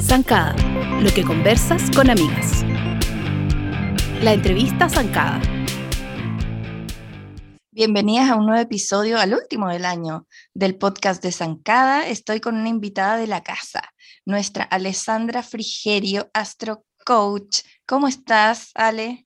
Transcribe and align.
Zancada, 0.00 0.54
lo 1.00 1.10
que 1.12 1.24
conversas 1.24 1.90
con 1.90 2.08
amigas. 2.10 2.64
La 4.22 4.34
entrevista 4.34 4.88
Zancada. 4.88 5.40
Bienvenidas 7.72 8.30
a 8.30 8.36
un 8.36 8.46
nuevo 8.46 8.62
episodio, 8.62 9.18
al 9.18 9.34
último 9.34 9.68
del 9.68 9.84
año, 9.84 10.28
del 10.54 10.76
podcast 10.76 11.22
de 11.22 11.32
Zancada. 11.32 12.06
Estoy 12.06 12.40
con 12.40 12.56
una 12.56 12.68
invitada 12.68 13.16
de 13.16 13.26
la 13.26 13.42
casa, 13.42 13.82
nuestra 14.24 14.62
Alessandra 14.64 15.42
Frigerio, 15.42 16.30
Astro 16.32 16.84
Coach. 17.04 17.62
¿Cómo 17.84 18.06
estás, 18.06 18.70
Ale? 18.74 19.25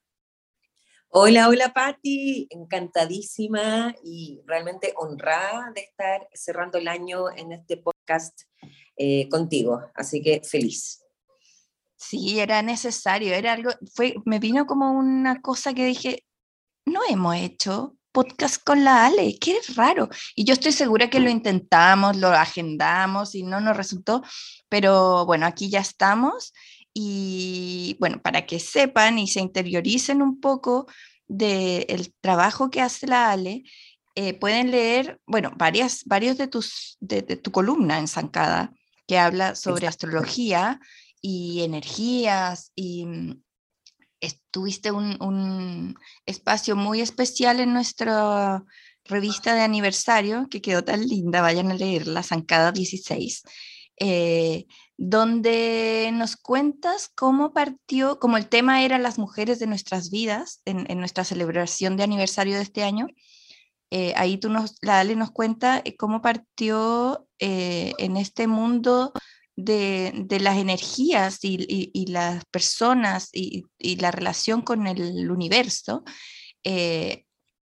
Hola, 1.12 1.48
hola 1.48 1.72
Patti, 1.72 2.46
encantadísima 2.50 3.92
y 4.04 4.40
realmente 4.46 4.95
honrada 4.96 5.73
de 5.74 5.80
estar 5.80 6.28
cerrando 6.33 6.78
el 6.78 6.86
año 6.86 7.28
en 7.36 7.50
este 7.50 7.78
podcast 7.78 8.42
eh, 8.96 9.28
contigo, 9.28 9.80
así 9.96 10.23
que 10.23 10.41
feliz. 10.48 11.02
Sí, 11.96 12.38
era 12.38 12.62
necesario, 12.62 13.34
era 13.34 13.55
algo, 13.55 13.73
fue, 13.92 14.14
me 14.24 14.38
vino 14.38 14.66
como 14.66 14.92
una 14.92 15.42
cosa 15.42 15.74
que 15.74 15.84
dije, 15.84 16.24
no 16.86 17.00
hemos 17.09 17.34
hecho 17.34 17.97
podcast 18.12 18.62
con 18.62 18.84
la 18.84 19.06
Ale, 19.06 19.36
qué 19.41 19.58
raro. 19.74 20.08
Y 20.36 20.45
yo 20.45 20.52
estoy 20.52 20.70
segura 20.70 21.11
que 21.11 21.19
lo 21.19 21.28
intentamos, 21.28 22.19
lo 22.19 22.28
agendamos 22.28 23.34
y 23.34 23.42
no 23.42 23.61
nos 23.61 23.77
resultó, 23.77 24.22
pero 24.69 25.27
bueno, 25.27 25.45
aquí 25.47 25.70
ya 25.70 25.80
estamos 25.80 26.52
y 26.92 27.96
bueno, 28.00 28.20
para 28.22 28.46
que 28.46 28.58
sepan 28.58 29.18
y 29.18 29.28
se 29.28 29.40
interioricen 29.40 30.22
un 30.22 30.40
poco 30.40 30.86
del 31.28 32.12
trabajo 32.20 32.70
que 32.70 32.80
hace 32.80 33.06
la 33.06 33.30
Ale, 33.30 33.62
eh, 34.16 34.34
pueden 34.34 34.70
leer, 34.70 35.20
bueno, 35.26 35.52
varias, 35.56 36.04
varios 36.04 36.36
de, 36.36 36.48
tus, 36.48 36.96
de, 37.00 37.22
tu 37.22 37.52
columna 37.52 37.98
en 37.98 38.08
Zancada, 38.08 38.72
que 39.06 39.19
habla 39.19 39.55
sobre 39.55 39.86
astrología 39.86 40.80
y 41.22 41.62
energías 41.62 42.72
y 42.74 43.06
mm, 43.06 43.42
tuviste 44.50 44.91
un, 44.91 45.16
un, 45.22 45.97
espacio 46.27 46.77
muy 46.77 47.00
especial 47.00 47.60
en 47.60 47.72
nuestra 47.72 48.64
revista 49.04 49.54
de 49.54 49.62
aniversario 49.62 50.48
que 50.50 50.60
quedó 50.60 50.84
tan 50.84 51.06
linda, 51.06 51.41
vayan 51.41 51.70
a 51.70 51.75
leerla, 51.75 52.22
Zancada 52.22 52.72
16, 52.72 53.42
eh, 54.00 54.66
donde 55.03 56.11
nos 56.12 56.37
cuentas 56.37 57.09
cómo 57.09 57.55
partió, 57.55 58.19
como 58.19 58.37
el 58.37 58.51
tema 58.51 58.84
era 58.84 58.98
las 58.98 59.19
mujeres 59.19 59.59
de 59.59 59.67
nuestras 59.67 60.11
vidas 60.11 60.61
en, 60.67 60.87
nuestra 60.98 61.25
celebración 61.25 61.97
de 61.97 62.03
aniversario 62.03 62.56
de 62.56 62.62
este 62.62 62.83
año. 62.83 63.06
Eh, 63.91 64.12
ahí 64.15 64.37
tú 64.37 64.51
nos, 64.51 64.77
la 64.83 65.01
Ale 65.01 65.17
nos 65.17 65.31
cuenta 65.31 65.81
eh, 65.83 65.97
cómo 65.97 66.21
partió 66.21 67.27
en 67.39 68.19
este 68.19 68.47
mundo 68.47 69.15
de, 69.56 70.12
de 70.15 70.39
las 70.39 70.59
energías 70.59 71.39
y, 71.43 72.05
las 72.09 72.45
personas 72.51 73.31
y, 73.33 73.65
la 73.97 74.11
relación 74.11 74.61
con 74.61 74.87
el 74.87 75.31
universo, 75.31 76.05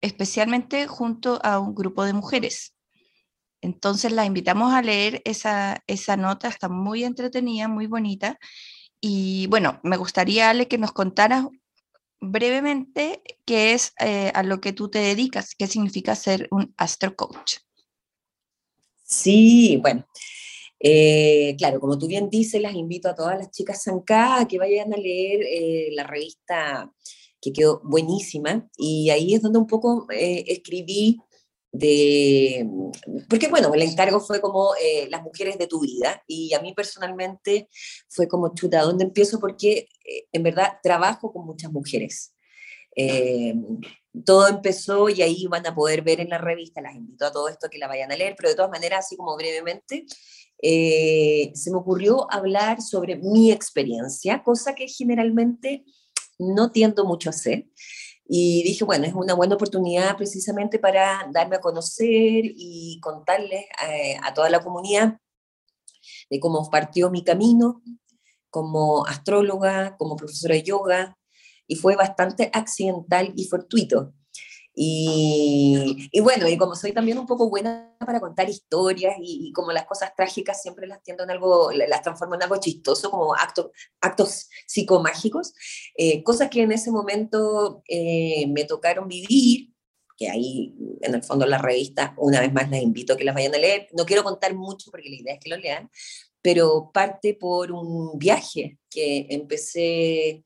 especialmente 0.02 0.88
junto 0.88 1.40
a 1.42 1.60
un 1.60 1.74
grupo 1.74 2.04
de 2.04 2.12
mujeres. 2.12 2.73
Entonces 3.64 4.12
la 4.12 4.26
invitamos 4.26 4.74
a 4.74 4.82
leer 4.82 5.22
esa, 5.24 5.82
esa 5.88 6.18
nota, 6.18 6.50
está 6.50 6.68
muy 6.68 7.06
entretenida, 7.06 7.70
muy 7.70 7.88
bonita. 7.88 8.38
Y 9.00 9.48
bueno, 9.48 9.80
me 9.84 9.96
gustaría, 9.96 10.54
que 10.68 10.78
nos 10.78 10.92
contaras 10.92 11.46
brevemente 12.20 13.22
qué 13.46 13.72
es 13.72 13.94
eh, 14.02 14.32
a 14.36 14.44
lo 14.44 14.60
que 14.60 14.74
tú 14.74 14.90
te 14.90 15.00
dedicas, 15.00 15.56
qué 15.56 15.68
significa 15.68 16.14
ser 16.14 16.50
un 16.52 16.74
astro 16.76 17.16
coach. 17.16 17.60
Sí, 19.02 19.80
bueno, 19.82 20.06
eh, 20.78 21.56
claro, 21.58 21.80
como 21.80 21.98
tú 21.98 22.08
bien 22.08 22.30
dices, 22.30 22.62
las 22.62 22.76
invito 22.76 23.08
a 23.08 23.16
todas 23.16 23.38
las 23.38 23.50
chicas 23.50 23.82
a 23.88 24.46
que 24.46 24.58
vayan 24.58 24.94
a 24.94 24.98
leer 24.98 25.42
eh, 25.42 25.88
la 25.94 26.04
revista 26.04 26.92
que 27.40 27.54
quedó 27.54 27.80
buenísima 27.86 28.68
y 28.78 29.10
ahí 29.10 29.34
es 29.34 29.42
donde 29.42 29.60
un 29.60 29.68
poco 29.68 30.06
escribí 30.10 31.22
de, 31.74 32.70
porque 33.28 33.48
bueno, 33.48 33.74
el 33.74 33.82
encargo 33.82 34.20
fue 34.20 34.40
como 34.40 34.76
eh, 34.80 35.08
las 35.10 35.24
mujeres 35.24 35.58
de 35.58 35.66
tu 35.66 35.82
vida 35.82 36.24
y 36.28 36.54
a 36.54 36.62
mí 36.62 36.72
personalmente 36.74 37.68
fue 38.08 38.28
como 38.28 38.54
chuta, 38.54 38.84
¿dónde 38.84 39.06
empiezo? 39.06 39.40
Porque 39.40 39.90
eh, 40.06 40.28
en 40.32 40.44
verdad 40.44 40.74
trabajo 40.84 41.34
con 41.34 41.48
muchas 41.48 41.72
mujeres. 41.72 42.36
Eh, 42.96 43.56
todo 44.24 44.48
empezó 44.48 45.10
y 45.10 45.24
ahí 45.24 45.48
van 45.48 45.66
a 45.66 45.74
poder 45.74 46.04
ver 46.04 46.20
en 46.20 46.30
la 46.30 46.38
revista, 46.38 46.80
las 46.80 46.96
invito 46.96 47.26
a 47.26 47.32
todo 47.32 47.50
esto 47.50 47.68
que 47.72 47.80
la 47.80 47.88
vayan 47.88 48.12
a 48.12 48.16
leer, 48.16 48.36
pero 48.38 48.50
de 48.50 48.56
todas 48.56 48.70
maneras, 48.70 49.08
así 49.08 49.18
como 49.18 49.36
brevemente, 49.36 50.06
se 50.62 51.72
me 51.72 51.78
ocurrió 51.78 52.32
hablar 52.32 52.84
sobre 52.84 53.16
mi 53.16 53.52
experiencia, 53.52 54.44
cosa 54.44 54.76
que 54.76 54.88
generalmente 54.88 55.84
no 56.38 56.72
tiendo 56.72 57.04
mucho 57.04 57.30
a 57.30 57.32
hacer. 57.32 57.66
Y 58.26 58.64
dije, 58.64 58.86
bueno, 58.86 59.06
es 59.06 59.14
una 59.14 59.34
buena 59.34 59.56
oportunidad 59.56 60.16
precisamente 60.18 60.80
para 60.80 61.30
darme 61.32 61.58
a 61.58 61.62
conocer 61.62 62.44
y 62.46 63.00
contarles 63.02 63.66
eh, 63.88 64.18
a 64.24 64.34
toda 64.34 64.50
la 64.50 64.64
comunidad 64.64 65.18
de 66.30 66.40
cómo 66.40 66.70
partió 66.70 67.10
mi 67.10 67.24
camino 67.24 67.82
como 68.50 69.06
astróloga, 69.08 69.98
como 69.98 70.16
profesora 70.16 70.54
de 70.54 70.64
yoga, 70.64 71.18
y 71.66 71.76
fue 71.76 71.96
bastante 71.96 72.52
accidental 72.54 73.34
y 73.36 73.46
fortuito. 73.46 74.14
Y, 74.76 76.10
bueno, 76.22 76.48
y 76.48 76.58
como 76.58 76.76
soy 76.76 76.94
también 76.94 77.20
un 77.20 77.28
poco 77.28 77.48
buena 77.50 77.96
para 78.00 78.20
contar 78.20 78.50
historias 78.50 79.16
y, 79.22 79.52
como 79.54 79.72
las 79.72 79.86
cosas 79.86 80.14
trágicas 80.16 80.62
siempre 80.62 80.88
las 80.88 81.04
tiendo 81.04 81.24
en 81.24 81.32
algo, 81.32 81.72
las 81.72 82.02
transformo 82.02 82.36
en 82.36 82.44
algo 82.44 82.58
chistoso, 82.58 83.12
como 83.12 83.36
actos, 83.36 83.68
actos 84.02 84.50
psicomágicos, 84.66 85.54
eh, 85.96 86.24
cosas 86.24 86.50
que 86.50 86.64
en 86.64 86.72
ese 86.72 86.92
momento 86.92 87.84
eh, 87.88 88.48
me 88.48 88.64
tocaron 88.66 89.08
vivir, 89.08 89.70
que 90.18 90.30
ahí 90.30 90.76
en 91.02 91.14
el 91.16 91.24
fondo 91.24 91.46
la 91.46 91.60
revista, 91.60 92.16
una 92.18 92.40
vez 92.40 92.52
más 92.52 92.70
las 92.70 92.82
invito 92.82 93.14
a 93.14 93.18
que 93.18 93.24
las 93.24 93.36
vayan 93.36 93.54
a 93.56 93.60
leer. 93.60 93.88
No 93.94 94.06
quiero 94.06 94.24
contar 94.24 94.56
mucho 94.56 94.90
porque 94.92 95.10
la 95.10 95.16
idea 95.16 95.34
es 95.36 95.40
que 95.40 95.50
lo 95.50 95.58
lean, 95.58 95.90
pero 96.42 96.92
parte 96.94 97.36
por 97.36 97.72
un 97.72 98.18
viaje 98.18 98.78
que 98.90 99.28
empecé 99.30 100.44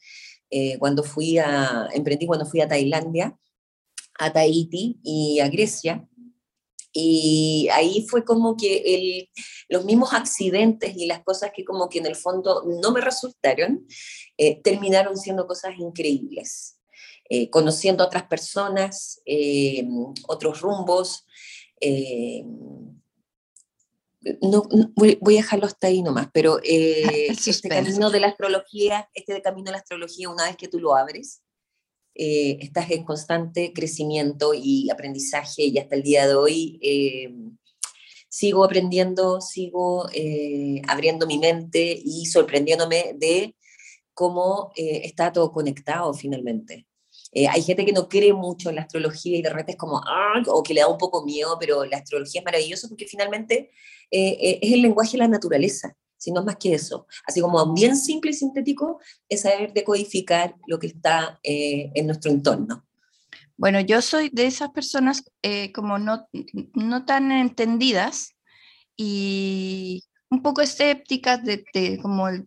eh, 0.49 0.77
cuando 0.79 1.03
fui 1.03 1.37
a, 1.37 1.87
emprendí 1.93 2.25
cuando 2.25 2.45
fui 2.45 2.61
a 2.61 2.67
Tailandia 2.67 3.37
a 4.19 4.31
Tahiti 4.31 4.99
y 5.03 5.39
a 5.39 5.49
Grecia. 5.49 6.07
Y 6.91 7.67
ahí 7.71 8.07
fue 8.09 8.25
como 8.25 8.57
que 8.57 8.77
el, 8.77 9.29
los 9.69 9.85
mismos 9.85 10.13
accidentes 10.13 10.95
y 10.95 11.05
las 11.05 11.23
cosas 11.23 11.51
que 11.55 11.63
como 11.63 11.89
que 11.89 11.99
en 11.99 12.07
el 12.07 12.15
fondo 12.15 12.63
no 12.65 12.91
me 12.91 13.01
resultaron, 13.01 13.85
eh, 14.37 14.61
terminaron 14.61 15.17
siendo 15.17 15.45
cosas 15.45 15.73
increíbles. 15.77 16.79
Eh, 17.29 17.49
conociendo 17.49 18.03
a 18.03 18.07
otras 18.07 18.23
personas, 18.23 19.21
eh, 19.25 19.85
otros 20.27 20.61
rumbos. 20.61 21.25
no, 24.41 24.63
voy, 24.95 25.19
a 25.21 25.41
dejarlo 25.41 25.65
hasta 25.65 25.87
ahí 25.87 26.01
nomás, 26.01 26.29
pero 26.33 26.59
este 26.63 27.69
camino 27.69 28.09
de 28.09 28.21
la 28.21 28.27
astrología, 28.27 29.09
este 29.13 29.41
camino 29.41 29.65
de 29.65 29.71
la 29.73 29.77
astrología, 29.77 30.29
una 30.29 30.45
vez 30.45 30.55
que 30.55 30.69
tú 30.69 30.79
lo 30.79 30.95
abres, 30.95 31.41
eh, 32.19 32.57
estás 32.61 32.89
en 32.89 33.03
constante 33.03 33.73
crecimiento 33.73 34.51
y 34.55 34.89
aprendizaje 34.89 35.65
y 35.65 35.77
hasta 35.77 35.95
el 35.95 36.01
día 36.01 36.27
de 36.27 36.33
hoy 36.33 36.79
eh, 36.81 37.31
sigo 38.27 38.65
aprendiendo, 38.65 39.39
sigo 39.39 40.09
eh, 40.13 40.81
abriendo 40.87 41.27
mi 41.27 41.37
mente 41.37 41.95
y 42.03 42.25
sorprendiéndome 42.25 43.13
de 43.17 43.55
cómo 44.15 44.71
está 44.75 45.31
todo 45.31 45.51
conectado 45.51 46.11
finalmente. 46.11 46.87
hay 47.33 47.61
gente 47.61 47.85
que 47.85 47.93
no 47.93 48.09
cree 48.09 48.33
mucho 48.33 48.69
en 48.69 48.77
la 48.77 48.81
astrología 48.81 49.37
y 49.37 49.43
de 49.43 49.49
repente 49.49 49.73
es 49.73 49.77
como, 49.77 50.01
ah", 50.03 50.41
o 50.47 50.63
que 50.63 50.73
le 50.73 50.81
da 50.81 50.87
un 50.87 50.97
poco 50.97 51.23
miedo, 51.23 51.57
pero 51.59 51.85
la 51.85 51.97
astrología 51.97 52.41
es 52.41 52.45
maravillosa 52.45 52.87
porque 52.87 53.05
finalmente 53.05 53.69
es 54.09 54.73
el 54.73 54.81
lenguaje 54.81 55.11
de 55.11 55.17
la 55.19 55.27
naturaleza 55.27 55.95
sino 56.17 56.43
más 56.43 56.57
que 56.57 56.73
eso. 56.73 57.07
Así 57.25 57.41
como 57.41 57.73
bien 57.73 57.95
simple 57.95 58.31
y 58.31 58.33
sintético 58.33 58.99
es 59.29 59.41
saber 59.41 59.73
decodificar 59.73 60.55
lo 60.67 60.79
que 60.79 60.87
está 60.87 61.39
eh, 61.43 61.91
en 61.93 62.07
nuestro 62.07 62.31
entorno. 62.31 62.85
Bueno, 63.55 63.79
yo 63.79 64.01
soy 64.01 64.29
de 64.29 64.45
esas 64.45 64.69
personas 64.69 65.23
eh, 65.41 65.71
como 65.71 65.97
no, 65.97 66.27
no 66.73 67.05
tan 67.05 67.31
entendidas 67.31 68.35
y 68.95 70.03
un 70.29 70.41
poco 70.41 70.61
escépticas 70.61 71.43
de, 71.43 71.99
como 72.01 72.29
e, 72.29 72.45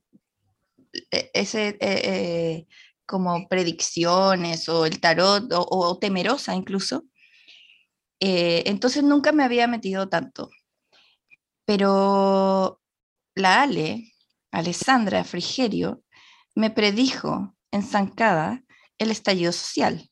ese 1.35 1.77
eh, 1.81 2.67
como 3.07 3.49
predicciones 3.49 4.69
o 4.69 4.87
el 4.87 5.01
tarot 5.01 5.53
o, 5.53 5.67
o 5.69 5.99
temerosa 5.99 6.55
incluso. 6.55 7.05
entonces 8.21 9.03
nunca 9.03 9.33
me 9.33 9.45
había 9.45 9.67
metido 9.67 10.09
tanto. 10.09 10.51
Pero 11.65 12.80
la 13.41 13.63
Ale, 13.63 14.13
Alessandra 14.53 15.25
Frigerio, 15.25 16.03
me 16.55 16.71
predijo 16.71 17.57
en 17.71 17.83
Zancada 17.83 18.63
el 18.99 19.11
estallido 19.11 19.53
social, 19.53 20.11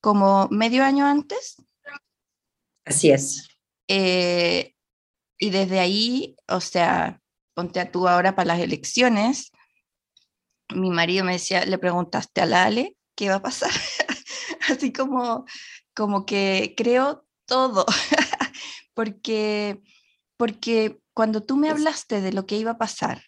como 0.00 0.48
medio 0.50 0.84
año 0.84 1.06
antes. 1.06 1.56
Así 2.84 3.10
es. 3.10 3.48
Eh, 3.88 4.74
y 5.38 5.50
desde 5.50 5.80
ahí, 5.80 6.36
o 6.48 6.60
sea, 6.60 7.20
ponte 7.54 7.80
a 7.80 7.90
tú 7.90 8.08
ahora 8.08 8.34
para 8.34 8.54
las 8.54 8.60
elecciones, 8.60 9.50
mi 10.74 10.90
marido 10.90 11.24
me 11.24 11.32
decía, 11.32 11.64
le 11.64 11.78
preguntaste 11.78 12.40
a 12.40 12.46
la 12.46 12.64
Ale 12.64 12.96
qué 13.14 13.28
va 13.28 13.36
a 13.36 13.42
pasar. 13.42 13.70
Así 14.68 14.92
como, 14.92 15.44
como 15.94 16.24
que 16.26 16.74
creo 16.76 17.26
todo, 17.46 17.84
porque, 18.94 19.82
porque 20.36 21.00
cuando 21.14 21.42
tú 21.42 21.56
me 21.56 21.70
hablaste 21.70 22.20
de 22.20 22.32
lo 22.32 22.44
que 22.44 22.58
iba 22.58 22.72
a 22.72 22.78
pasar, 22.78 23.22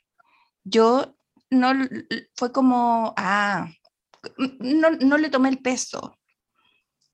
yo 0.65 1.17
no, 1.51 1.73
fue 2.35 2.53
como, 2.53 3.15
ah, 3.17 3.71
no, 4.59 4.91
no 4.91 5.19
le 5.19 5.31
tomé 5.31 5.49
el 5.49 5.59
peso. 5.59 6.19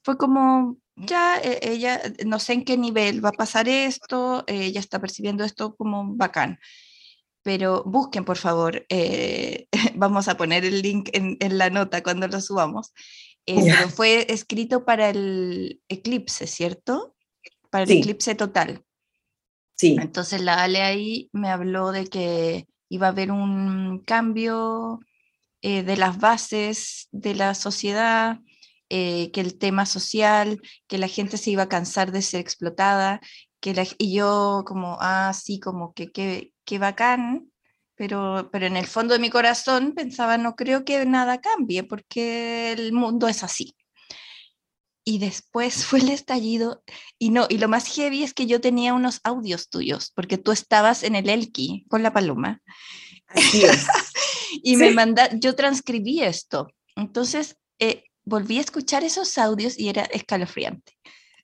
Fue 0.02 0.16
como, 0.16 0.78
ya 0.96 1.38
e, 1.38 1.60
ella, 1.62 2.00
no 2.24 2.38
sé 2.38 2.54
en 2.54 2.64
qué 2.64 2.76
nivel 2.76 3.24
va 3.24 3.28
a 3.30 3.32
pasar 3.32 3.68
esto, 3.68 4.44
ella 4.46 4.80
está 4.80 4.98
percibiendo 5.00 5.44
esto 5.44 5.76
como 5.76 6.16
bacán. 6.16 6.58
Pero 7.42 7.82
busquen, 7.84 8.24
por 8.24 8.38
favor, 8.38 8.86
eh, 8.88 9.66
vamos 9.94 10.28
a 10.28 10.36
poner 10.36 10.64
el 10.64 10.80
link 10.80 11.10
en, 11.12 11.36
en, 11.40 11.58
la 11.58 11.70
nota 11.70 12.02
cuando 12.02 12.28
lo 12.28 12.40
subamos. 12.40 12.92
Eh, 13.46 13.60
pero 13.64 13.88
fue 13.88 14.32
escrito 14.32 14.84
para 14.84 15.10
el 15.10 15.82
eclipse, 15.88 16.46
¿cierto? 16.46 17.16
Para 17.70 17.84
el 17.84 17.90
eclipse 17.90 18.34
total. 18.34 18.84
Entonces 19.82 20.40
la 20.40 20.62
Ale 20.62 20.82
ahí 20.82 21.28
me 21.32 21.48
habló 21.48 21.92
de 21.92 22.06
que 22.06 22.66
iba 22.88 23.06
a 23.08 23.10
haber 23.10 23.30
un 23.32 24.00
cambio 24.00 25.00
eh, 25.62 25.82
de 25.82 25.96
las 25.96 26.18
bases 26.18 27.08
de 27.12 27.34
la 27.34 27.54
sociedad, 27.54 28.40
eh, 28.88 29.30
que 29.32 29.40
el 29.40 29.58
tema 29.58 29.86
social, 29.86 30.60
que 30.86 30.98
la 30.98 31.08
gente 31.08 31.36
se 31.38 31.50
iba 31.50 31.64
a 31.64 31.68
cansar 31.68 32.12
de 32.12 32.22
ser 32.22 32.40
explotada, 32.40 33.20
que 33.60 33.74
y 33.98 34.14
yo 34.14 34.64
como, 34.66 34.98
ah, 35.00 35.32
sí, 35.34 35.60
como 35.60 35.94
que 35.94 36.10
qué 36.10 36.78
bacán, 36.78 37.52
pero, 37.94 38.50
pero 38.50 38.66
en 38.66 38.76
el 38.76 38.86
fondo 38.86 39.14
de 39.14 39.20
mi 39.20 39.30
corazón 39.30 39.92
pensaba, 39.94 40.36
no 40.38 40.56
creo 40.56 40.84
que 40.84 41.06
nada 41.06 41.40
cambie, 41.40 41.84
porque 41.84 42.72
el 42.72 42.92
mundo 42.92 43.28
es 43.28 43.42
así. 43.44 43.74
Y 45.04 45.18
después 45.18 45.84
fue 45.84 45.98
el 45.98 46.10
estallido, 46.10 46.82
y 47.18 47.30
no, 47.30 47.46
y 47.48 47.58
lo 47.58 47.68
más 47.68 47.88
heavy 47.88 48.22
es 48.22 48.34
que 48.34 48.46
yo 48.46 48.60
tenía 48.60 48.94
unos 48.94 49.20
audios 49.24 49.68
tuyos, 49.68 50.12
porque 50.14 50.38
tú 50.38 50.52
estabas 50.52 51.02
en 51.02 51.16
el 51.16 51.28
Elki 51.28 51.86
con 51.88 52.02
la 52.02 52.12
paloma. 52.12 52.60
Así 53.26 53.64
es. 53.64 53.86
y 54.62 54.76
me 54.76 54.92
manda, 54.92 55.28
yo 55.34 55.54
transcribí 55.54 56.22
esto. 56.22 56.68
Entonces, 56.94 57.56
eh, 57.78 58.04
volví 58.24 58.58
a 58.58 58.60
escuchar 58.60 59.04
esos 59.04 59.38
audios 59.38 59.78
y 59.78 59.88
era 59.88 60.02
escalofriante. 60.04 60.96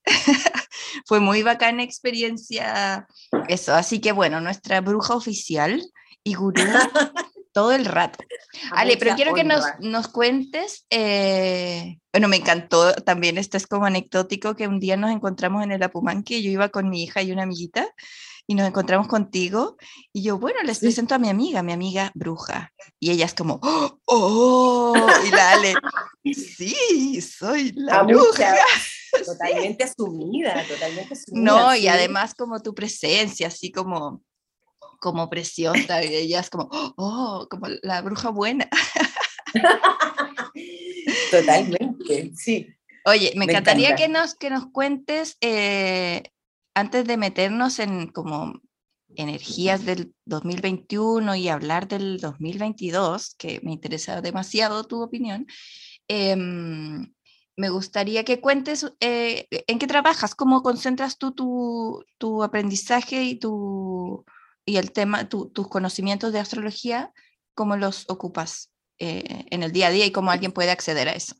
Fue 1.07 1.21
muy 1.21 1.43
bacana 1.43 1.83
experiencia 1.83 3.07
eso. 3.49 3.75
Así 3.75 4.01
que 4.01 4.13
bueno, 4.13 4.41
nuestra 4.41 4.81
bruja 4.81 5.15
oficial 5.15 5.83
y 6.25 6.35
gurú 6.35 6.63
todo 7.53 7.73
el 7.73 7.85
rato. 7.85 8.25
Ale, 8.71 8.97
pero 8.97 9.17
quiero 9.17 9.35
que 9.35 9.45
nos, 9.45 9.65
nos 9.81 10.09
cuentes, 10.09 10.87
eh, 10.91 11.99
bueno, 12.19 12.31
me 12.31 12.39
encantó 12.39 12.95
también, 12.95 13.39
esto 13.39 13.57
es 13.57 13.69
como 13.69 13.87
anecdótico, 13.87 14.57
que 14.57 14.67
un 14.67 14.81
día 14.81 14.97
nos 14.97 15.13
encontramos 15.13 15.63
en 15.63 15.71
el 15.71 15.81
Apumanque, 15.85 16.43
yo 16.43 16.51
iba 16.51 16.69
con 16.69 16.91
mi 16.91 17.05
hija 17.05 17.23
y 17.23 17.31
una 17.31 17.45
amiguita, 17.45 17.95
y 18.45 18.57
nos 18.57 18.67
encontramos 18.67 19.07
contigo 19.07 19.77
y 20.13 20.25
yo, 20.25 20.37
bueno, 20.37 20.59
les 20.65 20.81
presento 20.81 21.15
a 21.15 21.21
mi 21.21 21.29
amiga, 21.29 21.63
mi 21.63 21.73
amiga 21.73 22.11
bruja. 22.17 22.73
Y 22.99 23.13
ella 23.13 23.25
es 23.25 23.35
como, 23.35 23.61
oh, 23.63 24.01
oh 24.07 24.97
y 25.25 25.31
la 25.31 25.53
Ale, 25.53 25.75
sí, 26.25 27.21
soy 27.21 27.71
la 27.77 28.03
bruja. 28.03 28.57
Totalmente 29.25 29.85
asumida, 29.85 30.65
totalmente 30.67 31.15
asumida. 31.15 31.45
No, 31.45 31.77
y 31.77 31.87
además 31.87 32.35
como 32.35 32.61
tu 32.61 32.75
presencia, 32.75 33.47
así 33.47 33.71
como, 33.71 34.25
como 34.99 35.31
preciosa, 35.31 36.03
y 36.03 36.17
ella 36.17 36.41
es 36.41 36.51
como, 36.51 36.69
oh, 36.73 37.47
como 37.49 37.69
la 37.83 38.03
bruja 38.03 38.31
buena. 38.31 38.69
Totalmente, 41.31 41.88
sí. 42.37 42.75
Oye, 43.05 43.33
me, 43.37 43.45
encantaría 43.47 43.95
que 43.95 44.09
nos, 44.09 44.35
que 44.35 44.51
nos 44.51 44.67
cuentes 44.71 45.37
eh, 45.41 46.23
antes 46.75 47.07
de 47.07 47.17
meternos 47.17 47.79
en 47.79 48.09
como 48.09 48.61
energías 49.17 49.85
del 49.85 50.15
2021 50.27 51.35
y 51.37 51.49
hablar 51.49 51.89
del 51.89 52.19
2022, 52.19 53.35
que 53.37 53.61
me 53.63 53.73
interesa 53.73 54.21
demasiado 54.21 54.85
tu 54.85 55.03
opinión, 55.03 55.47
em, 56.09 57.13
me 57.57 57.71
gustaría 57.71 58.25
que 58.25 58.41
cuentes 58.41 58.87
eh, 59.01 59.47
en 59.51 59.79
qué 59.79 59.87
trabajas, 59.87 60.35
cómo 60.35 60.63
concentras 60.63 61.19
tú 61.19 61.33
tu, 61.33 62.05
tu 62.19 62.45
aprendizaje 62.45 63.25
y, 63.25 63.37
tu, 63.37 64.25
y 64.65 64.77
el 64.77 64.93
tema, 64.93 65.29
tus 65.29 65.69
conocimientos 65.69 66.33
de 66.33 66.39
astrología, 66.39 67.13
cómo 67.55 67.77
los 67.77 68.05
ocupas 68.09 68.71
eh, 69.01 69.47
en 69.51 69.63
el 69.65 69.73
día 69.73 69.89
a 69.89 69.91
día 69.91 70.07
y 70.07 70.13
cómo 70.13 70.31
alguien 70.31 70.53
puede 70.53 70.71
acceder 70.71 71.09
a 71.09 71.15
eso. 71.15 71.35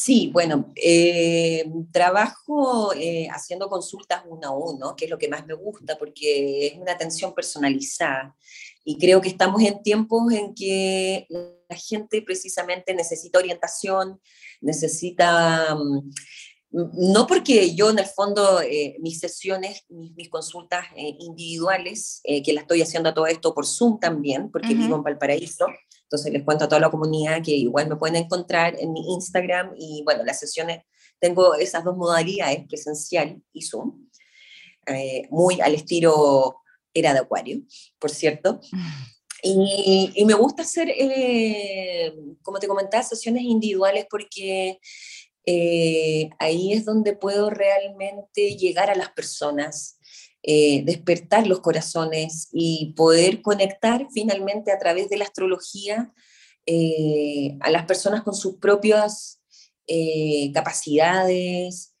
Sí, 0.00 0.30
bueno, 0.32 0.72
eh, 0.76 1.68
trabajo 1.90 2.94
eh, 2.94 3.26
haciendo 3.32 3.68
consultas 3.68 4.22
uno 4.28 4.46
a 4.46 4.56
uno, 4.56 4.94
que 4.94 5.06
es 5.06 5.10
lo 5.10 5.18
que 5.18 5.26
más 5.26 5.44
me 5.44 5.54
gusta 5.54 5.98
porque 5.98 6.68
es 6.68 6.78
una 6.78 6.92
atención 6.92 7.34
personalizada. 7.34 8.36
Y 8.84 8.96
creo 8.96 9.20
que 9.20 9.28
estamos 9.28 9.60
en 9.60 9.82
tiempos 9.82 10.32
en 10.32 10.54
que 10.54 11.26
la 11.28 11.76
gente 11.76 12.22
precisamente 12.22 12.94
necesita 12.94 13.40
orientación, 13.40 14.20
necesita, 14.60 15.74
mm, 15.74 16.10
no 16.70 17.26
porque 17.26 17.74
yo 17.74 17.90
en 17.90 17.98
el 17.98 18.06
fondo 18.06 18.60
eh, 18.60 18.98
mis 19.00 19.18
sesiones, 19.18 19.84
mis, 19.88 20.28
consultas 20.28 20.86
individuales, 20.96 22.20
que 22.22 22.52
las 22.52 22.62
estoy 22.62 22.82
haciendo 22.82 23.08
a 23.08 23.14
todo 23.14 23.26
esto 23.26 23.52
por 23.52 23.66
Zoom 23.66 23.98
también, 23.98 24.48
porque 24.52 24.74
vivo 24.74 24.94
en 24.94 25.02
Valparaíso, 25.02 25.66
entonces 26.08 26.32
les 26.32 26.42
cuento 26.42 26.64
a 26.64 26.68
toda 26.68 26.80
la 26.80 26.90
comunidad 26.90 27.42
que 27.44 27.50
igual 27.50 27.86
me 27.86 27.96
pueden 27.96 28.16
encontrar 28.16 28.74
en 28.80 28.94
mi 28.94 29.12
Instagram 29.12 29.74
y 29.76 30.02
bueno, 30.04 30.24
las 30.24 30.40
sesiones, 30.40 30.82
tengo 31.20 31.54
esas 31.54 31.84
dos 31.84 31.98
modalidades, 31.98 32.66
presencial 32.66 33.42
y 33.52 33.60
Zoom, 33.60 34.08
eh, 34.86 35.28
muy 35.30 35.60
al 35.60 35.74
estilo 35.74 36.62
era 36.94 37.12
de 37.12 37.20
Acuario, 37.20 37.60
por 37.98 38.10
cierto. 38.10 38.60
Y, 39.40 40.10
y 40.16 40.24
me 40.24 40.34
gusta 40.34 40.62
hacer, 40.62 40.88
eh, 40.90 42.12
como 42.42 42.58
te 42.58 42.66
comentaba, 42.66 43.04
sesiones 43.04 43.44
individuales 43.44 44.04
porque 44.10 44.80
eh, 45.46 46.28
ahí 46.40 46.72
es 46.72 46.84
donde 46.84 47.14
puedo 47.14 47.48
realmente 47.48 48.56
llegar 48.56 48.90
a 48.90 48.96
las 48.96 49.10
personas 49.12 49.97
eh, 50.42 50.82
despertar 50.84 51.46
los 51.46 51.60
corazones 51.60 52.48
y 52.52 52.92
poder 52.96 53.42
conectar 53.42 54.06
finalmente 54.12 54.70
a 54.70 54.78
través 54.78 55.08
de 55.08 55.16
la 55.16 55.24
astrología 55.24 56.12
eh, 56.64 57.56
a 57.60 57.70
las 57.70 57.86
personas 57.86 58.22
con 58.22 58.34
sus 58.34 58.56
propias 58.56 59.40
eh, 59.86 60.52
capacidades, 60.52 61.94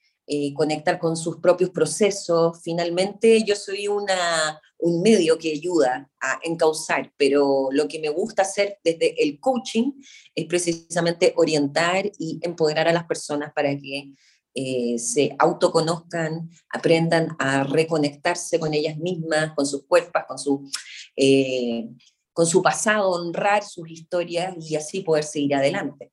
conectar 0.54 0.98
con 0.98 1.16
sus 1.16 1.38
propios 1.38 1.70
procesos. 1.70 2.60
Finalmente 2.62 3.42
yo 3.44 3.56
soy 3.56 3.88
una, 3.88 4.60
un 4.76 5.00
medio 5.00 5.38
que 5.38 5.52
ayuda 5.52 6.10
a 6.20 6.38
encauzar, 6.42 7.12
pero 7.16 7.68
lo 7.72 7.88
que 7.88 7.98
me 7.98 8.10
gusta 8.10 8.42
hacer 8.42 8.78
desde 8.84 9.22
el 9.22 9.40
coaching 9.40 9.92
es 10.34 10.44
precisamente 10.44 11.32
orientar 11.34 12.10
y 12.18 12.38
empoderar 12.42 12.88
a 12.88 12.92
las 12.92 13.04
personas 13.04 13.52
para 13.54 13.70
que 13.70 14.12
eh, 14.60 14.98
se 14.98 15.36
autoconozcan, 15.38 16.50
aprendan 16.70 17.36
a 17.38 17.62
reconectarse 17.62 18.58
con 18.58 18.74
ellas 18.74 18.96
mismas, 18.96 19.52
con 19.54 19.64
sus 19.64 19.84
cuerpos, 19.86 20.22
con 20.26 20.36
su, 20.36 20.68
eh, 21.14 21.88
con 22.32 22.44
su 22.44 22.60
pasado, 22.60 23.08
honrar 23.10 23.62
sus 23.62 23.88
historias 23.88 24.56
y 24.58 24.74
así 24.74 25.02
poder 25.02 25.22
seguir 25.22 25.54
adelante. 25.54 26.10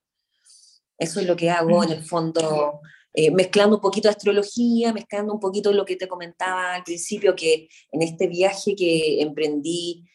Eso 0.99 1.19
es 1.19 1.25
lo 1.25 1.35
que 1.35 1.49
hago 1.49 1.83
en 1.83 1.89
el 1.93 2.03
fondo, 2.03 2.81
eh, 3.15 3.31
mezclando 3.31 3.77
un 3.77 3.81
poquito 3.81 4.09
astrología, 4.09 4.93
mezclando 4.93 5.33
un 5.33 5.39
poquito 5.39 5.73
lo 5.73 5.83
que 5.83 5.95
te 5.95 6.07
comentaba 6.07 6.75
al 6.75 6.83
principio, 6.83 7.35
que 7.35 7.67
en 7.91 8.03
este 8.03 8.27
viaje 8.27 8.75
que 8.75 9.23
emprendí 9.23 10.05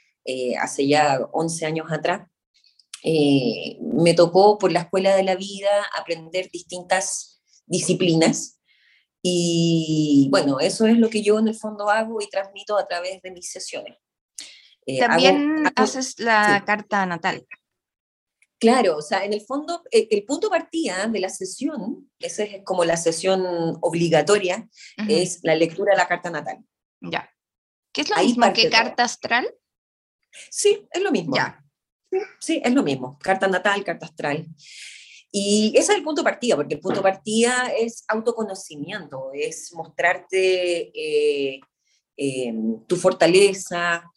hace 0.61 0.87
ya 0.87 1.19
11 1.33 1.67
años 1.67 1.91
atrás, 1.91 2.29
me 3.03 4.15
tocó 4.15 4.57
por 4.59 4.71
la 4.71 4.83
escuela 4.83 5.17
de 5.17 5.25
la 5.25 5.35
vida 5.35 5.71
aprender 5.99 6.49
distintas 6.53 7.30
disciplinas. 7.71 8.61
Y 9.23 10.29
bueno, 10.31 10.61
eso 10.61 10.87
es 10.87 10.99
lo 10.99 11.09
que 11.09 11.23
yo 11.23 11.39
en 11.39 11.49
el 11.49 11.55
fondo 11.55 11.89
hago 11.89 12.21
y 12.21 12.29
transmito 12.29 12.77
a 12.77 12.87
través 12.87 13.23
de 13.23 13.31
mis 13.31 13.51
sesiones. 13.51 13.97
Eh, 14.87 14.99
También 14.99 15.65
haces 15.77 16.19
la 16.19 16.63
carta 16.67 17.07
natal. 17.07 17.47
Claro, 18.59 18.99
o 18.99 19.03
sea, 19.03 19.25
en 19.25 19.33
el 19.33 19.41
fondo, 19.41 19.83
eh, 19.91 20.09
el, 20.11 20.25
punto 20.25 20.51
partida 20.51 21.07
de 21.07 21.21
la 21.21 21.31
sesión, 21.31 22.11
esa 22.19 22.45
es 22.45 22.63
como 22.63 22.85
la 22.85 22.99
sesión 22.99 23.79
obligatoria, 23.81 24.69
es 25.09 25.41
la 25.43 25.55
lectura 25.55 25.93
de 25.93 25.99
la 25.99 26.09
carta 26.09 26.29
natal. 26.29 26.59
Ya. 27.01 27.31
¿Qué 27.93 28.03
es 28.03 28.11
lo 28.11 28.17
mismo 28.17 28.53
que 28.53 28.69
carta 28.69 29.05
astral? 29.05 29.55
Sí, 30.51 30.87
es 30.93 31.03
lo 31.03 31.11
mismo. 31.11 31.37
Ya. 31.37 31.65
Sí, 32.39 32.61
es 32.63 32.73
lo 32.75 32.83
mismo. 32.83 33.19
Carta 33.19 33.49
natal, 33.49 33.83
carta 33.83 34.07
astral. 34.07 34.47
Y 35.33 35.73
ese 35.77 35.93
es 35.93 35.99
el 35.99 36.05
punto 36.05 36.23
de 36.23 36.31
partida, 36.31 36.57
porque 36.57 36.75
el 36.75 36.81
punto 36.81 37.01
de 37.01 37.11
partida 37.11 37.73
es 37.79 38.05
autoconocimiento, 38.09 39.31
es 39.33 39.73
mostrarte 39.75 40.91
eh, 40.95 41.61
eh, 42.17 42.55
tu 42.87 42.97
fortaleza. 42.97 44.11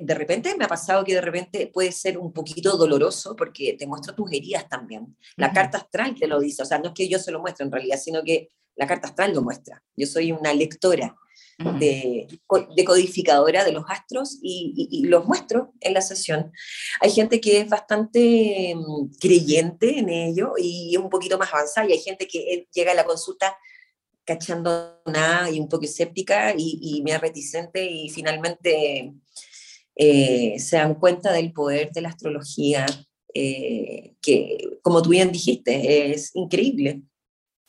de 0.00 0.14
repente 0.14 0.56
me 0.56 0.64
ha 0.64 0.68
pasado 0.68 1.02
que 1.04 1.14
de 1.14 1.20
repente 1.20 1.66
puede 1.66 1.90
ser 1.90 2.18
un 2.18 2.32
poquito 2.32 2.76
doloroso 2.76 3.34
porque 3.34 3.74
te 3.76 3.86
muestro 3.86 4.14
tus 4.14 4.32
heridas 4.32 4.68
también. 4.68 5.16
La 5.36 5.52
carta 5.52 5.78
astral 5.78 6.14
te 6.14 6.28
lo 6.28 6.38
dice, 6.38 6.62
o 6.62 6.66
sea, 6.66 6.78
no 6.78 6.88
es 6.88 6.94
que 6.94 7.08
yo 7.08 7.18
se 7.18 7.32
lo 7.32 7.40
muestre 7.40 7.66
en 7.66 7.72
realidad, 7.72 7.98
sino 7.98 8.22
que 8.22 8.48
la 8.76 8.86
carta 8.86 9.08
astral 9.08 9.34
lo 9.34 9.42
muestra. 9.42 9.82
Yo 9.96 10.06
soy 10.06 10.30
una 10.30 10.54
lectora 10.54 11.16
de, 11.58 12.28
codificadora 12.46 13.64
de 13.64 13.72
los 13.72 13.84
astros 13.88 14.38
y, 14.42 15.04
los 15.06 15.26
muestro 15.26 15.72
en 15.80 15.94
la 15.94 16.00
sesión. 16.00 16.52
Hay 17.00 17.10
gente 17.10 17.40
que 17.40 17.60
es 17.60 17.68
bastante 17.68 18.74
mm, 18.74 19.16
creyente 19.20 19.98
en 19.98 20.08
ello 20.08 20.52
y 20.56 20.96
un 20.96 21.10
poquito 21.10 21.38
más 21.38 21.52
avanzada 21.52 21.88
y 21.88 21.92
hay 21.92 22.00
gente 22.00 22.26
que 22.26 22.38
eh, 22.54 22.68
llega 22.72 22.92
a 22.92 22.96
la 22.96 23.04
consulta 23.04 23.56
cachando 24.24 25.00
nada 25.06 25.50
y 25.50 25.58
un 25.58 25.68
poco 25.68 25.84
escéptica 25.84 26.54
y, 26.56 26.78
y 26.82 27.02
me 27.02 27.16
reticente 27.18 27.84
y 27.84 28.10
finalmente 28.10 29.14
eh, 30.00 30.58
se 30.60 30.76
dan 30.76 30.94
cuenta 30.94 31.32
del 31.32 31.52
poder 31.52 31.90
de 31.90 32.02
la 32.02 32.10
astrología 32.10 32.86
eh, 33.34 34.14
que, 34.22 34.78
como 34.82 35.02
tú 35.02 35.10
bien 35.10 35.32
dijiste, 35.32 36.12
es 36.12 36.30
increíble. 36.34 37.02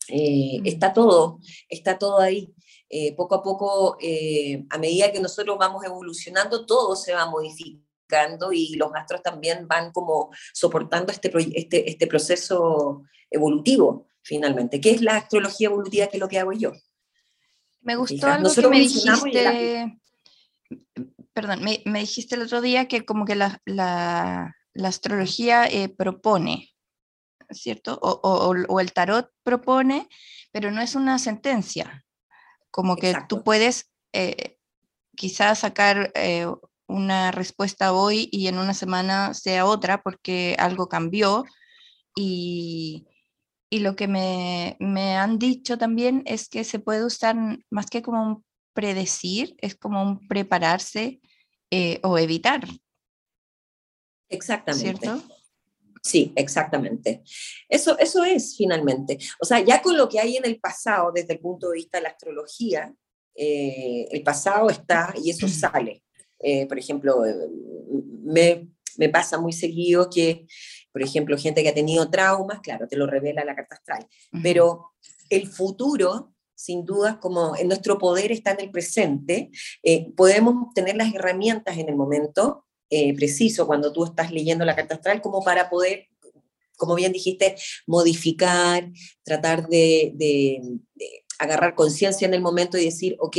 Está 0.10 0.94
todo, 0.94 1.40
está 1.70 1.98
todo 1.98 2.20
ahí. 2.20 2.54
Eh, 2.92 3.16
poco 3.16 3.36
a 3.36 3.44
poco, 3.44 3.98
eh, 4.02 4.66
a 4.72 4.80
medida 4.80 5.12
que 5.12 5.20
nosotros 5.20 5.58
vamos 5.60 5.86
evolucionando, 5.86 6.66
todo 6.66 6.96
se 6.96 7.14
va 7.14 7.30
modificando 7.30 8.52
y 8.52 8.74
los 8.76 8.90
astros 8.96 9.22
también 9.22 9.68
van 9.68 9.92
como 9.92 10.32
soportando 10.54 11.12
este, 11.12 11.32
este, 11.54 11.88
este 11.88 12.08
proceso 12.08 13.04
evolutivo, 13.30 14.08
finalmente. 14.24 14.82
¿Qué 14.82 14.90
es 14.92 15.02
la 15.04 15.18
astrología 15.18 15.68
evolutiva? 15.68 16.08
¿Qué 16.08 16.18
es 16.18 16.22
lo 16.22 16.28
que 16.28 16.40
hago 16.40 16.52
yo? 16.52 16.72
Me 17.82 17.96
gustó 17.96 18.26
algo 18.26 18.52
que 18.52 18.68
me 18.68 18.80
dijiste, 18.80 20.00
perdón, 21.34 21.64
me, 21.64 21.82
me, 21.86 22.00
dijiste 22.00 22.36
el 22.36 22.42
otro 22.42 22.60
día 22.60 22.88
que 22.88 23.06
como 23.06 23.26
que 23.26 23.36
la, 23.36 23.62
la, 23.66 24.56
la 24.74 24.88
astrología 24.88 25.66
eh, 25.66 25.90
propone, 25.90 26.70
¿cierto? 27.52 28.00
O, 28.02 28.20
o, 28.24 28.56
o, 28.68 28.80
el 28.80 28.94
tarot 28.94 29.32
propone, 29.44 30.08
pero 30.52 30.72
no 30.72 30.82
es 30.82 30.96
una 30.96 31.20
sentencia. 31.20 32.06
Como 32.72 32.96
que 32.96 33.16
tú 33.28 33.44
puedes 33.44 33.92
eh, 34.14 34.58
quizás 35.16 35.60
sacar 35.60 36.12
eh, 36.16 36.48
una 36.88 37.32
respuesta 37.32 37.94
hoy 37.94 38.30
y 38.32 38.48
en 38.48 38.58
una 38.58 38.74
semana 38.74 39.34
sea 39.34 39.66
otra 39.66 40.02
porque 40.02 40.56
algo 40.60 40.88
cambió. 40.88 41.46
Y, 42.16 43.08
y 43.70 43.80
lo 43.80 43.96
que 43.96 44.08
me, 44.08 44.76
me, 44.80 45.16
han 45.16 45.40
dicho 45.40 45.78
también 45.78 46.24
es 46.26 46.50
que 46.50 46.64
se 46.64 46.80
puede 46.80 47.06
usar 47.06 47.36
más 47.70 47.88
que 47.88 48.02
como 48.02 48.24
un 48.24 48.46
predecir, 48.74 49.56
es 49.60 49.76
como 49.76 50.02
un 50.02 50.28
prepararse 50.28 51.20
eh, 51.72 52.00
o 52.04 52.18
evitar. 52.18 52.68
Exactamente. 54.30 55.00
¿Cierto? 55.00 55.39
Sí, 56.02 56.32
exactamente. 56.36 57.24
Eso, 57.68 57.98
eso 58.00 58.24
es 58.24 58.56
finalmente. 58.58 59.18
O 59.40 59.46
sea, 59.46 59.60
ya 59.60 59.82
con 59.82 59.98
lo 59.98 60.08
que 60.08 60.20
hay 60.20 60.38
en 60.38 60.46
el 60.46 60.60
pasado, 60.60 61.12
desde 61.14 61.34
el 61.34 61.40
punto 61.40 61.70
de 61.70 61.76
vista 61.76 61.98
de 61.98 62.04
la 62.04 62.10
astrología, 62.10 62.94
eh, 63.36 64.08
el 64.12 64.24
pasado 64.24 64.70
está 64.70 65.14
y 65.22 65.30
eso 65.30 65.48
sale. 65.48 66.04
Eh, 66.40 66.68
por 66.68 66.80
ejemplo, 66.80 67.26
eh, 67.26 67.36
me, 68.24 68.70
me, 68.98 69.10
pasa 69.10 69.38
muy 69.38 69.54
seguido 69.54 70.10
que, 70.10 70.46
por 70.92 71.02
ejemplo, 71.02 71.38
gente 71.38 71.64
que 71.64 71.70
ha 71.70 71.74
tenido 71.74 72.10
traumas, 72.10 72.60
claro, 72.62 72.88
te 72.88 72.98
lo 72.98 73.08
revela 73.08 73.46
la 73.46 73.56
carta 73.56 73.76
astral, 73.76 74.08
pero 74.44 74.92
el 75.30 75.48
futuro 75.48 76.34
sin 76.54 76.86
duda, 76.86 77.22
como 77.22 77.56
en 77.56 77.70
nuestro 77.70 77.98
poder 77.98 78.34
está 78.34 78.52
en 78.52 78.60
el 78.60 78.72
presente, 78.72 79.50
podemos 80.18 80.74
tener 80.74 80.98
las 80.98 81.14
herramientas 81.16 81.78
en 81.78 81.88
el 81.88 81.96
momento 81.96 82.66
eh, 82.90 83.16
preciso 83.16 83.68
cuando 83.68 83.94
tú 83.94 84.06
estás 84.06 84.32
leyendo 84.32 84.66
la 84.66 84.76
carta 84.76 84.96
astral 84.96 85.22
como 85.22 85.44
para 85.44 85.70
poder, 85.70 86.08
como 86.78 86.96
bien 86.96 87.12
dijiste, 87.12 87.56
modificar, 87.86 88.90
tratar 89.24 89.68
de, 89.68 90.62
agarrar 91.38 91.76
conciencia 91.76 92.28
en 92.28 92.34
el 92.34 92.42
momento 92.42 92.78
y 92.78 92.86
decir, 92.86 93.16
ok, 93.20 93.38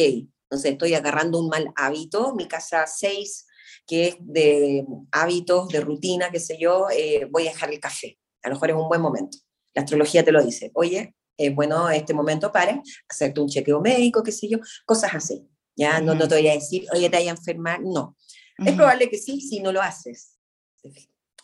no 0.51 0.59
sé, 0.59 0.71
estoy 0.71 0.95
agarrando 0.95 1.39
un 1.39 1.49
mal 1.49 1.73
hábito, 1.77 2.35
mi 2.35 2.47
casa 2.47 2.87
6, 2.87 3.47
que 3.87 4.09
es 4.09 4.17
de 4.21 4.85
hábitos, 5.13 5.69
de 5.69 5.81
rutina, 5.81 6.31
qué 6.31 6.41
sé 6.41 6.59
yo, 6.59 6.87
eh, 6.91 7.27
voy 7.31 7.49
a 7.49 7.53
dejar 7.53 7.73
el 7.73 7.81
café. 7.81 8.19
A 8.43 8.49
lo 8.49 8.55
mejor 8.55 8.71
es 8.71 8.77
un 8.77 8.89
buen 8.89 9.01
momento. 9.01 9.39
La 9.75 9.83
astrología 9.83 10.25
te 10.25 10.33
lo 10.33 10.43
dice, 10.43 10.71
oye, 10.75 11.15
es 11.37 11.55
bueno 11.55 11.89
este 11.91 12.15
momento 12.15 12.53
para 12.53 12.83
hacerte 13.09 13.41
un 13.41 13.49
chequeo 13.49 13.81
médico, 13.81 14.23
qué 14.23 14.33
sé 14.33 14.49
yo, 14.49 14.59
cosas 14.85 15.15
así. 15.15 15.47
Ya 15.77 16.01
no, 16.01 16.15
no 16.15 16.29
te 16.29 16.35
voy 16.35 16.49
a 16.49 16.53
decir, 16.53 16.85
oye, 16.93 17.09
te 17.09 17.17
vaya 17.17 17.33
a 17.33 17.37
enfermar, 17.37 17.81
no. 17.83 18.17
Es 18.65 18.75
probable 18.75 19.09
que 19.09 19.19
sí, 19.19 19.41
si 19.41 19.61
no 19.61 19.73
lo 19.73 19.81
haces. 19.81 20.39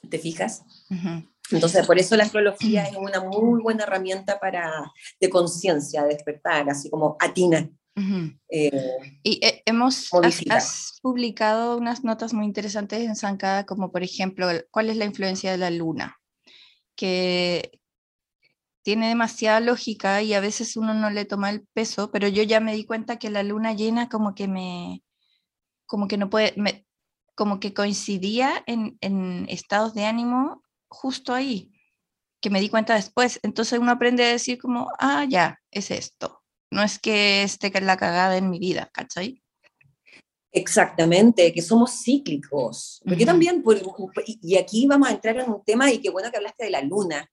¿Te 0.08 0.18
fijas? 0.18 0.62
Entonces, 1.50 1.86
por 1.86 1.98
eso 1.98 2.16
la 2.16 2.24
astrología 2.24 2.84
es 2.84 2.96
una 2.96 3.20
muy 3.20 3.62
buena 3.62 3.84
herramienta 3.84 4.38
para, 4.38 4.92
de 5.20 5.30
conciencia, 5.30 6.02
de 6.02 6.14
despertar, 6.14 6.68
así 6.68 6.90
como 6.90 7.16
atina. 7.20 7.68
Eh, 8.50 8.98
y 9.22 9.40
eh, 9.42 9.62
hemos 9.64 10.10
has, 10.50 10.98
publicado 11.00 11.78
unas 11.78 12.04
notas 12.04 12.34
muy 12.34 12.44
interesantes 12.44 13.00
en 13.00 13.16
Zancada, 13.16 13.64
como 13.64 13.90
por 13.90 14.02
ejemplo, 14.02 14.48
¿cuál 14.70 14.90
es 14.90 14.98
la 14.98 15.06
influencia 15.06 15.50
de 15.50 15.58
la 15.58 15.70
luna? 15.70 16.18
Que 16.94 17.80
tiene 18.82 19.08
demasiada 19.08 19.60
lógica 19.60 20.22
y 20.22 20.34
a 20.34 20.40
veces 20.40 20.76
uno 20.76 20.94
no 20.94 21.10
le 21.10 21.24
toma 21.24 21.50
el 21.50 21.66
peso, 21.72 22.10
pero 22.12 22.28
yo 22.28 22.42
ya 22.42 22.60
me 22.60 22.74
di 22.74 22.84
cuenta 22.84 23.18
que 23.18 23.30
la 23.30 23.42
luna 23.42 23.72
llena 23.72 24.08
como 24.08 24.34
que 24.34 24.46
me, 24.46 25.02
como 25.86 26.06
que 26.06 26.18
no 26.18 26.28
puede, 26.30 26.52
me, 26.56 26.85
como 27.36 27.60
que 27.60 27.74
coincidía 27.74 28.64
en, 28.66 29.46
estados 29.48 29.94
de 29.94 30.06
ánimo 30.06 30.62
justo 30.88 31.34
ahí, 31.34 31.70
que 32.40 32.50
me 32.50 32.60
di 32.60 32.68
cuenta 32.68 32.94
después. 32.94 33.38
Entonces 33.42 33.78
uno 33.78 33.92
aprende 33.92 34.24
a 34.24 34.32
decir 34.32 34.58
como, 34.58 34.88
ah, 34.98 35.24
ya, 35.28 35.60
es 35.70 35.90
esto. 35.90 36.42
No 36.70 36.82
es 36.82 36.98
que 36.98 37.42
esté 37.42 37.70
la 37.80 37.96
cagada 37.96 38.36
en 38.36 38.50
mi 38.50 38.58
vida, 38.58 38.90
¿cachai? 38.92 39.42
Exactamente, 40.50 41.52
que 41.52 41.60
somos 41.60 42.02
cíclicos. 42.02 43.02
Porque 43.06 43.26
también, 43.26 43.62
y 44.24 44.56
aquí 44.56 44.86
vamos 44.86 45.08
a 45.08 45.12
entrar 45.12 45.38
en 45.38 45.50
un 45.50 45.62
tema, 45.62 45.92
y 45.92 45.98
qué 45.98 46.08
bueno 46.08 46.30
que 46.30 46.38
hablaste 46.38 46.64
de 46.64 46.70
la 46.70 46.80
luna, 46.80 47.30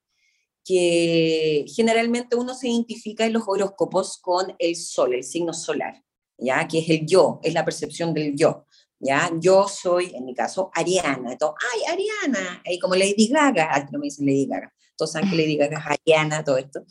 que 0.66 1.66
generalmente 1.74 2.36
uno 2.36 2.54
se 2.54 2.68
identifica 2.68 3.26
en 3.26 3.34
los 3.34 3.44
horóscopos 3.48 4.18
con 4.18 4.54
el 4.60 4.76
sol, 4.76 5.14
el 5.14 5.24
signo 5.24 5.54
solar, 5.54 6.04
¿ya? 6.38 6.68
Que 6.68 6.80
es 6.80 6.90
el 6.90 7.06
yo, 7.06 7.40
es 7.44 7.54
la 7.54 7.64
percepción 7.64 8.14
del 8.14 8.36
yo. 8.36 8.66
¿Ya? 9.04 9.32
Yo 9.40 9.68
soy, 9.68 10.14
en 10.16 10.26
mi 10.26 10.34
caso, 10.34 10.72
Ariana. 10.74 11.38
Todo, 11.38 11.56
¡ay, 11.74 11.94
Ariana! 11.94 12.62
Y 12.66 12.80
como 12.80 12.96
Lady 12.96 13.28
Gaga, 13.28 13.90
no 13.92 14.00
me 14.00 14.06
dicen 14.06 14.26
Lady 14.26 14.46
Gaga. 14.46 14.74
Todos 14.96 15.12
saben 15.12 15.30
que 15.30 15.36
Lady 15.36 15.58
Gaga 15.58 15.80
es 15.80 15.86
Ariana, 15.86 16.44
todo 16.44 16.58
esto. 16.58 16.86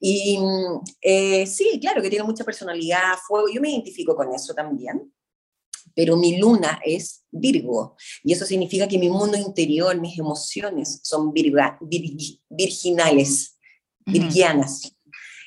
Y 0.00 0.38
eh, 1.00 1.46
sí, 1.46 1.78
claro 1.80 2.02
que 2.02 2.10
tiene 2.10 2.24
mucha 2.24 2.44
personalidad, 2.44 3.16
fuego. 3.26 3.48
Yo 3.52 3.60
me 3.60 3.70
identifico 3.70 4.14
con 4.14 4.32
eso 4.34 4.54
también. 4.54 5.12
Pero 5.94 6.16
mi 6.16 6.38
luna 6.38 6.80
es 6.84 7.24
Virgo. 7.30 7.96
Y 8.22 8.32
eso 8.32 8.44
significa 8.44 8.88
que 8.88 8.98
mi 8.98 9.08
mundo 9.08 9.36
interior, 9.36 9.98
mis 10.00 10.18
emociones 10.18 11.00
son 11.04 11.32
virga, 11.32 11.78
virginales, 12.50 13.56
virgianas. 14.04 14.93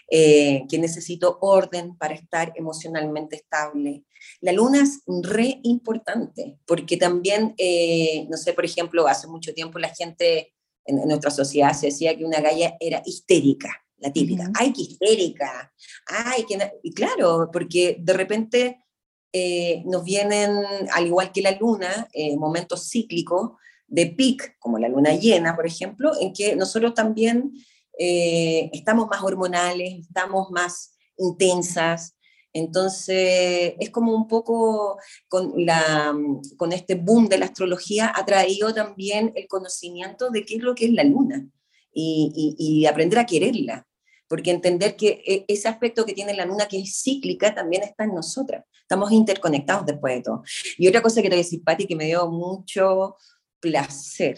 Eh, 0.09 0.63
que 0.69 0.77
necesito 0.77 1.37
orden 1.41 1.97
para 1.97 2.13
estar 2.13 2.53
emocionalmente 2.55 3.35
estable. 3.35 4.05
La 4.39 4.53
luna 4.53 4.81
es 4.81 5.01
re 5.05 5.59
importante, 5.63 6.57
porque 6.65 6.95
también, 6.95 7.53
eh, 7.57 8.25
no 8.29 8.37
sé, 8.37 8.53
por 8.53 8.63
ejemplo, 8.63 9.05
hace 9.09 9.27
mucho 9.27 9.53
tiempo 9.53 9.79
la 9.79 9.93
gente 9.93 10.53
en, 10.85 11.05
nuestra 11.09 11.29
sociedad 11.29 11.73
se 11.73 11.87
decía 11.87 12.15
que 12.15 12.23
una 12.23 12.39
galla 12.39 12.77
era 12.79 13.01
histérica, 13.05 13.83
la 13.97 14.13
típica, 14.13 14.49
ay, 14.55 14.71
qué 14.71 14.83
histérica, 14.83 15.73
ay, 16.05 16.45
que... 16.45 16.57
Y 16.83 16.93
claro, 16.93 17.49
porque 17.51 17.97
de 17.99 18.13
repente 18.13 18.85
eh, 19.33 19.83
nos 19.85 20.05
vienen, 20.05 20.55
al 20.93 21.05
igual 21.05 21.33
que 21.33 21.41
la 21.41 21.51
luna, 21.51 22.07
momentos 22.37 22.89
cíclicos 22.89 23.57
de 23.87 24.05
pic, 24.05 24.57
como 24.57 24.79
la 24.79 24.87
luna 24.87 25.15
llena, 25.15 25.53
por 25.53 25.67
ejemplo, 25.67 26.13
en 26.21 26.31
que 26.31 26.55
nosotros 26.55 26.93
también 26.93 27.51
eh, 27.97 28.69
estamos 28.73 29.07
más 29.07 29.23
hormonales, 29.23 30.07
estamos 30.07 30.49
más 30.51 30.95
intensas. 31.17 32.15
Entonces, 32.53 33.75
es 33.79 33.89
como 33.91 34.13
un 34.15 34.27
poco 34.27 34.97
con, 35.27 35.53
la, 35.57 36.15
con 36.57 36.73
este 36.73 36.95
boom 36.95 37.27
de 37.27 37.37
la 37.37 37.45
astrología 37.45 38.11
ha 38.15 38.25
traído 38.25 38.73
también 38.73 39.31
el 39.35 39.47
conocimiento 39.47 40.29
de 40.29 40.45
qué 40.45 40.55
es 40.55 40.63
lo 40.63 40.73
que 40.73 40.85
es 40.85 40.91
la 40.91 41.03
luna 41.03 41.47
y, 41.93 42.85
aprender 42.85 43.19
a 43.19 43.25
quererla, 43.25 43.87
porque 44.27 44.51
entender 44.51 44.95
que 44.95 45.23
e, 45.25 45.45
ese 45.47 45.67
aspecto 45.67 46.05
que 46.05 46.13
tiene 46.13 46.33
la 46.33 46.45
luna, 46.45 46.67
que 46.67 46.79
es 46.79 47.01
cíclica, 47.01 47.53
también 47.53 47.83
está 47.83 48.03
en 48.03 48.13
nosotras. 48.15 48.65
Estamos 48.81 49.11
interconectados 49.11 49.85
después 49.85 50.15
de 50.15 50.21
todo. 50.21 50.43
Y 50.77 50.87
otra 50.87 51.01
cosa 51.01 51.21
que 51.21 51.29
te 51.29 51.35
voy 51.35 51.41
a 51.41 51.43
decir, 51.43 51.63
Pati, 51.63 51.85
que 51.85 51.95
me 51.95 52.05
dio 52.05 52.29
mucho 52.29 53.17
placer 53.59 54.37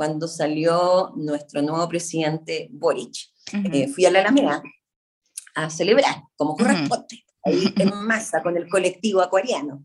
cuando 0.00 0.26
salió 0.28 1.12
nuestro 1.14 1.60
nuevo 1.60 1.86
presidente 1.86 2.70
Boric. 2.72 3.14
Eh, 3.70 3.86
fui 3.88 4.06
a 4.06 4.10
la 4.10 4.20
Alameda 4.20 4.62
a 5.54 5.68
celebrar, 5.68 6.22
como 6.36 6.56
corresponde, 6.56 7.22
ahí 7.44 7.66
en 7.76 7.94
masa 8.06 8.42
con 8.42 8.56
el 8.56 8.66
colectivo 8.66 9.20
acuariano. 9.20 9.84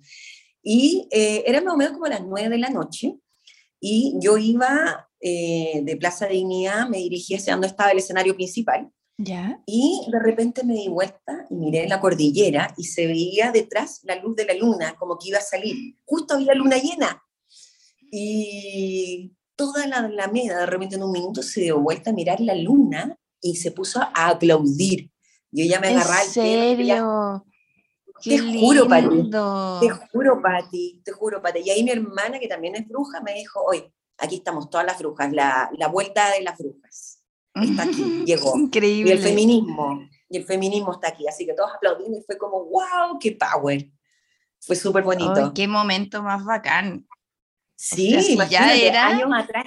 Y 0.64 1.10
eh, 1.12 1.44
era 1.46 1.60
más 1.60 1.74
o 1.74 1.76
menos 1.76 1.92
como 1.96 2.08
las 2.08 2.24
nueve 2.24 2.48
de 2.48 2.60
la 2.60 2.70
noche, 2.70 3.18
y 3.82 4.16
yo 4.22 4.38
iba 4.38 5.10
eh, 5.20 5.82
de 5.84 5.98
Plaza 5.98 6.28
de 6.28 6.36
Dignidad, 6.36 6.88
me 6.88 7.00
dirigí 7.00 7.36
hacia 7.36 7.52
donde 7.52 7.68
estaba 7.68 7.92
el 7.92 7.98
escenario 7.98 8.36
principal, 8.36 8.90
¿Ya? 9.18 9.62
y 9.66 10.00
de 10.10 10.20
repente 10.20 10.64
me 10.64 10.76
di 10.76 10.88
vuelta 10.88 11.46
y 11.50 11.56
miré 11.56 11.90
la 11.90 12.00
cordillera 12.00 12.74
y 12.78 12.86
se 12.86 13.06
veía 13.06 13.52
detrás 13.52 14.00
la 14.04 14.16
luz 14.16 14.38
de 14.38 14.46
la 14.46 14.54
luna, 14.54 14.96
como 14.98 15.18
que 15.18 15.28
iba 15.28 15.40
a 15.40 15.42
salir. 15.42 15.98
Justo 16.06 16.36
había 16.36 16.54
luna 16.54 16.78
llena. 16.78 17.22
Y 18.12 19.36
toda 19.56 19.88
la 19.88 19.98
alameda 19.98 20.60
de 20.60 20.66
repente 20.66 20.96
en 20.96 21.04
un 21.04 21.12
minuto 21.12 21.42
se 21.42 21.62
dio 21.62 21.80
vuelta 21.80 22.10
a 22.10 22.14
mirar 22.14 22.40
la 22.40 22.56
luna 22.56 23.18
y 23.42 23.56
se 23.56 23.72
puso 23.72 24.02
a 24.02 24.30
aplaudir. 24.30 25.12
Yo 25.52 25.66
ya 25.66 25.80
me 25.80 25.90
agarraba 25.90 26.24
¿En 26.24 26.30
serio? 26.30 27.46
te 28.22 28.40
juro, 28.40 28.88
Pati. 28.88 29.30
Te 29.82 29.90
juro, 29.90 30.42
Pati. 30.42 31.02
Te 31.04 31.12
juro, 31.12 31.42
Pati. 31.42 31.60
Y 31.60 31.70
ahí 31.70 31.84
mi 31.84 31.92
hermana, 31.92 32.40
que 32.40 32.48
también 32.48 32.76
es 32.76 32.88
bruja, 32.88 33.22
me 33.22 33.34
dijo, 33.34 33.62
oye, 33.64 33.94
aquí 34.18 34.36
estamos 34.36 34.70
todas 34.70 34.86
las 34.86 34.98
brujas, 35.00 35.32
la, 35.32 35.70
la 35.78 35.88
vuelta 35.88 36.32
de 36.32 36.42
las 36.42 36.58
brujas. 36.58 37.22
Está 37.54 37.84
aquí, 37.84 38.24
llegó. 38.26 38.58
Increíble. 38.58 39.12
Y 39.12 39.14
el 39.14 39.20
feminismo, 39.20 40.10
y 40.30 40.38
el 40.38 40.46
feminismo 40.46 40.94
está 40.94 41.10
aquí. 41.10 41.28
Así 41.28 41.46
que 41.46 41.54
todos 41.54 41.72
aplaudimos 41.76 42.20
y 42.20 42.24
fue 42.24 42.38
como, 42.38 42.66
wow, 42.66 43.20
qué 43.20 43.32
power. 43.32 43.90
Fue 44.60 44.76
súper 44.76 45.04
bonito. 45.04 45.54
qué 45.54 45.68
momento 45.68 46.24
más 46.24 46.44
bacán. 46.44 47.06
Sí, 47.76 48.38
ya 48.50 48.74
era 48.74 49.08
años 49.08 49.30
atrás 49.34 49.66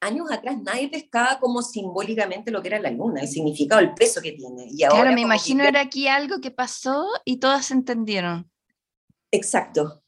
años 0.00 0.30
atrás 0.30 0.56
nadie 0.62 0.88
pescaba 0.88 1.38
como 1.38 1.62
simbólicamente 1.62 2.50
lo 2.50 2.62
que 2.62 2.68
era 2.68 2.80
la 2.80 2.90
luna, 2.90 3.22
el 3.22 3.28
significado, 3.28 3.80
el 3.80 3.94
peso 3.94 4.20
que 4.20 4.32
tiene. 4.32 4.66
Y 4.70 4.82
ahora 4.84 5.02
claro, 5.02 5.14
me 5.14 5.22
imagino 5.22 5.64
era 5.64 5.80
aquí 5.80 6.08
algo 6.08 6.40
que 6.40 6.50
pasó 6.50 7.06
y 7.24 7.38
todas 7.38 7.70
entendieron. 7.70 8.50
Exacto, 9.30 10.02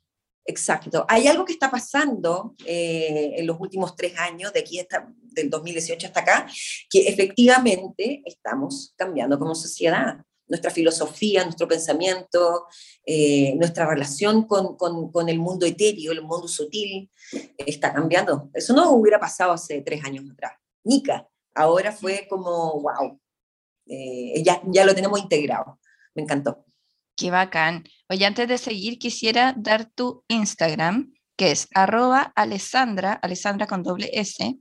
exacto. 0.45 1.05
Hay 1.09 1.27
algo 1.27 1.45
que 1.45 1.53
está 1.53 1.71
pasando 1.71 2.55
eh, 2.65 3.35
en 3.37 3.47
los 3.47 3.59
últimos 3.61 3.97
tres 3.97 4.19
años, 4.19 4.53
de 4.53 4.61
aquí 4.61 4.79
hasta, 4.79 5.09
del 5.23 5.51
2018 5.51 6.07
hasta 6.07 6.21
acá, 6.21 6.47
que 6.89 7.09
efectivamente 7.09 8.23
estamos 8.25 8.95
cambiando 8.97 9.39
como 9.39 9.55
sociedad 9.55 10.19
nuestra 10.49 10.71
filosofía, 10.71 11.45
nuestro 11.45 11.69
pensamiento, 11.69 12.67
eh, 13.05 13.55
nuestra 13.57 13.87
relación 13.87 14.47
con, 14.47 14.77
con, 14.77 15.29
el 15.29 15.39
mundo 15.39 15.67
etéreo, 15.67 16.13
el 16.13 16.23
mundo 16.23 16.49
sutil, 16.49 17.11
está 17.57 17.93
cambiando. 17.93 18.51
Eso 18.55 18.75
no 18.75 18.91
hubiera 18.93 19.19
pasado 19.19 19.53
hace 19.53 19.83
tres 19.83 20.05
años 20.05 20.25
atrás. 20.31 20.53
Nica, 20.85 21.29
ahora 21.55 21.93
fue 21.93 22.27
como, 22.29 22.81
wow, 22.81 23.21
eh, 23.87 24.43
ya, 24.43 24.61
ya 24.67 24.85
lo 24.85 24.95
tenemos 24.95 25.21
integrado. 25.21 25.79
Me 26.15 26.23
encantó. 26.23 26.65
Qué 27.17 27.31
bacán. 27.31 27.85
Oye, 28.09 28.25
antes 28.25 28.47
de 28.49 28.59
seguir, 28.59 28.99
quisiera 28.99 29.55
dar 29.57 29.91
tu 29.91 30.25
Instagram, 30.29 31.13
que 31.37 31.51
es 31.51 31.69
arroba 31.75 32.33
alessandra, 32.37 33.13
alessandra 33.13 33.67
con 33.67 33.83
doble 33.83 34.11
S, 34.13 34.57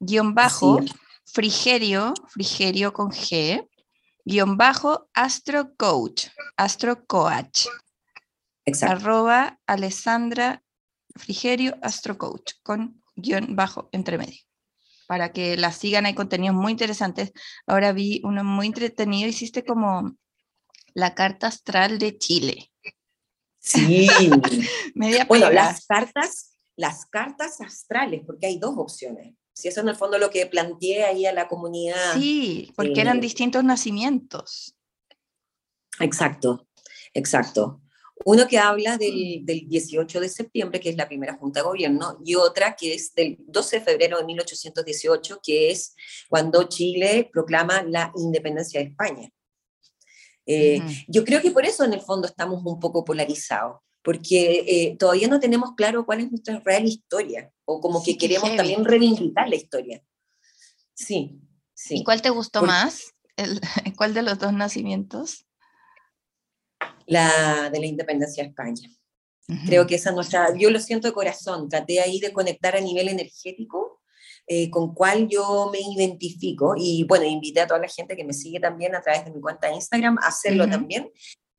guion 0.00 0.34
bajo, 0.34 0.80
frigerio, 1.24 2.14
frigerio 2.28 2.92
con 2.92 3.10
G, 3.10 3.68
guion 4.24 4.56
bajo 4.56 5.08
Astro 5.14 5.74
Coach, 5.76 6.26
Astro 6.56 7.04
Coach. 7.06 7.66
Exacto. 8.64 8.96
Arroba 8.96 9.60
Alessandra 9.66 10.62
Frigerio 11.16 11.76
Astro 11.82 12.16
Coach, 12.16 12.54
con 12.62 13.02
guion 13.16 13.56
bajo 13.56 13.88
entre 13.92 14.18
medio. 14.18 14.40
Para 15.06 15.32
que 15.32 15.56
la 15.56 15.72
sigan, 15.72 16.06
hay 16.06 16.14
contenidos 16.14 16.56
muy 16.56 16.72
interesantes. 16.72 17.32
Ahora 17.66 17.92
vi 17.92 18.20
uno 18.24 18.44
muy 18.44 18.68
entretenido, 18.68 19.28
hiciste 19.28 19.64
como 19.64 20.16
la 20.94 21.14
carta 21.14 21.48
astral 21.48 21.98
de 21.98 22.16
Chile. 22.16 22.72
Sí. 23.58 24.08
bueno, 25.28 25.50
las 25.50 25.86
cartas, 25.86 26.56
las 26.76 27.06
cartas 27.06 27.60
astrales, 27.60 28.22
porque 28.24 28.46
hay 28.46 28.58
dos 28.58 28.74
opciones. 28.76 29.34
Si 29.54 29.68
eso 29.68 29.80
en 29.80 29.88
el 29.88 29.96
fondo 29.96 30.18
lo 30.18 30.30
que 30.30 30.46
planteé 30.46 31.04
ahí 31.04 31.26
a 31.26 31.32
la 31.32 31.48
comunidad. 31.48 32.14
Sí, 32.14 32.72
porque 32.74 33.00
eran 33.00 33.18
eh, 33.18 33.20
distintos 33.20 33.62
nacimientos. 33.64 34.74
Exacto, 36.00 36.66
exacto. 37.12 37.80
Uno 38.24 38.46
que 38.46 38.58
habla 38.58 38.98
del, 38.98 39.44
del, 39.44 39.68
18 39.68 40.20
de 40.20 40.28
septiembre, 40.28 40.80
que 40.80 40.90
es 40.90 40.96
la 40.96 41.08
primera 41.08 41.36
Junta 41.36 41.60
de 41.60 41.64
Gobierno, 41.64 42.18
y 42.24 42.34
otra 42.36 42.76
que 42.76 42.94
es 42.94 43.14
del 43.14 43.36
12 43.40 43.80
de 43.80 43.84
febrero 43.84 44.18
de 44.18 44.24
1818, 44.24 45.40
que 45.42 45.70
es 45.70 45.94
cuando 46.28 46.62
Chile 46.64 47.28
proclama 47.32 47.82
la 47.82 48.12
independencia 48.16 48.80
de 48.80 48.86
España. 48.86 49.30
Eh, 50.46 50.80
yo 51.08 51.24
creo 51.24 51.40
que 51.40 51.50
por 51.50 51.64
eso 51.64 51.84
en 51.84 51.92
el 51.92 52.00
fondo 52.00 52.26
estamos 52.26 52.62
un 52.64 52.80
poco 52.80 53.04
polarizados, 53.04 53.80
porque 54.02 54.64
eh, 54.66 54.96
todavía 54.98 55.28
no 55.28 55.40
tenemos 55.40 55.74
claro 55.76 56.04
cuál 56.04 56.20
es 56.20 56.30
nuestra 56.30 56.60
real 56.60 56.84
historia, 56.84 57.52
o 57.64 57.80
como 57.80 58.02
que 58.02 58.16
queremos 58.18 58.54
también 58.56 58.84
reivindicar 58.84 59.48
la 59.48 59.56
historia. 59.56 60.02
Sí, 60.94 61.40
sí. 61.74 61.96
¿Y 61.98 62.04
cuál 62.04 62.20
te 62.20 62.30
gustó 62.30 62.62
más? 62.62 63.14
¿Cuál 63.96 64.14
de 64.14 64.22
los 64.22 64.38
dos 64.38 64.52
nacimientos? 64.52 65.46
La 67.06 67.70
de 67.70 67.80
la 67.80 67.86
independencia 67.86 68.42
de 68.42 68.50
España. 68.50 68.88
Creo 69.66 69.86
que 69.86 69.96
esa 69.96 70.12
nuestra, 70.12 70.56
yo 70.56 70.70
lo 70.70 70.80
siento 70.80 71.08
de 71.08 71.12
corazón, 71.12 71.68
traté 71.68 72.00
ahí 72.00 72.20
de 72.20 72.32
conectar 72.32 72.74
a 72.74 72.80
nivel 72.80 73.08
energético 73.08 74.00
eh, 74.46 74.70
con 74.70 74.94
cuál 74.94 75.28
yo 75.28 75.68
me 75.70 75.78
identifico 75.78 76.74
y 76.76 77.04
bueno, 77.04 77.26
invité 77.26 77.60
a 77.60 77.66
toda 77.66 77.80
la 77.80 77.88
gente 77.88 78.16
que 78.16 78.24
me 78.24 78.32
sigue 78.32 78.60
también 78.60 78.94
a 78.94 79.02
través 79.02 79.24
de 79.24 79.30
mi 79.30 79.40
cuenta 79.40 79.68
de 79.68 79.74
Instagram 79.74 80.16
a 80.18 80.28
hacerlo 80.28 80.68
también 80.68 81.10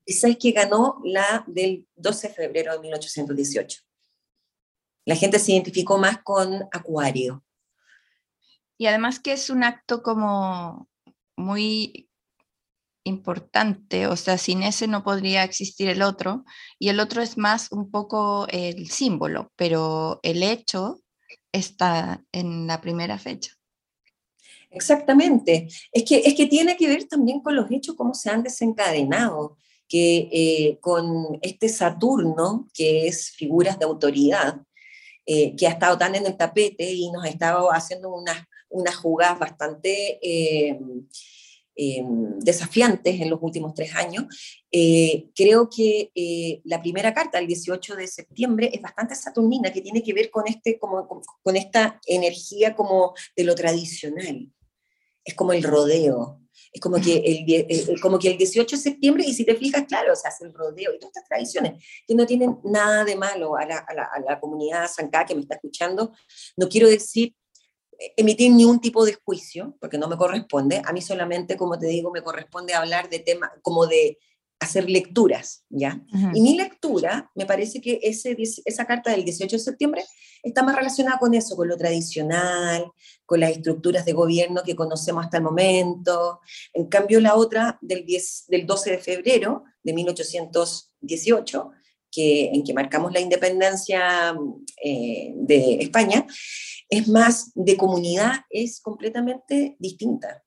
esa 0.06 0.28
es 0.28 0.36
que 0.38 0.52
ganó 0.52 1.00
la 1.04 1.44
del 1.46 1.86
12 1.96 2.28
de 2.28 2.34
febrero 2.34 2.72
de 2.72 2.80
1818. 2.80 3.82
La 5.06 5.16
gente 5.16 5.38
se 5.38 5.52
identificó 5.52 5.98
más 5.98 6.18
con 6.22 6.64
Acuario. 6.72 7.44
Y 8.78 8.86
además 8.86 9.20
que 9.20 9.32
es 9.32 9.50
un 9.50 9.64
acto 9.64 10.02
como 10.02 10.88
muy 11.36 12.08
importante, 13.04 14.06
o 14.06 14.16
sea, 14.16 14.38
sin 14.38 14.62
ese 14.62 14.86
no 14.86 15.04
podría 15.04 15.44
existir 15.44 15.88
el 15.88 16.02
otro, 16.02 16.44
y 16.78 16.88
el 16.88 17.00
otro 17.00 17.22
es 17.22 17.36
más 17.36 17.70
un 17.70 17.90
poco 17.90 18.46
el 18.48 18.88
símbolo, 18.90 19.52
pero 19.56 20.20
el 20.22 20.42
hecho 20.42 21.00
está 21.52 22.24
en 22.32 22.66
la 22.66 22.80
primera 22.80 23.18
fecha. 23.18 23.52
Exactamente. 24.70 25.68
Es 25.92 26.04
que, 26.04 26.16
es 26.24 26.34
que 26.34 26.46
tiene 26.46 26.76
que 26.76 26.88
ver 26.88 27.04
también 27.04 27.40
con 27.40 27.54
los 27.54 27.70
hechos, 27.70 27.94
cómo 27.94 28.14
se 28.14 28.30
han 28.30 28.42
desencadenado 28.42 29.56
que 29.94 30.28
eh, 30.32 30.78
con 30.80 31.38
este 31.40 31.68
Saturno, 31.68 32.68
que 32.74 33.06
es 33.06 33.30
figuras 33.30 33.78
de 33.78 33.84
autoridad, 33.84 34.60
eh, 35.24 35.54
que 35.54 35.68
ha 35.68 35.70
estado 35.70 35.96
tan 35.96 36.16
en 36.16 36.26
el 36.26 36.36
tapete 36.36 36.92
y 36.92 37.12
nos 37.12 37.24
ha 37.24 37.28
estado 37.28 37.72
haciendo 37.72 38.12
unas, 38.12 38.44
unas 38.70 38.96
jugadas 38.96 39.38
bastante 39.38 40.18
eh, 40.20 40.80
desafiantes 42.40 43.20
en 43.20 43.30
los 43.30 43.38
últimos 43.40 43.72
tres 43.72 43.94
años, 43.94 44.24
creo 45.34 45.70
que 45.70 46.10
la 46.64 46.82
primera 46.82 47.14
carta, 47.14 47.38
el 47.38 47.46
18 47.46 47.94
de 47.94 48.08
septiembre, 48.08 48.70
es 48.72 48.82
bastante 48.82 49.14
saturnina, 49.14 49.72
que 49.72 49.80
tiene 49.80 50.02
que 50.02 50.12
ver 50.12 50.28
con, 50.28 50.48
este, 50.48 50.76
como, 50.76 51.06
con 51.42 51.56
esta 51.56 52.00
energía 52.06 52.74
como 52.74 53.14
de 53.36 53.44
lo 53.44 53.54
tradicional. 53.54 54.50
Es 55.24 55.34
como 55.34 55.52
el 55.52 55.62
rodeo, 55.62 56.43
es 56.74 56.80
como 56.80 56.96
que 57.00 57.18
el, 57.18 57.52
eh, 57.52 57.66
eh, 57.68 58.00
como 58.00 58.18
que 58.18 58.32
el 58.32 58.36
18 58.36 58.74
de 58.74 58.82
septiembre, 58.82 59.24
y 59.24 59.32
si 59.32 59.44
te 59.44 59.54
fijas, 59.54 59.84
claro, 59.86 60.14
se 60.16 60.26
hace 60.26 60.44
el 60.44 60.52
rodeo 60.52 60.92
y 60.92 60.98
todas 60.98 61.12
estas 61.14 61.28
tradiciones 61.28 61.84
que 62.04 62.16
no 62.16 62.26
tienen 62.26 62.58
nada 62.64 63.04
de 63.04 63.14
malo 63.14 63.56
a 63.56 63.64
la, 63.64 63.78
a 63.78 63.94
la, 63.94 64.02
a 64.12 64.20
la 64.20 64.40
comunidad 64.40 64.88
Zancá 64.88 65.24
que 65.24 65.36
me 65.36 65.42
está 65.42 65.54
escuchando. 65.54 66.12
No 66.56 66.68
quiero 66.68 66.88
decir 66.88 67.32
eh, 68.00 68.12
emitir 68.16 68.52
ningún 68.52 68.80
tipo 68.80 69.04
de 69.06 69.14
juicio, 69.24 69.76
porque 69.80 69.98
no 69.98 70.08
me 70.08 70.16
corresponde. 70.16 70.82
A 70.84 70.92
mí 70.92 71.00
solamente, 71.00 71.56
como 71.56 71.78
te 71.78 71.86
digo, 71.86 72.10
me 72.10 72.22
corresponde 72.22 72.74
hablar 72.74 73.08
de 73.08 73.20
temas 73.20 73.50
como 73.62 73.86
de 73.86 74.18
hacer 74.60 74.88
lecturas, 74.88 75.64
¿ya? 75.68 76.00
Y 76.32 76.40
mi 76.40 76.56
lectura, 76.56 77.30
me 77.34 77.46
parece 77.46 77.80
que 77.80 78.00
ese, 78.02 78.36
esa 78.64 78.86
carta 78.86 79.10
del 79.10 79.24
18 79.24 79.56
de 79.56 79.62
septiembre 79.62 80.04
está 80.42 80.62
más 80.62 80.76
relacionada 80.76 81.18
con 81.18 81.34
eso, 81.34 81.56
con 81.56 81.68
lo 81.68 81.76
tradicional, 81.76 82.90
con 83.26 83.40
las 83.40 83.50
estructuras 83.50 84.04
de 84.04 84.12
gobierno 84.12 84.62
que 84.62 84.76
conocemos 84.76 85.24
hasta 85.24 85.38
el 85.38 85.42
momento. 85.42 86.40
En 86.72 86.86
cambio, 86.86 87.20
la 87.20 87.34
otra 87.34 87.78
del, 87.80 88.04
10, 88.04 88.44
del 88.48 88.66
12 88.66 88.90
de 88.92 88.98
febrero 88.98 89.64
de 89.82 89.92
1818, 89.92 91.70
que, 92.10 92.50
en 92.50 92.62
que 92.62 92.74
marcamos 92.74 93.12
la 93.12 93.20
independencia 93.20 94.34
eh, 94.82 95.32
de 95.34 95.74
España, 95.80 96.26
es 96.88 97.08
más 97.08 97.50
de 97.54 97.76
comunidad, 97.76 98.32
es 98.50 98.80
completamente 98.80 99.76
distinta 99.78 100.43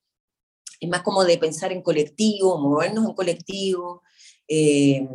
es 0.79 0.89
más 0.89 1.01
como 1.01 1.23
de 1.23 1.37
pensar 1.37 1.71
en 1.71 1.81
colectivo, 1.81 2.57
movernos 2.59 3.05
en 3.05 3.13
colectivo. 3.13 4.03
Eh, 4.47 5.07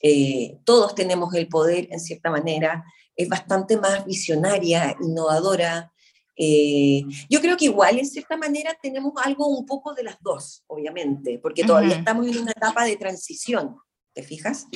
eh, 0.00 0.58
todos 0.64 0.94
tenemos 0.94 1.34
el 1.34 1.48
poder, 1.48 1.88
en 1.90 2.00
cierta 2.00 2.30
manera. 2.30 2.84
es 3.16 3.28
bastante 3.28 3.76
más 3.76 4.04
visionaria, 4.06 4.96
innovadora. 5.00 5.92
Eh, 6.36 7.02
yo 7.28 7.40
creo 7.40 7.56
que 7.56 7.64
igual, 7.64 7.98
en 7.98 8.06
cierta 8.06 8.36
manera, 8.36 8.78
tenemos 8.80 9.12
algo 9.24 9.48
un 9.48 9.66
poco 9.66 9.92
de 9.92 10.04
las 10.04 10.18
dos, 10.20 10.62
obviamente, 10.68 11.40
porque 11.40 11.64
todavía 11.64 11.96
estamos 11.96 12.28
en 12.28 12.38
una 12.38 12.52
etapa 12.52 12.84
de 12.84 12.96
transición, 12.96 13.76
¿te 14.14 14.22
fijas? 14.22 14.68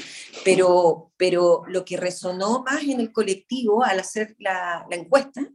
Pero, 0.44 1.12
pero 1.16 1.62
lo 1.68 1.84
que 1.84 1.96
resonó 1.96 2.64
más 2.64 2.82
en 2.82 2.98
el 2.98 3.12
colectivo 3.12 3.84
al 3.84 4.00
hacer 4.00 4.34
la, 4.40 4.84
la 4.90 4.96
encuesta 4.96 5.48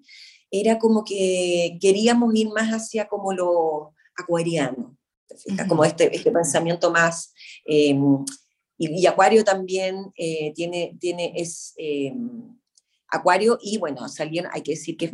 era 0.49 0.79
como 0.79 1.03
que 1.03 1.77
queríamos 1.81 2.33
ir 2.36 2.47
más 2.49 2.69
hacia 2.69 3.10
como 3.10 3.33
lo 3.33 3.93
acuariano. 4.17 4.97
Como 5.67 5.86
este, 5.86 6.15
este 6.15 6.32
pensamiento 6.32 6.91
más... 6.91 7.34
Em, 7.65 8.25
y, 8.80 9.06
Acuario 9.08 9.43
también 9.43 10.12
eh, 10.15 10.53
tiene, 10.53 10.97
tiene, 10.99 11.34
es... 11.36 11.73
Em, 11.77 12.58
Acuario, 13.10 13.58
y 13.62 13.77
bueno, 13.77 14.10
salieron, 14.10 14.51
hay 14.53 14.62
que 14.62 14.71
decir 14.71 14.97
que 14.97 15.10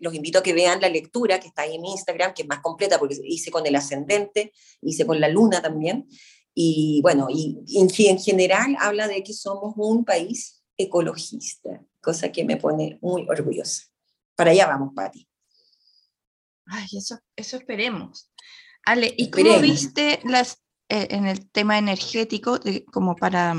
los 0.00 0.14
invito 0.14 0.38
a 0.38 0.42
que 0.42 0.54
vean 0.54 0.80
la 0.80 0.88
lectura 0.88 1.38
que 1.38 1.48
está 1.48 1.62
ahí 1.62 1.74
en 1.74 1.84
Instagram, 1.84 2.32
que 2.32 2.42
es 2.42 2.48
más 2.48 2.60
completa, 2.60 2.98
porque 2.98 3.18
hice 3.24 3.50
con 3.50 3.66
el 3.66 3.76
ascendente, 3.76 4.52
hice 4.80 5.04
con 5.04 5.20
la 5.20 5.28
luna 5.28 5.60
también, 5.60 6.08
y 6.54 7.00
bueno, 7.02 7.26
y, 7.28 7.58
en, 7.74 7.88
en 7.94 8.18
general 8.18 8.74
habla 8.80 9.06
de 9.06 9.22
que 9.22 9.34
somos 9.34 9.74
un 9.76 10.06
país 10.06 10.64
ecologista, 10.78 11.84
cosa 12.00 12.32
que 12.32 12.44
me 12.44 12.56
pone 12.56 12.98
muy 13.02 13.26
orgullosa. 13.28 13.82
Para 14.34 14.52
allá 14.52 14.66
vamos, 14.66 14.94
Pati. 14.94 15.28
Ay, 16.64 16.86
eso, 16.96 17.18
eso 17.36 17.58
esperemos. 17.58 18.30
Ale, 18.86 19.12
¿y 19.16 19.30
cómo 19.30 19.58
viste 19.60 20.20
las, 20.22 20.62
eh, 20.88 21.08
en 21.10 21.26
el 21.26 21.50
tema 21.50 21.76
energético, 21.76 22.60
como 22.92 23.16
para, 23.16 23.52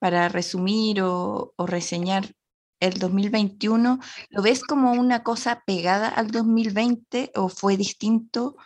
para 0.00 0.28
resumir 0.28 1.00
o, 1.00 1.54
reseñar 1.58 2.34
el 2.80 2.98
2021, 2.98 4.00
¿lo 4.30 4.42
ves 4.42 4.64
como 4.64 4.92
una 4.92 5.22
cosa 5.22 5.62
pegada 5.64 6.08
al 6.08 6.32
2020 6.32 7.30
o 7.36 7.48
fue 7.48 7.76
distinto? 7.76 8.56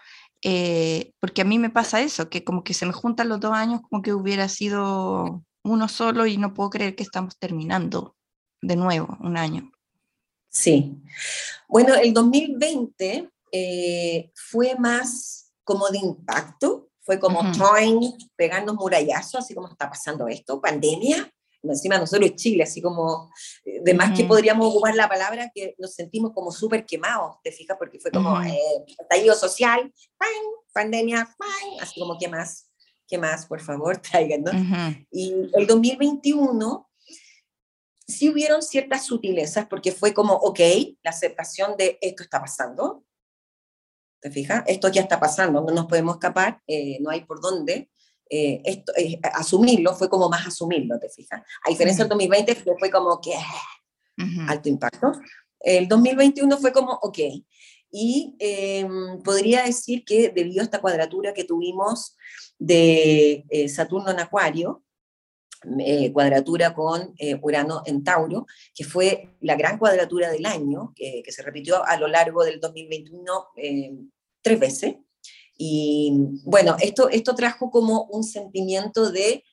Eh, 0.42 1.12
porque 1.20 1.42
a 1.42 1.44
mí 1.44 1.58
me 1.58 1.68
pasa 1.68 2.00
eso, 2.00 2.30
que 2.30 2.42
como 2.42 2.64
que 2.64 2.72
se 2.72 2.86
me 2.86 2.92
juntan 2.94 3.28
los 3.28 3.38
dos 3.38 3.52
años 3.52 3.82
como 3.82 4.00
que 4.00 4.14
hubiera 4.14 4.48
sido 4.48 5.44
uno 5.62 5.88
solo 5.88 6.26
y 6.26 6.38
no 6.38 6.54
puedo 6.54 6.70
creer 6.70 6.96
que 6.96 7.02
estamos 7.02 7.38
terminando 7.38 8.16
de 8.62 8.76
nuevo 8.76 9.18
un 9.20 9.36
año. 9.36 9.70
Sí. 10.48 10.96
Bueno, 11.68 11.94
el 11.94 12.14
2020 12.14 13.30
eh, 13.52 14.32
fue 14.34 14.74
más 14.76 15.49
como 15.70 15.88
de 15.88 15.98
impacto, 15.98 16.90
fue 17.00 17.20
como 17.20 17.38
uh 17.40 18.18
pegarnos 18.34 18.74
murallazos, 18.74 19.36
así 19.36 19.54
como 19.54 19.68
está 19.68 19.88
pasando 19.88 20.26
esto, 20.26 20.60
pandemia, 20.60 21.32
encima 21.62 21.96
nosotros 21.96 22.34
Chile, 22.34 22.64
así 22.64 22.82
como, 22.82 23.30
eh, 23.64 23.80
de 23.84 23.94
más 23.94 24.16
que 24.16 24.24
podríamos 24.24 24.66
ocupar 24.66 24.96
la 24.96 25.08
palabra, 25.08 25.48
que 25.54 25.76
nos 25.78 25.94
sentimos 25.94 26.32
como 26.34 26.50
súper 26.50 26.84
quemados, 26.84 27.36
¿te 27.44 27.52
fijas? 27.52 27.76
Porque 27.78 28.00
fue 28.00 28.10
como 28.10 28.42
eh, 28.42 28.58
estallido 28.98 29.36
social, 29.36 29.92
pandemia, 30.72 31.28
así 31.80 32.00
como, 32.00 32.18
¿qué 32.18 32.26
más? 32.26 32.68
¿Qué 33.06 33.16
más? 33.16 33.46
Por 33.46 33.60
favor, 33.60 33.96
traigan, 34.10 34.42
Y 35.12 35.32
el 35.54 35.66
2021 35.68 36.90
sí 38.08 38.28
hubieron 38.28 38.60
ciertas 38.60 39.06
sutilezas 39.06 39.66
porque 39.68 39.92
fue 39.92 40.12
como, 40.12 40.34
ok, 40.34 40.58
la 41.04 41.10
aceptación 41.10 41.76
de 41.76 41.96
esto 42.00 42.24
está 42.24 42.40
pasando. 42.40 43.04
¿Te 44.20 44.30
fijas? 44.30 44.62
Esto 44.66 44.88
ya 44.88 45.02
está 45.02 45.18
pasando, 45.18 45.62
no 45.62 45.72
nos 45.72 45.86
podemos 45.86 46.16
escapar, 46.16 46.60
eh, 46.66 46.98
no 47.00 47.10
hay 47.10 47.24
por 47.24 47.40
dónde. 47.40 47.90
Eh, 48.28 48.60
esto, 48.64 48.92
eh, 48.96 49.18
asumirlo 49.22 49.94
fue 49.94 50.08
como 50.08 50.28
más 50.28 50.46
asumirlo, 50.46 50.98
¿te 51.00 51.08
fijas? 51.08 51.40
A 51.66 51.70
diferencia 51.70 52.04
del 52.04 52.10
2020 52.10 52.54
fue 52.78 52.90
como 52.90 53.20
que 53.20 53.32
alto 54.46 54.68
impacto. 54.68 55.12
El 55.58 55.88
2021 55.88 56.58
fue 56.58 56.72
como, 56.72 56.92
ok. 57.02 57.18
Y 57.90 58.36
em, 58.38 59.22
podría 59.22 59.64
decir 59.64 60.04
que 60.04 60.28
debido 60.28 60.60
a 60.60 60.64
esta 60.64 60.80
cuadratura 60.80 61.32
que 61.34 61.44
tuvimos 61.44 62.16
de 62.58 63.44
Saturno 63.74 64.10
en 64.10 64.20
Acuario, 64.20 64.84
eh, 65.78 66.10
cuadratura 66.10 66.72
con 66.72 67.12
eh, 67.18 67.38
Urano 67.42 67.82
en 67.84 68.02
Tauro, 68.02 68.46
que 68.74 68.82
fue 68.82 69.36
la 69.42 69.56
gran 69.56 69.78
cuadratura 69.78 70.30
del 70.30 70.46
año, 70.46 70.94
que, 70.96 71.22
se 71.28 71.42
repitió 71.42 71.84
a 71.84 71.98
lo 71.98 72.08
largo 72.08 72.44
del 72.44 72.60
2021 72.60 73.48
eh, 73.56 73.92
tres 74.40 74.58
veces. 74.58 74.96
Y 75.58 76.14
bueno, 76.46 76.76
esto, 76.80 77.10
esto 77.10 77.34
trajo 77.34 77.70
como 77.70 78.04
un 78.04 78.24
sentimiento 78.24 79.12
de 79.12 79.44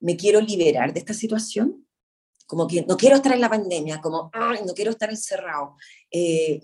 me 0.00 0.16
quiero 0.16 0.40
liberar 0.40 0.92
de 0.92 0.98
esta 0.98 1.14
situación, 1.14 1.86
como 2.48 2.66
que 2.66 2.82
no 2.82 2.96
quiero 2.96 3.14
estar 3.14 3.32
en 3.32 3.40
la 3.40 3.48
pandemia, 3.48 4.00
como 4.00 4.30
Ay, 4.32 4.60
no 4.66 4.74
quiero 4.74 4.90
estar 4.90 5.10
encerrado, 5.10 5.76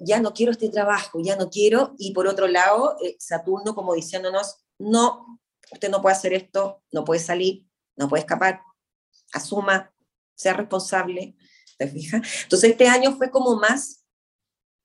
ya 0.00 0.20
no 0.20 0.32
quiero 0.32 0.52
este 0.52 0.68
trabajo, 0.68 1.20
ya 1.22 1.36
no 1.36 1.50
quiero, 1.50 1.94
y 1.98 2.12
por 2.12 2.26
otro 2.26 2.48
lado, 2.48 2.96
Saturno 3.18 3.74
como 3.74 3.94
diciéndonos, 3.94 4.56
no, 4.78 5.40
usted 5.72 5.88
no 5.88 6.02
puede 6.02 6.16
hacer 6.16 6.34
esto, 6.34 6.82
no 6.92 7.04
puede 7.04 7.20
salir, 7.20 7.66
no 7.96 8.08
puede 8.08 8.20
escapar, 8.20 8.60
asuma, 9.32 9.92
sea 10.34 10.54
responsable, 10.54 11.36
¿te 11.78 11.88
fijas? 11.88 12.22
Entonces 12.44 12.70
este 12.70 12.88
año 12.88 13.16
fue 13.16 13.30
como 13.30 13.56
más, 13.56 14.04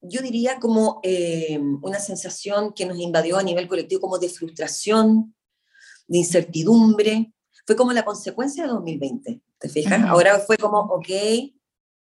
yo 0.02 0.22
diría 0.22 0.60
como 0.60 1.00
eh, 1.04 1.60
una 1.82 2.00
sensación 2.00 2.74
que 2.74 2.86
nos 2.86 2.98
invadió 3.00 3.38
a 3.38 3.44
nivel 3.44 3.68
colectivo 3.68 4.02
como 4.02 4.20
de 4.20 4.30
frustración, 4.30 5.36
de 6.08 6.20
incertidumbre, 6.20 7.34
fue 7.66 7.76
como 7.76 7.92
la 7.92 8.06
consecuencia 8.06 8.64
de 8.64 8.70
2020, 8.70 9.42
¿te 9.60 9.70
fijas? 9.70 10.02
Ahora 10.08 10.40
fue 10.40 10.58
como, 10.58 10.80
ok, 10.80 11.10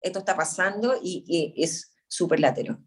esto 0.02 0.20
está 0.20 0.36
pasando 0.36 0.96
y, 1.02 1.54
es 1.56 1.94
súper 2.08 2.40
latero. 2.40 2.80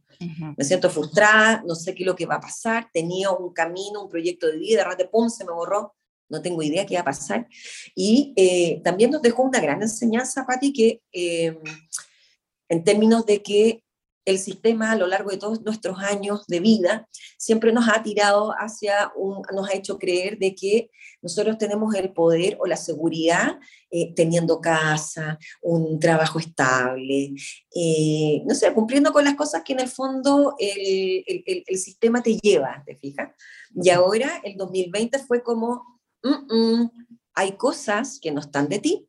Me 0.56 0.64
siento 0.64 0.90
frustrada, 0.90 1.62
no 1.66 1.74
sé 1.74 1.94
qué 1.94 2.02
es 2.02 2.06
lo 2.06 2.16
que 2.16 2.26
va 2.26 2.36
a 2.36 2.40
pasar, 2.40 2.88
tenía 2.92 3.30
un 3.30 3.52
camino, 3.52 4.02
un 4.02 4.08
proyecto 4.08 4.46
de 4.48 4.58
vida, 4.58 4.78
de 4.78 4.84
repente, 4.84 5.10
pum, 5.10 5.28
se 5.28 5.44
me 5.44 5.52
borró 5.52 5.94
no 6.28 6.42
tengo 6.42 6.62
idea 6.62 6.86
qué 6.86 6.94
va 6.94 7.02
a 7.02 7.04
pasar. 7.04 7.48
Y 7.94 8.32
eh, 8.36 8.80
también 8.82 9.10
nos 9.10 9.22
dejó 9.22 9.42
una 9.42 9.60
gran 9.60 9.82
enseñanza, 9.82 10.46
Patti, 10.46 10.72
que 10.72 11.02
eh, 11.12 11.58
en 12.68 12.84
términos 12.84 13.26
de 13.26 13.42
que 13.42 13.80
el 14.26 14.38
sistema 14.38 14.92
a 14.92 14.96
lo 14.96 15.06
largo 15.06 15.30
de 15.30 15.36
todos 15.36 15.60
nuestros 15.60 15.98
años 15.98 16.46
de 16.46 16.60
vida 16.60 17.06
siempre 17.36 17.74
nos 17.74 17.90
ha 17.90 18.02
tirado 18.02 18.52
hacia 18.52 19.12
un, 19.14 19.42
nos 19.54 19.68
ha 19.68 19.74
hecho 19.74 19.98
creer 19.98 20.38
de 20.38 20.54
que 20.54 20.90
nosotros 21.20 21.58
tenemos 21.58 21.94
el 21.94 22.10
poder 22.10 22.56
o 22.58 22.66
la 22.66 22.78
seguridad 22.78 23.58
eh, 23.90 24.14
teniendo 24.14 24.62
casa, 24.62 25.38
un 25.60 25.98
trabajo 25.98 26.38
estable, 26.38 27.34
no 28.46 28.54
sé, 28.54 28.72
cumpliendo 28.72 29.12
con 29.12 29.24
las 29.24 29.34
cosas 29.34 29.62
que 29.62 29.74
en 29.74 29.80
el 29.80 29.88
fondo 29.88 30.54
el, 30.58 31.22
el, 31.26 31.64
el 31.66 31.78
sistema 31.78 32.22
te 32.22 32.38
lleva, 32.38 32.82
¿te 32.86 32.96
fijas? 32.96 33.30
Y 33.74 33.90
ahora 33.90 34.40
el 34.42 34.56
2020 34.56 35.18
fue 35.18 35.42
como, 35.42 35.93
hay 37.34 37.56
cosas 37.56 38.18
que 38.20 38.30
no 38.30 38.40
están 38.40 38.68
de 38.68 38.78
ti. 38.78 39.08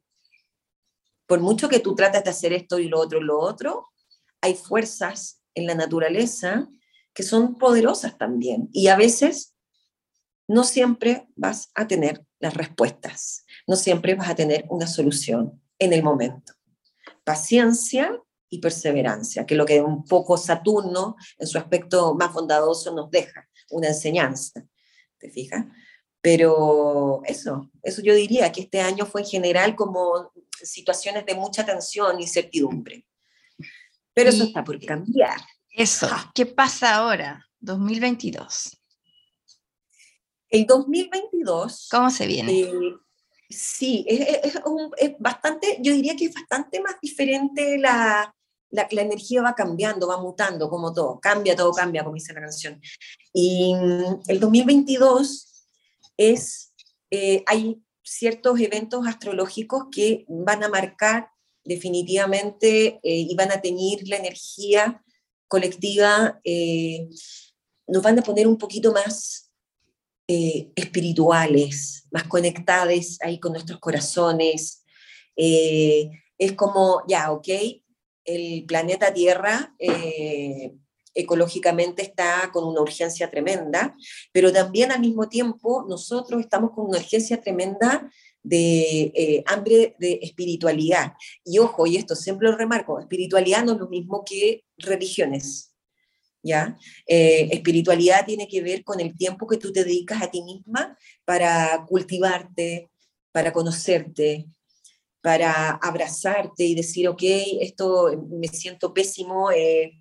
Por 1.27 1.39
mucho 1.39 1.69
que 1.69 1.79
tú 1.79 1.95
trates 1.95 2.23
de 2.23 2.29
hacer 2.29 2.53
esto 2.53 2.79
y 2.79 2.87
lo 2.87 2.99
otro 2.99 3.19
y 3.19 3.23
lo 3.23 3.39
otro, 3.39 3.87
hay 4.41 4.55
fuerzas 4.55 5.41
en 5.53 5.65
la 5.65 5.75
naturaleza 5.75 6.67
que 7.13 7.23
son 7.23 7.57
poderosas 7.57 8.17
también. 8.17 8.69
Y 8.73 8.87
a 8.87 8.95
veces 8.95 9.55
no 10.47 10.63
siempre 10.63 11.27
vas 11.35 11.71
a 11.73 11.87
tener 11.87 12.23
las 12.39 12.53
respuestas, 12.53 13.45
no 13.65 13.75
siempre 13.75 14.15
vas 14.15 14.29
a 14.29 14.35
tener 14.35 14.65
una 14.69 14.85
solución 14.85 15.61
en 15.79 15.93
el 15.93 16.03
momento. 16.03 16.53
Paciencia 17.23 18.21
y 18.49 18.59
perseverancia, 18.59 19.45
que 19.45 19.55
es 19.55 19.57
lo 19.57 19.65
que 19.65 19.81
un 19.81 20.05
poco 20.05 20.37
Saturno 20.37 21.15
en 21.39 21.47
su 21.47 21.57
aspecto 21.57 22.13
más 22.13 22.31
bondadoso 22.33 22.93
nos 22.93 23.09
deja, 23.09 23.49
una 23.71 23.87
enseñanza. 23.87 24.63
¿Te 25.17 25.29
fijas? 25.31 25.65
Pero 26.25 27.21
eso, 27.25 27.69
eso 27.83 28.01
yo 28.01 28.15
diría 28.15 28.51
que 28.51 28.61
este 28.61 28.81
año 28.81 29.05
fue 29.05 29.21
en 29.21 29.27
general 29.27 29.75
como 29.75 30.31
situaciones 30.59 31.23
de 31.23 31.35
mucha 31.35 31.63
tensión 31.63 32.19
y 32.19 32.23
incertidumbre. 32.23 33.05
Pero 34.11 34.31
eso 34.31 34.45
está 34.45 34.63
por 34.63 34.83
cambiar. 34.83 35.39
Eso, 35.69 36.09
¿qué 36.33 36.47
pasa 36.47 36.95
ahora? 36.95 37.45
2022. 37.59 38.75
El 40.49 40.65
2022. 40.65 41.89
¿Cómo 41.91 42.09
se 42.09 42.25
viene? 42.25 42.61
Eh, 42.61 42.95
sí, 43.47 44.03
es, 44.07 45.15
bastante, 45.19 45.77
yo 45.79 45.93
diría 45.93 46.15
que 46.15 46.25
es 46.25 46.33
bastante 46.33 46.81
más 46.81 46.95
diferente 46.99 47.77
la, 47.77 48.33
la, 48.71 48.87
la, 48.89 49.01
energía 49.03 49.43
va 49.43 49.53
cambiando, 49.53 50.07
va 50.07 50.19
mutando, 50.19 50.71
como 50.71 50.91
todo, 50.91 51.19
cambia, 51.19 51.55
todo 51.55 51.71
cambia, 51.71 52.03
como 52.03 52.15
dice 52.15 52.33
la 52.33 52.41
canción. 52.41 52.81
Y 53.31 53.75
mm, 53.75 54.21
el 54.27 54.39
2022 54.39 55.44
es, 56.17 56.73
eh, 57.11 57.43
hay 57.47 57.81
ciertos 58.03 58.59
eventos 58.59 59.07
astrológicos 59.07 59.85
que 59.91 60.25
van 60.27 60.63
a 60.63 60.69
marcar 60.69 61.29
definitivamente 61.63 62.99
eh, 63.01 63.25
y 63.29 63.35
van 63.35 63.51
a 63.51 63.61
tener 63.61 64.07
la 64.07 64.17
energía 64.17 65.03
colectiva, 65.47 66.39
eh, 66.43 67.07
nos 67.87 68.03
van 68.03 68.19
a 68.19 68.23
poner 68.23 68.47
un 68.47 68.57
poquito 68.57 68.91
más 68.91 69.43
espirituales, 70.27 72.07
más 72.09 72.23
conectadas 72.23 73.19
ahí 73.21 73.39
con 73.39 73.51
nuestros 73.51 73.79
corazones. 73.79 74.83
es 75.35 76.53
como, 76.55 77.03
ya, 77.07 77.31
ok, 77.31 77.47
el 78.23 78.65
planeta 78.65 79.13
Tierra 79.13 79.75
ecológicamente 81.15 82.03
está 82.03 82.51
con 82.51 82.65
una 82.65 82.81
urgencia 82.81 83.31
tremenda, 83.31 83.95
pero 84.31 84.51
también 84.51 84.91
al 84.91 84.99
mismo 84.99 85.27
tiempo 85.29 85.85
nosotros 85.87 86.41
estamos 86.41 86.71
con 86.71 86.87
una 86.87 86.99
urgencia 86.99 87.41
tremenda 87.41 88.11
de 88.43 89.11
eh, 89.15 89.43
hambre 89.47 89.95
de 89.97 90.19
espiritualidad. 90.21 91.13
Y 91.43 91.57
ojo, 91.57 91.87
y 91.87 91.95
esto 91.95 92.15
siempre 92.15 92.49
lo 92.49 92.57
remarco, 92.57 92.99
espiritualidad 92.99 93.63
no 93.63 93.73
es 93.73 93.79
lo 93.79 93.87
mismo 93.87 94.23
que 94.23 94.63
religiones. 94.77 95.71
¿Ya? 96.43 96.77
Eh, 97.07 97.49
espiritualidad 97.51 98.23
tiene 98.23 98.47
que 98.47 98.61
ver 98.61 98.83
con 98.83 98.99
el 98.99 99.17
tiempo 99.17 99.47
que 99.47 99.57
tú 99.57 99.73
te 99.73 99.83
dedicas 99.83 100.21
a 100.21 100.29
ti 100.29 100.43
misma 100.43 100.95
para 101.25 101.83
cultivarte, 101.87 102.91
para 103.31 103.51
conocerte, 103.51 104.45
para 105.25 105.71
abrazarte 105.81 106.63
y 106.63 106.75
decir, 106.75 107.07
ok, 107.07 107.23
esto 107.59 108.27
me 108.29 108.47
siento 108.47 108.93
pésimo, 108.93 109.49
eh, 109.49 109.99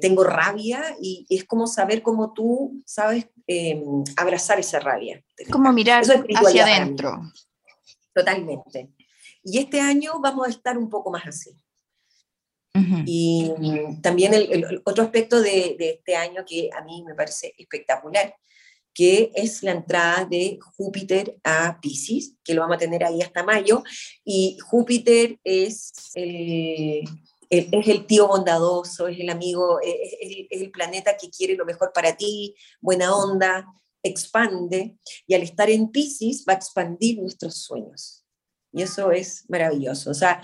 tengo 0.00 0.24
rabia, 0.24 0.96
y, 1.00 1.26
es 1.28 1.44
como 1.44 1.66
saber 1.66 2.02
cómo 2.02 2.32
tú 2.32 2.82
sabes 2.86 3.26
abrazar 4.16 4.58
esa 4.58 4.80
rabia. 4.80 5.22
Como 5.50 5.72
mirar 5.72 6.02
hacia 6.02 6.64
adentro. 6.64 7.20
Totalmente. 8.14 8.90
Y 9.44 9.58
este 9.58 9.80
año 9.80 10.18
vamos 10.20 10.46
a 10.46 10.50
estar 10.50 10.76
un 10.76 10.88
poco 10.88 11.10
más 11.10 11.26
así. 11.26 11.50
Y 13.06 13.52
también 14.02 14.34
el, 14.34 14.82
otro 14.84 15.04
aspecto 15.04 15.40
de, 15.40 15.76
este 15.78 16.16
año 16.16 16.44
que 16.46 16.68
a 16.76 16.82
mí 16.82 17.02
me 17.06 17.14
parece 17.14 17.54
espectacular, 17.56 18.34
que 18.92 19.30
es 19.34 19.62
la 19.62 19.72
entrada 19.72 20.24
de 20.24 20.58
Júpiter 20.76 21.36
a 21.44 21.78
Pisces, 21.80 22.34
que 22.42 22.54
lo 22.54 22.62
vamos 22.62 22.76
a 22.76 22.80
tener 22.80 23.04
ahí 23.04 23.22
hasta 23.22 23.44
mayo. 23.44 23.82
Y 24.24 24.58
Júpiter 24.60 25.38
es 25.44 25.92
el, 26.14 27.04
es 27.50 27.88
el 27.88 28.06
tío 28.06 28.28
bondadoso, 28.28 29.08
es 29.08 29.18
el 29.20 29.30
amigo, 29.30 29.80
es, 29.80 29.94
es, 30.50 30.60
el 30.62 30.70
planeta 30.70 31.16
que 31.16 31.30
quiere 31.30 31.54
lo 31.54 31.64
mejor 31.64 31.92
para 31.92 32.16
ti, 32.16 32.54
buena 32.80 33.14
onda, 33.14 33.66
expande 34.02 34.96
y 35.26 35.34
al 35.34 35.42
estar 35.42 35.68
en 35.70 35.88
Pisces 35.90 36.44
va 36.48 36.54
a 36.54 36.56
expandir 36.56 37.20
nuestros 37.20 37.56
sueños. 37.56 38.24
Y 38.72 38.82
eso 38.82 39.10
es 39.10 39.44
maravilloso. 39.48 40.10
O 40.10 40.14
sea, 40.14 40.40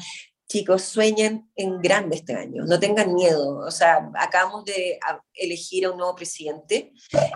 chicos, 0.48 0.82
sueñen 0.82 1.50
en 1.56 1.80
grande 1.80 2.16
este 2.16 2.34
año, 2.34 2.64
no 2.64 2.78
tengan 2.78 3.14
miedo. 3.14 3.58
O 3.58 3.70
sea, 3.70 4.10
acabamos 4.18 4.64
de 4.64 4.98
elegir 5.34 5.86
a 5.86 5.90
un 5.90 5.98
nuevo 5.98 6.14
presidente 6.14 6.92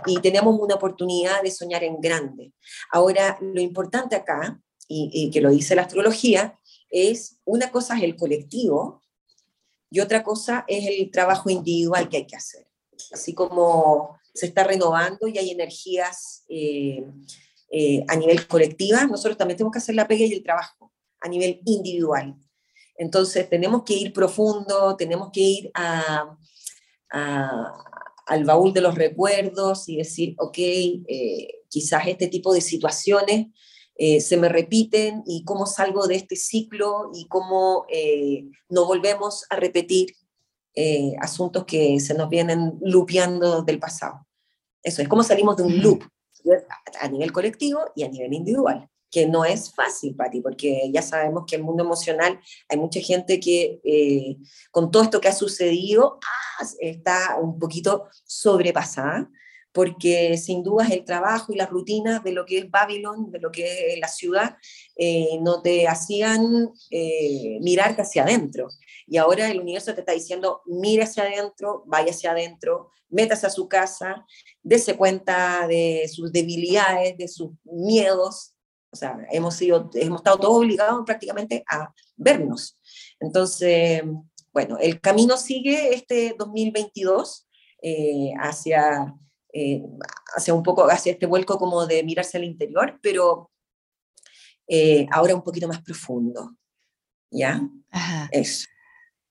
y 0.06 0.20
tenemos 0.20 0.58
una 0.58 0.74
oportunidad 0.74 1.42
de 1.42 1.50
soñar 1.50 1.84
en 1.84 2.00
grande. 2.00 2.52
Ahora, 2.92 3.38
lo 3.40 3.60
importante 3.60 4.16
acá, 4.16 4.60
y, 4.88 5.10
y 5.12 5.30
que 5.30 5.40
lo 5.40 5.50
dice 5.50 5.74
la 5.74 5.82
astrología, 5.82 6.58
es 6.90 7.38
una 7.44 7.70
cosa 7.70 7.96
es 7.96 8.04
el 8.04 8.16
colectivo 8.16 9.02
y 9.90 10.00
otra 10.00 10.22
cosa 10.22 10.64
es 10.66 10.86
el 10.86 11.10
trabajo 11.10 11.50
individual 11.50 12.08
que 12.08 12.18
hay 12.18 12.26
que 12.26 12.36
hacer. 12.36 12.66
Así 13.12 13.34
como 13.34 14.18
se 14.34 14.46
está 14.46 14.64
renovando 14.64 15.28
y 15.28 15.38
hay 15.38 15.50
energías 15.50 16.44
eh, 16.48 17.04
eh, 17.70 18.04
a 18.08 18.16
nivel 18.16 18.46
colectiva, 18.46 19.04
nosotros 19.06 19.36
también 19.36 19.56
tenemos 19.56 19.72
que 19.72 19.78
hacer 19.78 19.94
la 19.94 20.08
pega 20.08 20.24
y 20.24 20.32
el 20.32 20.42
trabajo 20.42 20.92
a 21.20 21.28
nivel 21.28 21.60
individual. 21.64 22.36
Entonces 22.98 23.48
tenemos 23.48 23.82
que 23.84 23.94
ir 23.94 24.12
profundo, 24.12 24.96
tenemos 24.96 25.30
que 25.32 25.40
ir 25.40 25.70
al 27.10 28.44
baúl 28.44 28.72
de 28.72 28.80
los 28.80 28.94
recuerdos 28.94 29.88
y 29.88 29.96
decir, 29.96 30.34
ok, 30.38 30.58
eh, 30.58 31.62
quizás 31.68 32.06
este 32.06 32.28
tipo 32.28 32.52
de 32.52 32.60
situaciones 32.60 33.48
se 33.98 34.36
me 34.36 34.48
repiten 34.48 35.22
y 35.26 35.44
cómo 35.44 35.66
salgo 35.66 36.06
de 36.06 36.16
este 36.16 36.36
ciclo 36.36 37.10
y 37.14 37.26
cómo 37.28 37.86
no 38.68 38.84
volvemos 38.86 39.46
a 39.48 39.56
repetir 39.56 40.14
asuntos 41.20 41.64
que 41.64 41.98
se 42.00 42.14
nos 42.14 42.28
vienen 42.28 42.78
lupeando 42.82 43.62
del 43.62 43.78
pasado. 43.78 44.26
Eso 44.82 45.02
es 45.02 45.08
como 45.08 45.22
salimos 45.22 45.56
de 45.56 45.62
un 45.62 45.82
loop 45.82 46.04
a 47.00 47.08
nivel 47.08 47.32
colectivo 47.32 47.80
y 47.94 48.04
a 48.04 48.08
nivel 48.08 48.32
individual, 48.32 48.88
que 49.10 49.26
no 49.26 49.44
es 49.44 49.74
fácil, 49.74 50.14
Pati, 50.14 50.40
porque 50.40 50.90
ya 50.92 51.02
sabemos 51.02 51.44
que 51.46 51.56
el 51.56 51.62
mundo 51.62 51.84
emocional 51.84 52.40
hay 52.68 52.78
mucha 52.78 53.00
gente 53.00 53.40
que 53.40 53.80
eh, 53.84 54.36
con 54.70 54.90
todo 54.90 55.02
esto 55.02 55.20
que 55.20 55.28
ha 55.28 55.32
sucedido 55.32 56.18
ah, 56.22 56.66
está 56.80 57.36
un 57.40 57.58
poquito 57.58 58.06
sobrepasada, 58.24 59.30
porque 59.76 60.38
sin 60.38 60.62
duda 60.62 60.88
el 60.88 61.04
trabajo 61.04 61.52
y 61.52 61.56
la 61.56 61.66
rutina 61.66 62.20
de 62.20 62.32
lo 62.32 62.46
que 62.46 62.56
es 62.56 62.70
Babylon, 62.70 63.30
de 63.30 63.40
lo 63.40 63.52
que 63.52 63.92
es 63.92 64.00
la 64.00 64.08
ciudad, 64.08 64.56
eh, 64.96 65.38
no 65.42 65.60
te 65.60 65.86
hacían 65.86 66.72
eh, 66.90 67.58
mirarte 67.60 68.00
hacia 68.00 68.22
adentro. 68.22 68.68
Y 69.06 69.18
ahora 69.18 69.50
el 69.50 69.60
universo 69.60 69.92
te 69.92 70.00
está 70.00 70.12
diciendo, 70.12 70.62
mira 70.64 71.04
hacia 71.04 71.24
adentro, 71.24 71.82
vaya 71.84 72.12
hacia 72.12 72.30
adentro, 72.30 72.90
métase 73.10 73.48
a 73.48 73.50
su 73.50 73.68
casa, 73.68 74.24
dése 74.62 74.96
cuenta 74.96 75.66
de 75.68 76.10
sus 76.10 76.32
debilidades, 76.32 77.18
de 77.18 77.28
sus 77.28 77.50
miedos. 77.64 78.54
O 78.90 78.96
sea, 78.96 79.18
hemos, 79.30 79.56
sido, 79.56 79.90
hemos 79.92 80.20
estado 80.20 80.38
todos 80.38 80.56
obligados 80.56 81.02
prácticamente 81.04 81.62
a 81.70 81.92
vernos. 82.16 82.78
Entonces, 83.20 84.02
bueno, 84.54 84.78
el 84.78 85.02
camino 85.02 85.36
sigue 85.36 85.94
este 85.94 86.34
2022 86.38 87.46
eh, 87.82 88.32
hacia, 88.40 89.14
eh, 89.58 89.82
hacia 90.36 90.52
un 90.52 90.62
poco, 90.62 90.90
hacia 90.90 91.12
este 91.12 91.24
vuelco 91.24 91.58
como 91.58 91.86
de 91.86 92.04
mirarse 92.04 92.36
al 92.36 92.44
interior, 92.44 92.98
pero 93.00 93.50
eh, 94.68 95.06
ahora 95.10 95.34
un 95.34 95.42
poquito 95.42 95.66
más 95.66 95.80
profundo. 95.80 96.54
¿Ya? 97.30 97.62
Eso. 98.30 98.66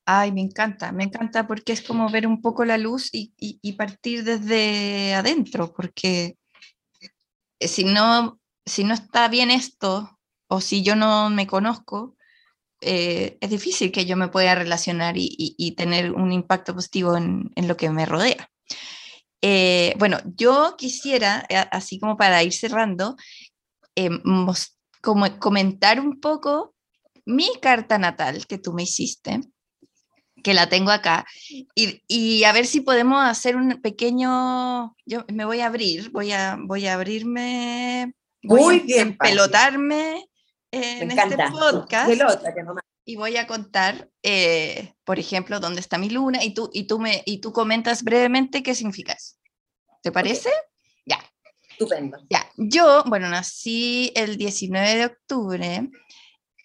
Ay, 0.05 0.31
me 0.31 0.41
encanta, 0.41 0.91
me 0.91 1.03
encanta 1.03 1.45
porque 1.45 1.73
es 1.73 1.81
como 1.81 2.09
ver 2.09 2.25
un 2.25 2.41
poco 2.41 2.65
la 2.65 2.77
luz 2.77 3.09
y, 3.11 3.73
partir 3.73 4.23
desde 4.23 5.13
adentro, 5.13 5.73
porque 5.73 6.38
eh, 7.59 7.67
si 7.67 7.83
no, 7.83 8.39
si 8.65 8.83
no 8.83 8.95
está 8.95 9.27
bien 9.27 9.51
esto 9.51 10.19
o 10.47 10.59
si 10.59 10.83
yo 10.83 10.95
no 10.95 11.29
me 11.29 11.45
conozco, 11.45 12.15
eh, 12.81 13.38
es 13.41 13.49
difícil 13.49 13.91
que 13.91 14.05
yo 14.05 14.17
me 14.17 14.27
pueda 14.27 14.55
relacionar 14.55 15.15
y, 15.17 15.75
tener 15.77 16.11
un 16.11 16.31
impacto 16.31 16.73
positivo 16.73 17.15
en, 17.15 17.51
lo 17.55 17.77
que 17.77 17.89
me 17.89 18.05
rodea. 18.05 18.49
Eh, 19.41 19.93
bueno, 19.98 20.17
yo 20.36 20.76
quisiera, 20.78 21.45
así 21.71 22.00
como 22.00 22.17
para 22.17 22.43
ir 22.43 22.54
cerrando, 22.54 23.15
como 25.02 25.39
comentar 25.39 26.00
un 26.00 26.19
poco 26.19 26.74
mi 27.26 27.50
carta 27.62 27.98
natal 27.98 28.45
que 28.48 28.58
tú 28.58 28.74
me 28.74 28.84
hiciste 28.84 29.39
que 30.45 30.54
la 30.54 30.69
tengo 30.69 30.91
acá, 30.91 31.26
y, 31.74 32.43
a 32.43 32.52
ver 32.52 32.67
si 32.67 32.82
podemos 32.82 33.19
hacer 33.26 33.56
un 33.56 33.82
pequeño, 33.82 34.95
yo 35.04 35.26
me 35.34 35.43
voy 35.43 35.62
a 35.62 35.65
abrir, 35.65 36.12
voy 36.12 36.34
a, 36.34 36.56
voy 36.60 36.86
a 36.86 36.93
abrirme, 36.93 38.13
voy 38.43 38.62
Muy 38.62 38.80
bien, 38.82 39.17
pelotarme 39.17 40.24
en 40.69 41.10
este 41.10 41.36
podcast. 41.50 42.12
Y 43.06 43.15
voy 43.15 43.38
a 43.38 43.46
contar, 43.46 44.10
eh, 44.24 44.96
por 45.04 45.20
ejemplo, 45.20 45.60
dónde 45.60 45.80
está 45.80 46.00
mi 46.00 46.10
luna 46.10 46.44
y 46.44 46.54
tú, 46.54 46.70
y 46.74 46.88
tú, 46.88 47.00
me, 47.00 47.22
y 47.26 47.38
tú 47.38 47.54
comentas 47.54 48.04
brevemente 48.04 48.63
qué 48.63 48.74
significa 48.74 49.13
eso. 49.13 49.36
¿Te 50.02 50.12
parece? 50.12 50.50
Ya. 51.06 51.20
Estupendo. 51.70 52.18
Ya. 52.30 52.50
Yo, 52.58 53.04
bueno, 53.06 53.30
nací 53.30 54.12
el 54.15 54.38
19 54.38 54.96
de 54.96 55.06
octubre 55.06 55.89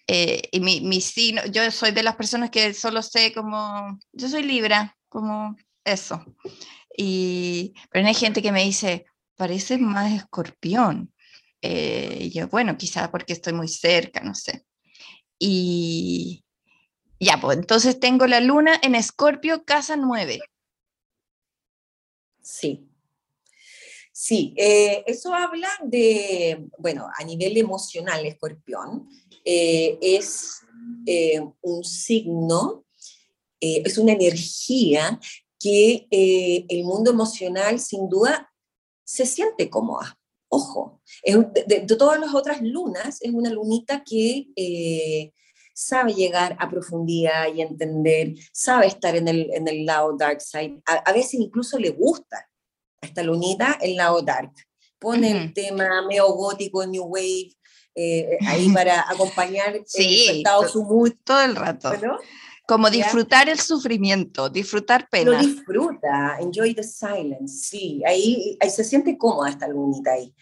eh, 0.07 0.41
y 0.51 0.59
mi, 0.59 0.81
mi 0.81 0.99
signo, 0.99 1.45
yo 1.45 1.69
soy 1.69 1.91
de 1.91 2.03
las 2.03 2.15
personas 2.15 2.49
que 2.49 2.73
solo 2.73 3.03
sé 3.03 3.31
como, 3.33 3.99
yo 4.11 4.27
soy 4.27 4.41
Libra, 4.41 4.97
como 5.09 5.55
eso. 5.83 6.25
Y, 6.97 7.73
pero 7.91 8.07
hay 8.07 8.15
gente 8.15 8.41
que 8.41 8.51
me 8.51 8.63
dice, 8.63 9.05
parece 9.35 9.77
más 9.77 10.11
escorpión. 10.11 11.13
Eh, 11.61 12.17
y 12.21 12.31
yo, 12.31 12.47
bueno, 12.47 12.75
quizás 12.77 13.09
porque 13.09 13.33
estoy 13.33 13.53
muy 13.53 13.67
cerca, 13.67 14.21
no 14.21 14.33
sé. 14.33 14.65
Y 15.43 16.45
ya, 17.19 17.39
pues 17.41 17.57
entonces 17.57 17.99
tengo 17.99 18.27
la 18.27 18.41
luna 18.41 18.79
en 18.83 18.93
Escorpio, 18.93 19.65
casa 19.65 19.95
9. 19.95 20.39
Sí. 22.43 22.87
Sí, 24.13 24.53
eh, 24.55 25.03
eso 25.07 25.33
habla 25.33 25.67
de, 25.83 26.67
bueno, 26.77 27.07
a 27.17 27.23
nivel 27.23 27.57
emocional, 27.57 28.23
escorpión, 28.23 29.09
eh, 29.43 29.97
es 29.99 30.61
eh, 31.07 31.41
un 31.61 31.83
signo, 31.83 32.85
es 33.59 33.97
una 33.97 34.13
energía 34.13 35.19
que 35.59 36.07
el 36.11 36.83
mundo 36.83 37.09
emocional 37.09 37.79
sin 37.79 38.09
duda 38.09 38.51
se 39.03 39.25
siente 39.25 39.71
cómoda. 39.71 40.19
Ojo, 40.53 41.01
de, 41.23 41.85
todas 41.97 42.19
las 42.19 42.33
otras 42.35 42.61
lunas, 42.61 43.21
es 43.21 43.31
una 43.31 43.49
lunita 43.49 44.03
que 44.03 44.47
sabe 45.73 46.13
llegar 46.13 46.55
a 46.59 46.69
profundidad 46.69 47.47
y 47.53 47.61
entender, 47.61 48.33
sabe 48.51 48.87
estar 48.87 49.15
en 49.15 49.27
el, 49.27 49.49
en 49.53 49.67
el 49.67 49.85
lado 49.85 50.15
dark 50.17 50.41
side. 50.41 50.81
A, 50.85 51.11
veces 51.13 51.35
incluso 51.35 51.79
le 51.79 51.89
gusta 51.89 52.49
a 53.01 53.05
esta 53.05 53.23
lunita 53.23 53.77
el 53.81 53.95
lado 53.95 54.21
dark. 54.21 54.51
Pone 54.99 55.31
el 55.31 55.53
tema 55.53 56.05
neogótico, 56.07 56.85
new 56.85 57.05
wave, 57.05 57.55
eh, 57.95 58.37
ahí 58.45 58.69
para 58.71 59.01
acompañar 59.09 59.81
sí, 59.85 60.43
su 60.71 60.83
mood. 60.83 61.13
Todo 61.23 61.41
el 61.41 61.55
rato. 61.55 61.91
Como 62.67 62.89
disfrutar 62.89 63.49
el 63.49 63.59
sufrimiento, 63.59 64.49
disfrutar 64.49 65.09
pena. 65.09 65.31
Lo 65.31 65.39
disfruta, 65.39 66.37
enjoy 66.39 66.73
the 66.73 66.83
silence, 66.83 67.67
sí, 67.67 68.01
ahí, 68.05 68.57
ahí 68.61 68.69
se 68.69 68.83
siente 68.83 69.17
cómoda 69.17 69.49
esta 69.49 69.67
lunita 69.67 70.13
ahí. 70.13 70.33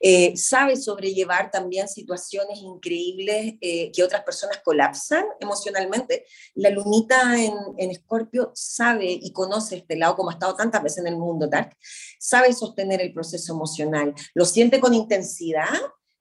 Eh, 0.00 0.36
sabe 0.36 0.76
sobrellevar 0.76 1.50
también 1.50 1.86
situaciones 1.86 2.58
increíbles 2.58 3.54
eh, 3.60 3.92
que 3.92 4.02
otras 4.02 4.24
personas 4.24 4.60
colapsan 4.64 5.24
emocionalmente. 5.38 6.26
La 6.54 6.70
lunita 6.70 7.40
en, 7.40 7.54
en 7.78 7.90
Escorpio 7.90 8.50
sabe 8.54 9.06
y 9.10 9.32
conoce 9.32 9.76
este 9.76 9.96
lado, 9.96 10.16
como 10.16 10.30
ha 10.30 10.34
estado 10.34 10.56
tantas 10.56 10.82
veces 10.82 10.98
en 10.98 11.08
el 11.08 11.16
mundo 11.16 11.46
Dark, 11.46 11.76
sabe 12.18 12.52
sostener 12.52 13.00
el 13.00 13.12
proceso 13.12 13.52
emocional, 13.52 14.14
lo 14.34 14.44
siente 14.44 14.80
con 14.80 14.94
intensidad, 14.94 15.68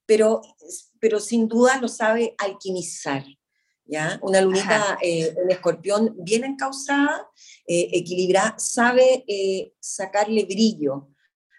pero, 0.05 0.41
pero 0.99 1.19
sin 1.19 1.47
duda 1.47 1.79
lo 1.81 1.87
sabe 1.87 2.35
alquimizar. 2.37 3.23
¿Ya? 3.88 4.19
Una 4.24 4.41
lunita 4.41 4.98
eh, 5.02 5.36
en 5.38 5.52
escorpión 5.52 6.15
bien 6.17 6.43
encausada, 6.43 7.30
eh, 7.67 7.89
equilibrada, 7.93 8.56
sabe 8.58 9.24
eh, 9.28 9.74
sacarle 9.80 10.45
brillo 10.45 11.10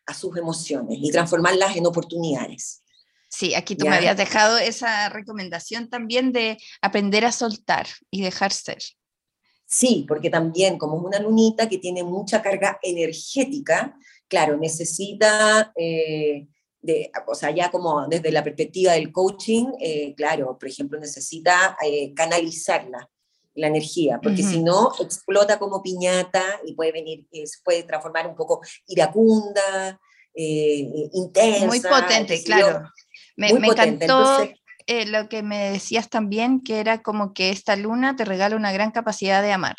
a 0.06 0.12
sus 0.12 0.36
emociones 0.36 0.98
y 1.00 1.10
transformarlas 1.10 1.76
en 1.76 1.86
oportunidades. 1.86 2.82
Sí, 3.28 3.54
aquí 3.54 3.76
tú 3.76 3.86
me 3.86 3.96
habías 3.96 4.16
dejado 4.16 4.58
esa 4.58 5.08
recomendación 5.08 5.88
también 5.88 6.32
de 6.32 6.58
aprender 6.80 7.24
a 7.24 7.32
soltar 7.32 7.86
y 8.10 8.22
dejar 8.22 8.52
ser. 8.52 8.82
Sí, 9.66 10.04
porque 10.08 10.30
también 10.30 10.78
como 10.78 10.98
es 10.98 11.04
una 11.04 11.18
lunita 11.20 11.68
que 11.68 11.78
tiene 11.78 12.02
mucha 12.02 12.42
carga 12.42 12.78
energética, 12.82 13.96
claro, 14.28 14.56
necesita 14.56 15.72
o 17.26 17.34
sea, 17.34 17.50
ya 17.50 17.70
como 17.70 18.06
desde 18.06 18.30
la 18.30 18.44
perspectiva 18.44 18.92
del 18.92 19.12
coaching, 19.12 19.66
eh, 19.80 20.14
claro, 20.16 20.56
por 20.58 20.68
ejemplo, 20.68 20.98
necesita 20.98 21.76
eh, 21.84 22.12
canalizarla, 22.14 23.08
la 23.54 23.68
energía, 23.68 24.20
porque 24.22 24.42
si 24.42 24.62
no, 24.62 24.92
explota 25.00 25.58
como 25.58 25.82
piñata 25.82 26.44
y 26.66 26.74
puede 26.74 26.92
venir, 26.92 27.26
eh, 27.32 27.46
se 27.46 27.62
puede 27.64 27.84
transformar 27.84 28.26
un 28.26 28.36
poco 28.36 28.60
iracunda, 28.86 29.98
intensa. 30.34 31.66
Muy 31.66 31.80
potente, 31.80 32.42
claro. 32.44 32.82
Me, 33.34 33.48
encantó 33.48 34.46
lo 35.06 35.28
que 35.30 35.42
me 35.42 35.70
decías 35.70 36.10
también, 36.10 36.62
que 36.62 36.80
era 36.80 37.00
como 37.00 37.32
que 37.32 37.48
esta 37.48 37.76
luna 37.76 38.14
te 38.14 38.26
regala 38.26 38.56
una 38.56 38.72
gran 38.72 38.90
capacidad 38.90 39.40
de 39.42 39.52
amar. 39.52 39.76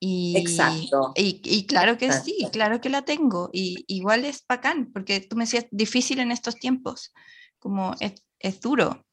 Y, 0.00 0.36
Exacto. 0.36 1.12
Y, 1.16 1.66
claro 1.66 1.98
que 1.98 2.12
sí, 2.12 2.46
claro 2.52 2.80
que 2.80 2.88
la 2.88 3.02
tengo. 3.02 3.50
Y 3.52 3.84
igual 3.88 4.24
es 4.24 4.44
bacán, 4.48 4.92
porque 4.92 5.20
tú 5.20 5.36
me 5.36 5.44
decías, 5.44 5.66
difícil 5.70 6.20
en 6.20 6.30
estos 6.30 6.56
tiempos, 6.56 7.12
como 7.58 7.94
es, 8.00 8.14
es 8.38 8.60
duro. 8.60 9.04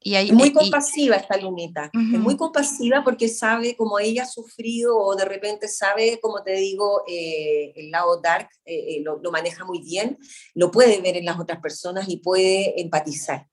Y 0.00 0.14
hay, 0.14 0.30
muy 0.30 0.52
compasiva 0.52 1.16
esta 1.16 1.36
lunita, 1.38 1.90
es 1.92 2.20
muy 2.20 2.36
compasiva 2.36 3.02
porque 3.02 3.28
sabe 3.28 3.74
como 3.76 3.98
ella 3.98 4.22
ha 4.22 4.26
sufrido 4.26 4.96
o 4.96 5.16
de 5.16 5.24
repente 5.24 5.66
sabe, 5.66 6.20
como 6.20 6.44
te 6.44 6.52
digo, 6.52 7.02
eh, 7.08 7.72
el 7.74 7.90
lado 7.90 8.20
dark 8.20 8.48
eh, 8.64 8.96
eh, 8.96 9.02
lo, 9.02 9.18
lo, 9.20 9.32
maneja 9.32 9.64
muy 9.64 9.82
bien, 9.82 10.16
lo 10.54 10.70
puede 10.70 11.00
ver 11.00 11.16
en 11.16 11.24
las 11.24 11.40
otras 11.40 11.60
personas 11.60 12.08
y 12.08 12.18
puede 12.18 12.80
empatizar. 12.80 13.48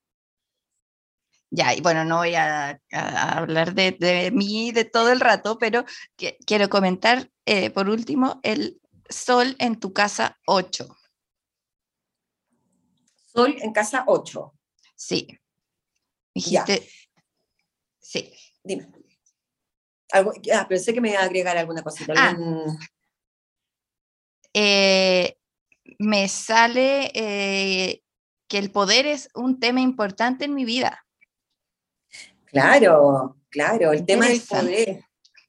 Ya, 1.52 1.74
y 1.74 1.82
bueno, 1.82 2.04
no 2.04 2.18
voy 2.18 2.36
a, 2.36 2.82
hablar 2.92 3.74
de, 3.74 3.92
de, 3.92 4.32
mí 4.32 4.72
de 4.72 4.84
todo 4.84 5.12
el 5.12 5.20
rato, 5.20 5.58
pero 5.58 5.86
quiero 6.46 6.70
comentar 6.70 7.30
eh, 7.46 7.70
por 7.70 7.90
último 7.90 8.40
el 8.44 8.82
sol 9.10 9.56
en 9.60 9.80
tu 9.80 9.94
casa 9.94 10.38
8. 10.48 10.88
Sol 13.34 13.56
en 13.60 13.72
casa 13.72 14.04
8. 14.08 14.54
Sí. 14.96 15.28
Dijiste. 16.34 16.90
Sí. 18.00 18.34
Dime. 18.64 18.92
Algo, 20.12 20.34
ah, 20.54 20.68
pensé 20.68 20.94
que 20.94 21.02
me 21.02 21.10
iba 21.12 21.20
a 21.20 21.26
agregar 21.26 21.58
alguna 21.58 21.84
cosita. 21.84 22.14
Ah. 22.16 22.36
Eh, 24.54 25.38
me 26.00 26.28
sale 26.28 27.12
eh, 27.14 28.04
que 28.48 28.58
el 28.58 28.72
poder 28.72 29.06
es 29.06 29.30
un 29.34 29.60
tema 29.60 29.82
importante 29.82 30.46
en 30.46 30.54
mi 30.54 30.66
vida. 30.66 31.05
Claro, 32.46 33.38
claro, 33.50 33.92
el 33.92 34.06
tema 34.06 34.28
del 34.28 34.42
poder. 34.42 35.04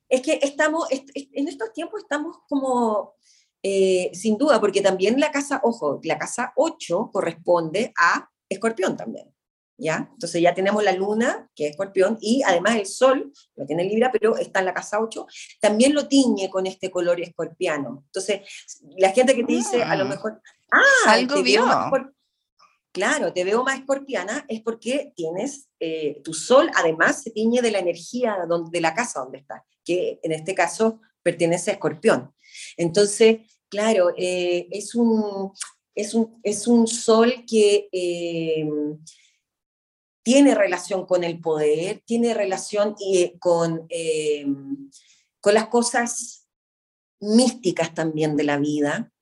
Es 0.09 0.23
que 0.23 0.39
estamos, 0.43 0.89
en 0.91 1.49
estos 1.49 1.73
tiempos 1.73 2.03
estamos 2.03 2.37
como, 2.49 3.15
eh, 3.63 4.11
sin 4.13 4.39
duda, 4.39 4.61
porque 4.61 4.81
también 4.81 5.19
la 5.19 5.33
casa, 5.33 5.61
ojo, 5.65 6.01
la 6.05 6.19
casa 6.19 6.53
8 6.57 7.11
corresponde 7.13 7.93
a 7.99 8.29
escorpión 8.49 8.97
también. 8.97 9.33
¿Ya? 9.79 10.09
Entonces 10.11 10.41
ya 10.41 10.55
tenemos 10.55 10.83
la 10.83 10.93
luna, 10.93 11.51
que 11.55 11.67
es 11.67 11.71
escorpión, 11.73 12.17
y 12.21 12.43
además 12.45 12.77
el 12.77 12.87
sol, 12.87 13.31
lo 13.57 13.67
tiene 13.67 13.85
Libra, 13.85 14.11
pero 14.11 14.39
está 14.39 14.61
en 14.61 14.67
la 14.67 14.73
casa 14.73 15.01
8, 15.01 15.27
también 15.61 15.95
lo 15.95 16.09
tiñe 16.09 16.49
con 16.49 16.67
este 16.67 16.91
color 16.91 17.21
escorpiano. 17.21 18.05
Entonces, 18.07 18.41
la 18.97 19.11
gente 19.11 19.35
que 19.35 19.45
te 19.45 19.53
dice, 19.53 19.83
a 19.83 19.97
lo 19.97 20.07
mm. 20.07 20.09
mejor, 20.09 20.41
ah, 20.73 21.11
algo 21.11 21.43
vio. 21.43 21.67
Claro, 22.97 23.31
te 23.31 23.45
veo 23.45 23.63
más 23.63 23.79
escorpiana, 23.79 24.47
es 24.49 24.63
porque 24.63 25.13
tienes 25.15 25.69
eh, 25.81 26.23
tu 26.25 26.33
sol, 26.33 26.71
además 26.75 27.23
se 27.23 27.31
tiñe 27.31 27.61
de 27.61 27.71
la 27.71 27.81
energía 27.81 28.39
de 28.71 28.81
la 28.81 28.95
casa 28.95 29.21
donde 29.21 29.37
está, 29.37 29.67
que 29.85 30.19
en 30.23 30.33
este 30.33 30.55
caso 30.55 31.03
pertenece 31.23 31.71
a 31.71 31.75
escorpión. 31.75 32.33
Entonces, 32.79 33.41
claro, 33.69 34.15
eh, 34.17 34.67
es, 34.71 34.95
un, 34.95 35.53
es, 35.95 36.15
un, 36.15 36.41
es, 36.43 36.67
un, 36.67 36.87
sol 36.87 37.45
que 37.47 37.91
eh, 37.93 38.67
tiene 40.23 40.55
relación 40.55 41.05
con 41.05 41.23
el 41.23 41.39
poder, 41.39 42.01
tiene 42.07 42.33
relación 42.33 42.95
con, 43.39 43.87
con 45.43 45.53
las 45.53 45.67
cosas 45.67 46.49
místicas 47.21 47.93
también 47.93 48.39
de 48.39 48.45
la 48.45 48.57
vida, 48.57 49.13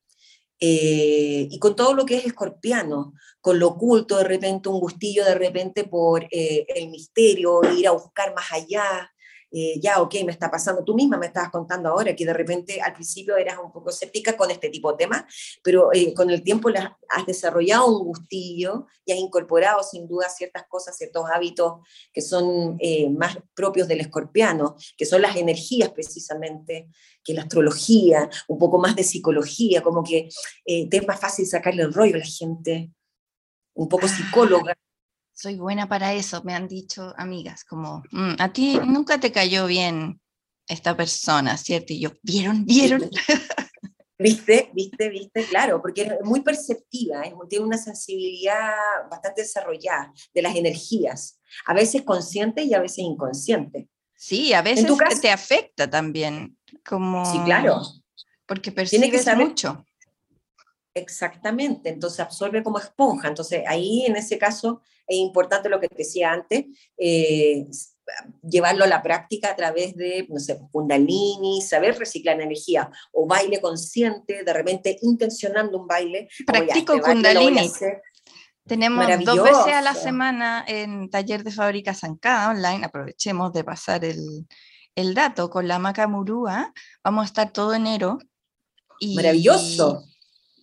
eh, 0.67 1.47
y 1.51 1.59
con 1.59 1.77
todo 1.77 1.93
lo 1.93 2.07
que 2.07 2.17
es 2.17 2.25
escorpiano, 2.25 3.13
con 3.43 3.59
lo 3.59 3.69
oculto, 3.69 4.17
de 4.17 4.25
repente 4.25 4.71
un 4.71 4.81
gustillo 4.81 5.23
de 5.23 5.35
repente 5.35 5.85
por 5.85 6.25
eh, 6.31 6.65
el 6.69 6.89
misterio, 6.89 7.61
ir 7.77 7.87
a 7.87 7.91
buscar 7.91 8.35
más 8.35 8.51
allá, 8.51 9.13
eh, 9.55 9.79
ya, 9.81 10.03
ok, 10.03 10.15
me 10.25 10.33
está 10.33 10.51
pasando, 10.51 10.83
tú 10.83 10.95
misma 10.95 11.17
me 11.17 11.27
estabas 11.27 11.51
contando 11.51 11.89
ahora 11.89 12.15
que 12.17 12.27
de 12.27 12.35
repente 12.35 12.81
al 12.81 12.93
principio 12.93 13.37
eras 13.37 13.59
un 13.63 13.71
poco 13.71 13.91
escéptica 13.91 14.37
con 14.37 14.51
este 14.51 14.69
tipo 14.69 14.91
de 14.91 14.99
temas, 14.99 15.25
pero 15.63 15.91
con 16.17 16.31
el 16.31 16.43
tiempo 16.43 16.71
has 17.09 17.27
desarrollado 17.27 17.87
un 17.87 18.07
gustillo 18.07 18.87
y 19.05 19.13
has 19.13 19.19
incorporado 19.19 19.83
sin 19.83 20.09
duda 20.09 20.29
ciertas 20.29 20.65
cosas, 20.69 20.97
ciertos 20.97 21.25
hábitos 21.33 21.75
que 22.13 22.21
son 22.21 22.79
más 23.17 23.39
propios 23.55 23.87
del 23.87 24.01
escorpiano, 24.01 24.77
que 24.97 25.07
son 25.07 25.23
las 25.23 25.37
energías 25.37 25.91
precisamente 25.91 26.89
que 27.25 27.35
la 27.35 27.43
astrología, 27.43 28.29
un 28.49 28.59
poco 28.59 28.79
más 28.79 28.95
de 28.95 29.03
psicología, 29.03 29.83
como 29.83 30.05
que 30.05 30.29
eh, 30.67 30.89
te 30.89 30.99
es 30.99 31.07
más 31.07 31.19
fácil 31.19 31.47
sacarle 31.47 31.83
el 31.83 31.93
rollo 31.93 32.17
a 32.17 32.19
la 32.19 32.25
gente, 32.25 32.93
un 33.75 33.89
poco 33.89 34.07
psicóloga. 34.07 34.77
Soy 35.35 35.57
buena 35.57 35.89
para 35.89 36.15
eso, 36.15 36.43
me 36.45 36.55
han 36.55 36.69
dicho 36.69 37.13
amigas, 37.17 37.65
como, 37.65 38.03
mm, 38.13 38.35
a 38.39 38.53
ti 38.53 38.79
nunca 38.87 39.19
te 39.19 39.33
cayó 39.33 39.67
bien 39.67 40.21
esta 40.69 40.97
persona, 40.97 41.57
¿cierto? 41.57 41.93
Y 41.93 42.01
yo, 42.01 42.13
¿vieron? 42.23 42.65
¿Vieron? 42.65 43.11
¿Viste? 44.19 44.71
¿Viste? 44.73 45.09
¿Viste? 45.09 45.45
Claro, 45.47 45.83
porque 45.83 46.03
es 46.03 46.13
muy 46.23 46.41
perceptiva, 46.41 47.23
tiene 47.49 47.65
una 47.65 47.79
sensibilidad 47.79 48.73
bastante 49.11 49.43
desarrollada 49.43 50.13
de 50.33 50.43
las 50.43 50.55
energías, 50.55 51.41
a 51.67 51.75
veces 51.75 52.03
consciente 52.03 52.63
y 52.63 52.75
a 52.75 52.81
veces 52.81 52.99
inconsciente. 52.99 53.89
Sí, 54.17 54.55
a 54.55 54.63
veces 54.63 54.87
te 55.21 55.31
afecta 55.31 55.91
también. 55.91 56.57
Como... 56.87 57.31
Sí, 57.31 57.39
claro. 57.45 57.83
Porque 58.47 58.71
percibes 58.73 59.11
que 59.11 59.19
saber... 59.19 59.49
mucho. 59.49 59.85
Exactamente, 60.95 61.89
entonces 61.89 62.21
absorbe 62.21 62.63
como 62.63 62.79
esponja. 62.79 63.29
Entonces 63.29 63.65
ahí 63.67 64.07
en 64.07 64.17
ese 64.17 64.39
caso 64.39 64.81
es 65.07 65.17
importante 65.17 65.69
lo 65.69 65.81
que 65.81 65.89
te 65.89 65.97
decía 65.97 66.33
antes, 66.33 66.67
eh, 66.97 67.67
llevarlo 68.43 68.85
a 68.85 68.89
la 68.89 69.03
práctica 69.03 69.51
a 69.51 69.57
través 69.57 69.97
de, 69.97 70.27
no 70.29 70.39
sé, 70.39 70.59
kundalini, 70.71 71.63
saber 71.63 71.99
reciclar 71.99 72.41
energía 72.41 72.91
o 73.13 73.27
baile 73.27 73.61
consciente, 73.61 74.45
de 74.45 74.53
repente 74.53 74.97
intencionando 75.03 75.79
un 75.79 75.87
baile. 75.87 76.29
Practico 76.47 76.95
este 76.95 77.11
kundalini. 77.11 77.71
Tenemos 78.67 79.07
dos 79.25 79.43
veces 79.43 79.75
a 79.75 79.83
la 79.83 79.95
semana 79.95 80.65
en 80.67 81.11
taller 81.11 81.45
de 81.45 81.51
fábrica 81.51 81.93
Zancada 81.93 82.51
online, 82.51 82.87
aprovechemos 82.87 83.53
de 83.53 83.63
pasar 83.63 84.07
el, 84.07 84.47
el 84.95 85.15
dato 85.15 85.51
con 85.51 85.69
la 85.69 85.79
maca 85.79 86.07
murúa, 86.09 86.73
vamos 87.03 87.25
a 87.25 87.27
estar 87.27 87.53
todo 87.53 87.75
enero. 87.75 88.19
Y, 89.01 89.17
Maravilloso. 89.17 90.05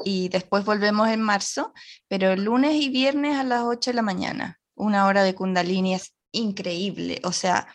Y, 0.06 0.30
después 0.30 0.66
volvemos 0.66 1.10
en 1.10 1.22
marzo, 1.22 1.74
pero 2.08 2.36
lunes 2.36 2.76
y 2.76 2.90
viernes 2.90 3.38
a 3.38 3.44
las 3.44 3.64
8 3.64 3.92
de 3.92 3.96
la 3.96 4.02
mañana. 4.02 4.60
Una 4.76 5.06
hora 5.08 5.24
de 5.24 5.36
kundalini 5.36 5.96
es 5.96 6.16
increíble. 6.32 7.22
O 7.24 7.32
sea, 7.32 7.68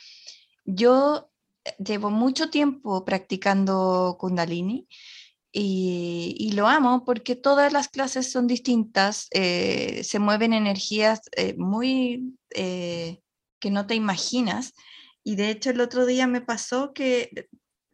yo 0.64 1.30
llevo 1.78 2.10
mucho 2.10 2.50
tiempo 2.50 3.04
practicando 3.04 4.16
kundalini 4.18 4.88
y, 5.58 6.52
lo 6.52 6.68
amo 6.68 7.04
porque 7.04 7.34
todas 7.34 7.72
las 7.72 7.88
clases 7.88 8.30
son 8.30 8.46
distintas, 8.46 9.28
eh, 9.30 10.02
se 10.04 10.18
mueven 10.18 10.52
energías 10.52 11.22
eh, 11.36 11.54
muy 11.56 12.36
eh, 12.54 13.20
que 13.58 13.70
no 13.70 13.86
te 13.86 13.94
imaginas 13.94 14.74
Y 15.24 15.36
de 15.36 15.50
hecho 15.50 15.70
el 15.70 15.80
otro 15.80 16.04
día 16.06 16.26
me 16.26 16.42
pasó 16.42 16.92
que 16.92 17.48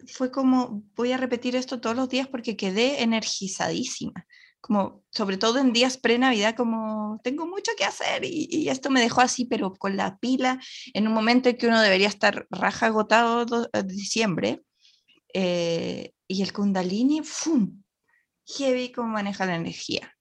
fue 0.06 0.30
como, 0.30 0.82
voy 0.94 1.12
a 1.12 1.16
repetir 1.16 1.56
esto 1.56 1.80
todos 1.80 1.96
los 1.96 2.08
días 2.08 2.28
porque 2.28 2.56
quedé 2.56 3.02
energizadísima 3.02 4.26
como 4.62 5.02
sobre 5.10 5.36
todo 5.38 5.58
en 5.58 5.72
días 5.72 5.98
pre-Navidad, 5.98 6.54
como 6.56 7.20
tengo 7.24 7.46
mucho 7.46 7.72
que 7.76 7.84
hacer 7.84 8.24
y, 8.24 8.68
esto 8.70 8.90
me 8.90 9.00
dejó 9.00 9.20
así, 9.20 9.44
pero 9.44 9.74
con 9.74 9.96
la 9.96 10.18
pila, 10.18 10.60
en 10.94 11.08
un 11.08 11.12
momento 11.12 11.48
en 11.48 11.58
que 11.58 11.66
uno 11.66 11.82
debería 11.82 12.06
estar 12.06 12.46
raja 12.48 12.86
agotado 12.86 13.68
eh, 13.72 13.82
diciembre, 13.82 14.62
eh, 15.34 16.12
y 16.28 16.42
el 16.42 16.52
Kundalini, 16.52 17.22
¡fum! 17.24 17.82
Heavy 18.56 18.92
como 18.92 19.08
maneja 19.08 19.44
la 19.46 19.56
energía. 19.56 20.16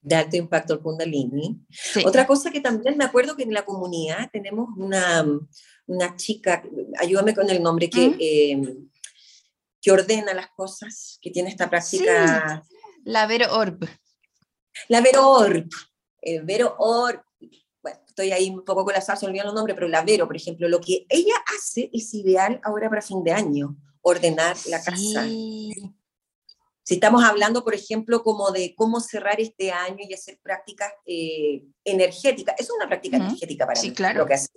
De 0.00 0.14
alto 0.14 0.36
impacto 0.36 0.74
el 0.74 0.80
Kundalini. 0.80 1.60
Otra 2.06 2.26
cosa 2.26 2.50
que 2.50 2.60
también 2.60 2.96
me 2.96 3.04
acuerdo 3.04 3.36
que 3.36 3.42
en 3.42 3.52
la 3.52 3.66
comunidad 3.66 4.30
tenemos 4.32 4.70
una, 4.78 5.26
una 5.86 6.16
chica, 6.16 6.62
ayúdame 6.98 7.34
con 7.34 7.50
el 7.50 7.62
nombre, 7.62 7.90
que, 7.90 8.14
em, 8.52 8.88
que 9.80 9.92
ordena 9.92 10.34
las 10.34 10.48
cosas, 10.56 11.18
que 11.20 11.30
tiene 11.30 11.50
esta 11.50 11.70
práctica. 11.70 12.62
La 13.04 13.26
Vero 13.26 13.54
Orb. 13.54 13.88
La 14.88 15.00
Vero 15.00 15.30
Orb. 15.30 15.68
El 16.20 16.42
Vero 16.44 16.74
Orb. 16.78 17.22
Bueno, 17.82 18.00
estoy 18.06 18.32
ahí 18.32 18.50
un 18.50 18.64
poco 18.64 18.84
con 18.84 18.94
la 18.94 19.00
salsa, 19.00 19.26
olvidando 19.26 19.52
los 19.52 19.60
nombres, 19.60 19.74
pero 19.74 19.88
la 19.88 20.02
Vero, 20.02 20.26
por 20.26 20.36
ejemplo, 20.36 20.68
lo 20.68 20.80
que 20.80 21.06
ella 21.08 21.34
hace 21.56 21.90
es 21.92 22.12
ideal 22.14 22.60
ahora 22.64 22.88
para 22.88 23.02
fin 23.02 23.22
de 23.22 23.32
año, 23.32 23.76
ordenar 24.02 24.56
la 24.66 24.82
casa. 24.82 25.26
Si 26.88 26.94
estamos 26.94 27.22
hablando, 27.22 27.64
por 27.64 27.74
ejemplo, 27.74 28.22
como 28.22 28.50
de 28.50 28.74
cómo 28.74 29.00
cerrar 29.00 29.38
este 29.42 29.70
año 29.70 29.98
y 30.08 30.14
hacer 30.14 30.40
prácticas 30.42 30.90
eh, 31.04 31.62
energéticas, 31.84 32.54
es 32.58 32.70
una 32.70 32.88
práctica 32.88 33.18
energética 33.18 33.66
para 33.66 33.78
sí, 33.78 33.90
mí, 33.90 33.94
claro. 33.94 34.20
lo 34.20 34.26
que 34.26 34.32
hace. 34.34 34.48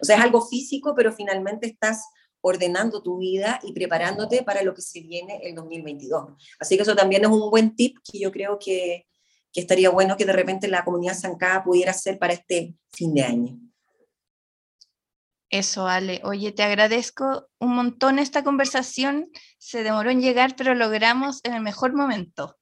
O 0.00 0.04
sea, 0.04 0.16
es 0.16 0.22
algo 0.24 0.44
físico, 0.44 0.94
pero 0.96 1.12
finalmente 1.12 1.68
estás 1.68 2.04
ordenando 2.46 3.02
tu 3.02 3.16
vida 3.16 3.58
y 3.62 3.72
preparándote 3.72 4.42
para 4.42 4.62
lo 4.62 4.74
que 4.74 4.82
se 4.82 5.00
viene 5.00 5.40
el 5.42 5.54
2022. 5.54 6.34
Así 6.60 6.76
que 6.76 6.82
eso 6.82 6.94
también 6.94 7.24
es 7.24 7.30
un 7.30 7.50
buen 7.50 7.74
tip 7.74 7.96
que 8.04 8.18
yo 8.18 8.30
creo 8.30 8.58
que, 8.58 9.06
que 9.50 9.62
estaría 9.62 9.88
bueno 9.88 10.18
que 10.18 10.26
de 10.26 10.34
repente 10.34 10.68
la 10.68 10.84
comunidad 10.84 11.16
Zancada 11.18 11.64
pudiera 11.64 11.92
hacer 11.92 12.18
para 12.18 12.34
este 12.34 12.74
fin 12.92 13.14
de 13.14 13.22
año. 13.22 13.58
Eso, 15.48 15.86
Ale. 15.86 16.20
Oye, 16.22 16.52
te 16.52 16.62
agradezco 16.62 17.48
un 17.60 17.74
montón 17.74 18.18
esta 18.18 18.44
conversación. 18.44 19.30
Se 19.56 19.82
demoró 19.82 20.10
en 20.10 20.20
llegar, 20.20 20.54
pero 20.54 20.74
logramos 20.74 21.40
en 21.44 21.54
el 21.54 21.62
mejor 21.62 21.94
momento. 21.94 22.58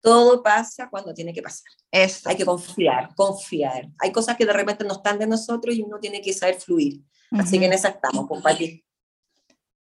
Todo 0.00 0.44
pasa 0.44 0.88
cuando 0.88 1.12
tiene 1.12 1.32
que 1.32 1.42
pasar. 1.42 1.66
Eso. 1.90 2.28
Hay 2.28 2.36
que 2.36 2.44
confiar, 2.44 3.12
confiar. 3.16 3.88
Hay 3.98 4.12
cosas 4.12 4.36
que 4.36 4.46
de 4.46 4.52
repente 4.52 4.84
no 4.84 4.92
están 4.92 5.18
de 5.18 5.26
nosotros 5.26 5.74
y 5.74 5.82
uno 5.82 5.98
tiene 5.98 6.20
que 6.20 6.32
saber 6.32 6.60
fluir. 6.60 7.02
Así 7.30 7.58
que 7.58 7.66
en 7.66 7.72
esa 7.72 7.88
estamos, 7.88 8.26
compartir. 8.26 8.84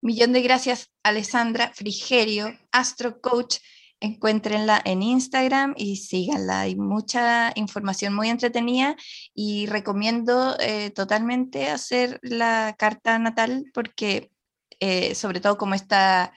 Millón 0.03 0.33
de 0.33 0.41
gracias, 0.41 0.91
Alessandra 1.03 1.71
Frigerio, 1.75 2.57
Astro 2.71 3.21
Coach. 3.21 3.57
Encuéntrenla 3.99 4.81
en 4.83 5.03
Instagram 5.03 5.75
y 5.77 5.97
síganla. 5.97 6.61
Hay 6.61 6.75
mucha 6.75 7.51
información 7.53 8.15
muy 8.15 8.29
entretenida 8.29 8.95
y 9.35 9.67
recomiendo 9.67 10.57
eh, 10.59 10.89
totalmente 10.89 11.69
hacer 11.69 12.19
la 12.23 12.75
carta 12.79 13.19
natal 13.19 13.65
porque, 13.75 14.31
eh, 14.79 15.13
sobre 15.13 15.39
todo 15.39 15.59
como 15.59 15.75
esta, 15.75 16.33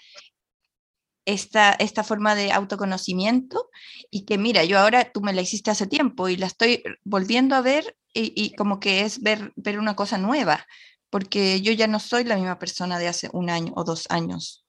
esta, 1.24 1.72
esta 1.72 2.04
forma 2.04 2.34
de 2.34 2.52
autoconocimiento 2.52 3.70
y 4.10 4.26
que 4.26 4.36
mira, 4.36 4.62
yo 4.64 4.78
ahora 4.78 5.10
tú 5.10 5.22
me 5.22 5.32
la 5.32 5.40
hiciste 5.40 5.70
hace 5.70 5.86
tiempo 5.86 6.28
y 6.28 6.36
la 6.36 6.48
estoy 6.48 6.82
volviendo 7.02 7.56
a 7.56 7.62
ver 7.62 7.96
y, 8.12 8.34
y 8.36 8.54
como 8.56 8.78
que 8.78 9.00
es 9.00 9.22
ver, 9.22 9.54
ver 9.56 9.78
una 9.78 9.96
cosa 9.96 10.18
nueva 10.18 10.66
porque 11.14 11.60
yo 11.60 11.70
ya 11.70 11.86
no 11.86 12.00
soy 12.00 12.24
la 12.24 12.34
misma 12.34 12.58
persona 12.58 12.98
de 12.98 13.06
hace 13.06 13.30
un 13.32 13.48
año 13.48 13.72
o 13.76 13.84
dos 13.84 14.06
años. 14.08 14.66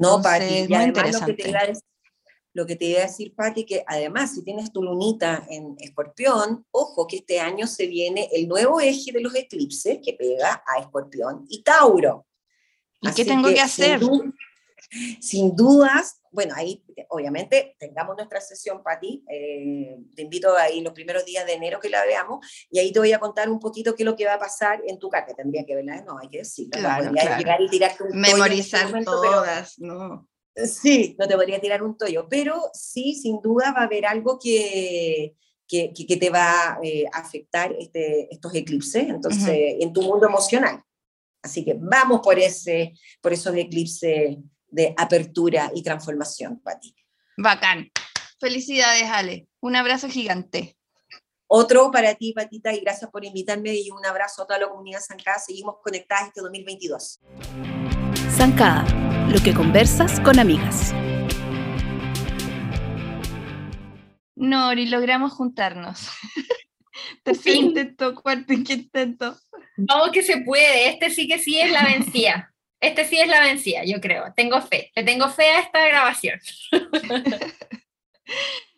no, 0.00 0.20
Pati, 0.20 0.66
muy 0.68 0.82
interesante. 0.82 1.36
Lo 2.52 2.66
que, 2.66 2.74
te 2.74 2.86
iba 2.86 2.98
a 2.98 3.02
decir, 3.02 3.32
Pati, 3.36 3.64
que 3.64 3.84
además 3.86 4.34
si 4.34 4.42
tienes 4.42 4.72
tu 4.72 4.82
lunita 4.82 5.46
en 5.48 5.76
escorpión, 5.78 6.66
ojo 6.72 7.06
que 7.06 7.18
este 7.18 7.38
año 7.38 7.68
se 7.68 7.86
viene 7.86 8.28
el 8.32 8.48
nuevo 8.48 8.80
eje 8.80 9.12
de 9.12 9.20
los 9.20 9.32
eclipses 9.36 10.00
que 10.04 10.14
pega 10.14 10.64
a 10.66 10.80
escorpión 10.80 11.46
y 11.48 11.62
Tauro. 11.62 12.26
¿Y 13.00 13.12
qué 13.12 13.24
tengo 13.24 13.50
que, 13.50 13.60
hacer? 13.60 14.00
sin 15.20 15.54
dudas, 15.54 16.19
bueno, 16.30 16.54
ahí 16.56 16.84
obviamente 17.08 17.76
tengamos 17.78 18.16
nuestra 18.16 18.40
sesión, 18.40 18.82
Pati. 18.82 19.24
Eh, 19.28 19.96
te 20.14 20.22
invito 20.22 20.56
ahí 20.56 20.80
los 20.80 20.92
primeros 20.92 21.24
días 21.24 21.44
de 21.44 21.54
enero 21.54 21.80
que 21.80 21.90
la 21.90 22.04
veamos 22.04 22.46
y 22.70 22.78
ahí 22.78 22.92
te 22.92 23.00
voy 23.00 23.12
a 23.12 23.18
contar 23.18 23.50
un 23.50 23.58
poquito 23.58 23.94
qué 23.94 24.04
es 24.04 24.06
lo 24.06 24.16
que 24.16 24.26
va 24.26 24.34
a 24.34 24.38
pasar 24.38 24.80
en 24.86 24.98
tu 24.98 25.08
carta. 25.08 25.34
Tendría 25.34 25.64
que 25.64 25.74
verla, 25.74 26.02
no, 26.02 26.18
hay 26.18 26.28
que 26.28 26.38
decirlo. 26.38 26.70
Claro, 26.72 27.10
Llegar 27.10 27.60
y 27.60 27.68
tirarte 27.68 28.04
un 28.04 28.20
Memorizar 28.20 29.04
todas, 29.04 29.78
no. 29.78 30.28
Sí, 30.54 31.16
no 31.18 31.26
te 31.26 31.34
podría 31.34 31.60
tirar 31.60 31.82
un 31.82 31.96
toyo, 31.96 32.26
pero 32.28 32.60
sí, 32.72 33.14
sin 33.14 33.40
duda 33.40 33.72
va 33.72 33.82
a 33.82 33.84
haber 33.84 34.04
algo 34.04 34.38
que, 34.38 35.34
que, 35.66 35.92
que 35.92 36.16
te 36.16 36.30
va 36.30 36.78
eh, 36.82 37.04
a 37.12 37.18
afectar 37.18 37.74
este, 37.78 38.32
estos 38.32 38.54
eclipses, 38.54 39.08
entonces, 39.08 39.76
en 39.80 39.92
tu 39.92 40.02
mundo 40.02 40.26
emocional. 40.26 40.82
Así 41.42 41.64
que 41.64 41.74
vamos 41.78 42.20
por, 42.22 42.38
ese, 42.38 42.94
por 43.20 43.32
esos 43.32 43.54
eclipses 43.54 44.36
de 44.70 44.94
apertura 44.96 45.70
y 45.74 45.82
transformación, 45.82 46.60
Pati. 46.60 46.94
Bacán. 47.36 47.90
Felicidades, 48.38 49.04
Ale. 49.04 49.48
Un 49.60 49.76
abrazo 49.76 50.08
gigante. 50.08 50.76
Otro 51.46 51.90
para 51.90 52.14
ti, 52.14 52.32
Patita, 52.32 52.72
y 52.72 52.80
gracias 52.80 53.10
por 53.10 53.24
invitarme 53.24 53.74
y 53.74 53.90
un 53.90 54.06
abrazo 54.06 54.42
a 54.42 54.46
toda 54.46 54.60
la 54.60 54.68
comunidad 54.68 55.00
Zancada. 55.00 55.38
Seguimos 55.38 55.76
conectadas 55.82 56.28
este 56.28 56.40
2022. 56.42 57.20
Zancada, 58.30 58.84
lo 59.28 59.42
que 59.42 59.52
conversas 59.52 60.20
con 60.20 60.38
amigas. 60.38 60.94
Nori, 64.36 64.86
logramos 64.86 65.32
juntarnos. 65.32 66.08
Tercer 67.24 67.56
intento, 67.56 68.14
cuarto 68.14 68.52
intento. 68.52 69.36
Vamos 69.76 70.10
que 70.12 70.22
se 70.22 70.38
puede, 70.38 70.88
este 70.88 71.10
sí 71.10 71.26
que 71.26 71.38
sí 71.38 71.60
es 71.60 71.70
la 71.72 71.84
vencida. 71.84 72.54
Este 72.80 73.04
sí 73.04 73.20
es 73.20 73.28
la 73.28 73.40
vencida, 73.40 73.84
yo 73.84 74.00
creo. 74.00 74.32
Tengo 74.34 74.60
fe. 74.62 74.90
Le 74.94 75.04
tengo 75.04 75.28
fe 75.28 75.44
a 75.50 75.60
esta 75.60 75.86
grabación. 75.86 76.40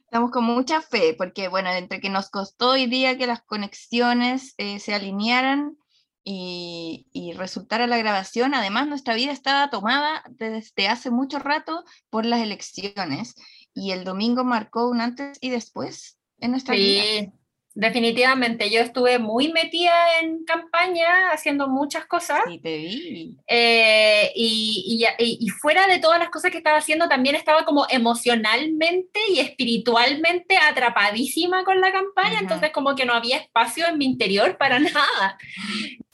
Estamos 0.04 0.30
con 0.30 0.44
mucha 0.44 0.82
fe, 0.82 1.14
porque 1.16 1.48
bueno, 1.48 1.70
entre 1.70 2.00
que 2.00 2.10
nos 2.10 2.28
costó 2.28 2.70
hoy 2.70 2.86
día 2.86 3.16
que 3.16 3.26
las 3.26 3.42
conexiones 3.42 4.54
eh, 4.58 4.78
se 4.78 4.94
alinearan 4.94 5.78
y, 6.24 7.06
y, 7.12 7.32
resultara 7.32 7.86
la 7.86 7.96
grabación, 7.96 8.54
además 8.54 8.86
nuestra 8.86 9.14
vida 9.14 9.32
estaba 9.32 9.70
tomada 9.70 10.22
desde 10.28 10.86
hace 10.86 11.10
mucho 11.10 11.38
rato 11.40 11.84
por 12.10 12.26
las 12.26 12.40
elecciones 12.40 13.34
y 13.74 13.90
el 13.92 14.04
domingo 14.04 14.44
marcó 14.44 14.88
un 14.88 15.00
antes 15.00 15.38
y 15.40 15.50
después 15.50 16.18
en 16.38 16.52
nuestra 16.52 16.74
vida. 16.74 17.32
Definitivamente, 17.74 18.70
yo 18.70 18.80
estuve 18.80 19.18
muy 19.18 19.50
metida 19.50 19.92
en 20.20 20.44
campaña, 20.44 21.30
haciendo 21.32 21.68
muchas 21.68 22.04
cosas. 22.04 22.42
Sí, 22.46 22.58
te 22.58 22.76
vi. 22.76 23.38
Eh, 23.46 24.30
y, 24.34 25.06
y, 25.18 25.48
fuera 25.48 25.86
de 25.86 25.98
todas 25.98 26.18
las 26.18 26.28
cosas 26.28 26.50
que 26.50 26.58
estaba 26.58 26.78
haciendo, 26.78 27.08
también 27.08 27.34
estaba 27.34 27.64
como 27.64 27.86
emocionalmente 27.88 29.20
y 29.30 29.40
espiritualmente 29.40 30.56
atrapadísima 30.58 31.64
con 31.64 31.80
la 31.80 31.92
campaña, 31.92 32.40
entonces 32.40 32.70
como 32.72 32.94
que 32.94 33.06
no 33.06 33.14
había 33.14 33.38
espacio 33.38 33.86
en 33.86 33.96
mi 33.96 34.04
interior 34.04 34.58
para 34.58 34.78
nada. 34.78 35.38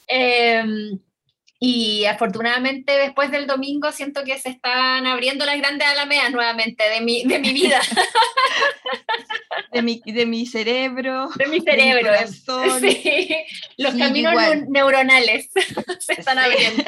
Eh, 0.07 0.63
y 1.59 2.05
afortunadamente 2.05 2.93
después 2.93 3.31
del 3.31 3.45
domingo 3.45 3.91
siento 3.91 4.23
que 4.23 4.39
se 4.39 4.49
están 4.49 5.05
abriendo 5.05 5.45
las 5.45 5.57
grandes 5.57 5.87
alamedas 5.87 6.31
nuevamente 6.31 6.89
de 6.89 7.01
mi, 7.01 7.25
de 7.25 7.39
mi 7.39 7.51
vida. 7.51 7.81
de, 9.73 9.81
mi, 9.81 10.01
de 10.05 10.25
mi 10.25 10.45
cerebro. 10.45 11.29
De 11.35 11.47
mi 11.47 11.59
cerebro. 11.59 12.11
sí, 12.79 13.35
los 13.77 13.93
caminos 13.95 14.33
neuronales 14.69 15.49
se 15.99 16.13
están 16.13 16.39
abriendo. 16.39 16.83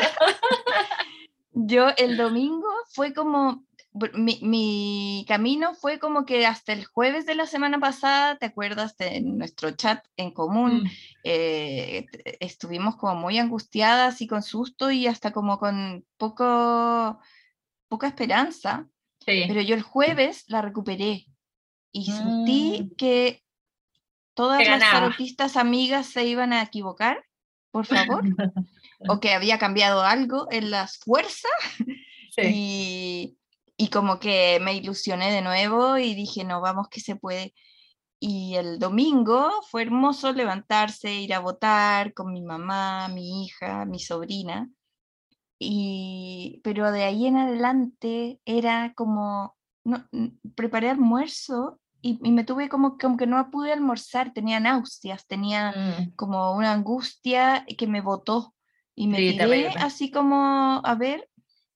Yo 1.52 1.90
el 1.98 2.16
domingo 2.16 2.70
fue 2.94 3.14
como, 3.14 3.66
mi, 3.94 5.26
camino 5.28 5.74
fue 5.76 6.00
como 6.00 6.26
que 6.26 6.46
hasta 6.46 6.74
el 6.74 6.86
jueves 6.86 7.26
de 7.26 7.36
la 7.36 7.46
semana 7.46 7.80
pasada, 7.80 8.38
¿te 8.38 8.46
acuerdas 8.46 8.96
de 8.98 9.22
nuestro 9.22 9.72
chat 9.72 10.06
en 10.16 10.32
común? 10.32 10.84
Mm. 10.84 10.90
Eh, 11.24 12.06
estuvimos 12.40 12.96
como 12.96 13.16
muy 13.16 13.38
angustiadas 13.38 14.22
y 14.22 14.28
con 14.28 14.44
susto 14.44 14.92
y 14.92 15.08
hasta 15.08 15.32
como 15.32 15.60
con 15.60 16.06
poco, 16.18 17.20
poca 17.90 18.08
esperanza. 18.08 18.88
Pero 19.26 19.62
yo 19.62 19.76
el 19.76 19.84
jueves 19.84 20.46
la 20.48 20.62
recuperé 20.62 21.28
y 21.92 22.06
sentí 22.06 22.84
mm. 22.84 22.96
que 22.96 23.44
todas 24.34 24.66
las 24.68 24.80
tarotistas 24.80 25.58
amigas 25.58 26.08
se 26.08 26.26
iban 26.26 26.54
a 26.54 26.64
equivocar, 26.64 27.24
por 27.70 27.86
favor, 27.86 28.24
o 29.08 29.20
que 29.20 29.34
había 29.34 29.60
cambiado 29.60 30.02
algo 30.02 30.48
en 30.50 30.72
las 30.72 30.98
fuerzas. 30.98 31.52
Y, 32.38 33.38
y 33.82 33.90
como 33.90 34.20
que 34.20 34.60
me 34.62 34.76
ilusioné 34.76 35.32
de 35.32 35.42
nuevo 35.42 35.98
y 35.98 36.14
dije, 36.14 36.44
no, 36.44 36.62
vamos 36.62 36.88
que 36.88 37.00
se 37.00 37.16
puede. 37.16 37.56
y 38.20 38.54
el 38.54 38.78
domingo 38.78 39.50
fue 39.72 39.82
hermoso 39.82 40.32
levantarse, 40.34 41.12
ir 41.12 41.34
a 41.34 41.40
votar 41.40 42.14
con 42.14 42.32
mi 42.32 42.44
mamá, 42.44 43.08
mi 43.08 43.44
hija, 43.44 43.86
mi 43.86 43.98
sobrina. 43.98 44.70
Y, 45.58 46.62
pero 46.64 46.92
de 46.92 47.06
ahí 47.06 47.26
en 47.26 47.38
adelante 47.38 48.40
era 48.46 48.94
como, 48.94 49.56
no, 49.84 50.06
preparé 50.54 50.92
almuerzo 50.92 51.80
y, 52.04 52.20
me 52.32 52.44
tuve 52.44 52.70
como, 52.70 53.00
como 53.00 53.18
que 53.18 53.26
no 53.26 53.50
pude 53.50 53.74
almorzar, 53.74 54.32
tenía 54.32 54.60
náuseas, 54.60 55.26
tenía 55.26 55.72
mm. 55.72 56.16
como 56.16 56.56
una 56.56 56.72
angustia 56.72 57.66
que 57.80 57.88
me 57.88 58.02
botó. 58.02 58.54
Y 58.94 59.08
me 59.08 59.18
tiré 59.18 59.70
así 59.70 60.12
como, 60.12 60.82
a 60.84 60.94
ver, 60.94 61.31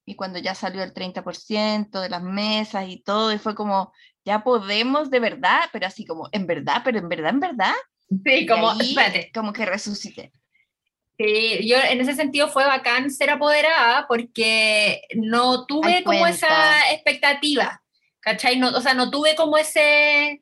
y 0.06 0.16
cuando 0.16 0.40
ya 0.40 0.54
salió 0.54 0.84
el 0.84 0.94
30% 0.94 2.00
de 2.00 2.10
las 2.10 2.22
mesas 2.22 2.86
y 2.88 2.98
todo, 2.98 3.34
y 3.34 3.40
fue 3.40 3.56
como, 3.56 3.92
ya 4.24 4.44
podemos 4.44 5.10
de 5.10 5.20
verdad, 5.20 5.62
pero 5.72 5.88
así 5.88 6.06
como, 6.06 6.30
en 6.32 6.46
verdad, 6.46 6.82
pero 6.84 7.00
en 7.00 7.10
verdad, 7.10 7.32
en 7.32 7.40
verdad. 7.40 7.74
Sí, 8.24 8.46
como, 8.46 8.72
espérate. 8.74 9.32
Como 9.34 9.52
que 9.52 9.66
resucité. 9.66 10.32
Sí, 11.18 11.68
yo 11.68 11.78
en 11.78 12.02
ese 12.02 12.14
sentido 12.14 12.50
fue 12.50 12.66
bacán 12.66 13.10
ser 13.10 13.30
apoderada 13.30 14.06
porque 14.08 15.02
no 15.16 15.66
tuve 15.66 16.04
como 16.04 16.28
esa 16.28 16.92
expectativa, 16.92 17.82
¿cachai? 18.20 18.58
No, 18.58 18.70
o 18.70 18.82
sea, 18.82 18.94
no 18.94 19.10
tuve 19.10 19.36
como 19.36 19.58
ese, 19.58 20.42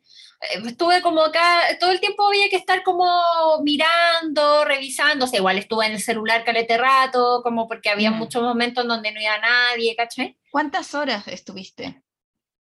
estuve 0.66 1.02
como 1.02 1.22
acá, 1.22 1.62
todo 1.80 1.90
el 1.90 2.00
tiempo 2.00 2.26
había 2.26 2.48
que 2.48 2.56
estar 2.56 2.82
como 2.82 3.06
mirando, 3.62 4.64
revisando, 4.64 5.24
o 5.24 5.28
sea, 5.28 5.38
igual 5.38 5.58
estuve 5.58 5.86
en 5.86 5.92
el 5.92 6.00
celular 6.00 6.44
calete 6.44 6.76
rato, 6.76 7.40
como 7.42 7.66
porque 7.66 7.90
había 7.90 8.10
mm. 8.10 8.16
muchos 8.16 8.42
momentos 8.42 8.86
donde 8.86 9.12
no 9.12 9.20
iba 9.20 9.38
nadie, 9.38 9.94
¿cachai? 9.96 10.36
¿Cuántas 10.50 10.94
horas 10.94 11.26
estuviste? 11.28 12.02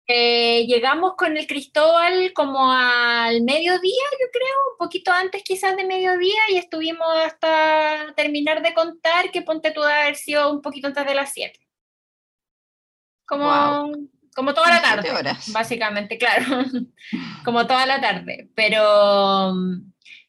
Eh, 0.09 0.65
llegamos 0.67 1.15
con 1.17 1.35
el 1.35 1.47
Cristóbal 1.47 2.31
como 2.33 2.71
al 2.71 3.41
mediodía, 3.41 4.05
yo 4.19 4.27
creo, 4.31 4.71
un 4.71 4.77
poquito 4.77 5.11
antes 5.11 5.43
quizás 5.43 5.75
de 5.75 5.83
mediodía, 5.83 6.39
y 6.49 6.57
estuvimos 6.57 7.07
hasta 7.25 8.13
terminar 8.15 8.61
de 8.61 8.73
contar 8.73 9.31
que 9.31 9.41
ponte 9.41 9.71
tú 9.71 9.81
de 9.81 9.91
haber 9.91 10.15
sido 10.15 10.51
un 10.51 10.61
poquito 10.61 10.87
antes 10.87 11.05
de 11.05 11.13
las 11.13 11.33
7. 11.33 11.59
Como 13.25 13.91
como 14.37 14.53
toda 14.53 14.69
la 14.69 14.81
tarde, 14.83 15.09
básicamente, 15.47 16.19
claro, 16.19 16.45
como 17.43 17.65
toda 17.65 17.87
la 17.87 17.99
tarde, 17.99 18.47
pero, 18.53 19.51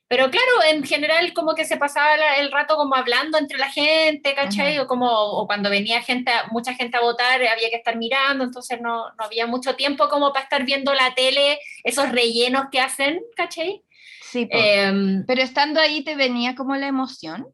pero 0.08 0.30
claro, 0.30 0.52
en 0.70 0.82
general 0.82 1.34
como 1.34 1.54
que 1.54 1.66
se 1.66 1.76
pasaba 1.76 2.14
el 2.38 2.50
rato 2.50 2.76
como 2.76 2.94
hablando 2.94 3.36
entre 3.36 3.58
la 3.58 3.70
gente, 3.70 4.34
¿cachai? 4.34 4.78
O 4.78 4.86
como 4.86 5.10
o 5.10 5.46
cuando 5.46 5.68
venía 5.68 6.00
gente, 6.00 6.32
mucha 6.50 6.72
gente 6.72 6.96
a 6.96 7.02
votar, 7.02 7.34
había 7.34 7.68
que 7.68 7.76
estar 7.76 7.98
mirando, 7.98 8.44
entonces 8.44 8.80
no, 8.80 9.10
no 9.10 9.24
había 9.26 9.46
mucho 9.46 9.76
tiempo 9.76 10.08
como 10.08 10.32
para 10.32 10.44
estar 10.44 10.64
viendo 10.64 10.94
la 10.94 11.14
tele, 11.14 11.58
esos 11.84 12.10
rellenos 12.10 12.68
que 12.72 12.80
hacen, 12.80 13.20
¿cachai? 13.36 13.82
Sí, 14.22 14.48
em, 14.50 15.26
pero 15.26 15.42
estando 15.42 15.80
ahí 15.80 16.02
te 16.02 16.14
venía 16.16 16.54
como 16.54 16.76
la 16.76 16.86
emoción. 16.86 17.46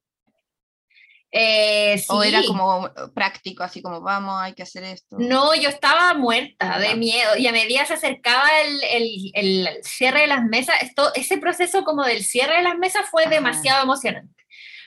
Eh, 1.37 2.01
¿O 2.11 2.23
era 2.23 2.45
como 2.47 2.89
práctico, 3.13 3.65
así 3.65 3.83
como 3.83 4.01
vamos, 4.01 4.41
hay 4.41 4.55
que 4.55 4.63
hacer 4.63 4.85
esto? 4.85 5.17
No, 5.19 5.53
yo 5.57 5.69
estaba 5.69 6.15
muerta 6.15 6.79
de 6.79 6.95
miedo 6.95 7.37
y 7.37 7.49
a 7.49 7.53
medida 7.53 7.85
se 7.87 7.95
acercaba 7.95 8.49
el, 8.61 8.81
el, 8.85 9.31
el 9.35 9.69
cierre 9.83 10.21
de 10.21 10.27
las 10.29 10.45
mesas, 10.45 10.77
esto, 10.81 11.13
ese 11.15 11.39
proceso 11.39 11.83
como 11.83 12.05
del 12.05 12.23
cierre 12.23 12.59
de 12.59 12.63
las 12.63 12.79
mesas 12.79 13.07
fue 13.11 13.27
demasiado 13.27 13.83
emocionante, 13.83 14.45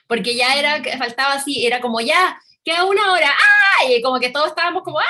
porque 0.07 0.37
ya 0.37 0.55
era, 0.55 0.81
faltaba 0.97 1.33
así, 1.33 1.65
era 1.65 1.81
como 1.81 1.99
ya, 1.99 2.39
queda 2.63 2.85
una 2.85 3.11
hora, 3.11 3.35
¡ay! 3.81 3.95
Y 3.95 4.01
como 4.01 4.17
que 4.21 4.29
todos 4.29 4.47
estábamos 4.47 4.83
como, 4.83 4.99
¡ah! 4.99 5.03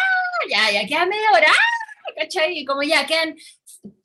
Ya, 0.50 0.72
ya 0.72 0.88
queda 0.88 1.06
media 1.06 1.30
hora, 1.36 1.50
¡ah! 1.52 2.14
¿cachai? 2.18 2.58
Y 2.58 2.66
como 2.66 2.82
ya 2.82 3.06
quedan 3.06 3.36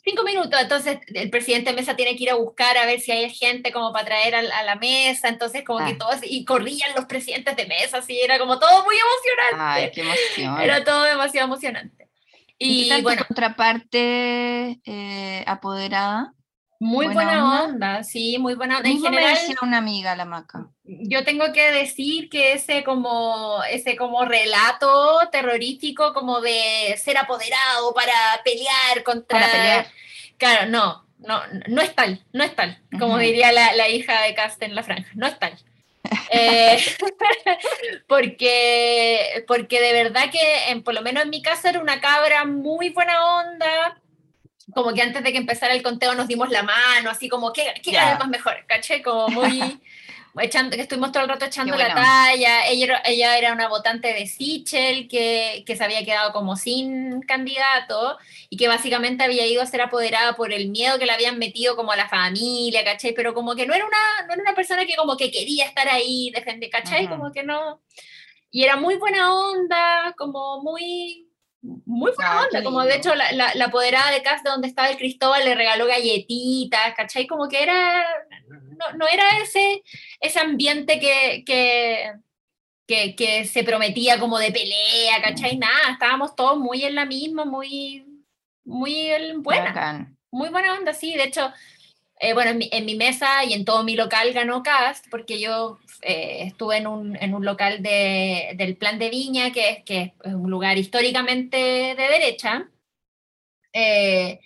cinco 0.04 0.22
minutos, 0.24 0.60
entonces 0.60 0.98
el 1.14 1.30
presidente 1.30 1.70
de 1.70 1.76
mesa 1.76 1.96
tiene 1.96 2.16
que 2.16 2.24
ir 2.24 2.30
a 2.30 2.34
buscar 2.34 2.76
a 2.76 2.86
ver 2.86 3.00
si 3.00 3.12
hay 3.12 3.30
gente 3.30 3.72
como 3.72 3.92
para 3.92 4.04
traer 4.04 4.34
a, 4.34 4.62
la 4.62 4.76
mesa, 4.76 5.28
entonces 5.28 5.64
como 5.64 5.84
que 5.84 5.92
ah. 5.92 5.98
todos, 5.98 6.20
y 6.22 6.44
corrían 6.44 6.94
los 6.96 7.06
presidentes 7.06 7.56
de 7.56 7.66
mesa, 7.66 7.98
así 7.98 8.20
era 8.20 8.38
como 8.38 8.58
todo 8.58 8.84
muy 8.84 8.96
emocionante. 8.96 9.82
Ay, 9.82 9.90
qué 9.92 10.00
emoción. 10.00 10.60
Era 10.60 10.84
todo 10.84 11.04
demasiado 11.04 11.46
emocionante. 11.46 12.08
Y, 12.58 12.92
¿Y 12.92 13.02
bueno, 13.02 13.24
contraparte 13.26 14.80
eh, 14.84 15.44
apoderada. 15.46 16.34
Muy 16.78 17.06
buena, 17.08 17.64
onda? 17.64 18.02
sí, 18.02 18.38
muy 18.38 18.54
buena 18.54 18.78
onda. 18.78 18.88
En 18.88 19.00
general, 19.00 19.36
una 19.62 19.78
amiga 19.78 20.16
la 20.16 20.24
maca. 20.24 20.68
Yo 21.00 21.24
tengo 21.24 21.52
que 21.52 21.70
decir 21.72 22.28
que 22.28 22.52
ese 22.52 22.84
como, 22.84 23.62
ese 23.70 23.96
como 23.96 24.24
relato 24.24 25.20
terrorífico 25.30 26.12
como 26.12 26.40
de 26.40 26.94
ser 26.98 27.16
apoderado 27.18 27.94
para 27.94 28.12
pelear 28.44 29.02
contra... 29.02 29.40
Para 29.40 29.52
pelear. 29.52 29.86
Claro, 30.38 30.70
no, 30.70 31.06
no, 31.18 31.40
no 31.68 31.82
es 31.82 31.94
tal, 31.94 32.24
no 32.32 32.44
es 32.44 32.54
tal, 32.54 32.80
como 32.98 33.18
diría 33.18 33.52
la, 33.52 33.72
la, 33.74 33.88
hija 33.88 34.22
de 34.22 34.34
Cast 34.34 34.62
en 34.62 34.74
la 34.74 34.82
franja, 34.82 35.10
no 35.14 35.26
es 35.26 35.38
tal. 35.38 35.56
Eh, 36.34 36.78
porque, 38.08 39.44
porque 39.46 39.80
de 39.80 39.92
verdad 39.92 40.30
que 40.30 40.70
en, 40.70 40.82
por 40.82 40.94
lo 40.94 41.02
menos 41.02 41.22
en 41.22 41.30
mi 41.30 41.42
casa 41.42 41.70
era 41.70 41.80
una 41.80 42.00
cabra 42.00 42.44
muy 42.44 42.88
buena 42.88 43.36
onda, 43.36 44.00
como 44.74 44.92
que 44.92 45.02
antes 45.02 45.22
de 45.22 45.30
que 45.32 45.38
empezara 45.38 45.74
el 45.74 45.82
conteo 45.82 46.14
nos 46.14 46.28
dimos 46.28 46.50
la 46.50 46.62
mano, 46.62 47.10
así 47.10 47.28
como, 47.28 47.52
¿qué, 47.52 47.74
qué 47.82 47.92
yeah. 47.92 48.16
más 48.18 48.28
mejor? 48.28 48.64
¿Caché? 48.66 49.02
Como 49.02 49.28
muy... 49.28 49.80
echando, 50.40 50.76
que 50.76 50.82
estuvimos 50.82 51.12
todo 51.12 51.24
el 51.24 51.28
rato 51.28 51.44
echando 51.44 51.76
la 51.76 51.94
talla. 51.94 52.66
Ella 52.66 52.84
era, 52.84 53.02
ella 53.04 53.38
era 53.38 53.52
una 53.52 53.68
votante 53.68 54.12
de 54.12 54.26
Sichel 54.26 55.08
que, 55.08 55.62
que, 55.66 55.76
se 55.76 55.84
había 55.84 56.04
quedado 56.04 56.32
como 56.32 56.56
sin 56.56 57.20
candidato 57.22 58.18
y 58.48 58.56
que 58.56 58.68
básicamente 58.68 59.24
había 59.24 59.46
ido 59.46 59.62
a 59.62 59.66
ser 59.66 59.82
apoderada 59.82 60.34
por 60.34 60.52
el 60.52 60.68
miedo 60.68 60.98
que 60.98 61.06
le 61.06 61.12
habían 61.12 61.38
metido 61.38 61.76
como 61.76 61.92
a 61.92 61.96
la 61.96 62.08
familia, 62.08 62.84
¿cachai? 62.84 63.12
Pero 63.12 63.34
como 63.34 63.54
que 63.54 63.66
no 63.66 63.74
era 63.74 63.84
una, 63.84 64.26
no 64.26 64.34
era 64.34 64.42
una 64.42 64.54
persona 64.54 64.86
que 64.86 64.96
como 64.96 65.16
que 65.16 65.30
quería 65.30 65.66
estar 65.66 65.88
ahí, 65.88 66.30
defender, 66.34 66.70
¿cachai? 66.70 67.08
Como 67.08 67.32
que 67.32 67.42
no. 67.42 67.82
Y 68.50 68.64
era 68.64 68.76
muy 68.76 68.96
buena 68.96 69.34
onda, 69.34 70.14
como 70.16 70.62
muy 70.62 71.31
muy 71.62 72.10
buena 72.10 72.40
ah, 72.40 72.44
onda, 72.46 72.62
como 72.64 72.82
de 72.82 72.96
hecho 72.96 73.14
la, 73.14 73.30
la, 73.32 73.54
la, 73.54 73.66
apoderada 73.66 74.10
de 74.10 74.22
casa 74.22 74.50
donde 74.50 74.66
estaba 74.66 74.88
el 74.88 74.96
Cristóbal 74.96 75.44
le 75.44 75.54
regaló 75.54 75.86
galletitas, 75.86 76.94
¿cachai? 76.96 77.26
Como 77.26 77.48
que 77.48 77.62
era, 77.62 78.04
no, 78.48 78.98
no 78.98 79.06
era 79.06 79.24
ese, 79.40 79.82
ese 80.20 80.40
ambiente 80.40 80.98
que, 80.98 81.44
que, 81.46 82.12
que, 82.86 83.14
que, 83.14 83.44
se 83.44 83.62
prometía 83.62 84.18
como 84.18 84.38
de 84.38 84.50
pelea, 84.50 85.22
¿cachai? 85.22 85.56
Nada, 85.56 85.92
estábamos 85.92 86.34
todos 86.34 86.58
muy 86.58 86.84
en 86.84 86.96
la 86.96 87.06
misma, 87.06 87.44
muy, 87.44 88.04
muy 88.64 89.10
buena, 89.36 90.12
muy 90.32 90.48
buena 90.48 90.74
onda, 90.74 90.92
sí, 90.92 91.14
de 91.14 91.24
hecho 91.24 91.52
eh, 92.24 92.34
bueno, 92.34 92.52
en 92.52 92.86
mi, 92.86 92.94
mesa 92.94 93.44
y 93.44 93.52
en 93.52 93.64
todo 93.64 93.82
mi 93.82 93.96
local 93.96 94.32
ganó 94.32 94.62
Cast, 94.62 95.08
porque 95.10 95.40
yo 95.40 95.80
eh, 96.02 96.44
estuve 96.46 96.76
en 96.76 96.86
un, 96.86 97.16
en 97.16 97.34
un 97.34 97.44
local 97.44 97.82
de, 97.82 98.52
del 98.56 98.76
Plan 98.76 99.00
de 99.00 99.10
Viña, 99.10 99.50
que 99.50 99.70
es, 99.70 99.84
que 99.84 100.14
es 100.22 100.32
un 100.32 100.48
lugar 100.48 100.78
históricamente 100.78 101.56
de 101.56 101.94
derecha. 101.96 102.70
Eh, 103.72 104.38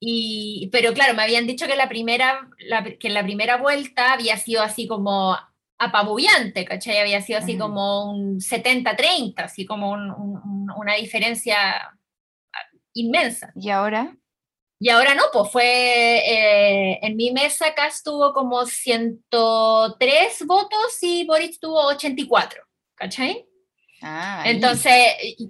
y, 0.00 0.68
pero 0.72 0.92
claro, 0.92 1.14
me 1.14 1.22
habían 1.22 1.46
dicho 1.46 1.68
que 1.68 1.76
la 1.76 1.88
primera, 1.88 2.48
la, 2.58 2.82
que 2.82 3.10
la 3.10 3.22
primera 3.22 3.58
vuelta 3.58 4.12
había 4.12 4.36
sido 4.36 4.62
así 4.62 4.88
como 4.88 5.38
apabullante, 5.78 6.64
¿cachai? 6.64 6.98
Había 6.98 7.20
sido 7.20 7.38
así 7.38 7.56
como 7.56 8.10
un 8.10 8.40
70-30, 8.40 9.34
así 9.36 9.66
como 9.66 9.92
una 9.92 10.94
diferencia 10.96 11.96
inmensa. 12.92 13.52
¿Y 13.54 13.70
ahora? 13.70 14.16
Y 14.84 14.90
ahora 14.90 15.14
no, 15.14 15.22
pues 15.32 15.50
fue 15.50 15.64
eh, 15.64 16.98
en 17.00 17.16
mi 17.16 17.30
mesa 17.30 17.68
acá 17.68 17.86
estuvo 17.86 18.34
como 18.34 18.66
103 18.66 20.46
votos 20.46 20.98
y 21.00 21.24
Boris 21.24 21.58
tuvo 21.58 21.86
84, 21.86 22.62
¿cachai? 22.94 23.46
Ah, 24.02 24.42
entonces 24.44 24.92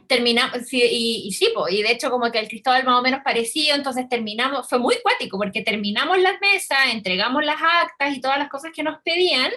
terminamos, 0.06 0.72
y, 0.72 1.24
y, 1.26 1.32
sí, 1.32 1.48
pues, 1.52 1.74
y 1.74 1.82
de 1.82 1.90
hecho 1.90 2.12
como 2.12 2.30
que 2.30 2.38
el 2.38 2.46
Cristóbal 2.46 2.84
más 2.84 3.00
o 3.00 3.02
menos 3.02 3.22
parecido, 3.24 3.74
entonces 3.74 4.08
terminamos, 4.08 4.68
fue 4.68 4.78
muy 4.78 4.98
cuático 5.02 5.36
porque 5.36 5.62
terminamos 5.62 6.16
las 6.20 6.40
mesas, 6.40 6.78
entregamos 6.92 7.44
las 7.44 7.60
actas 7.60 8.14
y 8.14 8.20
todas 8.20 8.38
las 8.38 8.48
cosas 8.48 8.70
que 8.72 8.84
nos 8.84 9.02
pedían, 9.02 9.50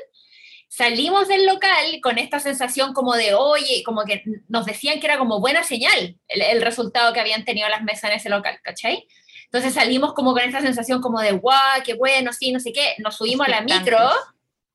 salimos 0.69 1.27
del 1.27 1.45
local 1.45 1.99
con 2.01 2.17
esta 2.17 2.39
sensación 2.39 2.93
como 2.93 3.13
de, 3.13 3.35
oye, 3.35 3.83
como 3.85 4.05
que 4.05 4.23
nos 4.47 4.65
decían 4.65 4.99
que 4.99 5.05
era 5.05 5.19
como 5.19 5.39
buena 5.39 5.61
señal 5.61 6.17
el, 6.29 6.41
el 6.41 6.63
resultado 6.63 7.13
que 7.13 7.19
habían 7.19 7.45
tenido 7.45 7.69
las 7.69 7.83
mesas 7.83 8.09
en 8.09 8.17
ese 8.17 8.29
local, 8.29 8.57
¿cachai? 8.63 9.07
Entonces 9.51 9.73
salimos 9.73 10.13
como 10.13 10.33
con 10.33 10.41
esa 10.41 10.61
sensación 10.61 11.01
como 11.01 11.21
de, 11.21 11.31
guau, 11.31 11.81
qué 11.83 11.93
bueno, 11.93 12.33
sí, 12.33 12.51
no 12.51 12.59
sé 12.59 12.73
qué. 12.73 12.95
Nos 12.99 13.15
subimos 13.15 13.47
a 13.47 13.51
la 13.51 13.61
micro, 13.61 13.97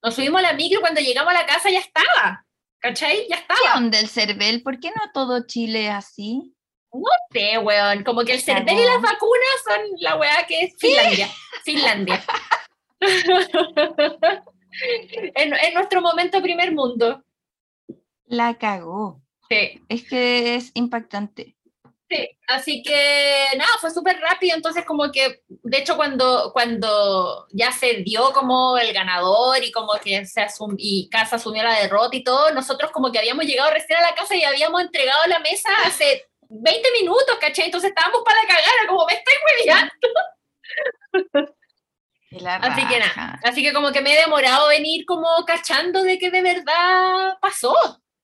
nos 0.02 0.14
subimos 0.14 0.40
a 0.40 0.42
la 0.42 0.52
micro 0.54 0.78
y 0.78 0.80
cuando 0.80 1.00
llegamos 1.00 1.30
a 1.30 1.38
la 1.38 1.46
casa 1.46 1.70
ya 1.70 1.80
estaba. 1.80 2.46
¿Cachai? 2.80 3.26
Ya 3.28 3.36
estaba. 3.36 3.60
¿Qué 3.60 3.78
onda 3.78 4.00
el 4.00 4.08
CERVEL? 4.08 4.62
¿Por 4.62 4.80
qué 4.80 4.88
no 4.88 5.12
todo 5.12 5.46
Chile 5.46 5.86
es 5.86 5.92
así? 5.92 6.54
No 6.92 7.02
sé, 7.30 7.58
weón. 7.58 8.02
Como 8.02 8.24
que 8.24 8.32
el 8.32 8.40
CERVEL 8.40 8.78
y 8.78 8.84
las 8.84 9.00
vacunas 9.00 9.62
son 9.64 9.80
la 9.98 10.16
weá 10.16 10.46
que 10.48 10.62
es 10.62 10.74
Finlandia. 10.78 11.28
Finlandia. 11.64 12.24
en, 15.34 15.54
en 15.54 15.74
nuestro 15.74 16.00
momento 16.00 16.42
primer 16.42 16.72
mundo. 16.72 17.22
La 18.24 18.54
cagó. 18.54 19.22
Sí. 19.48 19.80
Es 19.88 20.08
que 20.08 20.56
es 20.56 20.70
impactante. 20.74 21.56
Sí, 22.12 22.28
así 22.46 22.82
que 22.82 23.46
nada, 23.56 23.70
fue 23.80 23.90
súper 23.90 24.20
rápido, 24.20 24.54
entonces 24.54 24.84
como 24.84 25.10
que, 25.10 25.40
de 25.48 25.78
hecho 25.78 25.96
cuando, 25.96 26.50
cuando 26.52 27.46
ya 27.52 27.72
se 27.72 28.02
dio 28.02 28.34
como 28.34 28.76
el 28.76 28.92
ganador 28.92 29.64
y 29.64 29.72
como 29.72 29.92
que 29.94 30.26
se 30.26 30.42
asum 30.42 30.74
y 30.76 31.08
Casa 31.08 31.36
asumió 31.36 31.62
la 31.62 31.80
derrota 31.80 32.14
y 32.14 32.22
todo, 32.22 32.52
nosotros 32.52 32.90
como 32.90 33.10
que 33.10 33.18
habíamos 33.18 33.46
llegado 33.46 33.70
recién 33.70 33.98
a 33.98 34.02
la 34.02 34.14
casa 34.14 34.36
y 34.36 34.44
habíamos 34.44 34.82
entregado 34.82 35.26
la 35.26 35.38
mesa 35.38 35.70
hace 35.86 36.26
20 36.50 36.92
minutos, 37.00 37.38
¿cachai? 37.40 37.64
Entonces 37.66 37.88
estábamos 37.88 38.20
para 38.26 38.42
la 38.42 38.48
cagada, 38.48 38.88
como 38.88 39.06
me 39.06 39.14
estoy 39.14 39.34
hueviando. 39.46 39.92
Así 42.62 42.86
que 42.88 42.98
nada, 42.98 43.38
así 43.44 43.62
que 43.62 43.74
como 43.74 43.92
que 43.92 44.00
me 44.00 44.14
he 44.14 44.20
demorado 44.20 44.68
venir 44.68 45.04
como 45.04 45.28
cachando 45.46 46.02
de 46.02 46.18
que 46.18 46.30
de 46.30 46.40
verdad 46.40 47.36
pasó. 47.42 47.74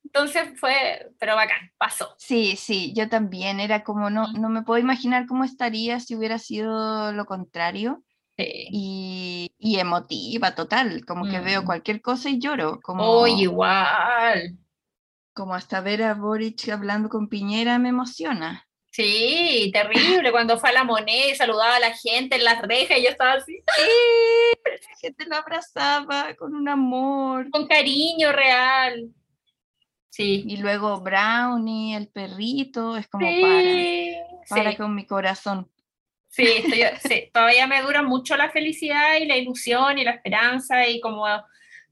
Entonces 0.08 0.58
fue, 0.58 1.12
pero 1.18 1.36
bacán, 1.36 1.70
pasó. 1.76 2.14
Sí, 2.16 2.56
sí, 2.56 2.94
yo 2.96 3.10
también 3.10 3.60
era 3.60 3.84
como, 3.84 4.08
no, 4.08 4.32
no 4.32 4.48
me 4.48 4.62
puedo 4.62 4.80
imaginar 4.80 5.26
cómo 5.26 5.44
estaría 5.44 6.00
si 6.00 6.16
hubiera 6.16 6.38
sido 6.38 7.12
lo 7.12 7.26
contrario. 7.26 8.02
Y, 8.38 9.50
y, 9.58 9.80
emotiva, 9.80 10.54
total, 10.54 11.04
como 11.04 11.28
que 11.28 11.40
veo 11.40 11.62
mm. 11.62 11.64
cualquier 11.66 12.00
cosa 12.00 12.30
y 12.30 12.38
lloro. 12.38 12.80
Como, 12.80 13.02
oh, 13.02 13.26
igual. 13.26 14.56
Como 15.34 15.54
hasta 15.54 15.80
ver 15.80 16.04
a 16.04 16.14
Boric 16.14 16.68
hablando 16.68 17.08
con 17.08 17.28
Piñera 17.28 17.78
me 17.78 17.88
emociona. 17.88 18.66
Sí, 18.92 19.70
terrible, 19.72 20.30
cuando 20.32 20.58
fue 20.58 20.70
a 20.70 20.72
la 20.72 20.84
moneda 20.84 21.26
y 21.26 21.34
saludaba 21.34 21.76
a 21.76 21.80
la 21.80 21.94
gente 21.94 22.36
en 22.36 22.44
las 22.44 22.62
rejas 22.62 22.98
y 22.98 23.02
yo 23.02 23.10
estaba 23.10 23.34
así. 23.34 23.56
Sí, 23.56 24.60
la 24.64 24.96
gente 25.00 25.26
lo 25.26 25.36
abrazaba 25.36 26.34
con 26.36 26.54
un 26.54 26.68
amor. 26.68 27.50
Con 27.50 27.66
cariño 27.66 28.32
real. 28.32 29.12
Sí. 30.10 30.44
Y 30.46 30.56
luego 30.56 31.00
Brownie, 31.00 31.96
el 31.96 32.08
perrito, 32.08 32.96
es 32.96 33.08
como 33.08 33.26
para, 33.26 33.62
para 34.48 34.76
con 34.76 34.94
mi 34.94 35.06
corazón. 35.06 35.70
Sí, 36.28 36.46
sí, 37.02 37.30
todavía 37.32 37.66
me 37.66 37.82
dura 37.82 38.02
mucho 38.02 38.36
la 38.36 38.50
felicidad 38.50 39.16
y 39.16 39.24
la 39.26 39.36
ilusión 39.36 39.98
y 39.98 40.04
la 40.04 40.12
esperanza 40.12 40.86
y 40.86 41.00
como 41.00 41.26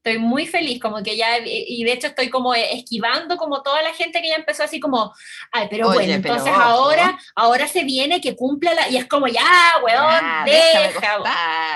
estoy 0.06 0.18
muy 0.18 0.46
feliz, 0.46 0.80
como 0.80 1.02
que 1.02 1.16
ya, 1.16 1.38
y 1.44 1.82
de 1.82 1.92
hecho 1.92 2.06
estoy 2.06 2.30
como 2.30 2.54
esquivando 2.54 3.36
como 3.36 3.62
toda 3.62 3.82
la 3.82 3.92
gente 3.92 4.22
que 4.22 4.28
ya 4.28 4.36
empezó 4.36 4.62
así 4.62 4.78
como, 4.78 5.12
ay, 5.50 5.66
pero 5.68 5.88
bueno, 5.88 6.12
entonces 6.12 6.52
ahora, 6.54 7.18
ahora 7.34 7.66
se 7.66 7.82
viene 7.82 8.20
que 8.20 8.36
cumpla 8.36 8.72
la, 8.74 8.88
y 8.88 8.98
es 8.98 9.06
como, 9.06 9.26
ya, 9.26 9.42
weón, 9.82 10.44
déjame, 10.44 11.30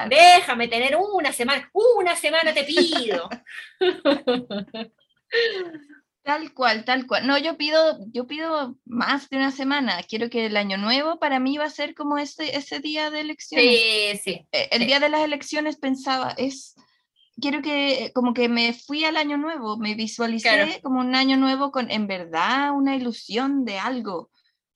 déjame 0.09 0.68
tener 0.68 0.97
una 0.97 1.32
semana, 1.32 1.68
una 1.72 2.14
semana 2.14 2.55
te 2.55 2.62
pido. 2.62 3.28
Tal 6.23 6.53
cual, 6.53 6.85
tal 6.85 7.07
cual. 7.07 7.27
No, 7.27 7.39
yo 7.39 7.57
pido, 7.57 7.99
yo 8.12 8.27
pido 8.27 8.77
más 8.85 9.31
de 9.31 9.39
una 9.39 9.51
semana. 9.51 10.03
Quiero 10.03 10.29
que 10.29 10.47
el 10.47 10.57
año 10.57 10.77
nuevo 10.77 11.18
para 11.18 11.41
mí 11.41 11.57
va 11.57 11.64
a 11.64 11.71
ser 11.71 11.95
como 11.95 12.18
ese, 12.18 12.57
ese 12.57 12.81
día 12.81 13.11
de 13.11 13.21
elecciones. 13.21 13.66
Sí, 13.66 14.21
sí. 14.23 14.47
Eh, 14.53 14.68
el 14.73 14.87
día 14.87 15.01
de 15.01 15.09
las 15.09 15.23
elecciones 15.23 15.77
pensaba, 15.77 16.33
es, 16.37 16.75
quiero 17.41 17.62
que, 17.62 18.12
como 18.14 18.35
que 18.35 18.49
me 18.49 18.75
fui 18.75 19.05
al 19.05 19.16
año 19.16 19.39
nuevo, 19.39 19.79
me 19.79 19.95
visualicé 19.95 20.81
como 20.83 21.01
un 21.01 21.14
año 21.14 21.39
nuevo 21.39 21.73
con, 21.73 21.91
en 21.91 22.07
verdad, 22.07 22.73
una 22.73 22.97
ilusión 22.97 23.64
de 23.64 23.79
algo. 23.79 24.31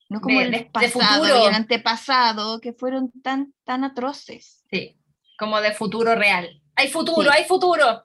No 0.08 0.20
como 0.20 0.40
el 0.40 0.70
pasado 0.70 1.26
y 1.26 1.46
el 1.46 1.54
antepasado, 1.54 2.60
que 2.60 2.72
fueron 2.72 3.10
tan, 3.22 3.54
tan 3.64 3.84
atroces. 3.84 4.64
Sí, 4.70 4.96
como 5.38 5.60
de 5.60 5.72
futuro 5.72 6.14
real. 6.14 6.62
Hay 6.76 6.88
futuro, 6.88 7.30
hay 7.30 7.44
futuro. 7.44 8.04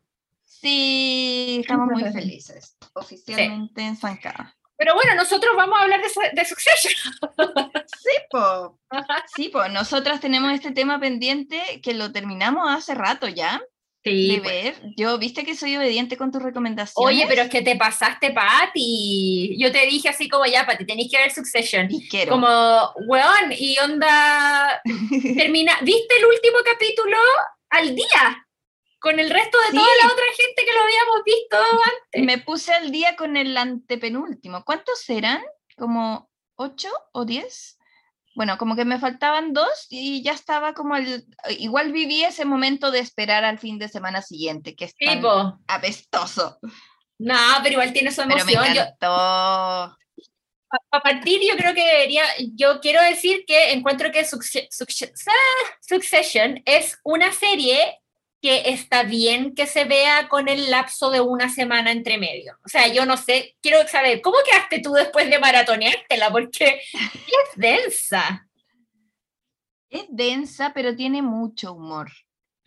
Sí, 0.50 1.60
estamos 1.62 1.88
muy 1.88 2.04
felices, 2.12 2.76
oficialmente 2.94 3.82
en 3.82 3.96
Zancada. 3.96 4.56
Pero 4.78 4.96
bueno, 4.96 5.14
nosotros 5.16 5.52
vamos 5.56 5.78
a 5.78 5.84
hablar 5.84 6.02
de, 6.02 6.08
de 6.34 6.46
Succession. 6.46 6.94
Sí, 7.86 8.10
po. 8.32 8.80
Sí, 9.36 9.50
po. 9.50 9.68
Nosotras 9.68 10.20
tenemos 10.20 10.52
este 10.54 10.72
tema 10.72 11.00
pendiente 11.00 11.82
que 11.84 11.94
lo 11.94 12.12
terminamos 12.12 12.66
hace 12.68 12.96
rato 12.96 13.28
ya. 13.28 13.62
Sí. 14.04 14.32
De 14.32 14.42
pues. 14.42 14.54
ver. 14.54 14.94
Yo, 14.98 15.18
viste 15.18 15.44
que 15.44 15.56
soy 15.56 15.76
obediente 15.76 16.18
con 16.18 16.32
tus 16.32 16.42
recomendaciones. 16.42 16.96
Oye, 16.96 17.26
pero 17.28 17.44
es 17.44 17.50
que 17.50 17.62
te 17.62 17.76
pasaste, 17.76 18.32
Pati. 18.32 19.58
Yo 19.60 19.72
te 19.72 19.86
dije 19.86 20.10
así 20.10 20.30
como 20.30 20.46
ya, 20.46 20.66
Pati, 20.66 20.86
tenéis 20.86 21.12
que 21.12 21.18
ver 21.18 21.32
Succession. 21.32 21.88
Y 21.90 22.08
quiero. 22.08 22.32
Como, 22.32 22.94
weón, 23.06 23.52
y 23.52 23.78
onda. 23.80 24.82
termina. 25.38 25.78
¿Viste 25.82 26.18
el 26.18 26.26
último 26.26 26.58
capítulo 26.66 27.18
al 27.70 27.94
día? 27.94 28.48
Con 29.00 29.20
el 29.20 29.30
resto 29.30 29.58
de 29.68 29.78
toda 29.78 29.88
la 30.04 30.12
otra 30.12 30.26
gente 30.36 30.66
que 30.66 30.74
lo 30.74 30.84
habíamos 30.84 31.24
visto 31.26 31.58
antes. 31.58 32.24
Me 32.24 32.38
puse 32.40 32.74
al 32.74 32.92
día 32.92 33.16
con 33.16 33.38
el 33.38 33.56
antepenúltimo. 33.58 34.64
¿Cuántos 34.66 35.10
eran? 35.10 35.42
¿Como 35.78 36.30
ocho 36.56 36.90
o 37.14 37.26
diez? 37.26 37.78
Bueno, 38.36 38.58
como 38.58 38.76
que 38.76 38.86
me 38.86 39.00
faltaban 39.00 39.54
dos 39.54 39.88
y 39.90 40.22
ya 40.22 40.34
estaba 40.34 40.74
como 40.74 40.96
el... 40.96 41.26
Igual 41.50 41.92
viví 41.92 42.24
ese 42.24 42.46
momento 42.46 42.92
de 42.92 43.00
esperar 43.00 43.44
al 43.44 43.60
fin 43.60 43.80
de 43.80 43.90
semana 43.90 44.22
siguiente, 44.22 44.76
que 44.76 44.86
es 44.86 44.96
tan 44.96 45.22
apestoso. 45.68 46.60
No, 47.18 47.36
pero 47.64 47.74
igual 47.74 47.92
tiene 47.92 48.12
su 48.12 48.22
emoción. 48.22 48.48
Pero 48.48 48.62
me 48.62 48.70
encantó. 48.70 49.08
a 49.08 51.02
partir 51.04 51.42
yo 51.46 51.58
creo 51.58 51.74
que 51.74 51.86
debería, 51.86 52.24
yo 52.56 52.80
quiero 52.80 53.02
decir 53.02 53.44
que 53.46 53.74
encuentro 53.74 54.12
que 54.12 54.24
Succession 55.82 56.62
es 56.66 57.00
una 57.04 57.34
serie 57.34 58.00
que 58.42 58.70
está 58.70 59.04
bien 59.04 59.54
que 59.54 59.68
se 59.68 59.86
vea 59.86 60.30
con 60.30 60.48
el 60.48 60.72
lapso 60.72 61.10
de 61.10 61.20
una 61.20 61.50
semana 61.50 61.92
entre 61.92 62.18
medio. 62.18 62.58
O 62.66 62.70
sea, 62.70 62.88
yo 62.88 63.06
no 63.06 63.18
sé, 63.18 63.58
quiero 63.62 63.86
saber, 63.88 64.22
¿cómo 64.22 64.38
quedaste 64.50 64.80
tú 64.80 64.94
después 64.94 65.30
de 65.30 65.40
maratoneártela? 65.40 66.32
Porque 66.32 66.82
es 66.94 67.56
densa. 67.56 68.48
Es 69.90 70.06
densa, 70.10 70.72
pero 70.74 70.96
tiene 70.96 71.22
mucho 71.22 71.74
humor. 71.74 72.12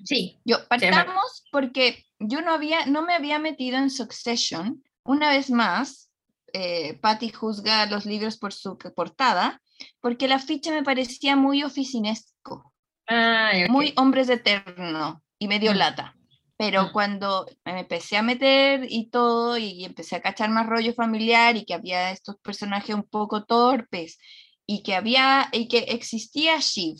Sí. 0.05 0.41
Yo 0.45 0.67
partamos 0.69 1.45
porque 1.51 2.05
yo 2.19 2.43
no 2.43 2.53
había, 2.53 2.87
no 2.87 3.03
me 3.03 3.15
había 3.15 3.39
metido 3.39 3.79
en 3.79 3.91
Succession. 3.91 4.83
Una 5.05 5.31
vez 5.31 5.51
más, 5.51 6.11
eh, 6.53 6.99
Patty 7.01 7.31
juzga 7.31 7.87
los 7.87 8.05
libros 8.05 8.37
por 8.37 8.53
su 8.53 8.77
portada, 8.77 9.63
porque 10.01 10.29
la 10.29 10.39
ficha 10.39 10.71
me 10.71 10.83
parecía 10.83 11.37
muy 11.37 11.63
oficinesco. 11.63 12.73
Muy 13.69 13.93
hombres 13.97 14.29
eterno 14.31 15.23
y 15.43 15.49
me 15.49 15.59
dio 15.59 15.73
mm. 15.73 15.77
lata. 15.77 16.17
Pero 16.57 16.85
mm. 16.85 16.93
cuando 16.93 17.47
me 17.65 17.81
empecé 17.81 18.17
a 18.17 18.23
meter 18.23 18.87
y 18.89 19.11
todo, 19.11 19.59
y 19.59 19.85
empecé 19.85 20.15
a 20.15 20.23
cachar 20.23 20.51
más 20.51 20.69
rollo 20.69 20.95
familiar 20.95 21.57
y 21.57 21.65
que 21.65 21.75
había 21.75 22.13
estos 22.13 22.37
personajes 22.37 22.95
un 22.95 23.03
poco 23.03 23.45
torpes, 23.45 24.19
y 24.67 24.85
que 24.85 24.95
había, 24.95 25.49
y 25.51 25.67
que 25.67 25.79
existía 25.79 26.59
Shiv, 26.61 26.97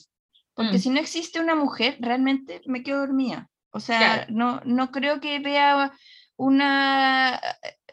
porque 0.55 0.79
mm. 0.79 0.81
si 0.81 0.91
no 0.91 0.99
existe 0.99 1.39
una 1.39 1.55
mujer, 1.55 1.97
realmente 2.01 2.63
me 2.67 2.83
quedo 2.83 2.99
dormida. 2.99 3.49
O 3.71 3.79
sea, 3.79 4.27
no, 4.29 4.61
no 4.65 4.91
creo 4.91 5.21
que 5.21 5.39
vea 5.39 5.93
una, 6.37 7.41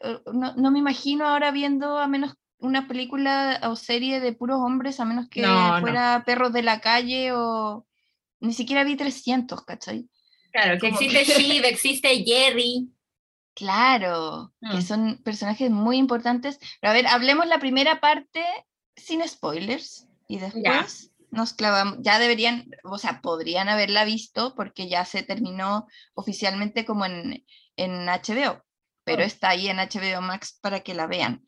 eh, 0.02 0.20
no, 0.34 0.56
no, 0.56 0.72
me 0.72 0.80
imagino 0.80 1.28
ahora 1.28 1.52
viendo 1.52 2.00
a 2.00 2.08
menos 2.08 2.34
una 2.58 2.88
película 2.88 3.62
o 3.66 3.76
serie 3.76 4.20
de 4.20 4.34
puros 4.34 4.58
hombres, 4.58 5.00
a 5.00 5.06
menos 5.06 5.30
que 5.30 5.46
fuera 5.80 6.24
Perros 6.26 6.52
de 6.52 6.64
la 6.64 6.82
Calle 6.82 7.34
o 7.34 7.86
ni 8.40 8.54
siquiera 8.54 8.84
vi 8.84 8.96
300, 8.96 9.64
¿cachai? 9.64 10.10
Claro, 10.52 10.80
que 10.80 10.88
existe 10.88 11.24
Shiv, 11.40 11.66
existe 11.66 12.24
Jerry. 12.24 12.90
Claro, 13.54 14.54
que 14.62 14.78
mm. 14.78 14.82
son 14.82 15.18
personajes 15.24 15.70
muy 15.70 15.98
importantes. 15.98 16.60
Pero 16.80 16.92
a 16.92 16.94
ver, 16.94 17.08
hablemos 17.08 17.46
la 17.48 17.60
primera 17.60 18.00
parte 18.00 18.44
sin 18.96 19.28
spoilers 19.28 20.08
y 20.28 20.40
después 20.40 21.12
nos 21.32 21.54
clavamos. 21.54 21.98
Ya 22.02 22.20
deberían, 22.20 22.70
o 22.84 22.98
sea, 22.98 23.22
podrían 23.22 23.70
haberla 23.70 24.06
visto 24.06 24.56
porque 24.56 24.88
ya 24.88 25.06
se 25.06 25.24
terminó 25.24 25.88
oficialmente 26.14 26.86
como 26.86 27.06
en, 27.06 27.46
en 27.76 28.06
HBO, 28.06 28.64
pero 29.04 29.24
oh. 29.24 29.26
está 29.26 29.50
ahí 29.50 29.68
en 29.68 29.78
HBO 29.78 30.22
Max 30.22 30.58
para 30.62 30.80
que 30.82 30.94
la 30.94 31.08
vean. 31.08 31.44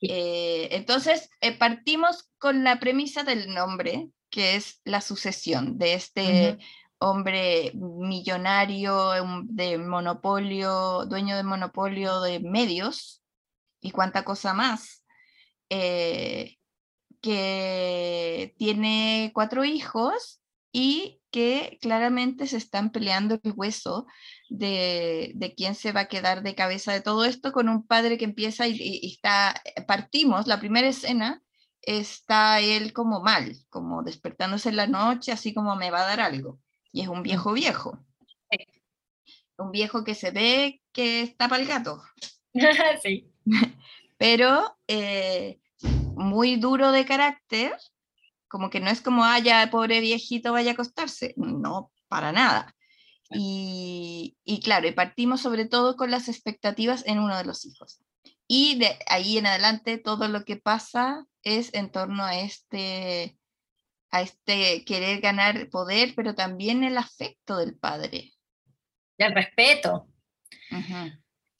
Eh, 0.00 0.68
entonces, 0.72 1.28
eh, 1.40 1.52
partimos 1.56 2.30
con 2.38 2.62
la 2.62 2.78
premisa 2.78 3.24
del 3.24 3.52
nombre, 3.52 4.10
que 4.30 4.56
es 4.56 4.80
la 4.84 5.00
sucesión 5.00 5.78
de 5.78 5.94
este 5.94 6.58
hombre 6.98 7.72
millonario 7.74 9.12
de 9.44 9.78
monopolio, 9.78 11.06
dueño 11.06 11.36
de 11.36 11.44
monopolio 11.44 12.20
de 12.20 12.40
medios 12.40 13.22
y 13.80 13.90
cuánta 13.92 14.24
cosa 14.24 14.54
más, 14.54 15.04
eh, 15.70 16.56
que 17.20 18.54
tiene 18.58 19.30
cuatro 19.34 19.64
hijos 19.64 20.40
y 20.72 21.20
que 21.30 21.78
claramente 21.80 22.46
se 22.46 22.56
están 22.56 22.90
peleando 22.90 23.38
el 23.42 23.52
hueso 23.54 24.06
de, 24.48 25.32
de, 25.34 25.54
quién 25.54 25.74
se 25.74 25.92
va 25.92 26.02
a 26.02 26.08
quedar 26.08 26.42
de 26.42 26.54
cabeza 26.54 26.92
de 26.92 27.00
todo 27.00 27.24
esto 27.24 27.52
con 27.52 27.68
un 27.68 27.86
padre 27.86 28.18
que 28.18 28.24
empieza 28.24 28.66
y, 28.66 28.76
y 28.80 29.12
está, 29.12 29.60
partimos, 29.86 30.46
la 30.46 30.60
primera 30.60 30.88
escena 30.88 31.42
está 31.82 32.60
él 32.60 32.92
como 32.92 33.20
mal, 33.20 33.56
como 33.68 34.02
despertándose 34.02 34.70
en 34.70 34.76
la 34.76 34.86
noche, 34.86 35.32
así 35.32 35.54
como 35.54 35.76
me 35.76 35.90
va 35.90 36.00
a 36.02 36.06
dar 36.06 36.20
algo 36.20 36.58
y 36.92 37.02
es 37.02 37.08
un 37.08 37.22
viejo 37.22 37.52
viejo. 37.52 37.98
Un 39.56 39.72
viejo 39.72 40.04
que 40.04 40.14
se 40.14 40.30
ve 40.30 40.80
que 40.92 41.22
está 41.22 41.48
para 41.48 41.62
el 41.62 41.68
gato. 41.68 42.02
sí. 43.02 43.30
Pero 44.16 44.78
eh, 44.86 45.60
muy 46.14 46.56
duro 46.56 46.92
de 46.92 47.04
carácter, 47.04 47.76
como 48.48 48.70
que 48.70 48.80
no 48.80 48.90
es 48.90 49.00
como, 49.00 49.24
ah, 49.24 49.38
ya, 49.38 49.68
pobre 49.70 50.00
viejito, 50.00 50.52
vaya 50.52 50.70
a 50.70 50.74
acostarse. 50.74 51.34
No, 51.36 51.92
para 52.08 52.32
nada. 52.32 52.74
Y, 53.30 54.36
y 54.44 54.60
claro, 54.60 54.88
y 54.88 54.92
partimos 54.92 55.42
sobre 55.42 55.66
todo 55.66 55.96
con 55.96 56.10
las 56.10 56.28
expectativas 56.28 57.06
en 57.06 57.18
uno 57.18 57.36
de 57.36 57.44
los 57.44 57.64
hijos. 57.66 58.00
Y 58.46 58.78
de 58.78 58.98
ahí 59.06 59.36
en 59.36 59.46
adelante 59.46 59.98
todo 59.98 60.28
lo 60.28 60.44
que 60.44 60.56
pasa 60.56 61.26
es 61.42 61.72
en 61.74 61.92
torno 61.92 62.24
a 62.24 62.38
este, 62.40 63.37
a 64.10 64.22
este 64.22 64.84
querer 64.84 65.20
ganar 65.20 65.68
poder, 65.70 66.14
pero 66.16 66.34
también 66.34 66.84
el 66.84 66.96
afecto 66.96 67.56
del 67.56 67.76
padre. 67.76 68.32
El 69.18 69.34
respeto. 69.34 70.06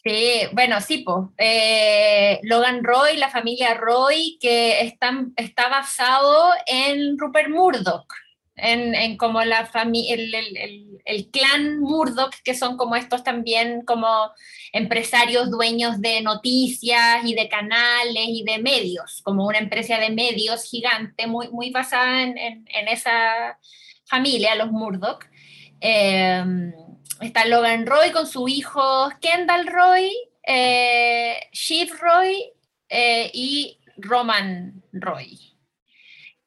Sí, 0.05 0.43
bueno, 0.53 0.81
sí, 0.81 0.99
pues. 0.99 2.41
Logan 2.43 2.83
Roy, 2.83 3.17
la 3.17 3.31
familia 3.31 3.75
Roy, 3.75 4.39
que 4.41 4.81
están, 4.83 5.33
está 5.37 5.69
basado 5.69 6.53
en 6.67 7.19
Rupert 7.19 7.51
Murdoch, 7.51 8.13
en, 8.59 9.17
como 9.17 9.43
la 9.43 9.67
familia, 9.67 10.15
el, 10.15 11.01
el, 11.05 11.31
clan 11.31 11.79
Murdoch, 11.81 12.35
que 12.45 12.55
son 12.55 12.77
como 12.77 12.97
estos 12.97 13.25
también 13.25 13.83
como 13.83 14.31
empresarios 14.73 15.51
dueños 15.51 16.01
de 16.01 16.21
noticias 16.23 17.25
y 17.25 17.35
de 17.35 17.49
canales 17.49 18.27
y 18.27 18.45
de 18.45 18.59
medios, 18.59 19.23
como 19.23 19.47
una 19.47 19.59
empresa 19.59 19.99
de 19.99 20.11
medios 20.11 20.65
gigante, 20.65 21.27
muy, 21.27 21.49
muy 21.49 21.71
basada 21.71 22.23
en, 22.23 22.37
en, 22.39 22.89
esa 22.89 23.59
familia, 24.05 24.55
los 24.55 24.71
Murdoch. 24.71 25.25
Eh, 25.81 26.45
está 27.21 27.47
Logan 27.47 27.87
Roy 27.87 28.11
con 28.11 28.27
su 28.27 28.49
hijo 28.49 29.11
Kendall 29.21 29.67
Roy, 29.67 30.13
eh, 30.47 31.37
Shiv 31.53 31.91
Roy 32.01 32.53
eh, 32.89 33.31
y 33.33 33.79
Roman 33.97 34.83
Roy. 34.93 35.48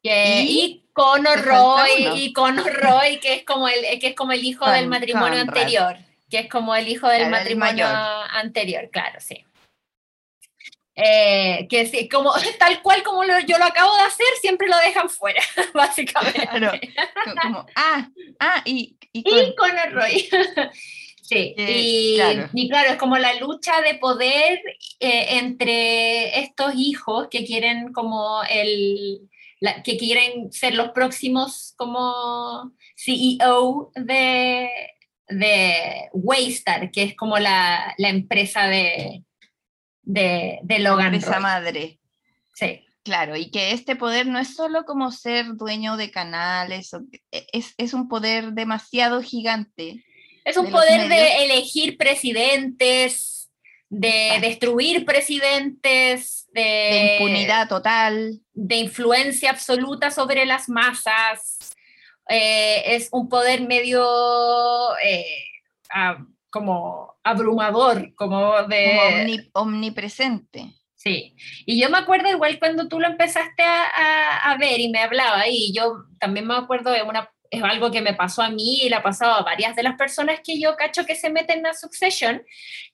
Que, 0.03 0.41
¿Y? 0.41 0.59
y 0.59 0.83
Conor 0.93 1.43
Roy, 1.43 2.07
y 2.15 2.33
Conor 2.33 2.73
Roy, 2.73 3.19
que 3.19 3.35
es 3.35 3.43
como 3.43 3.67
el, 3.67 3.99
que 3.99 4.07
es 4.07 4.15
como 4.15 4.31
el 4.31 4.43
hijo 4.43 4.69
del 4.69 4.87
matrimonio 4.87 5.39
anterior, 5.39 5.95
que 6.29 6.39
es 6.39 6.49
como 6.49 6.75
el 6.75 6.87
hijo 6.87 7.07
del 7.07 7.27
claro, 7.27 7.31
matrimonio 7.31 7.85
anterior, 7.87 8.89
claro, 8.91 9.19
sí. 9.19 9.45
Eh, 10.95 11.67
que 11.69 11.85
sí, 11.85 12.09
como, 12.09 12.33
tal 12.59 12.81
cual 12.81 13.03
como 13.03 13.23
lo, 13.23 13.39
yo 13.39 13.57
lo 13.57 13.65
acabo 13.65 13.95
de 13.95 14.03
hacer, 14.03 14.27
siempre 14.41 14.67
lo 14.67 14.77
dejan 14.77 15.09
fuera, 15.09 15.41
básicamente. 15.73 16.47
Claro, 16.47 16.71
como, 17.41 17.65
ah, 17.75 18.09
ah, 18.39 18.61
y, 18.65 18.97
y, 19.13 19.23
con... 19.23 19.39
y 19.39 19.55
Conor 19.55 19.91
Roy. 19.93 20.29
Sí, 21.23 21.55
eh, 21.57 21.75
y, 21.77 22.15
claro. 22.17 22.49
y, 22.51 22.67
claro. 22.67 22.89
es 22.89 22.97
como 22.97 23.17
la 23.17 23.33
lucha 23.35 23.79
de 23.79 23.95
poder 23.95 24.61
eh, 24.99 25.37
entre 25.37 26.41
estos 26.41 26.73
hijos 26.75 27.29
que 27.31 27.45
quieren 27.45 27.93
como 27.93 28.41
el, 28.49 29.29
la, 29.61 29.83
que 29.83 29.97
quieren 29.97 30.51
ser 30.51 30.73
los 30.75 30.89
próximos 30.89 31.73
como 31.77 32.73
CEO 32.97 33.91
de, 33.95 34.69
de 35.29 36.09
Waystar, 36.11 36.91
que 36.91 37.03
es 37.03 37.15
como 37.15 37.37
la, 37.37 37.93
la 37.97 38.09
empresa 38.09 38.67
de, 38.67 39.23
de, 40.01 40.59
de 40.63 40.79
Logan. 40.79 41.13
Esa 41.13 41.39
madre. 41.39 41.99
Sí. 42.53 42.85
Claro, 43.03 43.35
y 43.35 43.49
que 43.49 43.71
este 43.71 43.95
poder 43.95 44.27
no 44.27 44.37
es 44.37 44.55
solo 44.55 44.85
como 44.85 45.11
ser 45.11 45.55
dueño 45.55 45.97
de 45.97 46.11
canales, 46.11 46.91
e, 47.31 47.47
es, 47.51 47.73
es 47.77 47.95
un 47.95 48.07
poder 48.07 48.51
demasiado 48.51 49.23
gigante. 49.23 50.05
Es 50.45 50.57
un 50.57 50.69
poder 50.69 51.07
de 51.09 51.45
elegir 51.45 51.97
presidentes, 51.97 53.30
de 53.91 54.39
destruir 54.39 55.03
presidentes, 55.03 56.47
de, 56.53 56.61
de, 56.61 57.17
impunidad 57.17 57.67
total, 57.67 58.39
de 58.53 58.75
influencia 58.77 59.49
absoluta 59.49 60.09
sobre 60.11 60.45
las 60.45 60.69
masas. 60.69 61.75
Eh, 62.29 62.95
es 62.95 63.09
un 63.11 63.27
poder 63.27 63.67
medio 63.67 64.01
eh, 65.03 65.45
como 66.49 67.15
abrumador, 67.21 68.15
como 68.15 68.63
de... 68.63 69.49
Como 69.51 69.65
omnipresente. 69.67 70.73
Sí, 70.95 71.35
y 71.65 71.81
yo 71.81 71.89
me 71.89 71.97
acuerdo 71.97 72.29
igual 72.29 72.59
cuando 72.59 72.87
tú 72.87 72.97
lo 72.97 73.07
empezaste 73.07 73.63
a, 73.63 73.83
a, 73.83 74.51
a 74.51 74.57
ver 74.57 74.79
y 74.79 74.89
me 74.89 74.99
hablaba, 74.99 75.49
y 75.49 75.73
yo 75.73 76.05
también 76.17 76.47
me 76.47 76.55
acuerdo 76.55 76.91
de 76.91 77.01
una, 77.01 77.29
es 77.51 77.61
algo 77.61 77.91
que 77.91 78.01
me 78.01 78.13
pasó 78.13 78.41
a 78.41 78.49
mí 78.49 78.79
y 78.83 78.89
le 78.89 78.95
ha 78.95 79.03
pasado 79.03 79.33
a 79.33 79.43
varias 79.43 79.75
de 79.75 79.83
las 79.83 79.97
personas 79.97 80.39
que 80.41 80.59
yo 80.59 80.77
cacho 80.77 81.05
que 81.05 81.15
se 81.15 81.29
meten 81.29 81.65
a 81.65 81.73
Succession, 81.73 82.41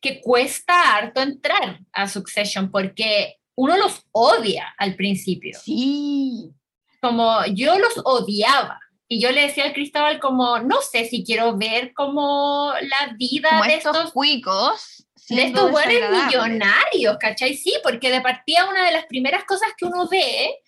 que 0.02 0.20
cuesta 0.20 0.96
harto 0.96 1.22
entrar 1.22 1.80
a 1.94 2.08
Succession 2.08 2.72
porque 2.72 3.38
uno 3.56 3.78
los 3.78 4.04
odia 4.12 4.74
al 4.80 4.96
principio. 4.96 5.58
Sí. 5.64 6.52
Como 7.00 7.46
yo 7.54 7.78
los 7.78 8.02
odiaba. 8.04 8.80
Y 9.08 9.22
yo 9.22 9.32
le 9.32 9.42
decía 9.42 9.64
al 9.66 9.74
Cristóbal 9.74 10.20
como, 10.20 10.60
no 10.60 10.82
sé 10.82 11.06
si 11.06 11.24
quiero 11.24 11.56
ver 11.56 11.94
como 11.94 12.74
la 12.82 13.14
vida 13.16 13.50
como 13.52 13.64
de 13.64 13.76
estos, 13.76 13.96
estos 13.96 14.12
cuicos. 14.12 15.08
de 15.30 15.44
estos 15.44 15.72
buenos 15.72 16.26
millonarios, 16.26 17.18
¿cachai? 17.20 17.56
Sí, 17.56 17.74
porque 17.84 18.12
de 18.12 18.22
partida 18.22 18.68
una 18.68 18.86
de 18.86 18.92
las 18.92 19.06
primeras 19.06 19.44
cosas 19.46 19.70
que 19.78 19.86
uno 19.86 20.08
ve 20.10 20.60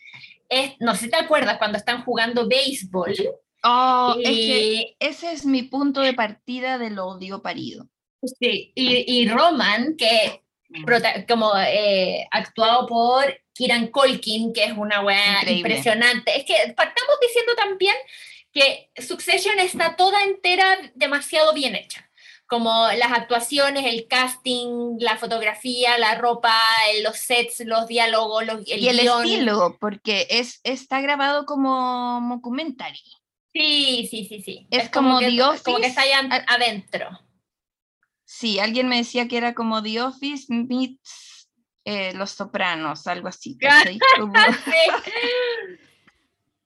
es, 0.48 0.74
no 0.80 0.94
sé 0.94 1.06
si 1.06 1.10
te 1.10 1.18
acuerdas, 1.18 1.58
cuando 1.58 1.80
están 1.80 2.04
jugando 2.04 2.48
béisbol. 2.48 3.16
Oh, 3.64 4.16
y, 4.18 4.24
es 4.24 4.36
que 4.36 4.96
ese 5.00 5.32
es 5.34 5.46
mi 5.46 5.64
punto 5.64 6.02
de 6.02 6.14
partida 6.14 6.78
del 6.78 7.00
odio 7.00 7.42
parido. 7.42 7.88
Sí, 8.40 8.72
y, 8.76 9.22
y 9.22 9.30
Roman, 9.30 9.96
que 9.98 10.44
como 11.28 11.52
eh, 11.58 12.28
actuado 12.32 12.88
por 12.88 13.26
Kiran 13.54 13.88
Colkin, 13.88 14.54
que 14.54 14.66
es 14.66 14.74
una 14.78 15.02
weá 15.02 15.50
impresionante. 15.50 16.38
Es 16.38 16.46
que 16.46 16.74
partamos 16.74 17.16
diciendo 17.22 17.54
también 17.56 17.96
que 18.52 18.90
Succession 18.98 19.60
está 19.60 19.96
toda 19.96 20.24
entera 20.24 20.78
demasiado 20.96 21.54
bien 21.54 21.76
hecha. 21.76 22.06
Como 22.48 22.88
las 22.98 23.12
actuaciones, 23.12 23.86
el 23.86 24.08
casting, 24.08 24.98
la 25.00 25.18
fotografía, 25.18 26.00
la 26.00 26.16
ropa, 26.16 26.52
los 27.04 27.18
sets, 27.18 27.60
los 27.60 27.86
diálogos, 27.88 28.44
los, 28.44 28.68
el 28.68 28.80
y 28.80 28.88
el 28.88 29.02
guion. 29.02 29.24
estilo, 29.24 29.78
porque 29.80 30.26
es, 30.32 30.60
está 30.64 31.00
grabado 31.00 31.46
como 31.46 32.20
documentary. 32.28 33.04
Sí, 33.60 34.08
sí, 34.10 34.26
sí, 34.26 34.42
sí. 34.42 34.68
Es, 34.72 34.86
es 34.86 34.90
como, 34.90 35.16
como, 35.16 35.20
que, 35.20 35.42
Office, 35.42 35.64
como 35.66 35.80
que 35.80 35.88
está 35.88 36.04
allá 36.04 36.46
adentro. 36.48 37.10
Sí, 38.24 38.58
alguien 38.58 38.88
me 38.88 38.96
decía 38.96 39.28
que 39.28 39.36
era 39.36 39.54
como 39.54 39.84
The 39.84 40.02
Office 40.02 40.46
meets 40.48 41.50
eh, 41.84 42.14
Los 42.14 42.32
Sopranos, 42.32 43.06
algo 43.08 43.28
así. 43.28 43.58
Como... 44.18 44.34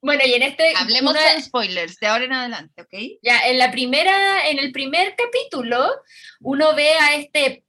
Bueno, 0.06 0.22
y 0.26 0.34
en 0.34 0.44
este... 0.44 0.74
Hablemos 0.76 1.14
una... 1.14 1.42
spoilers, 1.42 1.98
de 1.98 2.08
ahora 2.08 2.26
en 2.26 2.34
adelante, 2.34 2.82
¿ok? 2.82 2.94
Ya, 3.22 3.48
en 3.48 3.58
la 3.58 3.72
primera, 3.72 4.50
en 4.50 4.60
el 4.60 4.74
primer 4.74 5.16
capítulo, 5.16 5.90
uno 6.42 6.76
ve 6.76 6.92
a 6.92 7.16
este 7.16 7.64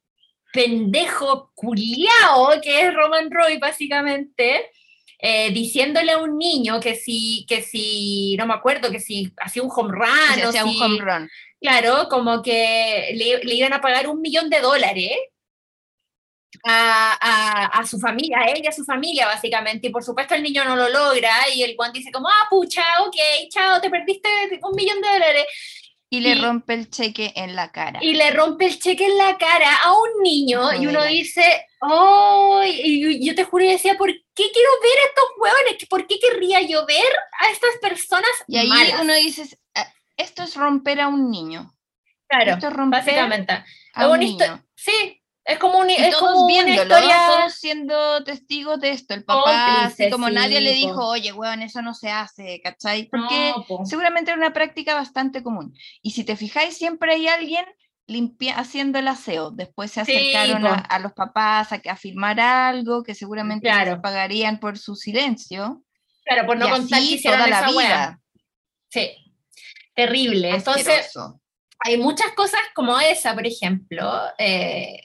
pendejo 0.53 1.53
culiao, 1.55 2.61
que 2.61 2.81
es 2.81 2.93
Roman 2.93 3.31
Roy, 3.31 3.59
básicamente, 3.59 4.69
eh, 5.27 5.51
diciéndole 5.53 6.13
a 6.13 6.19
un 6.19 6.37
niño 6.37 6.79
que 6.81 6.95
si, 6.95 7.47
que 7.49 7.63
si, 7.63 8.37
no 8.37 8.47
me 8.47 8.53
acuerdo, 8.53 8.91
que 8.91 9.01
si 9.01 9.33
hacía 9.39 9.63
un 9.63 9.71
home 9.75 9.91
run. 9.91 10.35
Si 10.35 10.43
o 10.43 10.49
hacía 10.51 10.65
si, 10.65 10.69
un 10.69 10.83
home 10.83 11.01
run. 11.01 11.31
Claro, 11.59 12.09
como 12.11 12.43
que 12.43 13.15
le, 13.15 13.43
le, 13.43 13.55
iban 13.55 13.73
a 13.73 13.81
pagar 13.81 14.07
un 14.07 14.21
millón 14.21 14.51
de 14.51 14.61
dólares 14.61 15.17
a, 16.63 17.17
a, 17.19 17.65
a, 17.69 17.87
su 17.87 17.99
familia, 17.99 18.41
a 18.41 18.51
ella, 18.51 18.69
a 18.69 18.73
su 18.73 18.85
familia, 18.85 19.27
básicamente. 19.27 19.87
Y 19.87 19.91
por 19.91 20.05
supuesto 20.05 20.35
el 20.35 20.43
niño 20.43 20.63
no 20.67 20.77
lo 20.77 20.91
logra 20.91 21.33
y 21.55 21.63
el 21.63 21.75
Juan 21.75 21.95
dice 21.95 22.13
como, 22.13 22.29
ah, 22.29 22.47
pucha, 22.51 22.85
ok, 23.07 23.17
chao, 23.49 23.81
te 23.81 23.89
perdiste 23.89 24.29
un 24.63 24.77
millón 24.77 25.01
de 25.01 25.09
dólares. 25.09 25.45
Y 26.11 26.21
le 26.21 26.33
y, 26.33 26.35
rompe 26.35 26.75
el 26.75 26.91
cheque 26.91 27.33
en 27.35 27.57
la 27.57 27.73
cara. 27.73 27.99
Y 28.03 28.13
le 28.13 28.31
rompe 28.31 28.67
el 28.67 28.79
cheque 28.79 29.07
en 29.07 29.17
la 29.17 29.39
cara 29.39 29.75
a 29.85 29.93
un 29.93 30.23
niño 30.23 30.61
Joder. 30.65 30.83
y 30.83 30.87
uno 30.87 31.03
dice, 31.05 31.67
oh, 31.81 32.63
y 32.63 33.27
yo 33.27 33.35
te 33.35 33.45
juro 33.45 33.65
y 33.65 33.69
decía, 33.69 33.97
¿por 33.97 34.11
qué 34.35 34.51
quiero 34.53 34.71
ver 34.83 34.99
a 34.99 35.09
estos 35.09 35.25
huevones? 35.39 35.87
¿Por 35.89 36.07
qué 36.07 36.19
querría 36.19 36.61
yo 36.63 36.87
ver 36.87 37.13
a 37.41 37.51
estas 37.51 37.77
personas 37.81 38.31
Y 38.47 38.59
ahí 38.59 38.69
malas? 38.69 39.01
uno 39.01 39.15
dice, 39.15 39.59
esto 40.17 40.43
es 40.43 40.55
romper 40.57 41.01
a 41.01 41.09
un 41.09 41.31
niño. 41.31 41.75
Claro, 42.29 42.53
esto 42.53 42.69
es 42.69 42.73
romper 42.73 43.01
básicamente. 43.01 43.65
a 43.95 44.09
un 44.09 44.21
niño. 44.21 44.65
Sí, 44.75 45.23
es 45.45 45.59
como, 45.59 45.79
un, 45.79 45.91
es 45.91 46.11
todos 46.11 46.33
como 46.33 46.47
viéndolo, 46.47 46.85
una 46.85 46.99
historia... 47.01 47.27
todos 47.27 47.53
siendo 47.55 48.25
testigos 48.25 48.81
de 48.81 48.91
esto. 48.91 49.13
El 49.15 49.25
papá, 49.25 49.85
así 49.85 50.11
como 50.11 50.29
sí, 50.29 50.35
nadie 50.35 50.61
le 50.61 50.73
dijo, 50.73 51.07
oye, 51.07 51.33
weón, 51.33 51.63
eso 51.63 51.83
no 51.83 51.95
se 51.95 52.11
hace, 52.11 52.61
¿cachai? 52.63 53.05
Porque 53.05 53.53
no, 53.69 53.85
seguramente 53.85 54.31
era 54.31 54.39
una 54.39 54.55
práctica 54.55 54.95
bastante 54.95 55.43
común. 55.43 55.77
Y 56.03 56.13
si 56.13 56.25
te 56.25 56.37
fijáis, 56.37 56.77
siempre 56.77 57.13
hay 57.13 57.29
alguien 57.29 57.67
limpia, 58.07 58.59
haciendo 58.59 58.99
el 58.99 59.09
aseo. 59.09 59.51
Después 59.51 59.91
se 59.91 60.01
acercaron 60.01 60.63
sí, 60.63 60.69
a, 60.69 60.75
a, 60.75 60.99
los 60.99 61.13
papás 61.13 61.73
a, 61.73 61.81
a, 61.89 61.97
firmar 61.97 62.41
algo 62.41 63.03
que 63.03 63.15
seguramente 63.15 63.69
claro. 63.69 63.93
les 63.93 64.01
pagarían 64.01 64.61
por 64.61 64.79
su 64.79 64.95
silencio. 64.97 65.83
Claro, 66.25 66.47
por 66.47 66.57
no 66.57 66.67
y 66.67 66.71
contar 66.71 66.99
así 66.99 67.09
que 67.09 67.15
hicieron 67.17 67.39
toda 67.41 67.51
la 67.51 67.61
esa 67.61 67.71
vida. 67.71 68.21
Sí, 68.89 69.11
terrible. 69.95 70.51
Entonces, 70.51 71.13
hay 71.81 71.97
muchas 71.99 72.33
cosas 72.33 72.61
como 72.75 72.99
esa, 72.99 73.35
por 73.35 73.47
ejemplo. 73.47 74.13
Eh, 74.39 75.01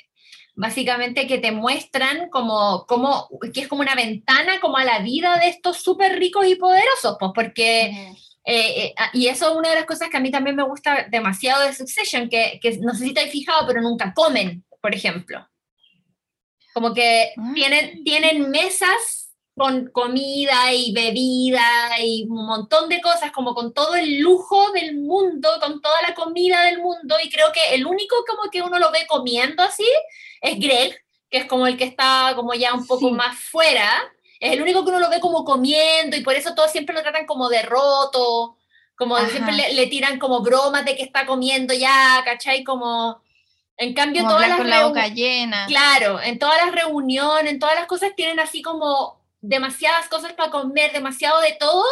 básicamente 0.56 1.26
que 1.26 1.38
te 1.38 1.54
muestran 1.54 2.30
como, 2.30 2.86
como, 2.86 3.30
que 3.54 3.62
es 3.62 3.68
como 3.68 3.82
una 3.82 3.96
ventana 3.96 4.60
como 4.60 4.78
a 4.78 4.84
la 4.84 5.00
vida 5.00 5.38
de 5.40 5.48
estos 5.48 5.78
súper 5.78 6.20
ricos 6.20 6.46
y 6.48 6.56
poderosos, 6.56 7.16
pues 7.20 7.32
porque... 7.34 8.14
Eh, 8.46 8.86
eh, 8.86 8.94
ah, 8.98 9.10
y 9.14 9.28
eso 9.28 9.50
es 9.52 9.56
una 9.58 9.70
de 9.70 9.76
las 9.76 9.86
cosas 9.86 10.10
que 10.10 10.18
a 10.18 10.20
mí 10.20 10.32
también 10.32 10.56
me 10.56 10.64
gusta 10.64 11.08
demasiado 11.10 11.64
de 11.64 11.74
Succession, 11.74 12.30
que, 12.30 12.60
que 12.62 12.78
no 12.80 12.94
sé 12.94 13.06
si 13.06 13.14
te 13.14 13.22
has 13.22 13.30
fijado, 13.32 13.68
pero 13.68 13.82
nunca 13.82 14.14
comen, 14.14 14.64
por 14.82 14.94
ejemplo. 14.96 15.48
Como 16.74 16.94
que 16.94 17.32
Ah. 17.38 17.52
tienen, 17.54 18.04
tienen 18.04 18.50
mesas 18.50 19.32
con 19.56 19.88
comida 19.92 20.72
y 20.74 20.94
bebida 20.94 21.62
y 22.02 22.24
un 22.30 22.46
montón 22.46 22.88
de 22.88 23.02
cosas, 23.02 23.32
como 23.34 23.54
con 23.54 23.74
todo 23.74 23.96
el 23.96 24.20
lujo 24.20 24.72
del 24.72 24.96
mundo, 24.96 25.50
con 25.62 25.82
toda 25.82 26.02
la 26.08 26.16
comida 26.16 26.64
del 26.64 26.80
mundo, 26.80 27.18
y 27.22 27.30
creo 27.30 27.52
que 27.52 27.76
el 27.76 27.86
único 27.86 28.16
como 28.26 28.50
que 28.50 28.62
uno 28.62 28.80
lo 28.80 28.90
ve 28.92 29.06
comiendo 29.08 29.62
así 29.62 29.86
es 30.42 30.58
Greg, 30.60 30.98
que 31.30 31.40
es 31.40 31.46
como 31.46 31.68
el 31.68 31.76
que 31.78 31.84
está 31.84 32.32
como 32.38 32.54
ya 32.54 32.74
un 32.74 32.88
poco 32.88 33.10
Sí. 33.10 33.12
más 33.14 33.38
fuera, 33.38 33.90
es 34.40 34.54
el 34.54 34.62
único 34.62 34.84
que 34.84 34.90
uno 34.92 35.00
lo 35.00 35.10
ve 35.10 35.20
como 35.20 35.44
comiendo, 35.46 36.16
y 36.18 36.22
por 36.22 36.36
eso 36.36 36.56
todos 36.56 36.72
siempre 36.72 36.96
lo 36.96 37.02
tratan 37.02 37.26
como 37.26 37.50
de 37.50 37.62
roto, 37.64 38.58
como 38.96 39.16
Ajá. 39.18 39.30
siempre 39.30 39.54
le, 39.54 39.74
le 39.74 39.88
tiran 39.88 40.20
como 40.20 40.42
bromas 40.42 40.86
de 40.86 40.96
que 40.96 41.04
está 41.04 41.26
comiendo 41.26 41.74
ya, 41.74 42.22
¿cachai? 42.26 42.64
Como... 42.64 43.22
En 43.82 43.94
cambio, 43.94 44.24
Como 44.24 44.34
todas 44.36 44.50
las 44.50 44.58
con 44.58 44.70
la 44.70 44.86
boca 44.88 45.08
llena. 45.08 45.66
Claro, 45.68 46.20
en 46.22 46.38
todas 46.38 46.58
las 46.66 46.76
reuniones, 46.76 47.50
en 47.54 47.60
todas 47.60 47.76
las 47.76 47.86
cosas 47.88 48.14
tienen 48.14 48.38
así 48.42 48.62
como 48.62 49.22
demasiadas 49.40 50.10
cosas 50.10 50.34
para 50.34 50.52
comer, 50.52 50.92
demasiado 50.92 51.40
de 51.40 51.54
todo, 51.58 51.86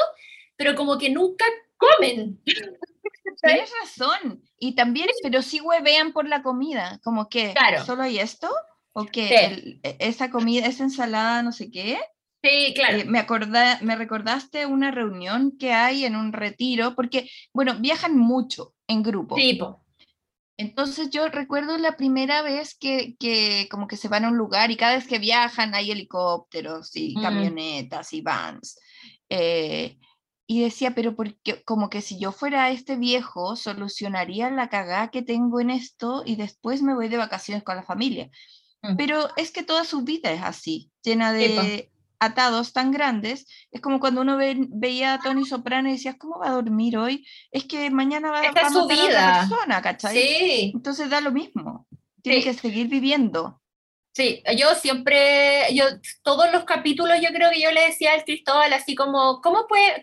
pero 0.57 0.75
como 0.75 0.97
que 0.97 1.09
nunca 1.09 1.45
comen. 1.77 2.41
Tienes 3.41 3.71
razón. 3.81 4.43
Y 4.59 4.75
también, 4.75 5.07
pero 5.23 5.41
sí 5.41 5.61
huevean 5.61 6.11
por 6.11 6.27
la 6.27 6.41
comida. 6.43 6.99
Como 7.05 7.29
que, 7.29 7.53
Claro. 7.53 7.85
¿solo 7.85 8.03
hay 8.03 8.19
esto? 8.19 8.49
¿O 8.91 9.05
que 9.05 9.27
Sí. 9.29 9.35
el- 9.35 9.79
e- 9.83 9.95
esa 9.99 10.29
comida, 10.29 10.65
esa 10.65 10.83
ensalada, 10.83 11.41
no 11.41 11.53
sé 11.53 11.71
qué? 11.71 11.99
Sí, 12.43 12.73
claro. 12.75 12.97
Eh, 12.99 13.05
me, 13.05 13.19
acorda- 13.19 13.79
me 13.81 13.95
recordaste 13.95 14.65
una 14.65 14.91
reunión 14.91 15.57
que 15.57 15.73
hay 15.73 16.05
en 16.05 16.15
un 16.15 16.33
retiro, 16.33 16.95
porque, 16.95 17.29
bueno, 17.53 17.75
viajan 17.79 18.17
mucho 18.17 18.73
en 18.87 19.03
grupo. 19.03 19.35
Sí, 19.35 19.53
po. 19.55 19.83
Entonces 20.59 21.09
yo 21.11 21.27
recuerdo 21.29 21.77
la 21.77 21.97
primera 21.97 22.41
vez 22.41 22.75
que, 22.75 23.15
que 23.19 23.67
como 23.69 23.87
que 23.87 23.95
se 23.97 24.07
van 24.07 24.25
a 24.25 24.29
un 24.29 24.37
lugar 24.37 24.71
y 24.71 24.75
cada 24.75 24.95
vez 24.95 25.05
que 25.07 25.19
viajan 25.19 25.75
hay 25.75 25.91
helicópteros 25.91 26.95
y 26.95 27.15
Mm. 27.15 27.21
camionetas 27.21 28.13
y 28.13 28.21
vans. 28.21 28.79
eh, 29.29 29.97
y 30.49 30.61
decía, 30.61 30.95
pero 30.95 31.13
porque 31.13 31.61
como 31.65 31.89
que 31.89 32.01
si 32.01 32.17
yo 32.17 32.31
fuera 32.31 32.71
este 32.71 32.95
viejo, 32.95 33.57
solucionaría 33.57 34.49
la 34.49 34.69
cagada 34.69 35.09
que 35.09 35.21
tengo 35.21 35.59
en 35.59 35.69
esto 35.69 36.23
y 36.25 36.37
después 36.37 36.81
me 36.81 36.93
voy 36.95 37.09
de 37.09 37.17
vacaciones 37.17 37.63
con 37.63 37.75
la 37.75 37.83
familia. 37.83 38.29
Mm. 38.81 38.95
Pero 38.95 39.27
es 39.35 39.51
que 39.51 39.63
toda 39.63 39.83
su 39.83 40.03
vida 40.03 40.31
es 40.31 40.41
así, 40.41 40.89
llena 41.03 41.33
de 41.33 41.91
atados 42.19 42.73
tan 42.73 42.91
grandes. 42.91 43.45
Es 43.71 43.81
como 43.81 43.99
cuando 43.99 44.21
uno 44.21 44.37
ve- 44.37 44.55
veía 44.69 45.13
a 45.15 45.19
Tony 45.19 45.45
Soprano 45.45 45.89
y 45.89 45.93
decías, 45.93 46.15
¿cómo 46.17 46.39
va 46.39 46.47
a 46.47 46.51
dormir 46.51 46.97
hoy? 46.97 47.25
Es 47.51 47.65
que 47.65 47.89
mañana 47.89 48.31
va, 48.31 48.41
va 48.41 48.47
a 48.47 48.47
su 48.47 48.53
matar 48.53 48.71
a 48.75 48.83
otra 48.83 48.95
vida. 49.07 49.47
persona, 49.49 49.81
¿cachai? 49.81 50.17
Sí, 50.17 50.71
Entonces 50.73 51.09
da 51.09 51.21
lo 51.21 51.31
mismo. 51.31 51.85
Tiene 52.23 52.39
Sí. 52.39 52.43
que 52.45 52.53
seguir 52.53 52.87
viviendo. 52.87 53.61
sí. 54.13 54.41
Yo 54.57 54.73
siempre, 54.73 55.65
yo, 55.73 55.85
todos 56.23 56.51
los 56.51 56.63
capítulos 56.63 57.17
yo 57.21 57.29
creo 57.29 57.51
que 57.51 57.61
yo 57.61 57.71
le 57.71 57.83
decía 57.85 58.13
al 58.13 58.23
Cristóbal 58.25 58.73
así 58.73 58.95
como, 58.95 59.41
¿cómo 59.41 59.67
puede, 59.67 60.01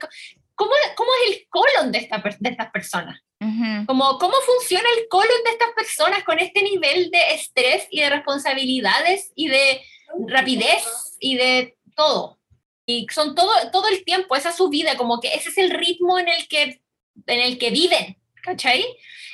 cómo, 0.55 0.71
cómo 0.97 1.11
es 1.27 1.37
el 1.37 1.47
colon 1.51 1.91
de, 1.91 1.99
esta, 1.99 2.23
de 2.39 2.49
estas 2.51 2.71
personas? 2.71 3.19
Ujú. 3.41 3.87
Como, 3.87 4.17
¿Cómo 4.19 4.35
funciona 4.47 4.85
el 4.99 5.09
colon 5.09 5.43
de 5.45 5.51
estas 5.51 5.71
personas 5.75 6.23
con 6.23 6.39
este 6.39 6.63
nivel 6.63 7.11
de 7.11 7.35
estrés 7.35 7.89
y 7.91 8.01
de 8.01 8.11
responsabilidades 8.11 9.33
y 9.35 9.49
de 9.49 9.81
rapidez 10.29 10.85
y 11.19 11.35
de 11.37 11.77
todo? 11.95 12.39
Y 12.87 13.07
son 13.11 13.35
todo, 13.35 13.51
todo 13.73 13.89
el 13.89 14.05
tiempo, 14.05 14.37
esa 14.37 14.51
es 14.51 14.57
su 14.57 14.69
vida, 14.69 14.97
como 14.97 15.21
que 15.21 15.29
ese 15.35 15.49
es 15.49 15.59
el 15.59 15.71
ritmo 15.71 16.19
en 16.19 16.29
el 16.29 16.47
que, 16.49 16.83
en 17.27 17.41
el 17.41 17.59
que 17.59 17.71
viven, 17.71 18.19
¿cachai? 18.43 18.85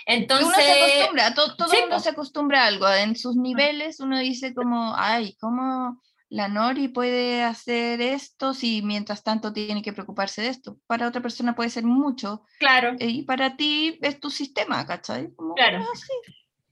Entonces, 0.07 0.47
uno 0.47 0.57
se 0.57 0.71
acostumbra, 0.73 1.35
to- 1.35 1.57
todo 1.57 1.69
sí, 1.69 1.79
po. 1.91 1.99
se 1.99 2.09
acostumbra 2.11 2.63
a 2.65 2.67
algo. 2.67 2.89
En 2.89 3.17
sus 3.17 3.37
niveles 3.37 4.01
uno 4.01 4.19
dice 4.19 4.55
como, 4.55 4.95
ay, 4.97 5.37
¿cómo 5.41 6.01
la 6.29 6.47
Nori 6.49 6.89
puede 6.89 7.43
hacer 7.43 8.01
esto 8.01 8.55
si 8.55 8.83
mientras 8.83 9.25
tanto 9.25 9.53
tiene 9.53 9.83
que 9.83 9.93
preocuparse 9.93 10.43
de 10.43 10.49
esto? 10.49 10.79
Para 10.87 11.09
otra 11.09 11.21
persona 11.21 11.55
puede 11.57 11.71
ser 11.71 11.85
mucho 11.85 12.43
claro, 12.59 12.93
eh, 13.01 13.07
y 13.09 13.23
para 13.23 13.57
ti 13.57 13.99
es 14.03 14.21
tu 14.21 14.31
sistema, 14.31 14.87
¿cachai? 14.87 15.35
Como, 15.35 15.55
Claro. 15.55 15.79
ah, 15.83 15.99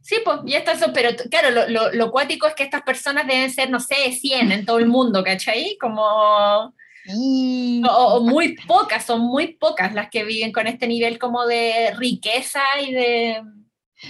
sí. 0.09 0.17
pues, 0.25 0.39
y 0.47 0.55
estas 0.55 0.81
son, 0.81 0.93
pero 0.93 1.11
claro, 1.31 1.51
lo, 1.51 1.69
lo, 1.69 1.93
lo 1.93 2.11
cuático 2.11 2.47
es 2.47 2.55
que 2.55 2.63
estas 2.63 2.83
personas 2.83 3.27
deben 3.27 3.51
ser, 3.51 3.69
no 3.71 3.81
sé, 3.81 4.13
100 4.13 4.53
en 4.53 4.65
todo 4.67 4.79
el 4.79 4.87
mundo, 4.87 5.23
¿cachai? 5.23 5.77
Como... 5.81 6.75
Sí. 7.05 7.83
O, 7.89 8.17
o 8.17 8.21
muy 8.21 8.55
pocas, 8.67 9.05
son 9.05 9.21
muy 9.21 9.55
pocas 9.55 9.95
las 9.95 10.11
que 10.11 10.25
viven 10.25 10.53
con 10.53 10.67
este 10.67 10.87
nivel 10.87 11.19
como 11.19 11.47
de 11.47 11.95
riqueza 11.97 12.63
y 12.81 12.93
de... 12.93 13.43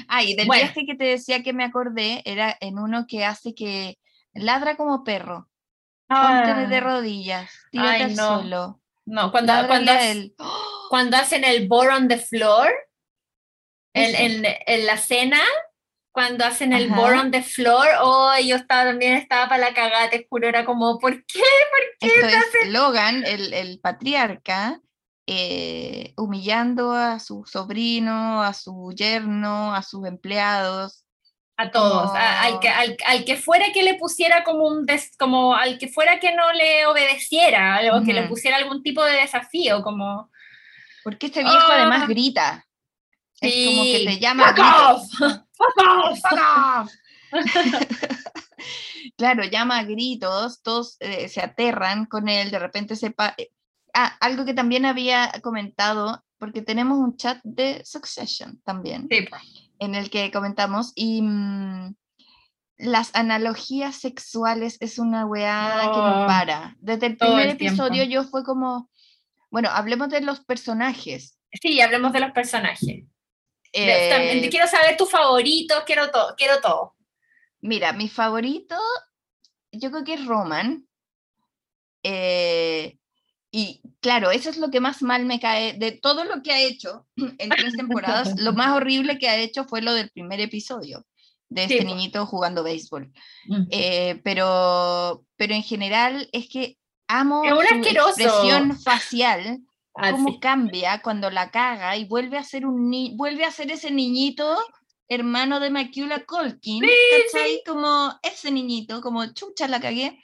Ah, 0.09 0.23
y 0.23 0.35
del 0.35 0.47
Bueno. 0.47 0.65
viaje 0.65 0.85
que 0.85 0.95
te 0.95 1.05
decía 1.05 1.43
que 1.43 1.53
me 1.53 1.65
acordé, 1.65 2.23
era 2.25 2.57
en 2.61 2.79
uno 2.79 3.07
que 3.09 3.25
hace 3.25 3.55
que 3.55 3.99
ladra 4.35 4.77
como 4.77 5.05
perro. 5.05 5.49
Ponte 6.09 6.67
de 6.69 6.81
rodillas, 6.81 7.51
tírate 7.71 7.91
Ay, 7.91 8.03
al 8.03 8.17
no. 8.17 8.41
suelo. 8.41 8.81
No, 9.05 9.31
cuando, 9.31 9.53
cuando, 9.67 9.93
él. 9.93 10.35
¡Oh! 10.39 10.87
cuando 10.91 11.17
hacen 11.17 11.45
el 11.45 11.69
bore 11.69 11.95
on 11.95 12.09
the 12.09 12.19
floor, 12.19 12.69
en, 13.95 14.15
en, 14.15 14.57
en 14.67 14.87
la 14.87 14.97
cena, 14.97 15.41
cuando 16.19 16.45
hacen 16.45 16.73
el 16.73 16.91
Ajá. 16.91 16.97
bore 17.01 17.17
on 17.17 17.31
the 17.31 17.45
floor, 17.45 17.87
oh, 18.03 18.33
yo 18.45 18.57
estaba, 18.57 18.87
también 18.91 19.15
estaba 19.15 19.49
para 19.49 19.69
la 19.69 19.73
cagada, 19.73 20.11
te 20.11 20.27
juro, 20.29 20.49
era 20.49 20.65
como, 20.65 20.99
¿por 20.99 21.25
qué? 21.27 21.41
Esto 22.01 22.27
es 22.65 22.69
Logan, 22.71 23.25
el, 23.25 23.53
el 23.55 23.79
patriarca, 23.79 24.81
eh, 25.29 26.15
humillando 26.17 26.91
a 26.93 27.21
su 27.21 27.45
sobrino, 27.47 28.43
a 28.43 28.53
su 28.53 28.93
yerno, 28.97 29.73
a 29.77 29.85
sus 29.85 30.09
empleados. 30.09 31.05
A 31.57 31.71
todos, 31.71 32.11
a- 32.17 32.43
al, 32.43 32.59
que, 32.59 32.69
al, 32.69 32.97
al 33.07 33.25
que 33.25 33.37
fuera 33.37 33.67
que 33.73 33.85
le 33.85 33.95
pusiera 33.95 34.43
como 34.43 34.67
un, 34.67 34.87
des- 34.87 35.17
como 35.17 35.55
al 35.55 35.79
que 35.79 35.87
fuera 35.87 36.19
que 36.19 36.35
no 36.35 36.53
le 36.53 36.85
obedeciera, 36.87 37.81
o 37.95 38.03
que 38.05 38.13
le 38.13 38.25
pusiera 38.25 38.57
algún 38.57 38.83
tipo 38.83 39.05
de 39.05 39.13
desafío, 39.21 39.83
como... 39.83 40.31
Porque 41.05 41.27
este 41.27 41.45
viejo 41.45 41.57
Ah. 41.71 41.75
además 41.77 42.09
grita. 42.09 42.65
Es 43.41 43.67
como 43.67 43.83
que 43.85 43.99
Sí. 43.99 44.05
te 44.05 44.19
llama. 44.19 44.53
Fuck 45.59 45.87
off, 45.87 46.19
fuck 46.21 46.41
off. 46.41 46.93
Claro, 49.17 49.45
llama 49.45 49.79
a 49.79 49.85
gritos, 49.85 50.63
todos 50.63 50.97
eh, 51.01 51.29
se 51.29 51.41
aterran 51.41 52.07
con 52.07 52.29
él, 52.29 52.51
de 52.51 52.59
repente 52.59 52.97
se... 52.97 53.11
pa- 53.11 53.35
eh, 53.39 53.51
Ah, 53.95 54.17
algo 54.21 54.45
que 54.45 54.53
también 54.55 54.85
había 54.85 55.33
comentado, 55.43 56.23
porque 56.39 56.61
tenemos 56.63 56.99
un 56.99 57.17
chat 57.17 57.41
de 57.43 57.83
Succession 57.87 58.61
también, 58.63 59.09
Sí, 59.11 59.27
en 59.79 59.95
el 59.95 60.11
que 60.11 60.31
comentamos, 60.31 60.93
y 60.95 61.23
mm, 61.23 61.95
las 62.77 63.13
analogías 63.15 63.97
sexuales 63.97 64.77
es 64.81 64.99
una 64.99 65.25
weá 65.25 65.81
que 65.81 65.87
no 65.99 66.25
Oh, 66.25 66.27
para. 66.27 66.77
Desde 66.81 67.07
el 67.07 67.17
primer 67.17 67.49
el 67.49 67.57
tiempo. 67.57 67.83
episodio 67.83 68.05
yo 68.05 68.25
fue 68.25 68.45
como, 68.45 68.91
bueno, 69.51 69.71
hablemos 69.73 70.11
de 70.11 70.21
los 70.21 70.41
personajes. 70.45 71.39
Sí, 71.61 71.81
hablemos 71.81 72.13
de 72.13 72.21
los 72.21 72.33
personajes. 72.33 73.05
De- 73.73 74.09
también 74.11 74.45
Eh, 74.45 74.49
quiero 74.51 74.67
saber 74.67 74.97
tus 74.97 75.11
favoritos, 75.11 75.83
quiero 75.85 76.11
todo, 76.11 76.35
quiero 76.37 76.61
todo. 76.61 76.95
Mira, 77.61 77.93
mi 77.93 78.09
favorito, 78.09 78.77
yo 79.73 79.91
creo 79.91 80.05
que 80.05 80.15
es 80.15 80.25
Roman. 80.27 80.87
Eh, 82.03 82.97
y 83.51 83.81
claro, 84.01 84.31
eso 84.31 84.51
es 84.51 84.57
lo 84.59 84.71
que 84.71 84.81
más 84.81 85.03
mal 85.03 85.25
me 85.25 85.41
cae 85.41 85.73
de 85.75 85.93
todo 85.93 86.25
lo 86.25 86.43
que 86.43 86.53
ha 86.53 86.61
hecho 86.61 87.07
en 87.17 87.49
tres 87.51 87.75
temporadas. 87.77 88.39
lo 88.39 88.53
más 88.53 88.73
horrible 88.77 89.19
que 89.19 89.29
ha 89.29 89.37
hecho 89.37 89.65
fue 89.65 89.83
lo 89.83 89.93
del 89.95 90.11
primer 90.11 90.41
episodio, 90.41 91.05
de 91.49 91.67
Sí, 91.67 91.75
este 91.75 91.85
niñito 91.85 92.27
jugando 92.27 92.63
béisbol. 92.63 93.13
Mm. 93.47 93.63
Eh, 93.71 94.21
pero, 94.23 95.25
pero 95.37 95.55
en 95.55 95.63
general 95.63 96.29
es 96.33 96.49
que 96.49 96.77
amo 97.09 97.43
Es 97.45 97.51
su 97.51 97.89
expresión 97.89 98.79
facial, 98.81 99.61
cómo 100.11 100.31
sí. 100.31 100.39
cambia 100.41 101.01
cuando 101.03 101.31
la 101.31 101.51
caga 101.51 101.97
y 101.97 102.05
vuelve 102.05 102.39
a 102.39 102.45
ser 102.45 102.67
un 102.67 102.91
ni- 102.91 103.15
vuelve 103.17 103.45
a 103.45 103.51
ser 103.51 103.71
ese 103.71 103.91
niñito 103.91 104.57
hermano 105.09 105.59
de 105.61 105.71
Macula 105.71 106.25
Colkin, 106.27 106.85
¿cachai? 107.33 107.63
Como 107.67 108.13
ese 108.23 108.51
niñito, 108.51 109.01
como 109.01 109.25
chucha 109.33 109.67
la 109.67 109.81
cagué, 109.81 110.19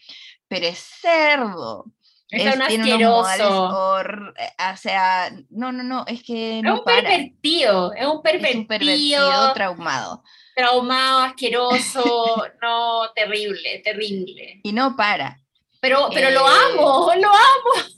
pero 0.49 0.67
es 0.67 0.79
cerdo. 0.79 1.87
Es, 2.29 2.45
es- 2.47 2.55
un 2.57 2.63
asqueroso. 2.63 3.99
eh, 4.01 4.73
o 4.73 4.77
sea, 4.77 5.31
no, 5.51 5.73
no, 5.73 5.83
no, 5.83 6.05
es 6.07 6.23
que 6.23 6.59
Es 6.59 6.65
no 6.65 6.79
un 6.81 6.85
para. 6.85 7.03
pervertido, 7.03 7.93
es 7.95 8.07
un 8.07 8.17
Es 8.17 8.23
pervertido, 8.23 8.61
un 8.61 8.67
pervertido 8.67 9.53
traumado. 9.55 10.23
traumado, 10.55 11.21
asqueroso, 11.21 12.45
no, 12.63 13.11
terrible, 13.15 13.81
terrible. 13.85 14.61
Y 14.65 14.73
no 14.73 14.97
para. 14.97 15.39
Pero, 15.81 16.09
pero 16.13 16.31
lo 16.31 16.41
Eh, 16.47 16.53
amo, 16.73 17.13
lo 17.17 17.29
amo. 17.29 17.89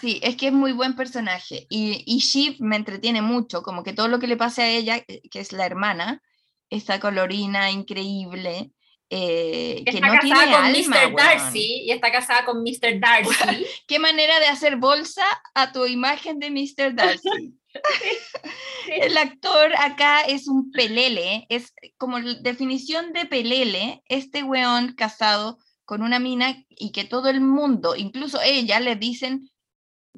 Sí, 0.00 0.20
es 0.22 0.36
que 0.36 0.48
es 0.48 0.52
muy 0.52 0.72
buen 0.72 0.94
personaje. 0.94 1.66
Y, 1.68 2.04
y 2.06 2.18
Shiv 2.18 2.56
me 2.60 2.76
entretiene 2.76 3.22
mucho, 3.22 3.62
como 3.62 3.82
que 3.82 3.92
todo 3.92 4.08
lo 4.08 4.18
que 4.18 4.26
le 4.26 4.36
pase 4.36 4.62
a 4.62 4.68
ella, 4.68 5.04
eh, 5.08 5.22
que 5.30 5.40
es 5.40 5.52
la 5.52 5.66
hermana, 5.66 6.22
esta 6.70 7.00
colorina 7.00 7.70
increíble, 7.70 8.70
eh, 9.10 9.82
que 9.84 9.96
Está 9.96 10.06
no 10.06 10.20
tiene 10.20 10.36
casada 10.36 10.56
con 10.56 10.64
alma, 10.66 10.78
Mr. 10.78 11.14
weón. 11.14 11.16
Darcy 11.16 11.82
y 11.86 11.90
está 11.90 12.12
casada 12.12 12.44
con 12.44 12.62
Mr. 12.62 13.00
Darcy. 13.00 13.66
Qué 13.88 13.98
manera 13.98 14.38
de 14.38 14.46
hacer 14.46 14.76
bolsa 14.76 15.24
a 15.54 15.72
tu 15.72 15.86
imagen 15.86 16.38
de 16.38 16.50
Mr. 16.50 16.94
Darcy. 16.94 17.58
El 18.88 19.16
actor 19.16 19.72
acá 19.78 20.22
es 20.22 20.46
un 20.46 20.70
pelele, 20.72 21.46
es 21.48 21.72
como 21.96 22.20
definición 22.20 23.12
de 23.12 23.26
pelele, 23.26 24.02
este 24.06 24.42
weón 24.42 24.94
casado 24.94 25.58
con 25.88 26.02
una 26.02 26.18
mina 26.18 26.54
y 26.68 26.92
que 26.92 27.04
todo 27.04 27.30
el 27.30 27.40
mundo, 27.40 27.96
incluso 27.96 28.38
ella, 28.42 28.78
le 28.78 28.94
dicen, 28.96 29.48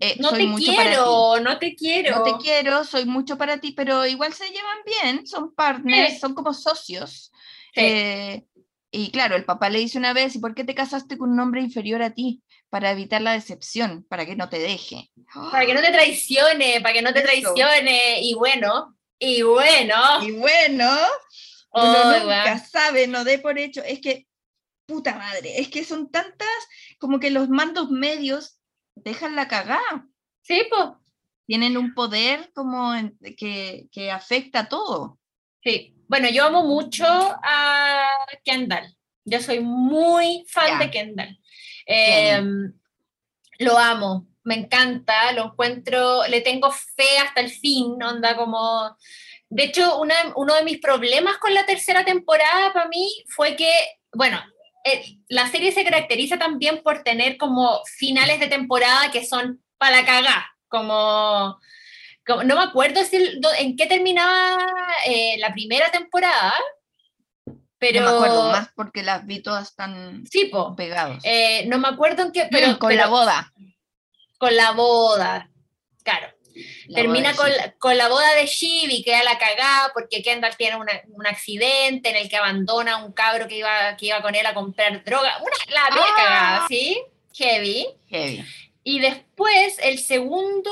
eh, 0.00 0.16
No 0.18 0.30
soy 0.30 0.40
te 0.40 0.46
mucho 0.48 0.74
para 0.74 0.90
ti. 0.90 0.96
quiero, 0.96 1.40
no 1.40 1.58
te 1.60 1.74
quiero. 1.76 2.16
No 2.16 2.22
te 2.24 2.32
quiero, 2.42 2.82
soy 2.82 3.04
mucho 3.04 3.38
para 3.38 3.58
ti, 3.58 3.70
pero 3.70 4.04
igual 4.04 4.32
se 4.32 4.48
llevan 4.50 4.78
bien, 4.84 5.26
son 5.28 5.54
partners, 5.54 6.14
Sí. 6.14 6.18
son 6.18 6.34
como 6.34 6.52
socios. 6.54 7.30
Sí. 7.72 7.82
Eh, 7.82 8.44
y 8.90 9.12
claro, 9.12 9.36
el 9.36 9.44
papá 9.44 9.70
le 9.70 9.78
dice 9.78 9.96
una 9.96 10.12
vez, 10.12 10.34
¿y 10.34 10.40
por 10.40 10.56
qué 10.56 10.64
te 10.64 10.74
casaste 10.74 11.16
con 11.16 11.30
un 11.30 11.38
hombre 11.38 11.60
inferior 11.60 12.02
a 12.02 12.10
ti? 12.10 12.42
Para 12.68 12.90
evitar 12.90 13.22
la 13.22 13.34
decepción, 13.34 14.04
para 14.08 14.26
que 14.26 14.34
no 14.34 14.48
te 14.48 14.58
deje. 14.58 15.08
Para 15.52 15.64
que 15.66 15.74
no 15.74 15.80
te 15.82 15.92
traicione, 15.92 16.80
para 16.80 16.94
que 16.94 17.02
no 17.02 17.12
te 17.14 17.20
traicione. 17.22 18.22
Y 18.22 18.34
bueno, 18.34 18.96
y 19.20 19.42
bueno. 19.42 19.94
Y 20.26 20.32
bueno, 20.32 20.90
uno 21.72 22.00
Oh, 22.02 22.12
nunca 22.18 22.44
weón. 22.46 22.60
sabe, 22.68 23.06
no 23.06 23.22
dé 23.22 23.38
por 23.38 23.56
hecho. 23.56 23.82
Es 23.84 24.00
que, 24.00 24.26
puta 24.91 25.14
madre, 25.14 25.61
es 25.61 25.68
que 25.68 25.84
son 25.84 26.11
tantas, 26.11 26.49
como 26.99 27.20
que 27.20 27.30
los 27.30 27.49
mandos 27.49 27.91
medios 27.91 28.59
dejan 28.95 29.36
la 29.36 29.47
cagada. 29.49 30.07
Sí, 30.43 30.62
pues. 30.68 30.91
Tienen 31.47 31.76
un 31.76 31.95
poder 31.95 32.51
como 32.55 32.95
en- 32.95 33.18
que, 33.36 33.88
que 33.93 34.11
afecta 34.11 34.61
a 34.61 34.68
todo. 34.68 35.18
Sí. 35.64 35.95
Bueno, 36.09 36.28
yo 36.28 36.45
amo 36.45 36.64
mucho 36.64 37.05
a 37.07 38.09
Kendall. 38.45 38.97
Yo 39.24 39.41
soy 39.41 39.61
muy 39.61 40.45
fan 40.49 40.78
de 40.78 40.91
Kendall. 40.91 41.38
Eh, 41.86 42.43
lo 43.59 43.78
amo, 43.78 44.26
me 44.45 44.55
encanta, 44.55 45.32
lo 45.32 45.45
encuentro, 45.47 46.26
le 46.28 46.41
tengo 46.41 46.70
fe 46.72 47.18
hasta 47.18 47.41
el 47.41 47.51
fin, 47.51 48.03
onda 48.03 48.36
como... 48.36 48.97
De 49.53 49.64
hecho, 49.64 49.99
una- 49.99 50.32
uno 50.36 50.55
de 50.55 50.62
mis 50.64 50.78
problemas 50.78 51.38
con 51.38 51.53
la 51.53 51.66
tercera 51.66 52.05
temporada 52.05 52.72
para 52.72 52.88
mí 52.88 53.24
fue 53.28 53.57
que, 53.57 53.70
bueno, 54.12 54.41
eh, 54.85 55.18
la 55.28 55.47
serie 55.49 55.72
se 55.72 55.85
caracteriza 55.85 56.39
también 56.39 56.83
por 56.83 57.03
tener 57.03 57.37
como 57.37 57.81
finales 57.99 58.41
de 58.41 58.47
temporada 58.49 59.11
que 59.11 59.24
son 59.26 59.62
para 59.78 59.97
la 59.97 60.07
cagá, 60.07 60.47
como, 60.68 61.59
como- 62.26 62.45
no 62.45 62.57
me 62.57 62.62
acuerdo 62.62 63.03
si 63.05 63.16
el- 63.16 63.41
en 63.59 63.76
qué 63.76 63.87
terminaba 63.87 64.59
eh, 65.07 65.37
la 65.39 65.53
primera 65.53 65.91
temporada, 65.91 66.55
pero... 67.78 68.01
no 68.03 68.11
me 68.11 68.16
acuerdo 68.16 68.43
más 68.51 68.68
porque 68.76 69.03
las 69.03 69.26
vi 69.26 69.43
todas 69.43 69.74
tan 69.74 70.24
Sí, 70.26 70.47
po. 70.47 70.74
pegados. 70.76 71.18
Eh, 71.24 71.64
no 71.66 71.78
me 71.78 71.89
acuerdo 71.89 72.22
en 72.24 72.33
qué, 72.33 72.47
pero 72.51 72.68
Mm, 72.68 72.74
con 72.78 72.95
la 72.95 73.03
pero 73.05 73.11
boda. 73.11 73.53
con 74.39 74.57
la 74.57 74.70
boda, 74.72 75.51
claro. 76.05 76.28
La 76.88 76.96
Termina 76.96 77.34
con 77.34 77.50
con 77.78 77.96
la 77.96 78.08
boda 78.08 78.34
de 78.34 78.46
Shiv 78.46 79.04
queda 79.04 79.22
la 79.22 79.38
cagada 79.38 79.90
porque 79.94 80.22
Kendall 80.22 80.56
tiene 80.56 80.76
una- 80.76 81.00
un 81.12 81.26
accidente 81.26 82.11
en 82.11 82.16
el 82.16 82.28
que 82.28 82.36
abandona 82.36 82.94
a 82.94 83.04
un 83.04 83.12
cabro 83.12 83.48
que 83.48 83.58
iba, 83.58 83.96
que 83.96 84.06
iba 84.06 84.20
con 84.22 84.34
él 84.34 84.44
a 84.46 84.54
comprar 84.54 85.02
droga. 85.04 85.38
Una, 85.40 85.74
la 85.74 85.86
Ah. 85.86 86.14
cagada, 86.16 86.66
¿sí? 86.68 87.00
Heavy. 87.34 87.86
Heavy. 88.08 88.44
Y 88.82 89.00
después, 89.00 89.76
el 89.82 89.98
segundo, 89.98 90.70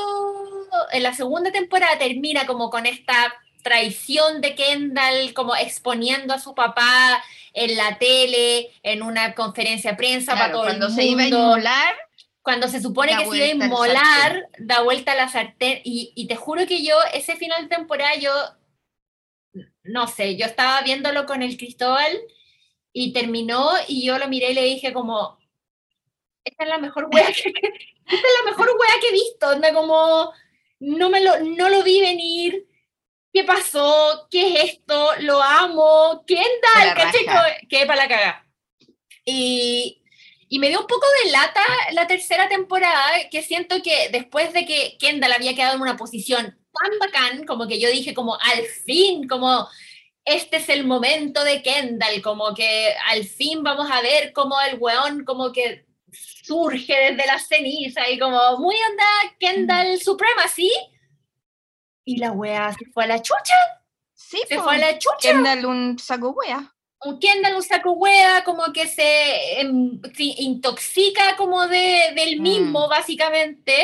en 0.93 1.03
la 1.03 1.15
segunda 1.15 1.53
temporada 1.53 1.99
termina 1.99 2.47
como 2.47 2.71
con 2.71 2.87
esta 2.87 3.35
traición 3.63 4.41
de 4.41 4.55
Kendall, 4.55 5.35
como 5.35 5.55
exponiendo 5.55 6.33
a 6.33 6.39
su 6.39 6.55
papá 6.55 7.23
en 7.53 7.77
la 7.77 7.99
tele, 7.99 8.71
en 8.83 9.03
una 9.03 9.35
conferencia 9.35 9.91
de 9.91 9.97
prensa 9.97 10.35
para 10.35 10.53
todo 10.53 10.63
cuando 10.63 10.87
el 10.87 10.93
se 10.93 11.05
iba 11.05 11.23
a 11.23 11.25
mundo 11.25 11.39
inmolar, 11.39 11.95
cuando 12.49 12.67
se 12.67 12.81
supone 12.81 13.13
Da 13.13 13.19
que 13.19 13.25
se 13.27 13.37
iba 13.37 13.45
a 13.45 13.67
inmolar, 13.67 14.49
da 14.59 14.81
vuelta 14.81 15.13
a 15.13 15.17
la 15.17 15.29
sartén. 15.29 15.83
Y, 15.85 16.15
y 16.15 16.29
te 16.29 16.35
juro 16.35 16.67
que 16.67 16.83
yo, 16.83 16.95
ese 17.13 17.37
final 17.37 17.69
de 17.69 17.77
temporada, 17.77 18.15
yo, 18.17 18.33
no 19.83 20.07
sé, 20.07 20.35
yo 20.39 20.47
estaba 20.47 20.81
viéndolo 20.81 21.27
con 21.27 21.43
el 21.43 21.59
Cristóbal 21.59 22.11
y 22.91 23.13
terminó 23.13 23.69
y 23.87 24.07
yo 24.07 24.17
lo 24.17 24.29
miré 24.29 24.53
y 24.53 24.55
le 24.55 24.65
dije 24.65 24.95
como, 24.95 25.39
esta 26.43 26.65
es 26.65 26.71
la 26.71 26.79
mejor 26.79 27.11
wea 27.13 27.27
que, 27.27 27.53
esta 28.07 28.27
es 28.29 28.35
la 28.43 28.51
mejor 28.51 28.71
wea 28.81 29.01
que 29.03 29.09
he 29.09 29.13
visto. 29.13 29.51
Onda 29.51 29.75
como, 29.75 30.33
no, 30.81 31.11
me 31.11 31.21
lo, 31.21 31.41
no 31.41 31.69
lo 31.69 31.83
vi 31.83 32.01
venir. 32.01 32.67
¿Qué 33.31 33.45
pasó? 33.45 34.27
¿Qué 34.31 34.55
es 34.55 34.73
esto? 34.73 35.11
Lo 35.21 35.43
amo. 35.43 36.25
¿Quién 36.27 36.49
da? 36.63 36.87
la 36.87 36.95
¿Caché? 36.95 37.27
Que 37.69 37.85
para 37.85 38.05
la 38.05 38.09
caga. 38.09 38.47
Y, 39.27 40.03
y 40.49 40.59
me 40.59 40.69
dio 40.69 40.81
un 40.81 40.87
poco 40.87 41.07
de 41.25 41.31
lata 41.31 41.63
la 41.93 42.07
tercera 42.07 42.49
temporada, 42.49 43.29
que 43.31 43.43
siento 43.43 43.83
que 43.83 44.09
después 44.11 44.53
de 44.53 44.65
que 44.65 44.97
Kendall 44.99 45.33
había 45.33 45.55
quedado 45.55 45.77
en 45.77 45.83
una 45.83 45.97
posición 45.97 46.47
tan 46.47 46.99
bacán, 46.99 47.45
como 47.45 47.67
que 47.67 47.79
yo 47.79 47.91
dije 47.91 48.15
como 48.15 48.35
al 48.35 48.65
fin, 48.85 49.29
como 49.29 49.69
este 50.25 50.57
es 50.59 50.69
el 50.69 50.87
momento 50.87 51.45
de 51.45 51.63
Kendall, 51.63 52.23
como 52.23 52.55
que 52.55 52.95
al 53.07 53.25
fin 53.25 53.63
vamos 53.63 53.91
a 53.91 54.01
ver 54.01 54.33
cómo 54.33 54.61
el 54.61 54.79
weón 54.79 55.25
como 55.25 55.53
que 55.53 55.87
surge 56.11 56.95
desde 56.95 57.27
la 57.27 57.39
ceniza 57.39 58.09
y 58.09 58.19
como 58.19 58.59
muy 58.59 58.75
onda 58.75 59.37
Kendall 59.39 59.99
Supremacy. 60.01 60.73
Y 62.05 62.17
la 62.17 62.33
wea 62.33 62.73
se 62.73 62.87
fue 62.87 63.05
a 63.05 63.09
la 63.09 63.23
chucha, 63.23 63.55
sí, 64.15 64.41
se 64.49 64.57
po. 64.57 64.63
fue 64.63 64.77
a 64.77 64.79
la 64.79 64.99
chucha 64.99 65.33
Kendall 65.33 65.67
un 65.67 65.99
saco 65.99 66.31
wea. 66.31 66.75
Kendall 67.21 67.55
un 67.57 67.63
saco 67.63 67.93
hueá, 67.93 68.43
como 68.45 68.73
que 68.73 68.87
se 68.89 69.61
em, 69.61 70.01
sí, 70.17 70.35
intoxica 70.39 71.37
como 71.37 71.67
de, 71.69 72.13
del 72.17 72.39
Mm. 72.39 72.43
mismo, 72.43 72.89
básicamente. 72.89 73.75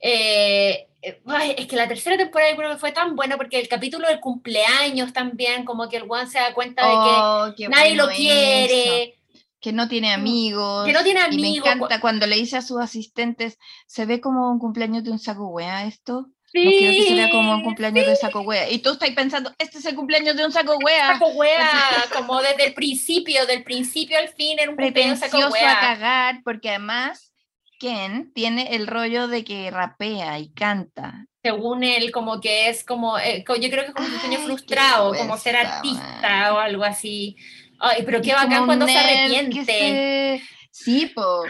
Eh, 0.00 0.88
eh, 1.02 1.20
ay, 1.26 1.54
es 1.56 1.66
que 1.66 1.76
la 1.76 1.88
tercera 1.88 2.16
temporada 2.16 2.50
yo 2.50 2.56
creo 2.56 2.70
que 2.72 2.78
fue 2.78 2.92
tan 2.92 3.14
buena 3.16 3.36
porque 3.36 3.58
el 3.60 3.68
capítulo 3.68 4.08
del 4.08 4.20
cumpleaños 4.20 5.12
también, 5.12 5.64
como 5.64 5.88
que 5.88 5.98
el 5.98 6.04
one 6.08 6.26
se 6.26 6.38
da 6.38 6.54
cuenta 6.54 6.86
de 6.86 6.94
Oh, 6.96 7.54
que 7.56 7.64
qué 7.64 7.68
nadie 7.68 7.94
lo 7.94 8.08
quiere, 8.08 9.02
eso. 9.04 9.12
Que 9.60 9.72
no 9.72 9.88
tiene 9.88 10.12
amigos. 10.12 10.84
que 10.86 10.92
no 10.92 11.04
tiene 11.04 11.20
Y 11.20 11.22
me 11.22 11.28
amigos. 11.48 11.68
encanta 11.68 12.00
cuando 12.00 12.26
le 12.26 12.34
dice 12.36 12.56
a 12.56 12.62
sus 12.62 12.80
asistentes, 12.80 13.58
¿se 13.86 14.06
ve 14.06 14.20
como 14.20 14.50
un 14.50 14.58
cumpleaños 14.58 15.04
de 15.04 15.12
un 15.12 15.20
saco 15.20 15.46
wea 15.48 15.86
esto? 15.86 16.26
Sí, 16.52 16.64
No 16.64 16.70
quiero 16.70 16.92
que 16.92 17.08
se 17.08 17.14
vea 17.14 17.30
como 17.30 17.54
un 17.54 17.62
cumpleaños 17.62 18.06
de 18.06 18.16
saco 18.16 18.40
wea. 18.42 18.70
Y 18.70 18.78
tú 18.78 18.90
estás 18.90 19.08
pensando, 19.10 19.54
este 19.58 19.78
es 19.78 19.86
el 19.86 19.94
cumpleaños 19.94 20.36
de 20.36 20.44
un 20.44 20.52
saco 20.52 20.76
wea. 20.84 21.14
saco 21.14 21.28
hueá, 21.28 21.70
como 22.14 22.42
desde 22.42 22.66
el 22.66 22.74
principio, 22.74 23.46
del 23.46 23.64
principio 23.64 24.18
al 24.18 24.28
fin 24.28 24.58
era 24.58 24.70
un 24.70 24.76
cumpleaños 24.76 25.18
saco 25.18 25.38
pretencioso 25.38 25.66
a 25.66 25.80
cagar, 25.80 26.40
porque 26.44 26.68
además 26.68 27.32
Ken 27.78 28.32
tiene 28.34 28.74
el 28.76 28.86
rollo 28.86 29.28
de 29.28 29.44
que 29.44 29.70
rapea 29.70 30.38
y 30.38 30.50
canta. 30.50 31.26
según 31.42 31.84
él, 31.84 32.12
como 32.12 32.40
que 32.40 32.68
es 32.68 32.84
como, 32.84 33.18
eh, 33.18 33.44
yo 33.48 33.70
creo 33.70 33.84
que 33.84 33.88
es 33.88 33.94
como 33.94 34.06
un 34.06 34.20
sueño 34.20 34.38
frustrado, 34.40 35.14
como 35.14 35.38
ser 35.38 35.56
artista 35.56 36.20
man. 36.22 36.52
o 36.52 36.58
algo 36.58 36.84
así. 36.84 37.36
Ay, 37.80 38.02
pero 38.04 38.20
qué 38.20 38.34
bacán 38.34 38.66
cuando 38.66 38.86
se 38.86 38.96
arrepiente. 38.96 40.42
Sí, 40.74 41.12
po. 41.14 41.42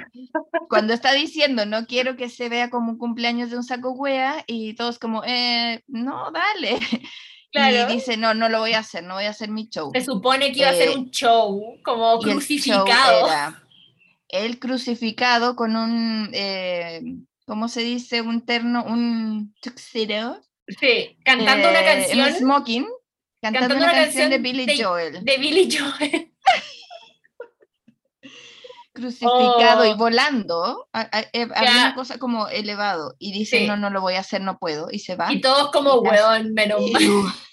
Cuando 0.68 0.92
está 0.92 1.12
diciendo, 1.12 1.64
no 1.64 1.86
quiero 1.86 2.16
que 2.16 2.28
se 2.28 2.48
vea 2.48 2.70
como 2.70 2.90
un 2.90 2.98
cumpleaños 2.98 3.50
de 3.50 3.56
un 3.56 3.62
saco 3.62 3.92
wea, 3.92 4.42
y 4.48 4.74
todos 4.74 4.98
como, 4.98 5.22
eh, 5.24 5.82
no, 5.86 6.30
dale. 6.32 6.78
Claro. 7.54 7.90
Y 7.90 7.96
dice, 7.96 8.16
no, 8.16 8.32
no 8.32 8.48
lo 8.48 8.60
voy 8.60 8.72
a 8.72 8.78
hacer, 8.78 9.04
no 9.04 9.12
voy 9.12 9.24
a 9.24 9.28
hacer 9.28 9.50
mi 9.50 9.68
show. 9.68 9.90
Se 9.92 10.02
supone 10.02 10.52
que 10.52 10.60
iba 10.60 10.70
a 10.70 10.72
ser 10.72 10.88
Eh, 10.88 10.96
un 10.96 11.10
show, 11.10 11.78
como 11.84 12.14
Y 12.14 12.14
el 12.14 12.20
show 12.20 12.32
crucificado. 12.32 13.28
crucificado 14.58 15.54
con 15.54 15.76
un, 15.76 16.30
eh, 16.32 17.02
¿cómo 17.46 17.68
se 17.68 17.82
dice? 17.82 18.22
Un 18.22 18.46
terno, 18.46 18.84
un 18.84 19.54
tuxedo. 19.60 20.40
Sí, 20.80 21.18
cantando 21.26 21.68
una 21.68 21.80
eh, 21.80 21.84
canción 21.84 22.26
Un 22.28 22.34
smoking. 22.38 22.86
Cantando, 23.42 23.76
una, 23.76 23.92
canción, 23.92 24.30
de 24.30 24.38
Billy 24.38 24.64
de- 24.64 24.82
Joel. 24.82 25.22
de 25.22 25.36
Billy 25.36 25.68
Joel. 25.70 26.32
Crucificado 28.92 29.84
y 29.86 29.90
Oh. 29.90 29.96
volando. 29.96 30.88
eh, 31.32 31.48
Había 31.54 31.72
una 31.72 31.94
cosa 31.94 32.18
como 32.18 32.48
elevado. 32.48 33.14
Y 33.18 33.32
dice, 33.32 33.58
Sí. 33.60 33.66
no, 33.66 33.76
no 33.76 33.90
lo 33.90 34.00
voy 34.00 34.14
a 34.14 34.20
hacer, 34.20 34.40
no 34.42 34.58
puedo. 34.58 34.88
Y 34.90 34.98
se 34.98 35.16
va. 35.16 35.32
Y 35.32 35.40
todos 35.40 35.70
como, 35.72 36.02
Ya. 36.04 36.10
weón, 36.10 36.52
menos 36.54 36.80
mal. 36.90 37.02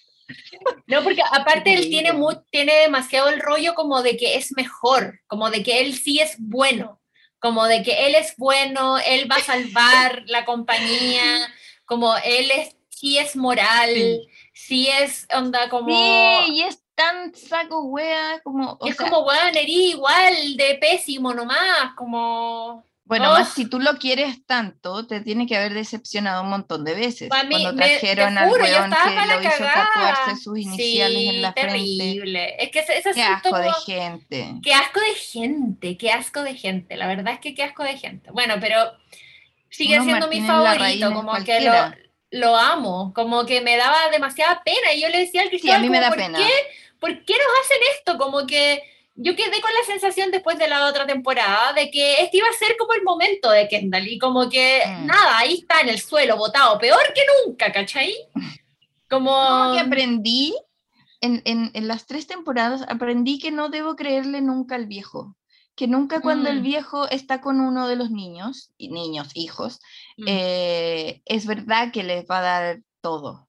No, 0.86 1.04
porque 1.04 1.24
aparte 1.32 1.74
él 1.74 1.90
tiene, 1.90 2.10
Increíble. 2.10 2.20
mu- 2.36 2.44
tiene 2.52 2.74
demasiado 2.76 3.30
el 3.30 3.40
rollo 3.40 3.74
como 3.74 4.04
de 4.04 4.16
que 4.16 4.36
es 4.36 4.52
mejor, 4.56 5.22
como 5.28 5.50
de 5.50 5.64
que 5.64 5.80
él 5.80 5.96
sí 5.98 6.20
es 6.20 6.36
bueno, 6.38 7.00
como 7.40 7.66
de 7.66 7.82
que 7.82 8.06
él 8.08 8.14
es 8.16 8.36
bueno, 8.38 8.98
él 9.00 9.32
va 9.32 9.38
a 9.38 9.44
salvar 9.44 10.24
la 10.28 10.46
compañía, 10.46 11.24
como 11.86 12.16
él 12.18 12.52
es, 12.52 12.76
sí 12.90 13.18
es 13.18 13.36
moral, 13.36 13.90
Sí. 13.96 14.28
sí, 14.54 14.88
es 14.90 15.28
onda 15.36 15.68
como... 15.70 15.90
Sí, 15.90 16.52
y 16.54 16.62
es 16.62 16.80
tan 17.00 17.34
saco 17.34 17.84
wea 17.86 18.40
como. 18.44 18.78
o 18.80 18.88
es 18.88 18.96
sea, 18.98 19.10
como, 19.10 19.26
weón, 19.26 19.56
herí 19.56 19.92
igual 19.92 20.58
de 20.58 20.76
pésimo 20.76 21.34
nomás, 21.34 21.94
como... 21.96 22.84
Bueno, 23.06 23.30
Oh. 23.32 23.34
más 23.34 23.54
si 23.54 23.66
tú 23.66 23.80
lo 23.80 23.98
quieres 23.98 24.46
tanto, 24.46 25.08
te 25.08 25.22
tiene 25.22 25.48
que 25.48 25.58
haber 25.58 25.74
decepcionado 25.74 26.44
un 26.44 26.50
montón 26.50 26.86
de 26.86 26.94
veces. 26.94 27.22
Mí, 27.24 27.30
Cuando 27.50 27.74
me- 27.74 27.88
trajeron 27.98 28.38
al 28.38 28.50
juro, 28.50 28.66
yo 28.68 28.72
weón 28.74 28.92
que 28.92 29.34
lo 29.34 29.42
hizo 29.42 29.58
cagada. 29.58 29.90
tatuarse 29.96 30.36
sus 30.44 30.60
iniciales 30.60 31.18
Sí, 31.18 31.28
en 31.30 31.42
la 31.42 31.54
frente. 31.54 31.72
terrible. 31.72 32.56
Es 32.64 32.70
que 32.70 32.80
ese, 32.80 32.98
ese 33.00 33.14
Qué 33.14 33.24
asunto 33.24 33.56
asco 33.56 33.58
de 33.58 33.72
gente. 33.94 34.54
Qué 34.62 34.74
asco 34.76 35.00
de 35.00 35.16
gente, 35.16 35.98
qué 35.98 36.12
asco 36.12 36.44
de 36.44 36.54
gente. 36.56 36.98
La 36.98 37.08
verdad 37.08 37.34
es 37.34 37.40
que 37.40 37.56
qué 37.56 37.64
asco 37.64 37.84
de 37.84 37.98
gente. 37.98 38.30
Bueno, 38.30 38.56
pero 38.62 38.78
sigue 39.70 40.00
siendo 40.02 40.28
mi 40.28 40.42
favorito, 40.42 41.12
como 41.12 41.34
que 41.44 41.68
lo, 42.32 42.56
amo, 42.56 43.12
como 43.16 43.44
que 43.48 43.62
me 43.62 43.76
daba 43.76 44.10
demasiada 44.12 44.62
pena. 44.64 44.94
Y 44.94 45.02
yo 45.02 45.10
le 45.10 45.18
decía 45.22 45.42
al 45.42 45.48
Sí, 45.50 45.58
Cristóbal, 45.58 45.78
a 45.78 45.80
mí 45.80 45.90
me 45.90 45.98
como, 45.98 46.02
da 46.02 46.10
¿por 46.10 46.18
pena. 46.18 46.38
qué? 46.38 46.50
¿Por 47.00 47.24
qué 47.26 47.34
nos 47.34 47.66
hacen 47.66 47.78
esto? 47.98 48.18
Como 48.18 48.46
que 48.46 48.82
yo 49.16 49.36
quedé 49.36 49.60
con 49.62 49.72
la 49.74 49.86
sensación 49.86 50.32
después 50.32 50.58
de 50.58 50.68
la 50.68 50.86
otra 50.88 51.06
temporada 51.06 51.74
de 51.74 51.90
que 51.92 52.22
este 52.22 52.38
iba 52.38 52.48
a 52.48 52.54
ser 52.54 52.76
como 52.78 52.94
el 52.94 53.04
momento 53.04 53.50
de 53.52 53.68
Kendall 53.68 54.08
y 54.08 54.18
como 54.20 54.50
que 54.50 54.82
Mm. 54.86 55.06
nada, 55.08 55.38
ahí 55.40 55.56
está 55.56 55.82
en 55.82 55.90
el 55.90 56.00
suelo, 56.00 56.38
botado, 56.38 56.78
peor 56.80 57.02
que 57.14 57.22
nunca, 57.46 57.72
¿cachai? 57.72 58.14
Como... 59.10 59.32
Como 59.36 59.74
que 59.74 59.80
aprendí, 59.80 60.56
en, 61.22 61.42
en, 61.46 61.72
en 61.74 61.88
las 61.88 62.06
tres 62.06 62.28
temporadas, 62.28 62.84
aprendí 62.88 63.40
que 63.40 63.52
no 63.52 63.68
debo 63.70 63.96
creerle 63.98 64.40
nunca 64.42 64.76
al 64.76 64.86
viejo. 64.86 65.36
Que 65.76 65.88
nunca 65.88 66.22
cuando 66.22 66.50
el 66.50 66.60
Mm. 66.60 66.64
viejo 66.64 67.10
está 67.10 67.42
con 67.42 67.60
uno 67.60 67.88
de 67.90 67.96
los 67.98 68.12
niños, 68.12 68.72
y 68.78 68.90
niños, 68.90 69.30
hijos, 69.34 69.80
Mm. 70.18 70.26
eh, 70.28 71.22
es 71.26 71.46
verdad 71.46 71.92
que 71.92 72.04
les 72.04 72.26
va 72.26 72.40
a 72.40 72.42
dar 72.42 72.80
todo. 73.02 73.49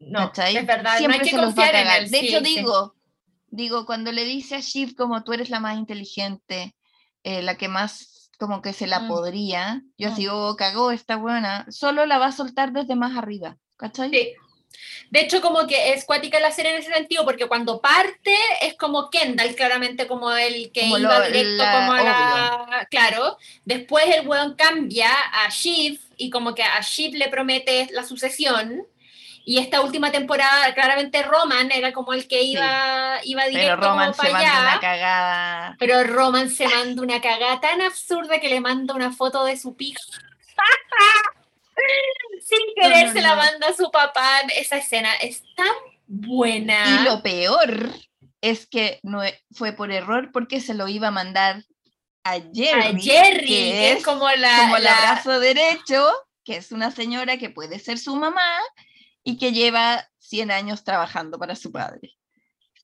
No, 0.00 0.32
¿cachai? 0.32 0.56
es 0.56 0.66
verdad, 0.66 0.98
Siempre 0.98 1.18
no 1.18 1.22
hay 1.24 1.30
que 1.30 1.36
se 1.36 1.42
los 1.42 1.46
va 1.46 1.50
a 1.50 1.54
confiar 1.66 1.74
en 1.86 2.02
él. 2.04 2.10
De 2.10 2.18
sí, 2.20 2.28
hecho, 2.28 2.38
sí. 2.38 2.44
digo, 2.44 2.94
digo, 3.50 3.86
cuando 3.86 4.12
le 4.12 4.24
dice 4.24 4.56
a 4.56 4.60
Shiv 4.60 4.94
como 4.96 5.24
tú 5.24 5.32
eres 5.32 5.50
la 5.50 5.60
más 5.60 5.76
inteligente, 5.78 6.74
eh, 7.24 7.42
la 7.42 7.56
que 7.56 7.68
más 7.68 8.30
como 8.38 8.62
que 8.62 8.72
se 8.72 8.86
la 8.86 9.00
Mm. 9.00 9.08
podría, 9.08 9.82
yo 9.96 10.10
Mm. 10.10 10.12
así, 10.12 10.28
oh, 10.28 10.54
cagó, 10.56 10.92
está 10.92 11.16
buena, 11.16 11.66
solo 11.70 12.06
la 12.06 12.18
va 12.18 12.26
a 12.26 12.32
soltar 12.32 12.72
desde 12.72 12.94
más 12.94 13.16
arriba, 13.16 13.56
¿cachai? 13.76 14.10
Sí. 14.10 14.32
De 15.10 15.20
hecho, 15.20 15.40
como 15.40 15.66
que 15.66 15.92
es 15.94 16.04
cuática 16.04 16.38
la 16.38 16.52
serie 16.52 16.72
en 16.72 16.78
ese 16.82 16.92
sentido, 16.92 17.24
porque 17.24 17.46
cuando 17.48 17.80
parte 17.80 18.34
es 18.60 18.74
como 18.74 19.08
Kendall, 19.10 19.54
claramente 19.56 20.06
como 20.06 20.30
el 20.30 20.70
que 20.72 20.82
Como 20.82 20.98
iba 20.98 21.18
lo- 21.18 21.26
directo 21.26 21.56
la- 21.64 21.72
como 21.72 21.92
a 21.92 22.02
la... 22.02 22.86
Claro. 22.90 23.38
Después 23.64 24.04
el 24.14 24.28
weón 24.28 24.54
cambia 24.54 25.10
a 25.10 25.48
Shiv 25.48 25.98
y 26.18 26.28
como 26.30 26.54
que 26.54 26.62
a 26.62 26.80
Shiv 26.82 27.14
le 27.14 27.28
promete 27.28 27.88
la 27.92 28.04
sucesión. 28.04 28.86
Y 29.48 29.56
esta 29.56 29.80
última 29.80 30.12
temporada, 30.12 30.74
claramente 30.74 31.22
Roman 31.22 31.72
era 31.72 31.94
como 31.94 32.12
el 32.12 32.28
que 32.28 32.42
iba, 32.42 33.18
iba 33.24 33.46
directo 33.46 33.76
Pero 33.80 33.88
Roman 33.88 34.12
como 34.12 34.22
se 34.22 34.30
para 34.30 34.32
manda 34.32 34.50
allá. 34.50 34.68
una 34.72 34.80
cagada. 34.80 35.76
Pero 35.78 36.04
Roman 36.04 36.50
se 36.50 36.68
manda 36.68 37.00
una 37.00 37.18
cagada 37.22 37.58
tan 37.58 37.80
absurda 37.80 38.40
que 38.40 38.50
le 38.50 38.60
manda 38.60 38.92
una 38.92 39.10
foto 39.10 39.46
de 39.46 39.56
su 39.56 39.74
pija. 39.74 39.98
Sin 42.42 42.58
querer 42.76 43.06
no, 43.06 43.12
se 43.14 43.22
la 43.22 43.36
manda 43.36 43.68
a 43.68 43.72
su 43.72 43.90
papá. 43.90 44.40
Esa 44.54 44.76
escena 44.76 45.14
es 45.14 45.42
tan 45.56 45.66
buena. 46.06 47.00
Y 47.00 47.04
lo 47.04 47.22
peor 47.22 47.88
es 48.42 48.66
que 48.66 49.00
no 49.02 49.24
e- 49.24 49.42
fue 49.52 49.72
por 49.72 49.90
error 49.90 50.28
porque 50.30 50.60
se 50.60 50.74
lo 50.74 50.88
iba 50.88 51.08
a 51.08 51.10
mandar 51.10 51.64
a 52.22 52.34
Jerry, 52.34 52.82
a 52.82 52.98
Jerry, 52.98 53.40
que 53.40 53.46
que 53.46 53.92
es 53.92 54.04
como 54.04 54.28
la, 54.28 54.58
como 54.58 54.76
el 54.76 54.86
abrazo 54.86 55.40
derecho, 55.40 56.06
que 56.44 56.56
es 56.56 56.70
una 56.70 56.90
señora 56.90 57.38
que 57.38 57.48
puede 57.48 57.78
ser 57.78 57.96
su 57.96 58.14
mamá 58.14 58.46
y 59.28 59.38
que 59.38 59.52
lleva 59.52 60.08
100 60.18 60.50
años 60.50 60.84
trabajando 60.84 61.38
para 61.38 61.54
su 61.56 61.70
padre. 61.72 62.14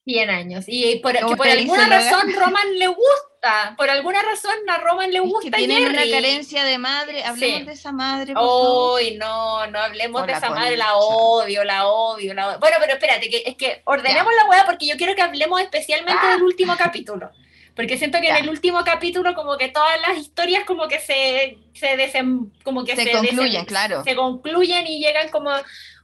100 0.05 0.29
años. 0.31 0.65
Y 0.69 0.97
por, 0.97 1.17
¿Cómo 1.19 1.31
que 1.31 1.37
por 1.37 1.47
te 1.47 1.53
alguna 1.53 1.87
razón 1.87 2.33
Roman 2.35 2.79
le 2.79 2.89
gusta. 2.89 3.75
Por 3.77 3.89
alguna 3.91 4.21
razón 4.23 4.55
a 4.69 4.77
Roman 4.79 5.11
le 5.11 5.19
Es 5.19 5.25
gusta 5.25 5.51
que 5.51 5.67
tienen 5.67 5.89
una 5.89 6.03
carencia 6.11 6.65
de 6.65 6.77
madre. 6.79 7.25
Hablemos 7.25 7.59
Sí. 7.61 7.65
de 7.65 7.73
esa 7.73 7.93
madre. 7.93 8.35
Uy, 8.39 9.17
no, 9.17 9.67
no 9.69 9.79
hablemos 9.79 10.27
de 10.27 10.33
esa 10.35 10.51
madre, 10.51 10.77
la 10.77 10.95
odio, 10.97 11.65
la 11.65 11.87
odio, 11.87 12.35
la 12.35 12.49
odio. 12.49 12.59
Bueno, 12.61 12.77
pero 12.81 12.93
espérate, 12.95 13.31
que, 13.31 13.43
es 13.47 13.57
que 13.57 13.81
ordenemos 13.87 14.33
la 14.35 14.45
weá 14.51 14.65
porque 14.67 14.87
yo 14.87 14.97
quiero 14.97 15.15
que 15.15 15.23
hablemos 15.23 15.61
especialmente 15.61 16.21
Ah. 16.23 16.33
del 16.33 16.43
último 16.43 16.75
capítulo. 16.77 17.31
Porque 17.77 17.99
siento 17.99 18.21
que 18.21 18.29
Ya. 18.29 18.39
en 18.39 18.45
el 18.45 18.51
último 18.51 18.85
capítulo 18.85 19.35
como 19.35 19.57
que 19.59 19.69
todas 19.69 20.01
las 20.07 20.17
historias 20.19 20.65
como 20.65 20.87
que 20.87 21.01
se, 21.01 21.59
se 21.75 21.97
desem- 21.97 22.53
como 22.63 22.85
que 22.85 22.95
Se 22.95 23.03
se, 23.05 23.11
concluyen, 23.13 23.65
claro. 23.65 24.05
Se 24.05 24.15
concluyen 24.15 24.87
y 24.87 25.01
llegan 25.01 25.29
como 25.31 25.51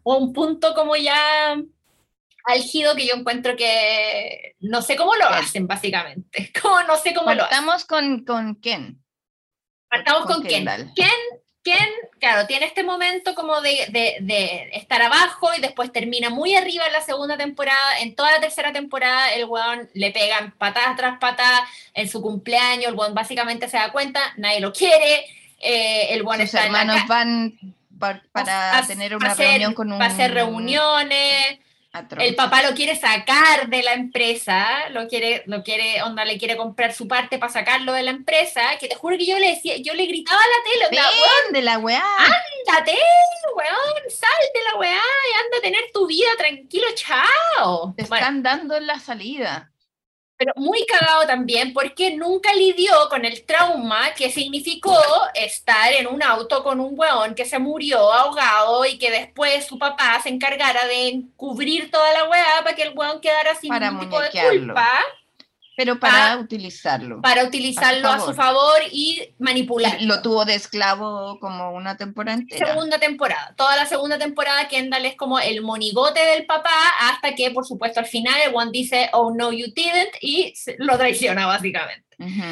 a 0.04 0.16
un 0.16 0.32
punto 0.32 0.74
como 0.74 0.96
ya 0.96 1.56
álgido 2.44 2.94
que 2.96 3.06
yo 3.06 3.14
encuentro 3.14 3.54
que 3.56 4.54
no 4.60 4.82
sé 4.82 4.96
cómo 4.96 5.14
lo 5.16 5.26
hacen 5.28 5.66
básicamente. 5.66 6.50
Como 6.62 6.82
no 6.84 6.96
sé 6.96 7.12
cómo 7.14 7.32
lo 7.34 7.44
hacen. 7.44 7.56
Partamos 7.58 7.84
con, 7.84 8.24
con 8.24 8.56
Ken. 8.56 9.02
Partamos 9.88 10.24
con. 10.26 10.42
Kendall. 10.42 10.92
Ken. 10.94 11.06
Ken, 11.62 11.88
claro, 12.18 12.46
tiene 12.46 12.64
este 12.64 12.82
momento 12.82 13.34
como 13.34 13.60
de, 13.60 13.86
de- 13.90 14.16
de 14.22 14.70
estar 14.72 15.02
abajo 15.02 15.50
y 15.54 15.60
después 15.60 15.92
termina 15.92 16.30
muy 16.30 16.54
arriba 16.54 16.86
en 16.86 16.92
la 16.94 17.02
segunda 17.02 17.36
temporada. 17.36 17.98
En 18.00 18.14
toda 18.14 18.32
la 18.32 18.40
tercera 18.40 18.72
temporada, 18.72 19.34
el 19.34 19.44
weón 19.44 19.90
le 19.92 20.10
pegan 20.10 20.52
patadas 20.56 20.96
tras 20.96 21.18
patadas. 21.18 21.68
En 21.92 22.08
su 22.08 22.22
cumpleaños, 22.22 22.86
el 22.86 22.94
weón 22.94 23.12
básicamente 23.14 23.68
se 23.68 23.76
da 23.76 23.92
cuenta, 23.92 24.20
nadie 24.38 24.60
lo 24.60 24.72
quiere. 24.72 25.26
eh, 25.58 26.06
el 26.14 26.22
weón 26.22 26.38
Sus 26.40 26.46
está 26.54 26.64
en 26.64 26.72
la 26.72 26.80
hermanos 26.80 27.06
van 27.06 27.58
par- 28.00 28.22
para 28.32 28.78
a- 28.78 28.86
tener 28.86 29.14
una 29.14 29.30
hacer- 29.30 29.46
reunión 29.50 29.74
con 29.74 29.92
un... 29.92 29.98
para 29.98 30.12
hacer 30.12 30.34
reuniones. 30.34 31.60
atroz. 31.92 32.24
El 32.24 32.34
papá 32.36 32.62
lo 32.62 32.74
quiere 32.74 32.94
sacar 32.96 33.68
de 33.68 33.82
la 33.82 33.92
empresa, 33.94 34.88
lo 34.90 35.06
quiere, 35.08 35.42
lo 35.46 35.62
quiere, 35.62 36.02
onda, 36.02 36.24
le 36.24 36.38
quiere 36.38 36.56
comprar 36.56 36.92
su 36.92 37.06
parte 37.08 37.38
para 37.38 37.52
sacarlo 37.52 37.92
de 37.92 38.02
la 38.04 38.10
empresa, 38.12 38.62
que 38.80 38.88
te 38.88 38.94
juro 38.96 39.16
que 39.18 39.26
yo 39.26 39.38
le 39.38 39.48
decía, 39.54 39.76
yo 39.78 39.94
le 39.94 40.06
gritaba 40.06 40.38
a 40.40 40.44
la 40.44 40.88
tele, 40.88 41.00
onda, 41.00 41.10
Ven 41.44 41.52
de 41.52 41.62
la 41.62 41.78
weá. 41.78 42.04
ándate, 42.18 42.96
weón, 43.56 44.10
sal 44.10 44.30
de 44.54 44.60
la 44.72 44.78
weá 44.78 44.92
y 44.92 45.44
anda 45.44 45.58
a 45.58 45.60
tener 45.60 45.80
tu 45.92 46.06
vida 46.06 46.28
tranquilo, 46.38 46.86
chao. 46.94 47.94
Te 47.96 48.04
Bueno, 48.04 48.16
están 48.16 48.42
dando 48.42 48.76
en 48.76 48.86
la 48.86 48.98
salida. 49.00 49.70
Pero 50.40 50.54
muy 50.56 50.86
cagado 50.86 51.26
también 51.26 51.74
porque 51.74 52.16
nunca 52.16 52.54
lidió 52.54 52.90
con 53.10 53.26
el 53.26 53.44
trauma 53.44 54.14
que 54.16 54.30
significó 54.30 54.96
estar 55.34 55.92
en 55.92 56.06
un 56.06 56.22
auto 56.22 56.64
con 56.64 56.80
un 56.80 56.98
weón 56.98 57.34
que 57.34 57.44
se 57.44 57.58
murió 57.58 58.10
ahogado 58.10 58.86
y 58.86 58.96
que 58.96 59.10
después 59.10 59.66
su 59.66 59.78
papá 59.78 60.18
se 60.22 60.30
encargara 60.30 60.86
de 60.86 61.24
cubrir 61.36 61.90
toda 61.90 62.10
la 62.14 62.24
weá 62.30 62.64
para 62.64 62.74
que 62.74 62.84
el 62.84 62.96
weón 62.96 63.20
quedara 63.20 63.54
sin 63.54 63.68
Para 63.68 63.90
ningún 63.90 64.06
tipo 64.06 64.18
de 64.18 64.30
culpa 64.30 64.90
Pero 65.82 65.98
para 65.98 66.32
Ah, 66.32 66.36
utilizarlo. 66.36 67.22
para 67.22 67.42
utilizarlo 67.42 68.06
a 68.06 68.18
su 68.20 68.34
favor. 68.34 68.36
favor 68.36 68.82
y 68.92 69.34
manipular. 69.38 69.96
Lo 70.02 70.20
tuvo 70.20 70.44
de 70.44 70.54
esclavo 70.54 71.38
como 71.40 71.70
una 71.72 71.96
temporada 71.96 72.36
entera. 72.36 72.66
segunda 72.66 72.98
temporada. 72.98 73.54
Toda 73.56 73.76
la 73.76 73.86
segunda 73.86 74.18
temporada 74.18 74.68
Kendall 74.68 75.06
es 75.06 75.16
como 75.16 75.38
el 75.40 75.62
monigote 75.62 76.20
del 76.20 76.44
papá 76.44 76.68
hasta 77.00 77.34
que, 77.34 77.50
por 77.50 77.64
supuesto, 77.66 77.98
al 77.98 78.04
final 78.06 78.34
el 78.44 78.54
one 78.54 78.70
dice, 78.72 79.08
oh 79.14 79.32
no, 79.34 79.52
you 79.52 79.68
didn't, 79.74 80.14
y 80.20 80.52
lo 80.76 80.98
traiciona 80.98 81.46
básicamente. 81.46 82.04
Ujú. 82.18 82.42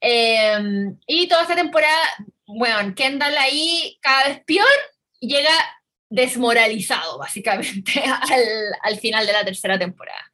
Eh, 0.00 0.56
y 1.06 1.28
toda 1.28 1.42
esta 1.42 1.56
temporada, 1.56 1.98
bueno, 2.46 2.94
Kendall 2.94 3.36
ahí 3.36 3.98
cada 4.00 4.28
vez 4.28 4.40
peor 4.46 4.66
llega 5.20 5.50
desmoralizado 6.08 7.18
básicamente 7.18 8.02
al, 8.30 8.44
al 8.82 8.98
final 8.98 9.26
de 9.26 9.32
la 9.34 9.44
tercera 9.44 9.78
temporada. 9.78 10.27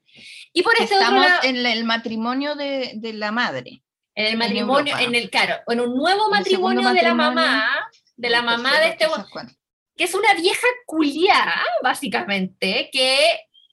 Y 0.55 0.62
por 0.62 0.72
este 0.74 0.84
otro 0.94 0.98
Estamos 1.00 1.26
lado, 1.26 1.40
en 1.42 1.66
el 1.66 1.85
matrimonio 1.85 2.55
de, 2.55 2.93
de 2.94 3.12
la 3.12 3.31
madre. 3.32 3.82
en 4.14 4.26
el 4.26 4.32
en 4.35 4.39
matrimonio, 4.39 4.93
Europa. 4.94 5.02
en 5.02 5.14
el, 5.14 5.28
claro, 5.31 5.56
en 5.66 5.81
un 5.81 5.94
nuevo 5.97 6.35
En 6.35 6.44
segundo 6.44 6.81
matrimonio 6.81 6.89
de 6.94 7.02
la 7.02 7.14
matrimonio, 7.14 7.51
mamá, 7.51 7.90
de 8.16 8.31
la 8.31 8.43
mamá 8.43 8.70
tercero, 8.70 8.85
de 8.85 8.90
este 8.90 9.06
que 9.97 10.05
es 10.05 10.14
una 10.14 10.32
vieja 10.35 10.66
culiada, 10.86 11.62
básicamente, 11.82 12.89
que 12.93 13.16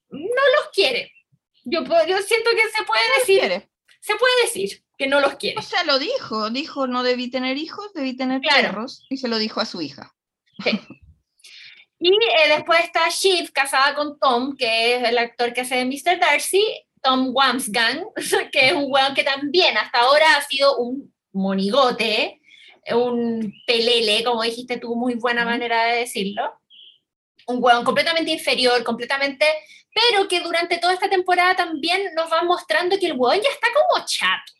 no 0.09 0.19
los 0.19 0.69
quiere. 0.73 1.11
Yo, 1.63 1.81
yo 1.83 2.17
siento 2.19 2.49
que 2.51 2.69
se 2.75 2.83
puede 2.85 3.03
decir, 3.19 3.39
¿Quiere? 3.39 3.69
se 4.01 4.15
puede 4.15 4.33
decir 4.43 4.83
que 4.97 5.07
no 5.07 5.19
los 5.19 5.35
quiere. 5.35 5.57
O 5.59 5.61
sea, 5.63 5.83
lo 5.83 5.97
dijo. 5.99 6.49
Dijo, 6.49 6.85
no 6.87 7.01
debí 7.03 7.29
tener 7.31 7.57
hijos, 7.57 7.93
debí 7.93 8.15
tener 8.15 8.41
Claro. 8.41 8.61
perros. 8.69 9.05
Y 9.09 9.17
se 9.17 9.27
lo 9.27 9.37
dijo 9.37 9.61
a 9.61 9.65
su 9.65 9.81
hija. 9.81 10.13
Y 12.03 12.09
eh, 12.09 12.49
después 12.55 12.79
está 12.83 13.07
Shiv, 13.09 13.51
casada 13.53 13.93
con 13.93 14.17
Tom, 14.17 14.57
que 14.57 14.95
es 14.95 15.03
el 15.03 15.19
actor 15.19 15.53
que 15.53 15.61
hace 15.61 15.75
de 15.75 15.85
Mr. 15.85 16.19
Darcy, 16.19 16.65
Tom 16.99 17.29
Wamsgang, 17.31 18.05
que 18.51 18.69
es 18.69 18.73
un 18.73 18.85
weón 18.87 19.13
que 19.13 19.23
también 19.23 19.77
hasta 19.77 19.99
ahora 19.99 20.35
ha 20.35 20.41
sido 20.41 20.77
un 20.77 21.13
monigote, 21.31 22.41
un 22.89 23.53
pelele, 23.67 24.23
como 24.23 24.41
dijiste 24.41 24.77
tú, 24.77 24.95
muy 24.95 25.13
buena 25.13 25.45
manera 25.45 25.83
de 25.85 25.97
decirlo. 25.97 26.59
Un 27.45 27.63
weón 27.63 27.83
completamente 27.83 28.31
inferior, 28.31 28.83
completamente, 28.83 29.45
pero 29.93 30.27
que 30.27 30.39
durante 30.39 30.79
toda 30.79 30.93
esta 30.93 31.07
temporada 31.07 31.55
también 31.55 32.15
nos 32.15 32.31
va 32.31 32.41
mostrando 32.41 32.97
que 32.97 33.05
el 33.05 33.13
weón 33.13 33.39
ya 33.43 33.49
está 33.51 33.67
como 33.75 34.03
chato. 34.07 34.53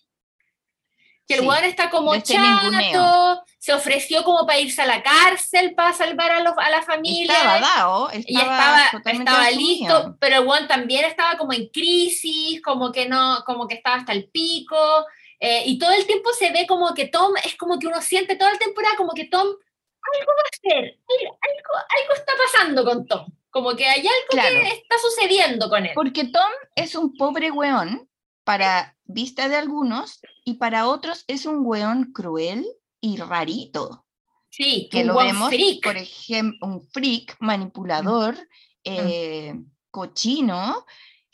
Que 1.28 1.34
el 1.34 1.40
Sí, 1.40 1.48
weón 1.48 1.64
está 1.64 1.90
como 1.90 2.16
chato, 2.22 2.70
ninguneo. 2.70 3.44
Se 3.62 3.74
ofreció 3.74 4.24
como 4.24 4.48
para 4.48 4.58
irse 4.58 4.82
a 4.82 4.88
la 4.88 5.04
cárcel 5.04 5.76
para 5.76 5.94
salvar 5.94 6.32
a, 6.32 6.42
los, 6.42 6.54
a 6.58 6.72
la 6.72 6.82
familia. 6.82 7.32
Estaba 7.32 7.60
dado. 7.60 8.10
y 8.12 8.36
Estaba, 8.36 8.58
estaba, 8.58 8.90
totalmente 8.92 9.32
estaba 9.32 9.46
asumido. 9.46 9.98
listo, 9.98 10.18
pero 10.20 10.38
el 10.38 10.48
one 10.48 10.68
también 10.68 11.06
estaba 11.06 11.38
como 11.38 11.54
en 11.54 11.68
crisis, 11.68 12.60
como 12.64 12.92
que 12.92 13.08
no, 13.08 13.44
como 13.46 13.68
que 13.68 13.76
estaba 13.76 13.98
hasta 13.98 14.14
el 14.14 14.28
pico. 14.30 15.06
Eh, 15.40 15.62
y 15.68 15.78
todo 15.78 15.92
el 15.92 16.08
tiempo 16.08 16.32
se 16.34 16.52
ve 16.52 16.66
como 16.66 16.92
que 16.96 17.06
Tom, 17.06 17.34
es 17.46 17.56
como 17.56 17.78
que 17.78 17.86
uno 17.86 18.02
siente 18.02 18.36
toda 18.36 18.52
la 18.52 18.58
temporada 18.58 18.96
como 18.98 19.12
que 19.14 19.26
Tom 19.26 19.46
algo 19.46 20.32
va 20.32 20.42
a 20.44 20.50
hacer, 20.52 20.98
algo, 21.20 21.76
algo 22.02 22.14
está 22.16 22.34
pasando 22.44 22.84
con 22.84 23.06
Tom. 23.06 23.28
Como 23.52 23.76
que 23.76 23.86
hay 23.86 24.00
algo 24.00 24.50
que 24.50 24.70
está 24.70 24.96
sucediendo 24.98 25.70
con 25.70 25.86
él. 25.86 25.92
Porque 25.94 26.24
Tom 26.24 26.52
es 26.76 26.96
un 26.96 27.16
pobre 27.16 27.52
weón 27.52 28.10
para 28.44 28.98
vista 29.04 29.50
de 29.50 29.58
algunos 29.58 30.20
y 30.46 30.56
para 30.56 30.88
otros 30.88 31.26
es 31.28 31.46
un 31.46 31.64
weón 31.64 32.12
cruel 32.12 32.66
y 33.02 33.18
rarito. 33.18 34.06
Sí, 34.50 34.90
que 34.92 35.04
lo 35.04 35.18
vemos, 35.18 35.52
por 35.82 35.98
ejemplo, 35.98 36.68
un 36.68 36.82
freak, 36.82 37.38
manipulador, 37.40 38.36
mm. 38.36 38.40
eh, 38.86 39.62
cochino, 39.90 40.86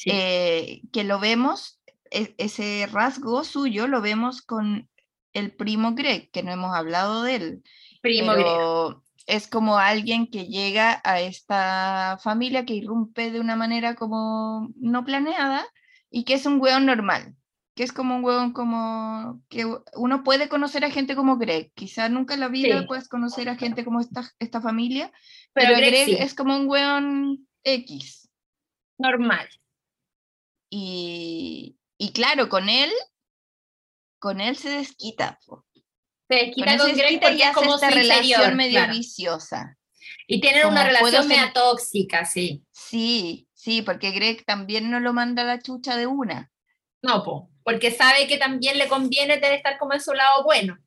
eh, 0.06 0.82
que 0.92 1.04
lo 1.04 1.20
vemos, 1.20 1.80
e, 2.12 2.36
ese 2.38 2.88
rasgo 2.92 3.44
suyo 3.44 3.88
lo 3.88 4.02
vemos 4.02 4.42
con 4.42 4.90
el 5.34 5.52
primo 5.52 5.94
Greg, 5.94 6.32
que 6.32 6.44
no 6.44 6.52
hemos 6.52 6.76
hablado 6.76 7.24
de 7.24 7.36
él. 7.36 7.64
Primo 8.02 8.34
Greg 8.34 8.98
es 9.28 9.48
como 9.48 9.78
alguien 9.78 10.28
que 10.28 10.48
llega 10.48 11.02
a 11.04 11.20
esta 11.20 12.18
familia 12.24 12.66
que 12.66 12.74
irrumpe 12.74 13.30
de 13.30 13.42
una 13.42 13.58
manera 13.58 13.96
como 13.96 14.70
no 14.78 15.04
planeada 15.04 15.66
y 16.10 16.24
que 16.24 16.36
es 16.36 16.46
un 16.46 16.62
hueón 16.62 16.86
normal, 16.86 17.36
que 17.78 17.84
es 17.84 17.94
como 17.94 18.16
un 18.16 18.24
hueón 18.24 18.54
como 18.54 19.40
que 19.50 19.66
uno 19.94 20.24
puede 20.24 20.50
conocer 20.50 20.84
a 20.84 20.90
gente 20.90 21.16
como 21.16 21.38
Greg, 21.38 21.72
quizás 21.76 22.10
nunca 22.10 22.34
en 22.34 22.40
la 22.40 22.48
vida 22.48 22.88
puedes 22.88 23.08
conocer 23.08 23.50
a 23.50 23.56
gente 23.56 23.86
como 23.86 24.02
esta, 24.02 24.28
esta 24.40 24.62
familia, 24.62 25.14
pero, 25.54 25.78
Greg, 25.78 26.20
es 26.20 26.34
como 26.34 26.58
un 26.58 26.68
hueón 26.68 27.48
X. 27.64 28.30
Normal. 28.98 29.48
Y, 30.72 31.78
y 32.00 32.14
claro, 32.14 32.50
con 32.50 32.68
él, 32.68 32.90
con 34.18 34.42
él 34.42 34.58
se 34.58 34.72
desquita. 34.72 35.38
Se 36.28 36.50
quita 36.50 36.80
con, 36.80 36.94
Greg 36.94 37.22
porque 37.22 37.44
es 37.44 37.54
como 37.54 37.76
esta 37.76 37.92
relación 37.92 38.56
medio 38.56 38.88
viciosa. 38.90 39.78
Y 40.26 40.42
tienen 40.42 40.66
una 40.66 40.84
relación 40.84 41.28
medio 41.28 41.54
tóxica, 41.54 42.26
sí. 42.26 42.66
Sí, 42.72 43.48
sí, 43.54 43.84
porque 43.84 44.10
Greg 44.10 44.44
también 44.46 44.90
no 44.90 45.00
lo 45.00 45.14
manda 45.14 45.44
a 45.44 45.46
la 45.46 45.60
chucha 45.60 45.96
de 45.96 46.08
una. 46.08 46.52
No, 47.04 47.24
po, 47.24 47.52
porque 47.68 47.92
sabe 47.92 48.28
que 48.28 48.38
también 48.38 48.78
le 48.78 48.88
conviene 48.88 49.40
tener 49.40 49.58
estar 49.58 49.78
como 49.78 49.92
en 49.92 50.00
su 50.00 50.14
lado 50.14 50.46
bueno. 50.46 50.78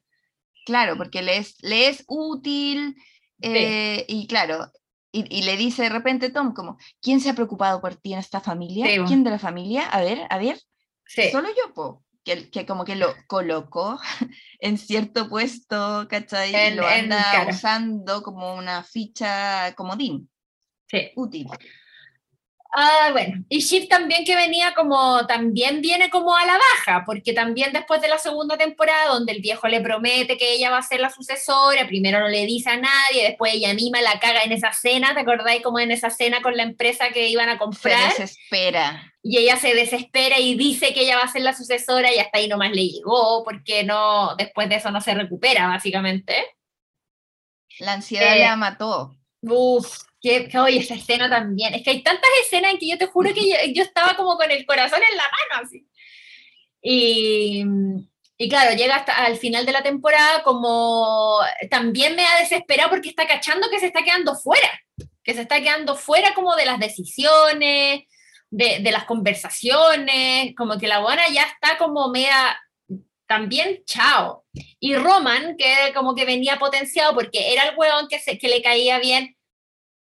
Claro, 0.65 0.97
porque 0.97 1.21
le 1.21 1.37
es, 1.37 1.57
le 1.61 1.89
es 1.89 2.05
útil 2.07 2.97
eh, 3.43 4.07
y 4.09 4.27
claro, 4.27 4.73
y, 5.13 5.43
le 5.43 5.59
dice 5.59 5.83
de 5.83 5.89
repente 5.91 6.31
Tom 6.31 6.55
como, 6.55 6.79
¿quién 7.03 7.21
se 7.21 7.29
ha 7.29 7.35
preocupado 7.35 7.83
por 7.83 7.97
ti 7.97 8.15
en 8.15 8.19
esta 8.19 8.41
familia? 8.41 8.87
¿Quién 9.07 9.25
de 9.25 9.31
la 9.31 9.39
familia? 9.39 9.91
A 9.91 10.01
ver, 10.01 10.27
a 10.31 10.39
ver. 10.39 10.59
Solo 11.31 11.51
yo, 11.51 11.75
po 11.75 12.03
que, 12.25 12.65
como 12.65 12.87
que 12.87 12.97
lo 12.97 13.15
colocó 13.27 14.01
en 14.59 14.79
cierto 14.79 15.29
puesto, 15.29 16.07
¿cachai? 16.09 16.73
y 16.73 16.75
lo 16.77 16.87
anda 16.87 17.47
usando 17.47 18.23
como 18.23 18.55
una 18.55 18.85
ficha 18.85 19.75
comodín. 19.75 20.31
Sí. 20.87 21.11
Útil. 21.15 21.47
Ah, 22.73 23.09
bueno, 23.11 23.45
y 23.49 23.61
Shiv 23.61 23.89
también 23.89 24.25
que 24.25 24.37
venía 24.37 24.75
como, 24.75 25.27
también 25.27 25.81
viene 25.81 26.09
como 26.09 26.37
a 26.37 26.45
la 26.45 26.57
baja, 26.57 27.03
porque 27.05 27.33
también 27.33 27.73
después 27.73 28.01
de 28.01 28.07
la 28.07 28.19
segunda 28.19 28.57
temporada, 28.57 29.13
donde 29.13 29.33
el 29.33 29.41
viejo 29.41 29.67
le 29.67 29.81
promete 29.81 30.39
que 30.39 30.53
ella 30.53 30.71
va 30.71 30.79
a 30.79 30.83
ser 30.83 31.01
la 31.01 31.11
sucesora, 31.11 31.89
primero 31.89 32.21
no 32.21 32.29
le 32.29 32.47
dice 32.47 32.71
a 32.71 32.77
nadie, 32.77 33.25
después 33.25 33.55
ella 33.55 33.71
anima 33.71 34.01
la 34.01 34.21
caga 34.21 34.43
en 34.43 34.53
esa 34.53 34.73
cena, 34.73 35.15
¿te 35.15 35.21
acordáis 35.21 35.63
como 35.63 35.81
en 35.81 35.91
esa 35.91 36.11
cena 36.11 36.43
con 36.43 36.57
la 36.57 36.63
empresa 36.63 37.09
que 37.09 37.29
iban 37.29 37.49
a 37.49 37.59
comprar? 37.59 38.13
Se 38.13 38.23
desespera. 38.23 39.15
Y 39.21 39.39
ella 39.39 39.57
se 39.57 39.75
desespera 39.75 40.39
y 40.39 40.55
dice 40.55 40.95
que 40.95 41.03
ella 41.03 41.17
va 41.17 41.25
a 41.25 41.33
ser 41.33 41.43
la 41.43 41.55
sucesora 41.55 42.15
y 42.15 42.19
hasta 42.21 42.39
ahí 42.39 42.47
nomás 42.47 42.71
le 42.71 42.87
llegó, 42.87 43.43
porque 43.43 43.83
no, 43.83 44.37
después 44.37 44.69
de 44.69 44.77
eso 44.77 44.93
no 44.93 45.01
se 45.01 45.15
recupera, 45.15 45.67
básicamente. 45.67 46.37
La 47.81 47.95
ansiedad 47.95 48.39
la 48.39 48.55
mató. 48.55 49.17
Uf, 49.43 50.03
que, 50.21 50.51
oye, 50.59 50.79
esa 50.79 50.95
escena 50.95 51.29
también. 51.29 51.75
Es 51.75 51.83
que 51.83 51.91
hay 51.91 52.03
tantas 52.03 52.31
escenas 52.45 52.73
en 52.73 52.79
que 52.79 52.89
yo 52.89 52.99
te 52.99 53.07
juro 53.07 53.33
que 53.35 53.73
yo, 53.75 53.83
estaba 53.83 54.17
como 54.17 54.37
con 54.37 54.51
el 54.51 54.67
corazón 54.67 55.01
en 55.11 55.17
la 55.17 55.25
mano, 55.25 55.67
así. 55.67 55.87
Y, 56.83 57.65
y, 58.39 58.49
claro, 58.49 58.77
llega 58.77 58.97
hasta 58.97 59.13
al 59.13 59.37
final 59.37 59.67
de 59.67 59.73
la 59.73 59.83
temporada 59.83 60.43
como 60.43 61.39
también 61.71 62.17
me 62.17 62.25
ha 62.25 62.41
desesperado 62.41 62.91
porque 62.91 63.11
está 63.11 63.27
cachando 63.27 63.69
que 63.71 63.81
se 63.81 63.87
está 63.87 64.03
quedando 64.03 64.35
fuera, 64.35 64.71
que 65.23 65.35
se 65.35 65.43
está 65.43 65.61
quedando 65.61 65.95
fuera 65.97 66.33
como 66.35 66.57
de 66.57 66.65
las 66.65 66.79
decisiones, 66.79 68.05
de, 68.51 68.79
de 68.81 68.93
las 68.93 69.05
conversaciones, 69.05 70.55
como 70.57 70.79
que 70.79 70.89
la 70.89 71.01
buena 71.01 71.23
ya 71.29 71.43
está 71.43 71.77
como 71.79 72.09
media 72.09 72.59
también 73.27 73.83
chao. 73.87 74.45
Y 74.81 74.97
Roman, 74.97 75.57
que 75.57 75.93
como 75.95 76.15
que 76.17 76.25
venía 76.25 76.59
potenciado 76.59 77.15
porque 77.15 77.53
era 77.53 77.69
el 77.69 77.77
hueón 77.77 78.09
que, 78.09 78.19
se, 78.19 78.39
que 78.39 78.49
le 78.49 78.61
caía 78.61 78.99
bien 78.99 79.37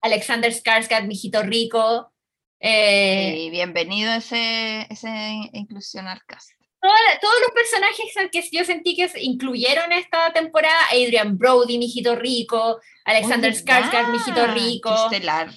Alexander 0.02 0.50
Skarsgård, 0.52 1.06
mijito 1.06 1.42
rico. 1.42 2.12
Eh, 2.58 3.48
bienvenido 3.50 4.10
a 4.10 4.16
ese, 4.16 4.86
ese 4.90 5.08
Inclusión 5.52 6.06
Cast. 6.26 6.52
todos 6.80 7.34
los 7.40 7.50
personajes 7.54 8.30
que 8.30 8.42
yo 8.52 8.64
sentí 8.64 8.96
que 8.96 9.10
incluyeron 9.20 9.92
esta 9.92 10.32
temporada, 10.32 10.78
Adrian 10.92 11.36
Brody, 11.36 11.78
mijito 11.78 12.14
rico, 12.16 12.80
Alexander 13.04 13.52
Skarsgård, 13.52 14.12
mijito 14.12 14.46
rico. 14.48 14.94
Estelar. 14.94 15.50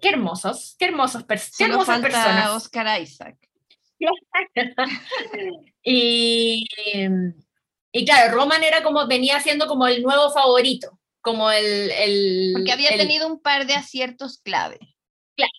Qué 0.00 0.08
hermosos, 0.10 0.76
qué 0.78 0.86
hermosos, 0.86 1.24
qué 1.56 1.64
hermosas 1.64 2.00
personas. 2.00 2.50
Oscar 2.50 3.00
Isaac. 3.00 3.36
y, 5.82 6.66
y 7.90 8.04
claro, 8.04 8.34
Roman 8.34 8.62
era 8.62 8.82
como, 8.82 9.06
venía 9.06 9.40
siendo 9.40 9.66
como 9.66 9.86
el 9.86 10.02
nuevo 10.02 10.30
favorito 10.30 10.98
como 11.24 11.50
el... 11.50 12.50
Porque 12.52 12.70
había 12.70 12.90
tenido 12.90 13.26
un 13.26 13.40
par 13.40 13.66
de 13.66 13.74
aciertos 13.74 14.38
clave. 14.38 14.78
Claro. 15.34 15.52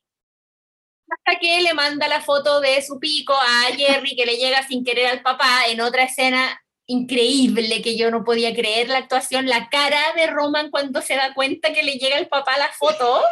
Hasta 1.09 1.39
que 1.39 1.59
le 1.61 1.73
manda 1.73 2.07
la 2.07 2.21
foto 2.21 2.61
de 2.61 2.83
su 2.83 2.99
pico 2.99 3.33
a 3.33 3.75
Jerry, 3.75 4.15
que 4.15 4.27
le 4.27 4.37
llega 4.37 4.65
sin 4.67 4.85
querer 4.85 5.07
al 5.07 5.23
papá, 5.23 5.65
en 5.67 5.81
otra 5.81 6.03
escena 6.03 6.61
increíble 6.85 7.81
que 7.81 7.97
yo 7.97 8.11
no 8.11 8.23
podía 8.23 8.53
creer 8.53 8.89
la 8.89 8.99
actuación, 8.99 9.47
la 9.47 9.69
cara 9.69 9.99
de 10.15 10.27
Roman 10.27 10.69
cuando 10.69 11.01
se 11.01 11.15
da 11.15 11.33
cuenta 11.33 11.73
que 11.73 11.81
le 11.81 11.97
llega 11.97 12.19
el 12.19 12.27
papá 12.27 12.59
la 12.59 12.71
foto. 12.71 13.23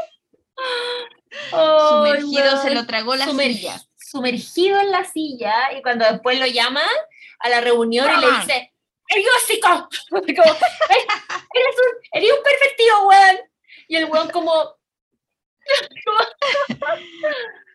Sumergido, 1.51 2.63
se 2.63 2.73
lo 2.73 2.87
tragó 2.87 3.15
la 3.15 3.27
silla. 3.27 3.79
Sumergido 3.95 4.81
en 4.81 4.89
la 4.89 5.05
silla 5.05 5.53
y 5.77 5.83
cuando 5.83 6.05
después 6.05 6.39
lo 6.39 6.47
llama 6.47 6.81
a 7.39 7.49
la 7.49 7.61
reunión 7.61 8.09
y 8.17 8.21
le 8.21 8.31
dice, 8.39 8.72
¡Eriósico! 9.09 9.89
como, 10.09 10.23
eres, 10.23 10.35
un, 11.77 11.91
eres 12.11 12.31
un 12.31 12.43
perfectivo, 12.43 13.07
weón. 13.07 13.37
Y 13.87 13.95
el 13.95 14.05
weón 14.05 14.29
como... 14.29 14.75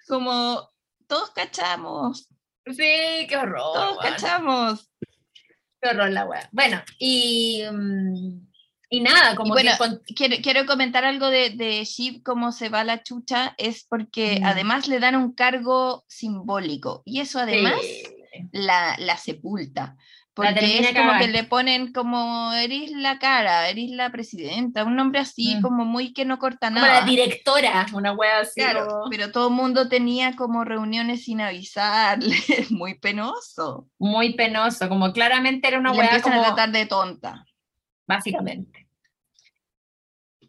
como, 0.07 0.71
todos 1.07 1.31
cachamos. 1.31 2.29
Sí, 2.67 3.27
qué 3.29 3.37
horror. 3.37 3.75
Todos 3.75 3.99
cachamos. 3.99 4.91
Qué 5.81 5.89
horror 5.91 6.11
la 6.11 6.25
weón. 6.25 6.45
Bueno, 6.53 6.83
y... 6.99 7.63
Mm, 7.71 8.49
y 8.91 9.01
nada, 9.01 9.37
como 9.37 9.53
bueno, 9.53 9.71
quiero, 10.17 10.37
quiero, 10.43 10.65
comentar 10.65 11.05
algo 11.05 11.29
de, 11.29 11.51
de 11.51 11.85
Shiv, 11.85 12.23
cómo 12.23 12.53
se 12.53 12.71
va 12.71 12.85
la 12.85 13.03
chucha, 13.03 13.55
es 13.59 13.85
porque 13.85 14.41
mm. 14.41 14.45
además 14.47 14.89
le 14.89 14.99
dan 14.99 15.15
un 15.15 15.35
cargo 15.35 16.07
simbólico 16.09 17.03
y 17.05 17.21
eso 17.21 17.39
además 17.39 17.75
la, 18.51 18.97
la 18.99 19.19
sepulta. 19.19 19.97
Porque 20.39 20.79
es 20.79 20.95
como 20.95 21.19
que 21.19 21.27
le 21.27 21.43
ponen 21.43 21.93
como, 21.93 22.53
eres 22.53 22.93
la 22.93 23.19
cara, 23.19 23.69
eres 23.69 23.91
la 23.91 24.11
presidenta, 24.11 24.85
un 24.85 24.95
nombre 24.95 25.19
así 25.19 25.57
mm. 25.57 25.63
como 25.63 25.85
muy 25.85 26.13
que 26.13 26.25
no 26.25 26.39
corta 26.39 26.71
nada. 26.71 26.87
Como 26.87 27.01
la 27.01 27.05
directora, 27.05 27.87
una 27.93 28.13
wea 28.13 28.39
así. 28.39 28.61
Claro, 28.61 29.07
pero 29.11 29.33
todo 29.33 29.49
el 29.49 29.55
mundo 29.55 29.89
tenía 29.89 30.37
como 30.37 30.63
reuniones 30.63 31.25
sin 31.25 31.41
avisarle, 31.41 32.37
muy 32.71 32.95
penoso. 33.01 33.89
Muy 33.99 34.35
penoso, 34.35 34.89
como 34.89 35.13
claramente 35.13 35.67
era 35.67 35.81
una 35.81 35.91
wea 35.91 36.23
como... 36.23 36.41
a 36.41 36.47
tratar 36.47 36.71
de 36.71 36.87
tonta. 36.87 37.45
Básicamente. 38.07 38.87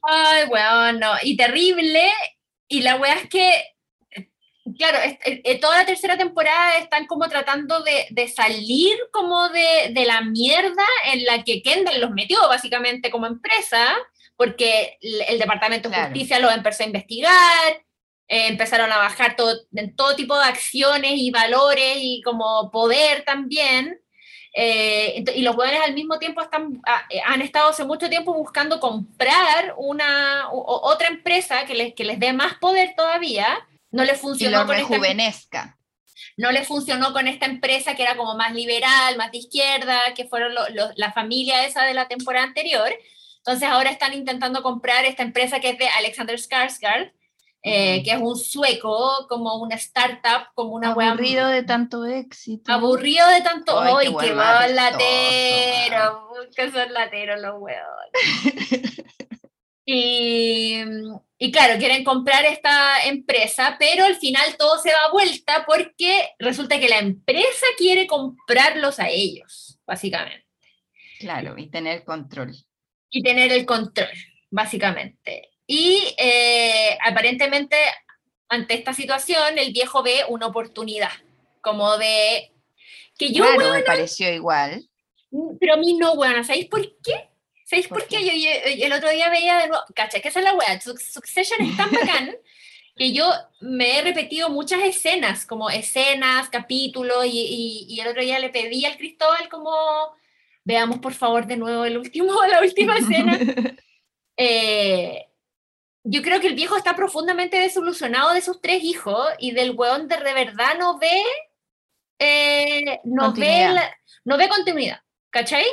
Ay, 0.03 0.45
weón, 0.49 0.99
no. 0.99 1.13
Y 1.23 1.35
terrible, 1.35 2.11
y 2.67 2.81
la 2.81 2.95
wea 2.97 3.15
es 3.15 3.27
que 3.27 3.51
claro, 4.77 4.97
toda 5.61 5.79
la 5.79 5.85
tercera 5.85 6.17
temporada 6.17 6.77
están 6.77 7.05
como 7.05 7.27
tratando 7.27 7.83
de, 7.83 8.27
salir 8.27 8.97
como 9.11 9.49
de, 9.49 10.03
la 10.05 10.21
mierda 10.21 10.85
en 11.05 11.25
la 11.25 11.43
que 11.43 11.61
Kendall 11.61 12.01
los 12.01 12.11
metió 12.11 12.39
básicamente 12.47 13.09
como 13.09 13.27
empresa, 13.27 13.95
porque 14.35 14.97
el, 15.01 15.39
Departamento 15.39 15.89
de 15.89 15.97
Justicia 15.97 16.39
los 16.39 16.53
empezó 16.53 16.83
a 16.83 16.87
investigar, 16.87 17.73
eh, 18.27 18.47
empezaron 18.47 18.91
a 18.91 18.97
bajar 18.97 19.35
todo, 19.35 19.53
en 19.73 19.95
todo 19.95 20.15
tipo 20.15 20.37
de 20.37 20.45
acciones 20.45 21.13
y 21.15 21.31
valores 21.31 21.97
y 21.97 22.21
como 22.23 22.69
poder 22.71 23.23
también. 23.25 23.99
Eh, 24.53 25.23
y 25.35 25.41
los 25.41 25.55
jóvenes 25.55 25.81
al 25.85 25.93
mismo 25.93 26.17
tiempo 26.19 26.41
están, 26.41 26.81
ah, 26.85 27.05
eh, 27.09 27.21
han 27.25 27.41
estado 27.41 27.69
hace 27.69 27.85
mucho 27.85 28.09
tiempo 28.09 28.33
buscando 28.33 28.79
comprar 28.79 29.73
una, 29.77 30.49
otra 30.51 31.07
empresa 31.07 31.65
que 31.65 31.75
les, 31.75 31.93
que 31.93 32.03
les 32.03 32.19
dé 32.19 32.33
más 32.33 32.55
poder 32.55 32.93
todavía 32.95 33.67
no 33.91 34.03
le 34.03 34.15
funcionó. 34.15 34.61
Y 34.61 34.65
lo 34.65 34.71
rejuvenezca. 34.71 35.77
no 36.37 36.51
le 36.51 36.63
funcionó 36.63 37.13
con 37.13 37.27
esta 37.27 37.45
empresa 37.45 37.95
que 37.95 38.03
era 38.03 38.15
como 38.15 38.35
más 38.35 38.53
liberal, 38.53 39.17
más 39.17 39.31
de 39.31 39.39
izquierda, 39.39 40.13
que 40.15 40.27
fueron 40.27 40.53
la 40.95 41.11
familia 41.11 41.65
esa 41.65 41.83
de 41.83 41.93
la 41.93 42.07
temporada 42.07 42.45
anterior. 42.45 42.91
Entonces 43.37 43.67
ahora 43.69 43.89
están 43.89 44.13
intentando 44.13 44.61
comprar 44.61 45.05
esta 45.05 45.23
empresa 45.23 45.59
que 45.59 45.69
es 45.69 45.77
de 45.77 45.87
Alexander 45.87 46.37
Skarsgård, 46.37 47.11
eh, 47.61 48.03
que 48.03 48.11
es 48.11 48.21
un 48.21 48.37
sueco, 48.37 49.27
como 49.27 49.57
una 49.57 49.75
startup, 49.75 50.47
como 50.55 50.75
una 50.75 50.91
Aburrido 50.91 51.47
de 51.47 51.63
tanto 51.63 52.05
éxito. 52.05 52.71
Aburrido 52.71 53.27
de 53.27 53.41
tanto. 53.41 53.77
¡Ay, 53.79 54.15
qué, 54.17 54.27
qué 54.27 54.33
latero! 54.33 56.29
Que 56.55 56.71
son 56.71 56.93
lateros 56.93 57.41
los 57.41 57.55
huevos. 57.59 58.05
y, 59.85 60.83
y 61.41 61.53
claro, 61.53 61.79
quieren 61.79 62.03
comprar 62.03 62.43
esta 62.45 63.05
empresa, 63.05 63.77
pero 63.79 64.03
al 64.03 64.17
final 64.17 64.57
todo 64.57 64.77
se 64.77 64.89
da 64.89 65.09
vuelta 65.09 65.63
porque 65.65 66.31
resulta 66.37 66.77
que 66.81 66.89
la 66.89 66.99
empresa 66.99 67.65
quiere 67.77 68.07
comprarlos 68.07 68.99
a 68.99 69.07
ellos, 69.07 69.79
básicamente. 69.87 70.45
Claro, 71.17 71.57
y 71.57 71.69
tener 71.69 72.03
control. 72.03 72.53
Y 73.09 73.23
tener 73.23 73.53
el 73.53 73.65
control, 73.65 74.09
básicamente. 74.49 75.51
Y 75.65 76.13
eh, 76.17 76.97
aparentemente, 77.05 77.77
ante 78.49 78.73
esta 78.73 78.93
situación, 78.93 79.57
el 79.57 79.71
viejo 79.71 80.03
ve 80.03 80.23
una 80.27 80.47
oportunidad, 80.47 81.11
como 81.61 81.97
de... 81.97 82.51
Que 83.17 83.31
yo, 83.31 83.45
claro, 83.45 83.73
me 83.75 83.81
pareció 83.83 84.29
igual. 84.33 84.89
Pero 85.57 85.75
a 85.75 85.77
mí 85.77 85.93
no, 85.93 86.17
bueno, 86.17 86.43
¿sabéis 86.43 86.67
por 86.67 86.81
qué? 87.01 87.29
¿Sabéis 87.69 87.87
por, 87.87 88.07
qué? 88.07 88.25
Yo, 88.25 88.31
el 88.83 88.93
otro 88.93 89.11
día 89.11 89.29
veía 89.29 89.59
de 89.59 89.67
nuevo, 89.67 89.83
cacha, 89.93 90.19
que 90.19 90.29
esa 90.29 90.39
es 90.39 90.45
la 90.45 90.55
wea, 90.55 90.81
Succession 90.81 91.61
es 91.61 91.77
tan 91.77 91.91
bacán 91.91 92.35
que 92.95 93.13
yo 93.13 93.31
me 93.59 93.99
he 93.99 94.01
repetido 94.01 94.49
muchas 94.49 94.81
escenas, 94.83 95.45
como 95.45 95.69
escenas, 95.69 96.49
capítulos, 96.49 97.27
y, 97.27 97.85
y, 97.87 97.99
el 97.99 98.07
otro 98.07 98.23
día 98.23 98.39
le 98.39 98.49
pedí 98.49 98.85
al 98.85 98.97
Cristóbal 98.97 99.49
como, 99.49 99.71
veamos 100.63 100.97
por 100.97 101.13
favor 101.13 101.45
de 101.45 101.57
nuevo 101.57 101.85
el 101.85 101.99
último, 101.99 102.33
la 102.49 102.59
última 102.59 102.97
escena. 102.97 103.39
eh, 104.37 105.27
yo 106.03 106.23
creo 106.23 106.41
que 106.41 106.47
el 106.47 106.55
viejo 106.55 106.75
está 106.75 106.95
profundamente 106.95 107.57
desilusionado 107.57 108.33
de 108.33 108.41
sus 108.41 108.59
tres 108.61 108.83
hijos 108.83 109.27
y 109.37 109.51
del 109.51 109.75
weón 109.75 110.07
de, 110.07 110.17
de 110.17 110.33
verdad 110.33 110.75
no 110.79 110.97
ve, 110.97 111.21
eh, 112.17 112.99
no, 113.03 113.31
ve 113.31 113.69
no 114.25 114.37
ve 114.37 114.49
continuidad, 114.49 115.01
¿cachai? 115.29 115.65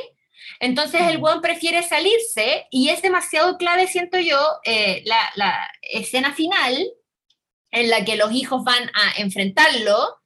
Entonces 0.59 1.01
el 1.01 1.17
weón 1.17 1.41
prefiere 1.41 1.83
salirse 1.83 2.67
y 2.71 2.89
es 2.89 3.01
demasiado 3.01 3.57
clave, 3.57 3.87
siento 3.87 4.19
yo, 4.19 4.39
eh, 4.63 5.03
la, 5.05 5.19
la, 5.35 5.69
escena 5.81 6.33
final 6.33 6.87
en 7.71 7.89
la 7.89 8.03
que 8.05 8.15
los 8.15 8.31
hijos 8.31 8.63
van 8.63 8.89
a 8.93 9.19
enfrentarlo, 9.19 10.17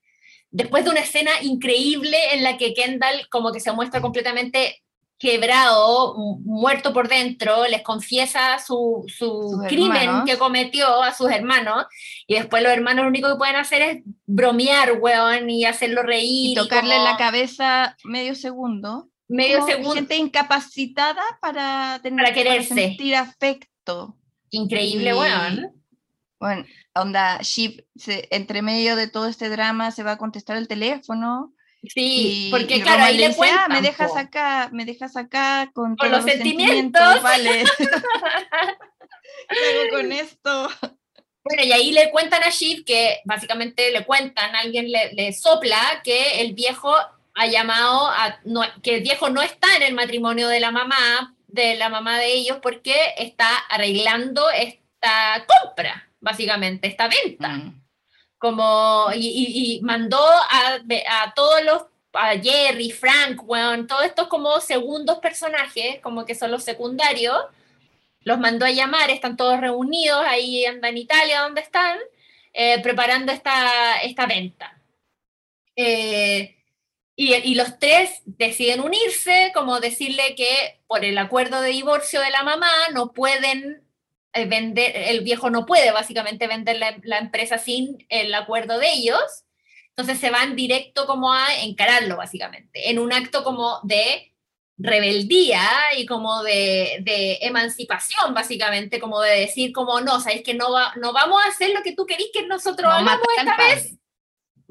después 0.49 0.83
de 0.83 0.91
una 0.91 0.99
escena 1.01 1.31
increíble 1.41 2.17
en 2.33 2.43
la 2.43 2.57
que 2.57 2.73
Kendall 2.73 3.27
como 3.29 3.51
que 3.51 3.59
se 3.59 3.71
muestra 3.71 4.01
completamente 4.01 4.81
quebrado, 5.21 6.15
muerto 6.43 6.93
por 6.93 7.07
dentro, 7.07 7.67
les 7.67 7.83
confiesa 7.83 8.57
su, 8.57 9.05
su 9.07 9.63
crimen 9.67 10.25
que 10.25 10.39
cometió 10.39 11.03
a 11.03 11.13
sus 11.13 11.29
hermanos, 11.29 11.85
y 12.25 12.33
después 12.33 12.63
los 12.63 12.71
hermanos 12.71 13.03
lo 13.03 13.09
único 13.09 13.29
que 13.29 13.35
pueden 13.35 13.55
hacer 13.55 13.81
es 13.83 13.97
bromear, 14.25 14.93
weón, 14.99 15.47
y 15.47 15.65
hacerlo 15.65 16.01
reír. 16.01 16.53
Y 16.53 16.55
tocarle 16.55 16.97
la 16.97 17.17
cabeza 17.17 17.95
medio 18.03 18.33
segundo. 18.33 19.10
Medio 19.31 19.65
segundo. 19.65 19.95
Gente 19.95 20.15
incapacitada 20.17 21.23
para, 21.41 21.99
tener, 22.03 22.23
para 22.23 22.35
quererse. 22.35 22.73
sentir 22.73 23.15
afecto. 23.15 24.17
Increíble, 24.49 25.13
weón. 25.13 25.71
Bueno, 26.39 26.65
onda, 26.93 27.39
Shiv, 27.41 27.85
entre 28.29 28.61
medio 28.61 28.95
de 28.95 29.07
todo 29.07 29.27
este 29.27 29.49
drama, 29.49 29.91
se 29.91 30.03
va 30.03 30.13
a 30.13 30.17
contestar 30.17 30.57
el 30.57 30.67
teléfono 30.67 31.53
Sí, 31.83 32.49
porque 32.51 32.81
claro, 32.81 33.03
ahí 33.03 33.17
le, 33.17 33.29
dice, 33.29 33.41
ah, 33.49 33.67
me 33.67 33.81
dejas 33.81 34.15
acá, 34.15 34.69
me 34.71 34.85
dejas 34.85 35.17
acá 35.17 35.71
con, 35.73 35.95
con 35.95 36.11
los, 36.11 36.23
sentimientos. 36.23 37.21
Vale. 37.23 37.63
¿Qué 39.49 39.57
hago 39.57 39.89
con 39.91 40.11
esto? 40.11 40.69
Bueno, 41.43 41.63
y 41.63 41.71
ahí 41.71 41.91
le 41.91 42.11
cuentan 42.11 42.43
a 42.43 42.49
Shiv 42.49 42.85
que 42.85 43.21
básicamente 43.25 43.89
le 43.91 44.05
cuentan, 44.05 44.55
alguien 44.55 44.91
le, 44.91 45.11
le 45.13 45.33
sopla 45.33 46.01
que 46.03 46.41
el 46.41 46.53
viejo 46.53 46.93
ha 47.33 47.47
llamado 47.47 48.07
a, 48.07 48.39
no, 48.45 48.61
que 48.81 48.97
el 48.97 49.03
viejo 49.03 49.29
no 49.29 49.41
está 49.41 49.75
en 49.75 49.83
el 49.83 49.93
matrimonio 49.93 50.47
de 50.47 50.59
la 50.59 50.71
mamá, 50.71 51.35
de 51.47 51.75
la 51.75 51.89
mamá 51.89 52.17
de 52.17 52.33
ellos, 52.33 52.59
porque 52.61 52.95
está 53.17 53.57
arreglando 53.69 54.49
esta 54.49 55.45
compra, 55.45 56.09
básicamente, 56.19 56.87
esta 56.87 57.07
venta. 57.07 57.49
Mm 57.49 57.81
como, 58.41 59.09
y, 59.13 59.79
mandó 59.83 60.17
a, 60.17 60.79
a, 61.09 61.33
todos 61.35 61.63
los, 61.63 61.85
a 62.13 62.31
Jerry, 62.31 62.89
Frank, 62.89 63.43
bueno, 63.43 63.85
todos 63.85 64.03
estos 64.03 64.27
como 64.29 64.59
segundos 64.59 65.19
personajes, 65.19 65.99
como 66.01 66.25
que 66.25 66.33
son 66.33 66.49
los 66.49 66.63
secundarios, 66.63 67.37
los 68.21 68.39
mandó 68.39 68.65
a 68.65 68.71
llamar, 68.71 69.11
están 69.11 69.37
todos 69.37 69.59
reunidos, 69.59 70.25
ahí 70.25 70.65
andan 70.65 70.89
en 70.89 70.97
Italia, 70.97 71.41
donde 71.41 71.61
están, 71.61 71.99
eh, 72.51 72.81
preparando 72.81 73.31
esta, 73.31 74.01
esta 74.01 74.25
venta. 74.25 74.75
Eh, 75.75 76.57
y, 77.21 77.35
y, 77.35 77.53
los 77.53 77.77
tres 77.77 78.23
deciden 78.25 78.79
unirse, 78.79 79.51
como 79.53 79.79
decirle 79.79 80.33
que 80.35 80.81
por 80.87 81.05
el 81.05 81.15
acuerdo 81.19 81.61
de 81.61 81.69
divorcio 81.69 82.19
de 82.19 82.31
la 82.31 82.41
mamá 82.41 82.71
no 82.95 83.13
pueden 83.13 83.83
eh, 84.33 84.45
vender, 84.45 84.91
el 84.95 85.21
viejo 85.21 85.51
no 85.51 85.67
puede 85.67 85.91
básicamente 85.91 86.47
vender 86.47 86.77
la, 87.03 87.17
empresa 87.19 87.59
sin 87.59 88.03
el 88.09 88.33
acuerdo 88.33 88.79
de 88.79 88.91
ellos, 88.91 89.21
entonces 89.89 90.17
se 90.19 90.31
van 90.31 90.55
directo 90.55 91.05
como 91.05 91.31
a 91.31 91.45
encararlo 91.61 92.17
básicamente, 92.17 92.89
en 92.89 92.97
un 92.97 93.13
acto 93.13 93.43
como 93.43 93.81
de 93.83 94.33
rebeldía 94.79 95.61
y 95.95 96.07
como 96.07 96.41
de, 96.41 97.01
de 97.01 97.37
emancipación 97.41 98.33
básicamente, 98.33 98.99
como 98.99 99.21
de 99.21 99.41
decir 99.41 99.73
como 99.73 100.01
no, 100.01 100.21
sabéis 100.21 100.41
que 100.41 100.55
no, 100.55 100.71
va, 100.71 100.95
no 100.95 101.13
vamos 101.13 101.39
a 101.45 101.49
hacer 101.49 101.69
lo 101.69 101.83
que 101.83 101.93
tú 101.93 102.07
querís 102.07 102.29
que 102.33 102.47
nosotros 102.47 102.91
hagamos 102.91 103.27
esta 103.37 103.57
vez, 103.57 103.95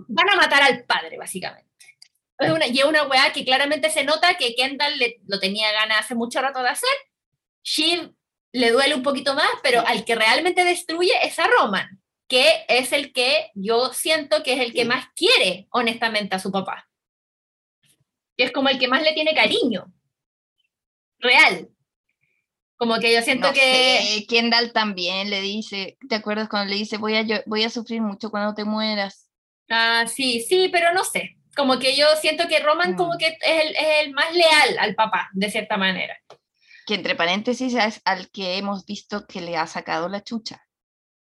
van 0.08 0.30
a 0.30 0.34
matar 0.34 0.64
al 0.64 0.82
padre 0.82 1.16
básicamente. 1.16 1.69
Es 2.40 2.50
una, 2.50 2.66
y 2.66 2.78
es 2.78 2.84
una 2.84 3.04
weá 3.04 3.32
que 3.32 3.44
claramente 3.44 3.90
se 3.90 4.02
nota 4.02 4.38
que 4.38 4.54
Kendall 4.54 4.98
lo 5.26 5.38
tenía 5.38 5.70
ganas 5.72 6.00
hace 6.00 6.14
mucho 6.14 6.40
rato 6.40 6.62
de 6.62 6.70
hacer. 6.70 6.88
Shiv 7.62 8.14
le 8.52 8.70
duele 8.70 8.94
un 8.94 9.02
poquito 9.02 9.34
más, 9.34 9.50
pero 9.62 9.86
al 9.86 10.04
que 10.06 10.14
realmente 10.14 10.64
destruye 10.64 11.12
es 11.22 11.38
a 11.38 11.46
Roman, 11.46 12.00
que 12.28 12.64
es 12.68 12.92
el 12.92 13.12
que 13.12 13.50
yo 13.54 13.92
siento 13.92 14.42
que 14.42 14.54
es 14.54 14.60
el 14.60 14.72
que 14.72 14.86
más 14.86 15.06
quiere, 15.14 15.68
honestamente, 15.70 16.34
a 16.34 16.38
su 16.38 16.50
papá. 16.50 16.88
Que 18.38 18.44
es 18.44 18.52
como 18.52 18.70
el 18.70 18.78
que 18.78 18.88
más 18.88 19.02
le 19.02 19.12
tiene 19.12 19.34
cariño. 19.34 19.92
Real. 21.18 21.68
Como 22.76 22.98
que 22.98 23.12
yo 23.12 23.20
siento 23.20 23.52
que... 23.52 24.24
Kendall 24.26 24.72
también 24.72 25.28
le 25.28 25.42
dice, 25.42 25.98
¿te 26.08 26.14
acuerdas 26.14 26.48
cuando 26.48 26.70
le 26.70 26.78
dice, 26.78 26.96
voy 26.96 27.16
a, 27.16 27.42
voy 27.44 27.64
a 27.64 27.70
sufrir 27.70 28.00
mucho 28.00 28.30
cuando 28.30 28.54
te 28.54 28.64
mueras? 28.64 29.28
Ah, 29.68 30.06
sí, 30.06 30.40
sí, 30.40 30.70
pero 30.72 30.94
no 30.94 31.04
sé. 31.04 31.36
Como 31.56 31.78
que 31.78 31.96
yo 31.96 32.06
siento 32.20 32.48
que 32.48 32.60
Roman 32.60 32.94
como 32.94 33.14
mm. 33.14 33.18
que 33.18 33.26
es 33.26 33.36
el, 33.42 33.76
es 33.76 34.04
el 34.04 34.12
más 34.12 34.32
leal 34.34 34.78
al 34.78 34.94
papá, 34.94 35.30
de 35.32 35.50
cierta 35.50 35.76
manera 35.76 36.16
que 36.90 36.96
entre 36.96 37.14
paréntesis 37.14 37.72
es 37.74 38.02
al 38.04 38.30
que 38.30 38.58
hemos 38.58 38.84
visto 38.84 39.24
que 39.28 39.40
le 39.40 39.56
ha 39.56 39.68
sacado 39.68 40.08
la 40.08 40.24
chucha. 40.24 40.66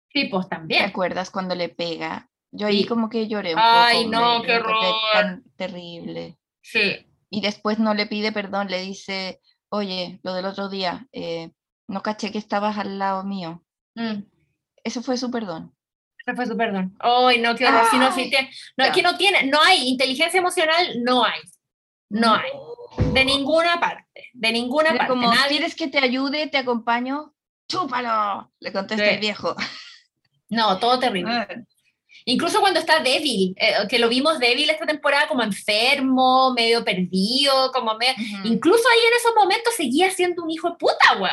Sí, 0.10 0.26
pues 0.26 0.50
también. 0.50 0.82
¿Te 0.82 0.90
acuerdas 0.90 1.32
cuando 1.32 1.56
le 1.56 1.70
pega? 1.70 2.30
Yo 2.52 2.68
ahí 2.68 2.86
como 2.86 3.10
que 3.10 3.30
lloré 3.30 3.54
un 3.54 3.62
Ay, 3.64 4.10
no, 4.10 4.42
qué 4.44 4.58
horror. 4.58 4.94
Tan 5.14 5.44
terrible. 5.56 6.38
Sí. 6.62 7.08
Y 7.30 7.40
después 7.40 7.80
no 7.80 7.94
le 7.94 8.08
pide 8.08 8.34
perdón, 8.34 8.68
le 8.68 8.82
dice, 8.82 9.40
oye, 9.70 10.20
lo 10.24 10.34
del 10.34 10.48
otro 10.48 10.68
día, 10.68 11.08
eh, 11.14 11.52
no 11.88 12.04
caché 12.04 12.34
que 12.34 12.40
estabas 12.40 12.78
al 12.78 13.00
lado 13.00 13.24
mío. 13.24 13.64
Mm. 13.96 14.24
Eso 14.84 15.02
fue 15.02 15.16
su 15.16 15.32
perdón. 15.32 15.74
Su 16.26 16.58
perdón. 16.58 16.96
Ay, 17.00 17.40
no, 17.40 17.56
qué 17.56 17.68
horror. 17.68 17.86
Si 17.92 17.98
no, 17.98 18.12
si 18.14 18.32
no, 18.78 18.92
que 18.94 19.02
no 19.02 19.18
tiene, 19.18 19.44
no 19.44 19.62
hay 19.62 19.90
inteligencia 19.90 20.40
emocional, 20.40 21.04
no 21.04 21.26
hay. 21.26 21.42
No 22.10 22.34
hay. 22.34 22.52
De 23.12 23.26
ninguna 23.26 23.80
parte, 23.80 24.30
de 24.34 24.52
ninguna 24.52 24.92
parte. 24.92 25.08
Como, 25.08 25.32
¿quieres 25.50 25.76
que 25.76 25.88
te 25.88 26.00
ayude, 26.00 26.48
te 26.48 26.60
acompaño? 26.60 27.34
¡Chúpalo! 27.68 28.52
Le 28.60 28.72
contesta 28.72 29.10
el 29.10 29.20
viejo. 29.20 29.56
No, 30.50 30.78
todo 30.80 31.00
terrible. 31.00 31.34
Ah. 31.34 31.48
Incluso 32.26 32.62
cuando 32.62 32.80
está 32.80 33.00
débil, 33.00 33.54
eh, 33.58 33.88
que 33.90 34.00
lo 34.00 34.08
vimos 34.08 34.40
débil 34.40 34.70
esta 34.70 34.86
temporada, 34.86 35.28
como 35.28 35.44
enfermo, 35.44 36.54
medio 36.54 36.86
perdido, 36.86 37.72
como 37.72 37.98
incluso 38.44 38.84
ahí 38.90 39.00
en 39.08 39.18
esos 39.18 39.34
momentos 39.36 39.74
seguía 39.76 40.10
siendo 40.12 40.44
un 40.44 40.52
hijo 40.52 40.70
de 40.70 40.76
puta, 40.78 41.18
weón. 41.20 41.32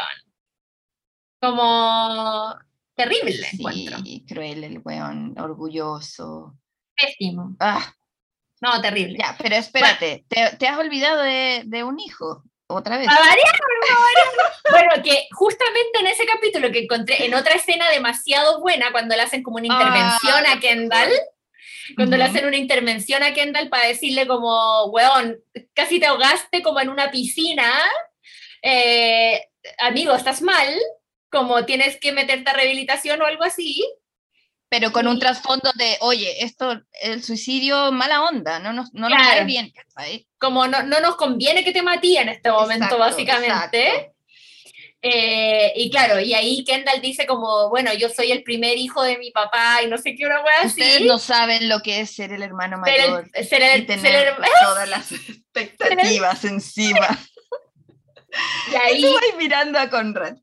Como 1.40 2.56
terrible, 3.02 3.32
sí, 3.32 4.24
cruel 4.28 4.64
el 4.64 4.80
weón, 4.84 5.38
orgulloso. 5.38 6.54
Pésimo. 6.96 7.56
Ah, 7.58 7.94
no, 8.60 8.80
terrible. 8.80 9.16
Ya, 9.18 9.36
pero 9.40 9.56
espérate, 9.56 10.24
te, 10.28 10.68
has 10.68 10.78
olvidado 10.78 11.22
de, 11.22 11.84
un 11.84 11.98
hijo, 11.98 12.44
otra 12.66 12.98
vez. 12.98 13.08
bueno, 14.70 14.90
que 15.02 15.26
justamente 15.32 16.00
en 16.00 16.06
ese 16.08 16.26
capítulo 16.26 16.70
que 16.70 16.80
encontré, 16.80 17.24
en 17.24 17.34
otra 17.34 17.54
escena 17.54 17.88
demasiado 17.90 18.60
buena, 18.60 18.92
cuando 18.92 19.16
le 19.16 19.22
hacen 19.22 19.42
como 19.42 19.56
una 19.56 19.66
intervención 19.66 20.46
a 20.46 20.60
Kendall, 20.60 21.12
cuando 21.96 22.16
le 22.16 22.24
hacen 22.24 22.46
una 22.46 22.58
intervención 22.58 23.22
a 23.22 23.32
Kendall 23.32 23.70
para 23.70 23.88
decirle 23.88 24.26
como, 24.26 24.86
weón, 24.86 25.38
casi 25.74 25.98
te 25.98 26.06
ahogaste 26.06 26.62
como 26.62 26.80
en 26.80 26.90
una 26.90 27.10
piscina, 27.10 27.72
eh, 28.62 29.42
amigo, 29.78 30.14
estás 30.14 30.42
mal, 30.42 30.68
como 31.30 31.64
tienes 31.64 31.98
que 31.98 32.12
meterte 32.12 32.50
a 32.50 32.54
rehabilitación 32.54 33.20
o 33.22 33.26
algo 33.26 33.44
así. 33.44 33.82
Pero 34.68 34.92
con 34.92 35.08
un 35.08 35.18
trasfondo 35.18 35.72
de, 35.74 35.96
oye, 36.00 36.44
esto, 36.44 36.80
el 37.02 37.24
suicidio, 37.24 37.90
mala 37.90 38.22
onda, 38.22 38.60
no 38.60 38.72
nos, 38.72 38.92
no 38.94 39.08
nos 39.08 39.18
Claro. 39.18 39.36
cae 39.38 39.44
bien, 39.44 39.72
¿cachai? 39.72 40.28
Como 40.38 40.68
no, 40.68 40.84
no 40.84 41.00
nos 41.00 41.16
conviene 41.16 41.64
que 41.64 41.72
te 41.72 41.82
matí 41.82 42.16
en 42.16 42.28
este 42.28 42.50
momento, 42.52 42.84
Exacto, 42.84 42.98
básicamente. 42.98 43.86
exacto. 43.86 44.14
Eh, 45.02 45.72
y 45.76 45.90
claro, 45.90 46.20
y 46.20 46.34
ahí 46.34 46.62
Kendall 46.62 47.00
dice 47.00 47.26
como, 47.26 47.70
bueno, 47.70 47.92
yo 47.94 48.10
soy 48.10 48.30
el 48.32 48.42
primer 48.42 48.76
hijo 48.76 49.02
de 49.02 49.16
mi 49.18 49.30
papá 49.30 49.80
y 49.82 49.86
no 49.88 49.96
sé 49.96 50.14
qué, 50.14 50.26
una 50.26 50.42
wea 50.42 50.60
así. 50.60 50.82
Ustedes 50.82 51.00
no 51.06 51.18
saben 51.18 51.68
lo 51.70 51.80
que 51.80 52.00
es 52.00 52.14
ser 52.14 52.32
el 52.32 52.42
hermano 52.42 52.76
ser 52.84 53.00
el- 53.00 53.10
mayor 53.10 53.30
ser 53.48 53.62
el- 53.62 53.80
y 53.82 53.86
tener 53.86 54.12
ser 54.12 54.28
el- 54.28 54.34
todas 54.62 54.88
las 54.90 55.10
expectativas 55.12 56.44
encima. 56.44 57.08
y 58.72 58.76
ahí 58.76 59.04
Estoy 59.04 59.38
mirando 59.38 59.78
a 59.78 59.88
Conrad. 59.88 60.36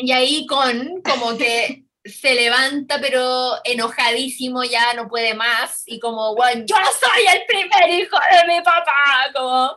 Y 0.00 0.12
ahí 0.12 0.46
con 0.46 1.02
como 1.02 1.36
que 1.36 1.82
se 2.04 2.32
levanta 2.34 3.00
pero 3.00 3.56
enojadísimo, 3.64 4.62
ya 4.62 4.94
no 4.94 5.08
puede 5.08 5.34
más 5.34 5.82
y 5.86 5.98
como, 5.98 6.36
bueno, 6.36 6.64
yo 6.64 6.76
soy 6.76 7.26
el 7.26 7.42
primer 7.46 7.90
hijo 8.00 8.16
de 8.16 8.54
mi 8.54 8.60
papá, 8.62 9.30
como, 9.34 9.76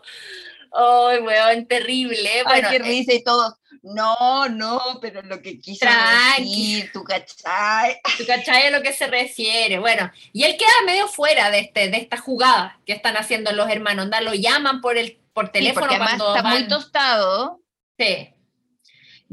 ay, 0.74 1.20
weón, 1.22 1.66
terrible. 1.66 2.44
Bueno, 2.44 2.68
Ay, 2.70 2.78
qué 2.78 2.84
eh, 2.84 2.88
risa 2.88 3.14
y 3.14 3.24
todos. 3.24 3.56
No, 3.82 4.48
no, 4.48 5.00
pero 5.02 5.24
lo 5.24 5.42
que 5.42 5.60
quiso 5.60 5.88
Tranqui. 5.88 6.76
decir, 6.76 6.92
tu 6.94 7.04
cachai. 7.04 8.00
¿tú 8.18 8.24
cachai 8.28 8.68
a 8.68 8.72
lo 8.72 8.84
que 8.84 8.94
se 8.94 9.08
refiere? 9.08 9.80
Bueno, 9.80 10.12
y 10.34 10.44
él 10.44 10.56
queda 10.56 10.70
medio 10.86 11.08
fuera 11.08 11.50
de, 11.50 11.62
este, 11.62 11.90
de 11.90 11.98
esta 11.98 12.18
jugada 12.18 12.80
que 12.86 12.94
están 12.94 13.18
haciendo 13.18 13.52
los 13.54 13.68
hermanos, 13.72 14.08
¿no? 14.08 14.22
lo 14.22 14.36
llaman 14.36 14.82
por, 14.82 15.00
el, 15.00 15.20
por 15.34 15.48
Sí, 15.48 15.54
teléfono 15.54 15.88
porque 15.88 15.96
además 15.96 16.18
cuando 16.18 16.36
está 16.36 16.48
muy 16.48 16.68
tostado. 16.68 17.60
Sí. 17.98 18.36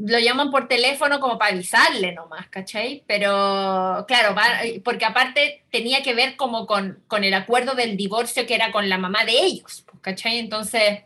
Lo 0.01 0.17
llaman 0.17 0.49
por 0.49 0.67
teléfono 0.69 1.19
como 1.19 1.37
para 1.37 1.53
avisarle 1.53 2.13
nomás, 2.13 2.47
¿cachai? 2.49 3.03
Pero 3.05 4.05
claro, 4.07 4.33
va- 4.33 4.61
porque 4.83 5.03
aparte 5.05 5.65
tenía 5.71 6.01
que 6.03 6.13
ver 6.13 6.37
como 6.37 6.65
con, 6.67 7.03
con 7.07 7.23
el 7.25 7.33
acuerdo 7.33 7.73
del 7.75 7.97
divorcio 7.97 8.45
que 8.47 8.55
era 8.55 8.71
con 8.71 8.87
la 8.87 8.97
mamá 8.97 9.25
de 9.25 9.33
ellos, 9.43 9.83
pues, 9.85 10.01
¿cachai? 10.01 10.39
Entonces, 10.39 11.01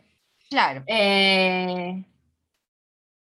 Claro. 0.48 0.84
eh, 0.86 2.04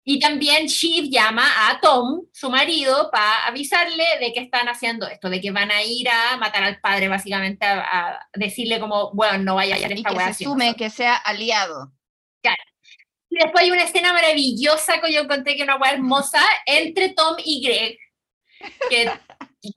y 0.04 0.20
también 0.20 0.66
Shiv 0.66 1.06
llama 1.12 1.44
a 1.70 1.80
Tom, 1.80 2.22
su 2.34 2.50
marido, 2.50 3.12
para 3.12 3.46
avisarle 3.46 4.04
de 4.20 4.34
que 4.34 4.40
están 4.40 4.68
haciendo 4.68 5.08
esto, 5.08 5.30
de 5.30 5.40
que 5.40 5.52
van 5.52 5.70
a 5.70 5.84
ir 5.84 6.10
a 6.10 6.36
matar 6.38 6.64
al 6.64 6.80
padre, 6.80 7.08
básicamente, 7.10 7.64
a, 7.68 7.82
a 8.14 8.28
decirle 8.34 8.80
como, 8.80 9.12
bueno, 9.12 9.38
no 9.44 9.56
vaya 9.56 9.76
a 9.76 9.78
hacer 9.78 9.92
Y 9.92 9.96
esta 9.98 10.10
que 10.10 10.16
se 10.16 10.22
así, 10.32 10.44
sume 10.46 10.66
nosotros". 10.68 10.78
que 10.78 10.90
sea 10.90 11.16
aliado. 11.16 11.92
Y 13.30 13.38
después 13.38 13.64
hay 13.64 13.72
una 13.72 13.84
escena 13.84 14.14
maravillosa 14.14 15.00
que 15.02 15.14
yo 15.14 15.22
encontré 15.22 15.56
que 15.56 15.64
una 15.64 15.78
weá 15.78 15.92
hermosa 15.92 16.42
entre 16.66 17.10
Tom 17.10 17.36
y 17.44 17.66
Greg. 17.66 18.00
Que, 18.90 19.10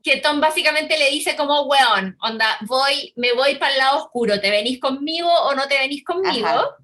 que 0.02 0.16
Tom 0.16 0.40
básicamente 0.40 0.98
le 0.98 1.10
dice 1.10 1.36
como, 1.36 1.62
weón, 1.62 2.16
onda, 2.20 2.58
voy, 2.62 3.12
me 3.16 3.32
voy 3.32 3.56
para 3.56 3.72
el 3.72 3.78
lado 3.78 4.04
oscuro, 4.04 4.40
¿te 4.40 4.50
venís 4.50 4.80
conmigo 4.80 5.28
o 5.28 5.54
no 5.54 5.68
te 5.68 5.78
venís 5.78 6.02
conmigo? 6.02 6.46
Ajá. 6.46 6.76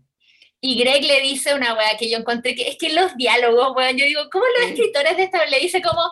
Y 0.60 0.78
Greg 0.78 1.04
le 1.04 1.20
dice 1.20 1.54
una 1.54 1.74
weá 1.74 1.96
que 1.96 2.10
yo 2.10 2.18
encontré 2.18 2.56
que 2.56 2.68
es 2.68 2.76
que 2.76 2.92
los 2.92 3.16
diálogos, 3.16 3.76
weón, 3.76 3.96
yo 3.96 4.04
digo, 4.04 4.28
¿cómo 4.30 4.44
los 4.58 4.70
escritores 4.70 5.16
de 5.16 5.24
esta 5.24 5.44
le 5.46 5.60
dice 5.60 5.80
como, 5.80 6.02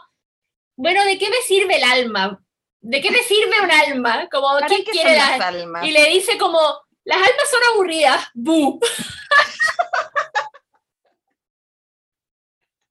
bueno, 0.77 1.05
¿de 1.05 1.19
qué 1.19 1.29
me 1.29 1.39
sirve 1.47 1.77
el 1.77 1.85
alma? 1.85 2.41
¿De 2.81 3.01
qué 3.01 3.11
me 3.11 3.23
sirve 3.23 3.61
un 3.61 3.71
alma? 3.71 4.29
Como, 4.31 4.49
¿Para 4.49 4.69
¿quién 4.69 4.85
quiere 4.85 5.17
las 5.17 5.41
almas? 5.41 5.85
y 5.85 5.91
le 5.91 6.09
dice 6.11 6.39
como, 6.39 6.61
las 7.05 7.17
almas 7.17 7.51
son 7.51 7.61
aburridas, 7.73 8.29
bu. 8.35 8.79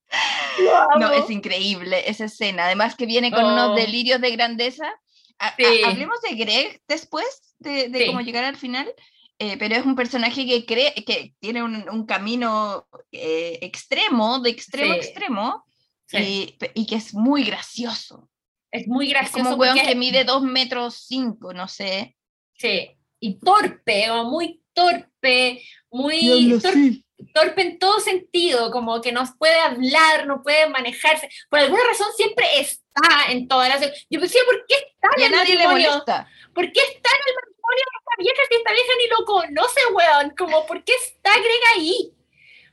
Lo 0.09 0.44
No, 0.99 1.11
es 1.11 1.29
increíble 1.29 2.09
esa 2.09 2.25
escena. 2.25 2.65
Además 2.65 2.95
que 2.95 3.05
viene 3.05 3.31
con 3.31 3.43
Oh. 3.43 3.53
unos 3.53 3.75
delirios 3.75 4.21
de 4.21 4.31
grandeza. 4.31 4.85
A- 5.39 5.47
a- 5.49 5.55
Sí. 5.57 5.83
hablemos 5.85 6.21
de 6.21 6.35
Greg 6.35 6.81
después, 6.87 7.55
de, 7.59 7.89
de 7.89 7.99
Sí. 7.99 8.05
cómo 8.07 8.21
llegar 8.21 8.43
al 8.45 8.57
final. 8.57 8.91
eh, 9.37 9.57
pero 9.57 9.75
es 9.75 9.85
un 9.85 9.97
personaje 9.97 10.45
que 10.45 10.65
cree 10.65 10.93
que 11.05 11.33
tiene 11.41 11.61
un, 11.61 11.89
un 11.89 12.05
camino 12.05 12.87
eh, 13.11 13.59
extremo, 13.63 14.39
de 14.39 14.49
extremo 14.49 14.93
a 14.93 14.95
Sí. 14.95 15.01
extremo, 15.01 15.65
Sí, 16.07 16.57
y, 16.73 16.85
que 16.85 16.95
es 16.95 17.13
muy 17.13 17.43
gracioso. 17.43 18.29
es 18.71 18.87
muy 18.87 19.07
Es 19.07 19.11
gracioso. 19.11 19.37
como 19.43 19.55
un 19.55 19.59
weón 19.59 19.75
porque- 19.75 19.89
que 19.89 19.95
mide 19.95 20.23
dos 20.23 20.41
metros 20.41 21.03
cinco, 21.05 21.51
no 21.53 21.67
sé. 21.67 22.15
Sí, 22.53 22.91
y 23.19 23.37
torpe, 23.39 24.05
como 24.07 24.29
muy 24.31 24.61
torpe, 24.73 25.61
muy 25.91 26.57
torpe 26.61 27.03
en 27.33 27.79
todo 27.79 27.99
sentido, 27.99 28.71
como 28.71 29.01
que 29.01 29.11
no 29.11 29.23
puede 29.37 29.59
hablar, 29.59 30.27
no 30.27 30.41
puede 30.43 30.67
manejarse. 30.69 31.29
Por 31.49 31.59
alguna 31.59 31.83
razón 31.83 32.07
siempre 32.15 32.45
está 32.59 33.29
en 33.29 33.47
todas 33.47 33.69
las... 33.69 33.81
Yo 34.09 34.19
pensé, 34.19 34.39
¿por 34.45 34.65
qué 34.67 34.75
está 34.75 35.09
en 35.17 35.23
el 35.23 35.39
matrimonio? 35.39 36.03
¿Por 36.53 36.71
qué 36.71 36.79
está 36.79 37.09
en 37.09 37.23
el 37.27 37.35
matrimonio 37.35 37.83
de 37.85 37.97
esta 37.99 38.15
vieja 38.17 38.41
si 38.47 38.55
esta 38.55 38.71
vieja 38.71 38.93
ni 38.97 39.07
lo 39.07 39.25
conoce, 39.25 39.81
weón? 39.93 40.33
Como, 40.37 40.65
¿por 40.65 40.83
qué 40.83 40.93
está 40.93 41.33
Greg 41.33 41.61
ahí? 41.75 42.13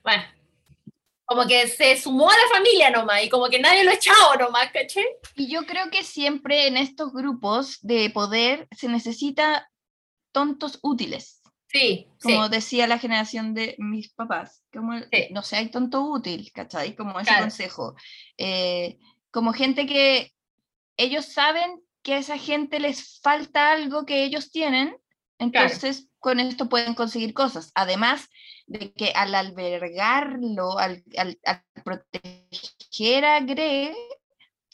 Bueno, 0.03 0.25
como 1.25 1.47
que 1.47 1.67
se 1.69 1.97
sumó 2.01 2.31
a 2.31 2.37
la 2.37 2.49
familia 2.55 2.91
nomás 2.91 3.25
y 3.25 3.29
como 3.29 3.49
que 3.49 3.59
nadie 3.59 3.85
lo 3.85 3.91
ha 3.91 3.95
echado 3.95 4.35
nomás, 4.39 4.71
¿caché? 4.73 5.05
Y 5.37 5.51
yo 5.51 5.65
creo 5.67 5.91
que 5.91 6.05
siempre 6.05 6.67
en 6.67 6.77
estos 6.77 7.13
grupos 7.13 7.79
de 7.81 8.11
poder 8.11 8.69
se 8.77 8.89
necesita 8.89 9.71
tontos 10.33 10.79
útiles. 10.83 11.42
Sí, 11.73 12.09
como 12.23 12.45
sí, 12.45 12.51
decía 12.51 12.87
la 12.87 12.99
generación 12.99 13.55
de 13.55 13.75
mis 13.79 14.13
papás, 14.13 14.63
como 14.73 14.93
Sí. 15.11 15.29
no 15.31 15.41
hay 15.53 15.71
tonto 15.71 16.03
útil, 16.03 16.51
¿cachai? 16.53 16.95
Como 16.95 17.19
ese 17.19 17.29
Claro. 17.29 17.43
consejo. 17.45 17.95
Eh, 18.37 18.99
como 19.31 19.53
gente 19.55 19.87
que 19.87 20.33
ellos 20.99 21.25
saben 21.27 21.81
que 22.03 22.15
a 22.15 22.19
esa 22.19 22.37
gente 22.37 22.79
les 22.81 23.21
falta 23.21 23.73
algo 23.73 24.05
que 24.05 24.23
ellos 24.25 24.51
tienen, 24.51 24.97
entonces 25.39 26.09
con 26.19 26.39
esto 26.41 26.69
pueden 26.69 26.95
conseguir 26.95 27.33
cosas. 27.33 27.73
Además 27.75 28.29
de 28.67 28.93
que 28.93 29.13
al 29.15 29.35
albergarlo, 29.35 30.79
al, 30.79 31.03
al- 31.17 31.41
al 31.45 31.63
proteger 31.83 33.25
a 33.25 33.41
Greg, 33.41 33.95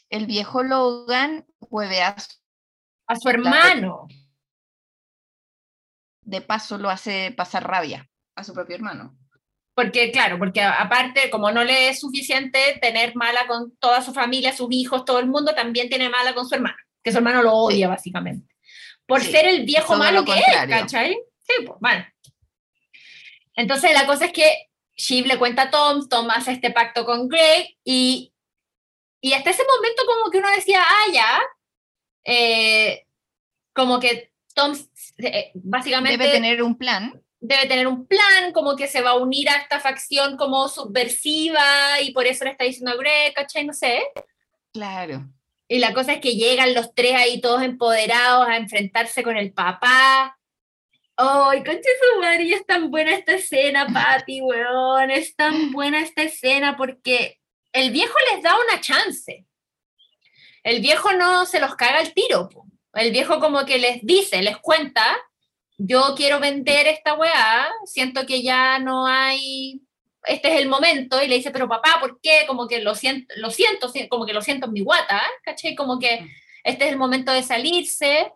el 0.09 0.25
viejo 0.25 0.63
Logan 0.63 1.45
huevea 1.59 2.15
a 3.07 3.15
su 3.15 3.29
hermano. 3.29 4.07
De 6.29 6.41
paso 6.41 6.77
lo 6.77 6.89
hace 6.89 7.33
pasar 7.35 7.67
rabia 7.67 8.07
a 8.35 8.43
su 8.43 8.53
propio 8.53 8.75
hermano. 8.75 9.17
Porque, 9.73 10.11
claro, 10.11 10.37
porque 10.37 10.61
aparte, 10.61 11.29
como 11.29 11.51
no 11.51 11.63
le 11.63 11.89
es 11.89 11.99
suficiente 12.01 12.77
tener 12.81 13.15
mala 13.15 13.47
con 13.47 13.75
toda 13.77 14.01
su 14.01 14.13
familia, 14.13 14.55
sus 14.55 14.67
hijos, 14.71 15.05
todo 15.05 15.19
el 15.19 15.27
mundo, 15.27 15.55
también 15.55 15.89
tiene 15.89 16.09
mala 16.09 16.33
con 16.33 16.47
su 16.47 16.55
hermano, 16.55 16.77
que 17.01 17.11
su 17.11 17.17
hermano 17.17 17.41
lo 17.41 17.53
odia, 17.53 17.87
básicamente. 17.87 18.53
Por 19.05 19.21
Sí, 19.21 19.31
ser 19.31 19.47
el 19.47 19.65
viejo 19.65 19.93
todo 19.93 19.99
malo 19.99 20.19
lo 20.19 20.25
que 20.25 20.37
es. 20.37 20.67
¿cachai? 20.67 21.17
Sí, 21.39 21.65
pues, 21.65 21.79
bueno. 21.79 22.05
Entonces, 23.55 23.93
la 23.93 24.05
cosa 24.05 24.25
es 24.25 24.33
que 24.33 24.69
Shiv 24.95 25.25
le 25.25 25.39
cuenta 25.39 25.63
a 25.63 25.71
Tom, 25.71 26.07
Tom 26.09 26.29
hace 26.29 26.51
este 26.51 26.71
pacto 26.71 27.05
con 27.05 27.27
Greg, 27.29 27.77
y, 27.83 28.33
y 29.21 29.33
hasta 29.33 29.49
ese 29.49 29.63
momento 29.63 30.03
como 30.05 30.29
que 30.29 30.37
uno 30.39 30.49
decía, 30.51 30.83
ah, 30.85 31.11
ya, 31.11 31.41
eh, 32.25 33.05
como 33.73 33.99
que 33.99 34.31
Tom 34.53 34.73
eh, 35.19 35.51
básicamente 35.53 36.17
Debe 36.17 36.31
tener 36.31 36.63
un 36.63 36.77
plan. 36.77 37.21
debe 37.39 37.67
tener 37.67 37.87
un 37.87 38.07
plan, 38.07 38.51
como 38.53 38.75
que 38.75 38.87
se 38.87 39.01
va 39.01 39.11
a 39.11 39.17
unir 39.17 39.49
a 39.49 39.57
esta 39.57 39.79
facción 39.79 40.37
como 40.37 40.67
subversiva 40.67 41.99
y 42.01 42.11
por 42.11 42.25
eso 42.25 42.43
le 42.45 42.51
está 42.51 42.63
diciendo 42.65 42.91
a 42.91 42.95
Greg, 42.95 43.33
¿cachai? 43.33 43.65
No 43.65 43.73
sé. 43.73 44.01
Claro. 44.73 45.25
Y 45.67 45.79
la 45.79 45.93
cosa 45.93 46.13
es 46.13 46.19
que 46.19 46.35
llegan 46.35 46.73
los 46.73 46.93
tres 46.95 47.15
ahí 47.15 47.41
todos 47.41 47.61
empoderados 47.61 48.47
a 48.47 48.57
enfrentarse 48.57 49.21
con 49.23 49.37
el 49.37 49.53
papá. 49.53 50.35
¡Ay, 51.15 51.63
conche 51.63 51.89
su 52.01 52.21
madre! 52.21 52.43
y 52.43 52.53
es 52.53 52.65
tan 52.65 52.89
buena 52.89 53.13
esta 53.13 53.33
escena, 53.33 53.85
Patty, 53.87 54.41
weón. 54.41 55.11
Es 55.11 55.35
tan 55.35 55.71
buena 55.71 56.01
esta 56.01 56.23
escena 56.23 56.75
porque 56.77 57.39
el 57.73 57.91
viejo 57.91 58.15
les 58.33 58.41
da 58.41 58.55
una 58.55 58.81
chance. 58.81 59.45
El 60.63 60.81
viejo 60.81 61.11
no 61.13 61.45
se 61.45 61.59
los 61.59 61.75
caga 61.75 61.99
el 62.01 62.13
tiro. 62.13 62.49
po. 62.49 62.65
El 62.93 63.11
viejo 63.11 63.39
como 63.39 63.65
que 63.65 63.77
les 63.77 63.99
dice, 64.03 64.41
les 64.41 64.57
cuenta, 64.57 65.15
yo 65.77 66.13
quiero 66.15 66.39
vender 66.39 66.87
esta 66.87 67.13
weá, 67.13 67.69
siento 67.85 68.25
que 68.25 68.41
ya 68.41 68.79
no 68.79 69.05
hay, 69.07 69.81
este 70.25 70.53
es 70.53 70.59
el 70.59 70.67
momento, 70.67 71.21
y 71.21 71.27
le 71.27 71.35
dice, 71.35 71.51
pero 71.51 71.69
papá, 71.69 71.97
¿por 71.99 72.19
qué? 72.21 72.45
Como 72.47 72.67
que 72.67 72.79
lo 72.81 72.95
siento, 72.95 73.33
lo 73.37 73.49
siento, 73.51 73.89
si- 73.89 74.07
como 74.09 74.25
que 74.25 74.33
lo 74.33 74.41
siento 74.41 74.65
en 74.65 74.73
mi 74.73 74.81
guata, 74.81 75.21
¿cachai? 75.43 75.75
Como 75.75 75.99
que 75.99 76.27
este 76.63 76.85
es 76.85 76.91
el 76.91 76.97
momento 76.97 77.31
de 77.31 77.43
salirse, 77.43 78.31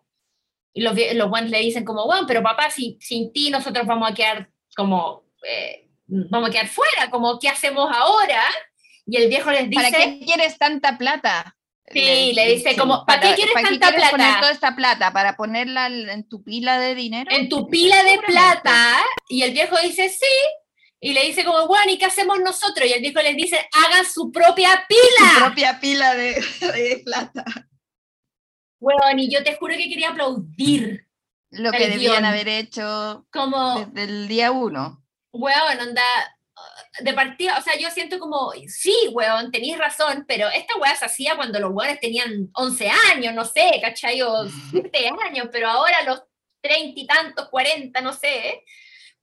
y 0.73 0.81
los, 0.81 0.95
los 1.13 1.29
guantes 1.29 1.51
le 1.51 1.59
dicen 1.59 1.83
como, 1.85 2.05
bueno, 2.05 2.25
pero 2.27 2.41
papá, 2.41 2.69
si, 2.71 2.97
sin 3.01 3.31
ti 3.33 3.49
nosotros 3.51 3.85
vamos 3.85 4.09
a 4.09 4.13
quedar 4.13 4.49
como, 4.75 5.23
eh, 5.47 5.89
vamos 6.07 6.49
a 6.49 6.51
quedar 6.51 6.67
fuera, 6.67 7.09
como, 7.09 7.37
¿qué 7.39 7.49
hacemos 7.49 7.89
ahora? 7.93 8.41
Y 9.05 9.17
el 9.17 9.27
viejo 9.29 9.51
les 9.51 9.69
dice, 9.69 9.81
¿Para 9.91 9.97
qué 9.97 10.19
quieres 10.25 10.57
tanta 10.57 10.97
plata? 10.97 11.57
Sí, 11.91 12.31
le 12.33 12.53
dice 12.53 12.75
como, 12.77 13.05
¿para 13.05 13.21
qué 13.21 13.35
quieres 13.35 13.53
¿para 13.53 13.69
qué 13.69 13.77
tanta 13.77 14.09
poner 14.09 14.09
plata? 14.27 14.39
toda 14.39 14.51
esta 14.51 14.75
plata? 14.75 15.13
¿Para 15.13 15.35
ponerla 15.35 15.87
en 15.87 16.27
tu 16.27 16.43
pila 16.43 16.79
de 16.79 16.95
dinero? 16.95 17.29
En 17.31 17.49
tu 17.49 17.67
pila 17.67 18.01
de 18.03 18.19
plata. 18.19 19.03
Y 19.29 19.43
el 19.43 19.51
viejo 19.51 19.75
dice, 19.81 20.09
sí. 20.09 20.25
Y 21.01 21.11
le 21.13 21.25
dice 21.25 21.43
como, 21.43 21.67
bueno, 21.67 21.91
¿y 21.91 21.97
qué 21.97 22.05
hacemos 22.05 22.39
nosotros? 22.39 22.87
Y 22.87 22.93
el 22.93 23.01
viejo 23.01 23.21
les 23.21 23.35
dice, 23.35 23.67
hagan 23.73 24.05
su 24.05 24.31
propia 24.31 24.85
pila. 24.87 25.45
propia 25.45 25.79
pila 25.79 26.13
de, 26.15 26.33
de 26.61 27.01
plata. 27.03 27.43
Bueno, 28.79 29.01
y 29.17 29.29
yo 29.29 29.43
te 29.43 29.55
juro 29.55 29.75
que 29.75 29.89
quería 29.89 30.09
aplaudir. 30.09 31.07
Lo 31.51 31.71
que 31.71 31.87
debían 31.89 32.13
guion. 32.13 32.25
haber 32.25 32.47
hecho 32.47 33.27
Como, 33.31 33.85
desde 33.85 34.03
el 34.09 34.27
día 34.27 34.51
uno. 34.51 35.03
weón, 35.33 35.79
onda, 35.79 36.01
de 37.01 37.13
partida, 37.13 37.57
o 37.57 37.61
sea, 37.61 37.77
yo 37.77 37.89
siento 37.89 38.19
como, 38.19 38.51
sí, 38.67 38.95
weón, 39.11 39.51
tenéis 39.51 39.77
razón, 39.77 40.25
pero 40.27 40.47
esta 40.49 40.77
weá 40.77 40.95
se 40.95 41.05
hacía 41.05 41.35
cuando 41.35 41.59
los 41.59 41.71
weones 41.71 41.99
tenían 41.99 42.49
11 42.53 42.89
años, 43.11 43.33
no 43.33 43.45
sé, 43.45 43.79
¿cachai? 43.81 44.21
O 44.21 44.47
7 44.71 45.09
años, 45.25 45.47
pero 45.51 45.69
ahora 45.69 46.03
los 46.03 46.21
30 46.61 46.99
y 46.99 47.07
tantos, 47.07 47.49
40, 47.49 47.99
no 48.01 48.13
sé, 48.13 48.63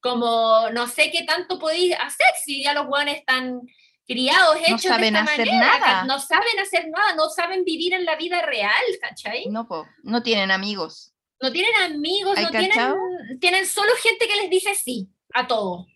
como 0.01 0.69
no 0.73 0.89
sé 0.89 1.11
qué 1.11 1.23
tanto 1.23 1.59
podéis 1.59 1.95
hacer 1.95 2.27
si 2.45 2.63
ya 2.63 2.75
los 2.75 2.87
weones 2.89 3.19
están 3.19 3.61
criados, 4.07 4.57
hechos 4.67 4.83
saben 4.83 5.15
de 5.15 5.21
esta 5.21 5.33
hacer 5.33 5.47
manera, 5.47 5.79
nada. 5.79 6.05
no 6.05 6.19
saben 6.19 6.59
hacer 6.61 6.89
nada, 6.89 7.15
no 7.15 7.29
saben 7.29 7.65
vivir 7.65 7.95
en 7.95 8.05
la 8.05 8.17
vida 8.17 8.43
real, 8.43 8.83
¿cachai? 9.01 9.47
No, 9.49 9.69
po, 9.69 9.87
no 10.03 10.23
tienen 10.23 10.51
amigos. 10.51 11.13
No 11.41 11.53
tienen 11.53 11.75
amigos, 11.77 12.37
¿Hay 12.37 12.45
no 12.45 12.51
tienen, 12.51 13.39
tienen 13.41 13.67
solo 13.67 13.93
gente 14.03 14.27
que 14.27 14.37
les 14.37 14.51
dice 14.51 14.75
sí 14.75 15.09
a 15.33 15.47
todo. 15.47 15.87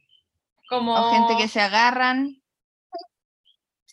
Como 0.69 0.95
O 0.95 1.11
gente 1.13 1.43
que 1.43 1.49
se 1.49 1.61
agarran, 1.61 2.43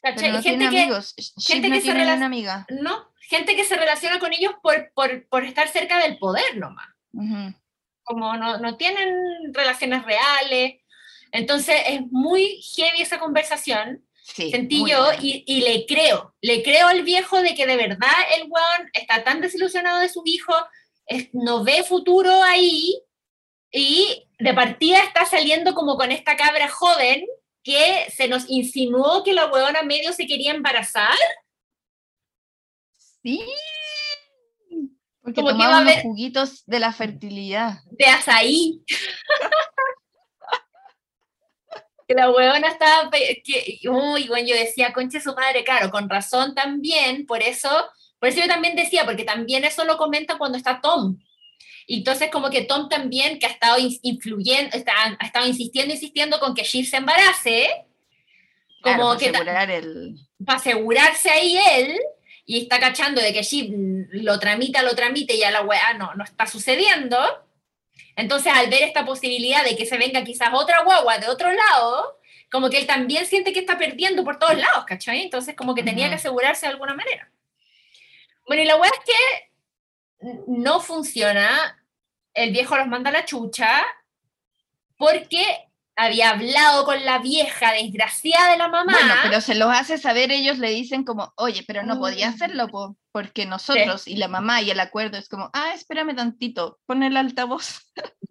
pero 0.01 0.33
no 0.33 0.41
gente 0.41 0.69
que, 0.69 0.81
amigos. 0.81 1.13
Gente 1.45 1.69
no 1.69 1.75
que 1.75 1.81
se 1.81 1.85
tiene 1.85 2.03
rela- 2.05 2.17
una 2.17 2.25
amiga. 2.25 2.65
no, 2.69 3.11
gente 3.29 3.55
que 3.55 3.63
se 3.63 3.75
relaciona 3.75 4.19
con 4.19 4.33
ellos 4.33 4.53
por, 4.63 4.91
por, 4.93 5.27
por 5.27 5.43
estar 5.43 5.67
cerca 5.67 5.99
del 5.99 6.17
poder 6.17 6.57
nomás. 6.57 6.87
Ujú. 7.13 7.53
Como 8.03 8.35
no, 8.35 8.57
no 8.57 8.77
tienen 8.77 9.53
relaciones 9.53 10.03
reales. 10.03 10.75
Entonces 11.31 11.81
es 11.87 12.01
muy 12.11 12.61
heavy 12.75 13.01
esa 13.01 13.19
conversación, 13.19 14.03
Sí, 14.23 14.51
sentí 14.51 14.83
yo, 14.89 15.11
y, 15.19 15.43
y 15.47 15.61
le 15.61 15.85
creo, 15.87 16.35
le 16.41 16.61
creo 16.61 16.87
al 16.87 17.03
viejo 17.03 17.41
de 17.41 17.55
que 17.55 17.65
de 17.65 17.75
verdad 17.75 18.11
el 18.35 18.43
weón 18.49 18.89
está 18.93 19.23
tan 19.23 19.41
desilusionado 19.41 19.99
de 19.99 20.09
su 20.09 20.21
hijo, 20.25 20.53
es- 21.05 21.29
no 21.33 21.63
ve 21.63 21.83
futuro 21.83 22.43
ahí, 22.43 23.01
y 23.71 24.27
de 24.39 24.53
partida 24.53 24.99
está 25.03 25.25
saliendo 25.25 25.73
como 25.73 25.95
con 25.97 26.11
esta 26.11 26.35
cabra 26.35 26.67
joven 26.69 27.25
que 27.63 28.07
se 28.15 28.27
nos 28.27 28.49
insinuó 28.49 29.23
que 29.23 29.33
la 29.33 29.45
weona 29.51 29.83
medio 29.83 30.11
se 30.13 30.25
quería 30.27 30.51
embarazar. 30.53 31.15
Sí. 33.23 33.45
Porque 35.21 35.35
Como 35.35 35.47
que 35.49 35.53
tomaba 35.53 35.69
iba 35.69 35.77
a 35.77 35.81
unos 35.81 35.93
haber- 35.93 36.03
juguitos 36.03 36.65
de 36.65 36.79
la 36.79 36.91
fertilidad. 36.91 37.79
de 37.91 38.05
azaí. 38.05 38.83
que 42.07 42.13
la 42.15 42.29
huevona 42.31 42.67
estaba, 42.67 43.09
que, 43.11 43.79
uy, 43.89 44.27
bueno, 44.27 44.47
yo 44.49 44.55
decía, 44.55 44.91
conche 44.91 45.21
su 45.21 45.33
madre, 45.33 45.63
claro, 45.63 45.89
con 45.91 46.09
razón 46.09 46.53
también, 46.53 47.25
por 47.25 47.41
eso, 47.41 47.69
por 48.19 48.27
eso 48.29 48.41
yo 48.41 48.47
también 48.47 48.75
decía, 48.75 49.05
porque 49.05 49.23
también 49.23 49.63
eso 49.63 49.85
lo 49.85 49.97
comenta 49.97 50.37
cuando 50.37 50.57
está 50.57 50.81
Tom. 50.81 51.17
Y 51.91 51.97
entonces 51.97 52.29
como 52.31 52.49
que 52.49 52.61
Tom 52.61 52.87
también, 52.87 53.37
que 53.37 53.47
ha 53.47 53.49
estado 53.49 53.77
in- 53.77 53.99
influyendo, 54.03 54.77
está, 54.77 54.93
ha 55.19 55.25
estado 55.25 55.45
insistiendo, 55.45 55.93
insistiendo 55.93 56.39
con 56.39 56.55
que 56.55 56.63
Shiv 56.63 56.85
se 56.85 56.95
embarace, 56.95 57.69
Claro, 58.81 58.97
como 58.99 59.09
para 59.09 59.19
que 59.19 59.29
asegurar 59.29 59.71
el... 59.71 60.15
para 60.45 60.57
asegurarse 60.57 61.29
ahí 61.29 61.59
él, 61.75 61.99
y 62.45 62.61
está 62.61 62.79
cachando 62.79 63.19
de 63.19 63.33
que 63.33 63.43
Shiv 63.43 63.73
lo 64.11 64.39
tramita, 64.39 64.83
lo 64.83 64.95
tramite, 64.95 65.35
y 65.35 65.39
ya 65.39 65.51
la 65.51 65.63
weá 65.63 65.93
no, 65.95 66.13
no 66.15 66.23
está 66.23 66.47
sucediendo. 66.47 67.17
Entonces, 68.15 68.53
al 68.55 68.69
ver 68.69 68.83
esta 68.83 69.03
posibilidad 69.05 69.65
de 69.65 69.75
que 69.75 69.85
se 69.85 69.97
venga 69.97 70.23
quizás 70.23 70.49
otra 70.53 70.83
guagua 70.83 71.17
de 71.17 71.27
otro 71.27 71.51
lado, 71.51 72.21
como 72.49 72.69
que 72.69 72.77
él 72.77 72.87
también 72.87 73.25
siente 73.25 73.51
que 73.51 73.59
está 73.59 73.77
perdiendo 73.77 74.23
por 74.23 74.39
todos 74.39 74.55
lados, 74.55 74.85
¿cachai? 74.85 75.23
Entonces, 75.23 75.55
como 75.57 75.75
que 75.75 75.83
tenía 75.83 76.07
que 76.07 76.15
asegurarse 76.15 76.67
de 76.67 76.71
alguna 76.71 76.93
manera. 76.93 77.29
Bueno, 78.47 78.63
y 78.63 78.65
la 78.65 78.77
weá 78.77 78.89
es 78.89 79.05
que 79.05 80.31
no 80.47 80.79
funciona, 80.79 81.77
el 82.33 82.51
viejo 82.51 82.77
los 82.77 82.87
manda 82.87 83.09
a 83.09 83.13
la 83.13 83.25
chucha, 83.25 83.83
porque 84.97 85.43
había 85.95 86.31
hablado 86.31 86.85
con 86.85 87.03
la 87.05 87.19
vieja 87.19 87.73
desgraciada 87.73 88.51
de 88.51 88.57
la 88.57 88.67
mamá. 88.67 88.93
Bueno, 88.93 89.13
pero 89.23 89.41
se 89.41 89.55
los 89.55 89.69
hace 89.69 89.97
saber, 89.97 90.31
ellos 90.31 90.57
le 90.57 90.69
dicen 90.69 91.03
como, 91.03 91.33
oye, 91.35 91.63
pero 91.67 91.83
no 91.83 91.99
podía 91.99 92.29
hacerlo 92.29 92.67
po, 92.67 92.97
porque 93.11 93.45
nosotros 93.45 94.07
y 94.07 94.15
la 94.15 94.27
mamá 94.27 94.61
y 94.61 94.71
el 94.71 94.79
acuerdo 94.79 95.17
es 95.17 95.29
como, 95.29 95.49
ah, 95.53 95.73
espérame 95.73 96.15
tantito, 96.15 96.79
pon 96.85 97.03
el 97.03 97.17
altavoz. 97.17 97.91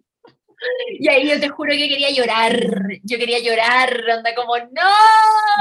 Y 0.99 1.07
ahí 1.09 1.27
yo 1.29 1.39
te 1.39 1.49
juro 1.49 1.71
que 1.71 1.89
quería 1.89 2.11
llorar. 2.11 2.59
Yo 3.03 3.17
quería 3.17 3.39
llorar, 3.39 4.01
onda 4.17 4.35
como, 4.35 4.57
no. 4.57 4.89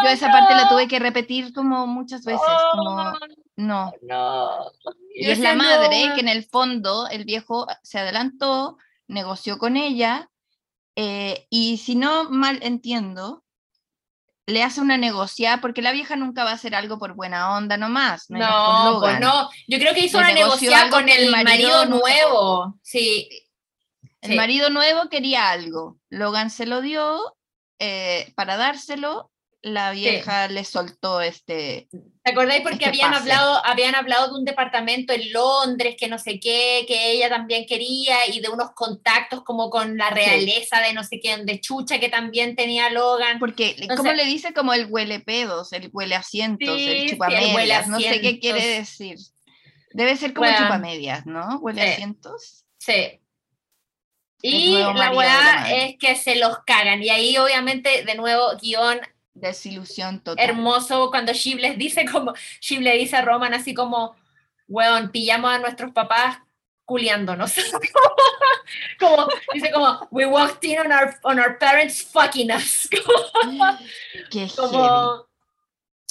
Yo 0.05 0.11
esa 0.11 0.31
parte 0.31 0.55
la 0.55 0.69
tuve 0.69 0.89
que 0.89 0.99
repetir 0.99 1.53
como 1.53 1.87
muchas 1.87 2.25
veces, 2.25 2.41
como, 2.73 2.91
Oh, 3.01 3.19
no. 3.57 3.93
no. 4.03 4.71
Y 5.15 5.27
Yo 5.27 5.33
es 5.33 5.39
la 5.39 5.55
madre 5.55 6.07
no. 6.09 6.15
que 6.15 6.21
en 6.21 6.29
el 6.29 6.45
fondo 6.45 7.07
el 7.09 7.25
viejo 7.25 7.67
se 7.83 7.99
adelantó, 7.99 8.77
negoció 9.09 9.59
con 9.59 9.77
ella, 9.77 10.29
eh, 10.97 11.47
y 11.51 11.79
si 11.79 11.95
no 11.95 12.29
mal 12.31 12.59
entiendo, 12.63 13.43
le 14.47 14.63
hace 14.65 14.81
una 14.81 14.97
negociada, 14.97 15.61
porque 15.61 15.81
la 15.83 15.93
vieja 15.93 16.17
nunca 16.17 16.43
va 16.45 16.51
a 16.51 16.55
hacer 16.55 16.75
algo 16.75 16.99
por 16.99 17.15
buena 17.15 17.57
onda 17.57 17.77
nomás. 17.77 18.27
con 18.27 18.39
No, 18.39 18.99
pues 19.01 19.21
no. 19.21 19.49
Yo 19.69 19.79
creo 19.79 19.95
que 19.95 20.01
hizo 20.07 20.19
Le 20.19 20.25
una 20.25 20.33
negociada 20.35 20.91
con 20.91 21.09
el 21.09 21.31
marido 21.31 21.45
marido 21.45 21.85
no- 21.87 21.99
nuevo. 21.99 22.79
Sí. 22.83 23.29
El 24.23 24.31
Sí. 24.33 24.37
marido 24.37 24.69
nuevo 24.71 25.09
quería 25.09 25.51
algo, 25.51 25.99
Logan 26.11 26.51
se 26.51 26.67
lo 26.67 26.81
dio 26.83 27.37
eh, 27.79 28.33
para 28.35 28.57
dárselo, 28.59 29.31
la 29.63 29.91
vieja 29.93 30.49
le 30.49 30.65
soltó 30.65 31.21
este... 31.23 31.89
¿Te 32.23 32.31
acordáis? 32.33 32.63
Porque 32.63 32.77
Este 32.85 32.89
habían 32.89 33.11
pase. 33.13 33.23
hablado, 33.23 33.65
habían 33.67 33.95
hablado 33.95 34.29
de 34.29 34.39
un 34.39 34.45
departamento 34.45 35.13
en 35.15 35.33
Londres 35.33 35.97
que 35.99 36.09
no 36.09 36.19
sé 36.19 36.39
qué, 36.41 36.85
que 36.87 37.13
ella 37.13 37.29
también 37.31 37.65
quería, 37.67 38.27
y 38.31 38.41
de 38.41 38.49
unos 38.51 38.71
contactos 38.75 39.43
como 39.45 39.69
con 39.71 39.97
la 39.97 40.11
realeza 40.11 40.81
de 40.81 40.93
no 40.95 41.05
sé 41.05 41.21
quién, 41.21 41.45
de 41.47 41.61
Chucha 41.61 41.99
que 42.01 42.09
también 42.11 42.57
tenía 42.57 42.91
Logan. 42.91 43.39
Porque, 43.39 43.71
Entonces- 43.79 43.97
¿cómo 43.99 44.13
le 44.13 44.25
dice? 44.27 44.53
Como 44.55 44.73
el 44.75 44.87
huele 44.87 45.21
pedos, 45.21 45.73
el 45.73 45.89
huele 45.93 46.15
asientos, 46.15 46.77
Sí, 46.77 46.85
sí, 46.85 46.91
el 46.93 47.11
chupamedias, 47.11 47.89
no 47.89 47.99
sé 48.01 48.21
qué 48.21 48.39
quiere 48.39 48.67
decir. 48.67 49.17
Debe 49.93 50.17
ser 50.17 50.33
como 50.35 50.47
Bueno. 50.47 50.59
chupamedias, 50.65 51.27
¿no? 51.27 51.59
Huele 51.61 51.83
Sí. 51.83 51.89
asientos. 51.93 52.65
Sí. 52.79 53.21
Y 54.43 54.75
la 54.75 55.13
weá 55.13 55.67
es 55.71 55.97
que 55.99 56.17
se 56.17 56.37
los 56.37 56.59
cagan. 56.67 57.03
Y 57.03 57.11
ahí, 57.11 57.37
obviamente, 57.37 58.05
de 58.05 58.15
nuevo, 58.15 58.57
guion 58.61 59.01
Desilusión 59.35 60.21
total. 60.21 60.45
hermoso 60.45 61.11
cuando 61.11 61.33
Shiv 61.33 61.59
les 61.59 61.79
dice 61.79 62.05
como, 62.05 62.35
Shiv 62.61 62.81
le 62.81 62.97
dice 62.97 63.17
a 63.17 63.23
Roman 63.23 63.55
así 63.55 63.75
como, 63.75 64.17
weón, 64.69 65.11
pillamos 65.11 65.53
a 65.53 65.59
nuestros 65.59 65.93
papás 65.93 66.39
culiándonos. 66.85 67.55
como, 68.99 69.29
dice 69.55 69.71
como, 69.71 70.09
we 70.11 70.27
walked 70.27 70.65
in 70.65 70.79
on 70.81 70.93
our, 70.93 71.15
on 71.23 71.39
our 71.39 71.59
parents 71.59 72.03
fucking 72.03 72.51
us. 72.51 72.89
Qué 74.31 74.49
como, 74.57 75.27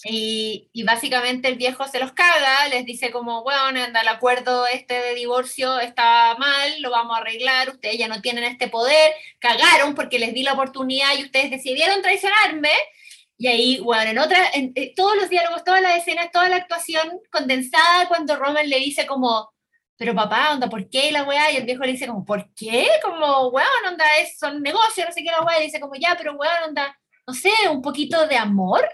y, 0.03 0.69
y 0.71 0.83
básicamente 0.83 1.47
el 1.47 1.55
viejo 1.55 1.87
se 1.87 1.99
los 1.99 2.13
caga, 2.13 2.67
les 2.69 2.85
dice 2.85 3.11
como, 3.11 3.43
bueno, 3.43 3.83
anda, 3.83 4.01
el 4.01 4.07
acuerdo 4.07 4.65
este 4.67 4.93
de 4.93 5.15
divorcio 5.15 5.79
está 5.79 6.35
mal, 6.37 6.81
lo 6.81 6.91
vamos 6.91 7.17
a 7.17 7.21
arreglar, 7.21 7.69
ustedes 7.69 7.97
ya 7.97 8.07
no 8.07 8.21
tienen 8.21 8.45
este 8.45 8.69
poder, 8.69 9.13
cagaron 9.39 9.95
porque 9.95 10.19
les 10.19 10.33
di 10.33 10.43
la 10.43 10.53
oportunidad 10.53 11.17
y 11.17 11.23
ustedes 11.23 11.51
decidieron 11.51 12.01
traicionarme. 12.01 12.71
Y 13.37 13.47
ahí, 13.47 13.79
bueno, 13.79 14.11
en 14.11 14.19
otra, 14.19 14.49
en, 14.53 14.73
eh, 14.75 14.93
todos 14.95 15.15
los 15.15 15.29
diálogos, 15.29 15.63
todas 15.63 15.81
las 15.81 15.97
escenas, 15.97 16.31
toda 16.31 16.49
la 16.49 16.57
actuación 16.57 17.21
condensada 17.31 18.07
cuando 18.07 18.35
Roman 18.35 18.69
le 18.69 18.79
dice 18.79 19.05
como, 19.05 19.49
pero 19.97 20.15
papá, 20.15 20.53
onda, 20.53 20.69
¿por 20.69 20.89
qué? 20.89 21.11
La 21.11 21.23
weá, 21.23 21.51
y 21.51 21.57
el 21.57 21.65
viejo 21.65 21.83
le 21.83 21.91
dice 21.93 22.07
como, 22.07 22.25
¿por 22.25 22.53
qué? 22.53 22.87
Como, 23.03 23.49
weón, 23.49 23.67
onda, 23.87 24.05
es, 24.21 24.37
son 24.37 24.61
negocios, 24.61 25.07
no 25.07 25.13
sé 25.13 25.23
qué 25.23 25.31
la 25.31 25.41
weá, 25.43 25.59
y 25.59 25.65
dice 25.65 25.79
como, 25.79 25.95
ya, 25.95 26.15
pero 26.17 26.33
weón, 26.35 26.63
onda, 26.69 26.97
no 27.27 27.33
sé, 27.33 27.51
un 27.69 27.81
poquito 27.81 28.27
de 28.27 28.37
amor. 28.37 28.87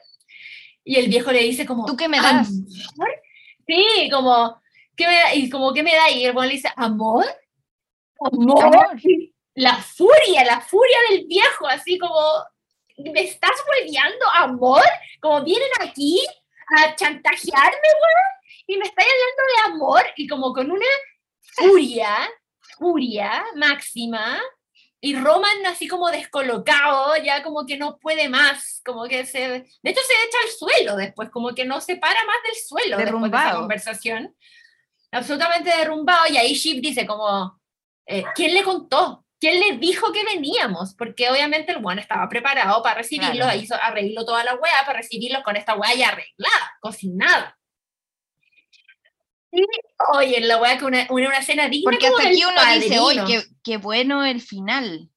Y 0.85 0.97
el 0.97 1.09
viejo 1.09 1.31
le 1.31 1.39
dice 1.39 1.65
como, 1.65 1.85
¿Tú 1.85 1.97
qué 1.97 2.07
me 2.07 2.21
das? 2.21 2.47
¿Amor? 2.93 3.09
Sí, 3.67 4.09
como, 4.11 4.61
¿qué 4.95 5.07
me 5.07 5.15
da? 5.15 5.33
Y 5.33 5.49
como, 5.49 5.73
¿qué 5.73 5.81
me 5.81 5.95
da? 5.95 6.11
Y 6.11 6.25
el 6.25 6.35
weón 6.35 6.47
le 6.47 6.53
dice, 6.53 6.69
¿amor? 6.75 7.25
¿Amor? 8.19 8.63
Amor. 8.63 9.01
La 9.55 9.75
furia, 9.77 10.45
la 10.45 10.61
furia 10.61 10.97
del 11.09 11.25
viejo, 11.25 11.65
así 11.67 11.97
como, 11.97 12.19
¿me 12.97 13.21
estás 13.21 13.51
hueveando, 13.67 14.25
amor? 14.35 14.83
Como 15.19 15.43
vienen 15.43 15.69
aquí 15.81 16.21
a 16.77 16.95
chantajearme, 16.95 17.87
weón, 18.01 18.35
y 18.67 18.77
me 18.77 18.85
estáis 18.85 19.09
hablando 19.09 19.43
de 19.47 19.73
amor, 19.73 20.03
y 20.15 20.27
como 20.27 20.53
con 20.53 20.69
una 20.71 20.85
furia, 21.41 22.29
furia 22.77 23.43
máxima, 23.55 24.39
y 25.05 25.15
Roman 25.15 25.63
así 25.67 25.87
como 25.87 26.09
descolocado, 26.09 27.15
ya 27.23 27.43
como 27.43 27.63
que 27.67 27.77
no 27.77 27.99
puede 27.99 28.27
más, 28.27 28.81
como 28.83 29.03
que 29.03 29.23
se, 29.27 29.39
de 29.39 29.57
hecho 29.83 30.01
se 30.01 30.13
echa 30.13 30.37
al 30.43 30.49
suelo 30.49 30.95
después, 30.95 31.29
como 31.29 31.53
que 31.53 31.63
no 31.63 31.79
se 31.79 31.95
para 31.97 32.25
más 32.25 32.37
del 32.43 32.55
suelo 32.55 32.97
después 32.97 33.31
de 33.31 33.37
esa 33.37 33.55
conversación, 33.55 34.35
absolutamente 35.11 35.69
derrumbado, 35.69 36.25
y 36.27 36.37
ahí 36.37 36.55
Shiv 36.55 36.81
dice 36.81 37.05
como, 37.05 37.61
eh, 38.07 38.23
¿quién 38.33 38.55
le 38.55 38.63
contó? 38.63 39.23
¿Quién 39.39 39.59
le 39.59 39.77
dijo 39.77 40.11
que 40.11 40.23
veníamos? 40.23 40.95
Porque 40.95 41.29
obviamente 41.29 41.71
el 41.71 41.85
one 41.85 42.01
estaba 42.01 42.27
preparado 42.27 42.81
para 42.81 42.95
recibirlo, 42.95 43.45
hizo, 43.53 43.75
arregló 43.79 44.25
toda 44.25 44.43
la 44.43 44.55
weá 44.55 44.85
para 44.87 45.01
recibirlo 45.01 45.43
con 45.43 45.55
esta 45.55 45.75
weá 45.75 45.93
ya 45.93 46.07
arreglada, 46.07 46.77
cocinada. 46.79 47.55
Oye, 50.13 50.41
la 50.41 50.57
weá 50.57 50.77
que 50.77 50.85
una, 50.85 51.07
una, 51.09 51.37
escena 51.37 51.67
digna 51.67 51.91
Porque 51.91 52.07
hasta 52.07 52.27
aquí 52.27 52.43
uno 52.43 52.73
dice, 52.79 52.99
oye, 52.99 53.23
qué, 53.27 53.43
qué, 53.63 53.77
bueno 53.77 54.25
el 54.25 54.41
final. 54.41 55.09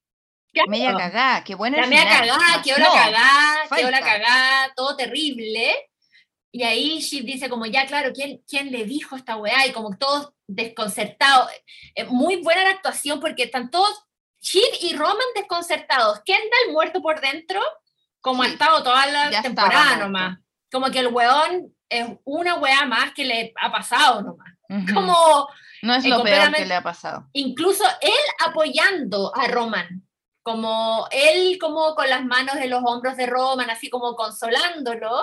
Me 0.53 0.79
Media 0.79 0.97
cagada, 0.97 1.45
qué 1.45 1.55
bueno 1.55 1.77
el 1.77 1.83
la 1.83 1.89
final. 1.89 2.05
Media 2.05 2.19
cagada, 2.19 2.63
qué 2.63 2.73
hora 2.73 2.87
cagada, 2.93 3.77
qué 3.77 3.85
hora 3.85 4.01
cagada, 4.01 4.73
todo 4.75 4.97
terrible. 4.97 5.89
Y 6.51 6.63
ahí 6.63 7.01
Shiv 7.01 7.25
dice 7.25 7.49
como, 7.49 7.67
ya 7.67 7.87
claro, 7.87 8.13
¿quién, 8.13 8.43
quién 8.49 8.73
le 8.73 8.85
dijo 8.85 9.17
esta 9.17 9.37
weá? 9.37 9.67
Y 9.67 9.73
como 9.73 9.97
todos 9.97 10.33
desconcertados. 10.47 11.51
Eh, 11.95 12.05
muy 12.05 12.37
buena 12.37 12.65
la 12.65 12.71
actuación 12.71 13.21
porque 13.21 13.45
están 13.45 13.71
todos 13.71 14.05
Shiv 14.41 14.69
y 14.81 14.97
Roman 14.97 15.17
desconcertados. 15.35 16.21
Kendall 16.25 16.73
muerto 16.73 17.03
por 17.03 17.21
dentro, 17.21 17.61
como 18.21 18.43
ha 18.43 18.49
estado 18.49 18.83
toda 18.83 19.07
la 19.07 19.43
temporada 19.43 19.97
nomás. 19.97 20.39
Como 20.71 20.91
que 20.91 21.01
el 21.01 21.09
weón 21.09 21.75
es 21.89 22.07
una 22.25 22.57
weá 22.57 22.87
más 22.87 23.13
que 23.13 23.25
le 23.25 23.53
ha 23.61 23.71
pasado 23.71 24.23
nomás. 24.23 24.55
Como. 24.93 25.49
No 25.83 25.95
es 25.95 26.05
lo 26.05 26.23
peor 26.23 26.53
que 26.53 26.67
le 26.67 26.75
ha 26.75 26.83
pasado. 26.83 27.29
Incluso 27.33 27.85
él 28.01 28.13
apoyando 28.47 29.35
a 29.35 29.47
Roman. 29.49 30.07
Como 30.43 31.07
él, 31.11 31.59
como 31.61 31.95
con 31.95 32.09
las 32.09 32.25
manos 32.25 32.57
en 32.57 32.71
los 32.71 32.83
hombros 32.85 33.17
de 33.17 33.27
Roman, 33.27 33.71
así 33.71 33.91
como 33.91 34.17
consolándolo. 34.17 35.23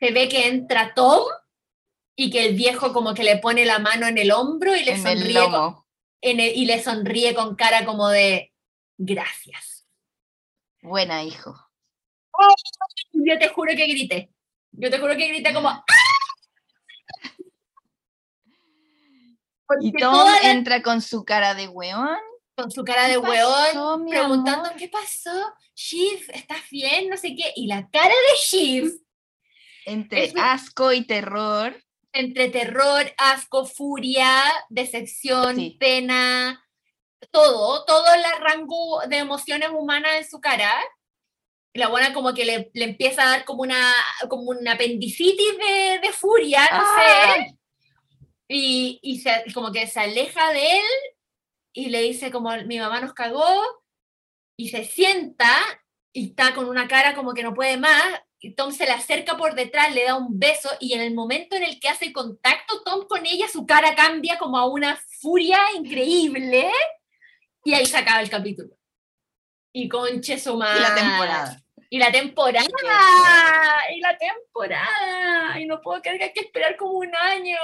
Se 0.00 0.10
ve 0.12 0.28
que 0.28 0.48
entra 0.48 0.94
Tom 0.94 1.22
y 2.16 2.30
que 2.30 2.46
el 2.46 2.54
viejo 2.54 2.92
como 2.92 3.14
que 3.14 3.24
le 3.24 3.38
pone 3.38 3.64
la 3.64 3.78
mano 3.78 4.06
en 4.06 4.18
el 4.18 4.30
hombro 4.32 4.74
y 4.74 4.84
le 4.84 5.00
sonríe 5.00 5.40
y 6.20 6.66
le 6.66 6.82
sonríe 6.82 7.34
con 7.34 7.54
cara 7.54 7.84
como 7.84 8.08
de 8.08 8.52
gracias. 8.96 9.86
Buena, 10.82 11.22
hijo. 11.22 11.67
Yo 13.12 13.38
te 13.38 13.48
juro 13.48 13.72
que 13.76 13.86
grité. 13.86 14.30
Yo 14.72 14.90
te 14.90 14.98
juro 14.98 15.16
que 15.16 15.28
grité 15.28 15.52
como 15.52 15.68
¡Ah! 15.68 15.84
y 19.80 19.92
Tom 19.92 20.28
entra 20.42 20.82
con 20.82 21.02
su 21.02 21.24
cara 21.24 21.54
de 21.54 21.68
weón. 21.68 22.18
Con 22.56 22.70
su 22.70 22.84
cara 22.84 23.06
de 23.06 23.18
weón, 23.18 24.06
preguntando, 24.06 24.70
¿qué 24.76 24.88
pasó? 24.88 25.54
Shiv, 25.74 26.28
¿estás 26.32 26.62
bien? 26.70 27.08
No 27.08 27.16
sé 27.16 27.34
qué. 27.36 27.52
Y 27.54 27.66
la 27.66 27.88
cara 27.90 28.08
de 28.08 28.36
Shiv. 28.42 29.00
Entre 29.84 30.32
asco 30.36 30.92
y 30.92 31.04
terror 31.04 31.76
entre 32.12 32.48
terror, 32.48 33.12
asco, 33.16 33.64
furia, 33.64 34.42
decepción, 34.68 35.56
pena, 35.78 36.64
todo, 37.30 37.84
todo 37.84 38.04
el 38.14 38.22
rango 38.40 39.00
de 39.08 39.18
emociones 39.18 39.70
humanas 39.70 40.16
en 40.16 40.28
su 40.28 40.40
cara. 40.40 40.72
La 41.74 41.88
buena 41.88 42.12
como 42.12 42.34
que 42.34 42.44
le, 42.44 42.70
empieza 42.74 43.22
a 43.22 43.30
dar 43.30 43.44
como 43.44 43.62
una, 43.62 43.94
como 44.28 44.50
una 44.50 44.72
apendicitis 44.72 45.58
de, 45.58 46.00
de 46.00 46.12
furia, 46.12 46.60
no 46.72 46.82
ah. 46.82 47.34
sé. 47.36 47.54
Y, 48.48 48.98
y 49.02 49.20
se, 49.20 49.44
como 49.52 49.70
que 49.72 49.86
se 49.86 50.00
aleja 50.00 50.52
de 50.52 50.78
él 50.78 50.86
y 51.72 51.90
le 51.90 52.00
dice 52.00 52.30
como 52.30 52.50
mi 52.64 52.78
mamá 52.78 53.00
nos 53.00 53.12
cagó 53.12 53.62
y 54.56 54.70
se 54.70 54.84
sienta 54.84 55.50
y 56.12 56.30
está 56.30 56.54
con 56.54 56.68
una 56.68 56.88
cara 56.88 57.14
como 57.14 57.34
que 57.34 57.42
no 57.42 57.52
puede 57.52 57.76
más 57.76 58.22
Tom 58.56 58.72
se 58.72 58.84
le 58.84 58.92
acerca 58.92 59.36
por 59.36 59.54
detrás, 59.54 59.92
le 59.92 60.04
da 60.04 60.16
un 60.16 60.38
beso 60.38 60.70
y 60.78 60.92
en 60.92 61.00
el 61.00 61.12
momento 61.12 61.56
en 61.56 61.64
el 61.64 61.80
que 61.80 61.88
hace 61.88 62.12
contacto 62.12 62.82
Tom 62.84 63.06
con 63.08 63.26
ella, 63.26 63.48
su 63.48 63.66
cara 63.66 63.94
cambia 63.96 64.38
como 64.38 64.58
a 64.58 64.66
una 64.66 64.96
furia 65.20 65.58
increíble 65.76 66.70
y 67.64 67.74
ahí 67.74 67.84
se 67.84 67.96
acaba 67.96 68.20
el 68.20 68.30
capítulo. 68.30 68.77
Y 69.72 69.88
conche 69.88 70.38
su 70.38 70.56
madre. 70.56 70.78
Y 70.78 70.82
la 70.82 70.94
temporada. 70.94 71.62
Y 71.90 71.98
la 71.98 72.12
temporada. 72.12 72.68
Y 73.94 74.00
la 74.00 74.18
temporada. 74.18 75.60
Y 75.60 75.66
no 75.66 75.80
puedo 75.80 76.00
creer 76.02 76.18
que 76.18 76.24
hay 76.24 76.32
que 76.32 76.40
esperar 76.40 76.76
como 76.76 76.92
un 76.92 77.14
año. 77.14 77.56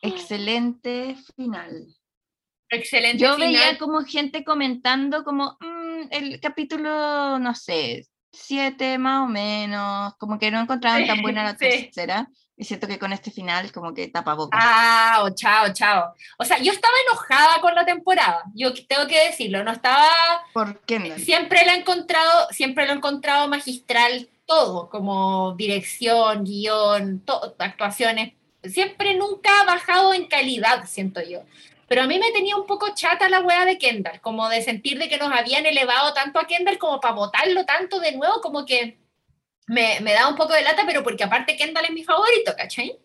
Excelente 0.00 1.16
final. 1.36 1.94
Excelente 2.68 3.22
Yo 3.22 3.36
veía 3.36 3.78
como 3.78 4.02
gente 4.02 4.44
comentando 4.44 5.22
como 5.22 5.56
mm, 5.60 6.08
el 6.10 6.40
capítulo, 6.40 7.38
no 7.38 7.54
sé, 7.54 8.06
siete 8.32 8.98
más 8.98 9.24
o 9.24 9.28
menos, 9.28 10.14
como 10.16 10.38
que 10.38 10.50
no 10.50 10.60
encontraban 10.60 11.06
tan 11.06 11.22
buena 11.22 11.44
la 11.44 11.56
tercera. 11.56 12.28
Y 12.56 12.64
siento 12.64 12.86
que 12.86 12.98
con 12.98 13.12
este 13.12 13.30
final 13.32 13.72
como 13.72 13.92
que 13.92 14.08
tapa 14.08 14.34
boca. 14.34 14.56
Ah, 14.60 15.28
chao, 15.34 15.72
chao. 15.72 16.14
O 16.38 16.44
sea, 16.44 16.58
yo 16.58 16.70
estaba 16.70 16.94
enojada 17.08 17.60
con 17.60 17.74
la 17.74 17.84
temporada, 17.84 18.44
yo 18.54 18.72
tengo 18.86 19.06
que 19.08 19.26
decirlo, 19.26 19.64
no 19.64 19.72
estaba... 19.72 20.08
¿Por 20.52 20.80
qué 20.80 21.00
no? 21.00 21.18
Siempre 21.18 21.66
la 21.66 21.74
he 21.74 21.78
encontrado, 21.78 22.48
siempre 22.50 22.86
lo 22.86 22.92
he 22.92 22.96
encontrado 22.96 23.48
magistral 23.48 24.28
todo, 24.46 24.88
como 24.88 25.54
dirección, 25.56 26.44
guion, 26.44 27.24
actuaciones. 27.58 28.34
Siempre 28.62 29.14
nunca 29.14 29.50
ha 29.60 29.64
bajado 29.64 30.14
en 30.14 30.26
calidad, 30.26 30.84
siento 30.86 31.20
yo. 31.22 31.40
Pero 31.88 32.02
a 32.02 32.06
mí 32.06 32.18
me 32.18 32.32
tenía 32.32 32.56
un 32.56 32.66
poco 32.66 32.94
chata 32.94 33.28
la 33.28 33.40
wea 33.40 33.64
de 33.64 33.78
Kendall, 33.78 34.20
como 34.20 34.48
de 34.48 34.62
sentir 34.62 34.98
de 34.98 35.08
que 35.08 35.18
nos 35.18 35.32
habían 35.32 35.66
elevado 35.66 36.14
tanto 36.14 36.38
a 36.38 36.46
Kendall 36.46 36.78
como 36.78 37.00
para 37.00 37.14
votarlo 37.14 37.64
tanto 37.64 38.00
de 38.00 38.12
nuevo, 38.12 38.40
como 38.40 38.64
que 38.64 38.98
me, 39.66 40.00
me 40.00 40.12
da 40.12 40.28
un 40.28 40.36
poco 40.36 40.52
de 40.52 40.62
lata, 40.62 40.84
pero 40.86 41.02
porque 41.02 41.24
aparte 41.24 41.56
Kendall 41.56 41.86
es 41.86 41.92
mi 41.92 42.04
favorito, 42.04 42.54
¿cachai? 42.56 42.98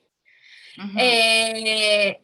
Eh, 0.98 2.22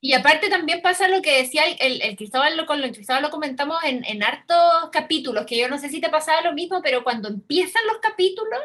y 0.00 0.12
aparte 0.14 0.48
también 0.48 0.80
pasa 0.82 1.08
lo 1.08 1.20
que 1.20 1.42
decía 1.42 1.64
el, 1.64 2.00
el, 2.02 2.16
Cristóbal, 2.16 2.56
lo, 2.56 2.66
con 2.66 2.80
lo 2.80 2.90
Cristóbal 2.90 3.22
lo 3.22 3.30
comentamos 3.30 3.82
en, 3.84 4.04
en 4.04 4.22
hartos 4.22 4.90
capítulos, 4.92 5.46
que 5.46 5.58
yo 5.58 5.68
no 5.68 5.78
sé 5.78 5.88
si 5.88 6.00
te 6.00 6.10
pasaba 6.10 6.42
lo 6.42 6.52
mismo, 6.52 6.80
pero 6.82 7.04
cuando 7.04 7.28
empiezan 7.28 7.86
los 7.86 7.98
capítulos, 7.98 8.60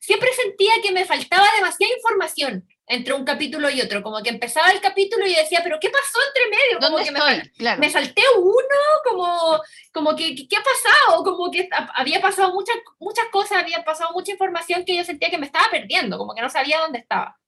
siempre 0.00 0.30
sentía 0.32 0.72
que 0.82 0.92
me 0.92 1.04
faltaba 1.04 1.46
demasiada 1.56 1.94
información 1.94 2.68
entre 2.90 3.14
un 3.14 3.24
capítulo 3.24 3.70
y 3.70 3.80
otro, 3.80 4.02
como 4.02 4.20
que 4.20 4.30
empezaba 4.30 4.72
el 4.72 4.80
capítulo 4.80 5.24
y 5.24 5.32
decía, 5.32 5.60
pero 5.62 5.78
¿qué 5.80 5.90
pasó 5.90 6.18
entre 6.26 6.48
medio? 6.50 6.78
Como 6.80 6.98
que 6.98 7.12
me, 7.12 7.76
me, 7.76 7.88
salté 7.88 8.22
uno, 8.36 8.80
como, 9.08 9.60
como 9.92 10.16
que, 10.16 10.34
¿qué 10.34 10.56
ha 10.56 10.62
pasado? 10.62 11.22
Como 11.22 11.52
que 11.52 11.68
había 11.94 12.20
pasado 12.20 12.52
muchas, 12.52 12.74
muchas 12.98 13.26
cosas, 13.30 13.58
había 13.58 13.84
pasado 13.84 14.10
mucha 14.12 14.32
información 14.32 14.84
que 14.84 14.96
yo 14.96 15.04
sentía 15.04 15.30
que 15.30 15.38
me 15.38 15.46
estaba 15.46 15.70
perdiendo, 15.70 16.18
como 16.18 16.34
que 16.34 16.42
no 16.42 16.50
sabía 16.50 16.80
dónde 16.80 16.98
estaba. 16.98 17.38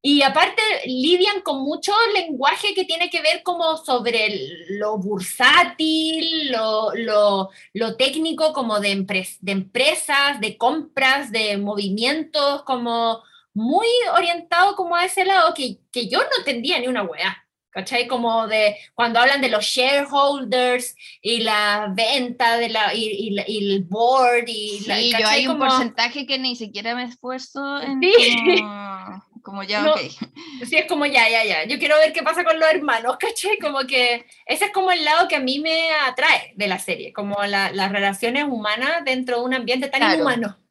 Y 0.00 0.22
aparte 0.22 0.62
lidian 0.86 1.40
con 1.40 1.62
mucho 1.62 1.92
lenguaje 2.12 2.74
que 2.74 2.84
tiene 2.84 3.10
que 3.10 3.22
ver 3.22 3.42
como 3.42 3.76
sobre 3.78 4.38
lo 4.68 4.98
bursátil, 4.98 6.52
lo, 6.52 6.94
lo, 6.94 7.50
lo 7.72 7.96
técnico 7.96 8.52
como 8.52 8.78
de, 8.78 9.04
de 9.40 9.52
empresas, 9.52 10.40
de 10.40 10.56
compras, 10.56 11.32
de 11.32 11.56
movimientos, 11.56 12.62
como 12.62 13.24
muy 13.54 13.86
orientado 14.16 14.76
como 14.76 14.96
a 14.96 15.04
ese 15.04 15.24
lado 15.24 15.54
que, 15.54 15.78
que 15.90 16.08
yo 16.08 16.18
no 16.18 16.28
entendía 16.38 16.78
ni 16.78 16.88
una 16.88 17.02
weá. 17.02 17.40
¿Cachai? 17.70 18.06
Como 18.06 18.46
de 18.46 18.76
cuando 18.94 19.18
hablan 19.18 19.40
de 19.40 19.48
los 19.48 19.64
shareholders 19.64 20.94
y 21.20 21.40
la 21.40 21.92
venta 21.92 22.56
de 22.56 22.68
la, 22.68 22.94
y, 22.94 23.34
y, 23.48 23.72
el 23.74 23.82
board 23.82 24.44
y 24.46 24.78
sí, 24.78 25.12
yo 25.18 25.26
hay 25.26 25.48
un 25.48 25.58
porcentaje 25.58 26.24
que 26.24 26.38
ni 26.38 26.54
siquiera 26.54 26.94
me 26.94 27.02
esfuerzo 27.02 27.80
en 27.80 28.00
como, 29.42 29.64
ya, 29.64 29.90
ok. 29.90 30.00
Sí, 30.66 30.76
es 30.76 30.86
como 30.86 31.04
ya, 31.04 31.28
ya, 31.28 31.44
ya. 31.44 31.64
Yo 31.64 31.80
quiero 31.80 31.96
ver 31.96 32.12
qué 32.12 32.22
pasa 32.22 32.44
con 32.44 32.60
los 32.60 32.68
hermanos, 32.68 33.16
¿cachai? 33.18 33.58
Como 33.58 33.80
que 33.80 34.24
ese 34.46 34.66
es 34.66 34.72
como 34.72 34.92
el 34.92 35.04
lado 35.04 35.26
que 35.26 35.36
a 35.36 35.40
mí 35.40 35.58
me 35.58 35.90
atrae 36.08 36.54
de 36.54 36.68
la 36.68 36.78
serie, 36.78 37.12
como 37.12 37.42
la, 37.44 37.72
las 37.72 37.90
relaciones 37.90 38.44
humanas 38.44 39.04
dentro 39.04 39.38
de 39.38 39.44
un 39.44 39.54
ambiente 39.54 39.88
tan 39.88 40.14
inhumano. 40.14 40.63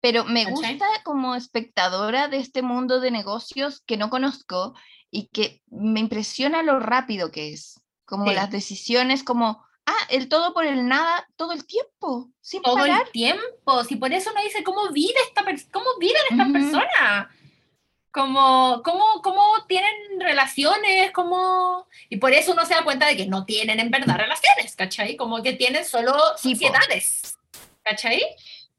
Pero 0.00 0.24
me 0.24 0.44
gusta 0.44 0.86
como 1.04 1.34
espectadora 1.34 2.28
de 2.28 2.38
este 2.38 2.62
mundo 2.62 3.00
de 3.00 3.10
negocios 3.10 3.82
que 3.86 3.96
no 3.96 4.10
conozco 4.10 4.74
y 5.10 5.28
que 5.28 5.62
me 5.70 6.00
impresiona 6.00 6.62
lo 6.62 6.78
rápido 6.78 7.30
que 7.30 7.52
es, 7.52 7.80
como 8.04 8.30
las 8.30 8.50
decisiones, 8.50 9.24
como, 9.24 9.64
ah, 9.86 10.06
el 10.10 10.28
todo 10.28 10.54
por 10.54 10.66
el 10.66 10.86
nada, 10.86 11.26
todo 11.36 11.52
el 11.52 11.66
tiempo, 11.66 12.30
sin 12.40 12.62
todo 12.62 12.84
el 12.84 13.10
tiempo, 13.12 13.84
si 13.84 13.96
por 13.96 14.12
eso 14.12 14.30
uno 14.30 14.42
dice, 14.42 14.62
¿cómo 14.62 14.90
vive 14.90 15.14
esta 15.26 15.44
cómo 15.72 15.86
viven 15.98 16.22
estas 16.30 16.52
personas? 16.52 17.28
Como, 18.10 18.82
¿cómo, 18.84 19.20
¿Cómo 19.22 19.42
tienen 19.68 19.92
relaciones? 20.18 21.12
¿Cómo... 21.12 21.86
Y 22.08 22.16
por 22.16 22.32
eso 22.32 22.52
uno 22.52 22.64
se 22.64 22.74
da 22.74 22.82
cuenta 22.82 23.06
de 23.06 23.16
que 23.16 23.26
no 23.26 23.44
tienen 23.44 23.80
en 23.80 23.90
verdad 23.90 24.16
relaciones, 24.16 24.74
¿cachai? 24.74 25.16
Como 25.16 25.42
que 25.42 25.52
tienen 25.52 25.84
solo 25.84 26.14
sociedades, 26.36 27.36
¿cachai? 27.82 28.22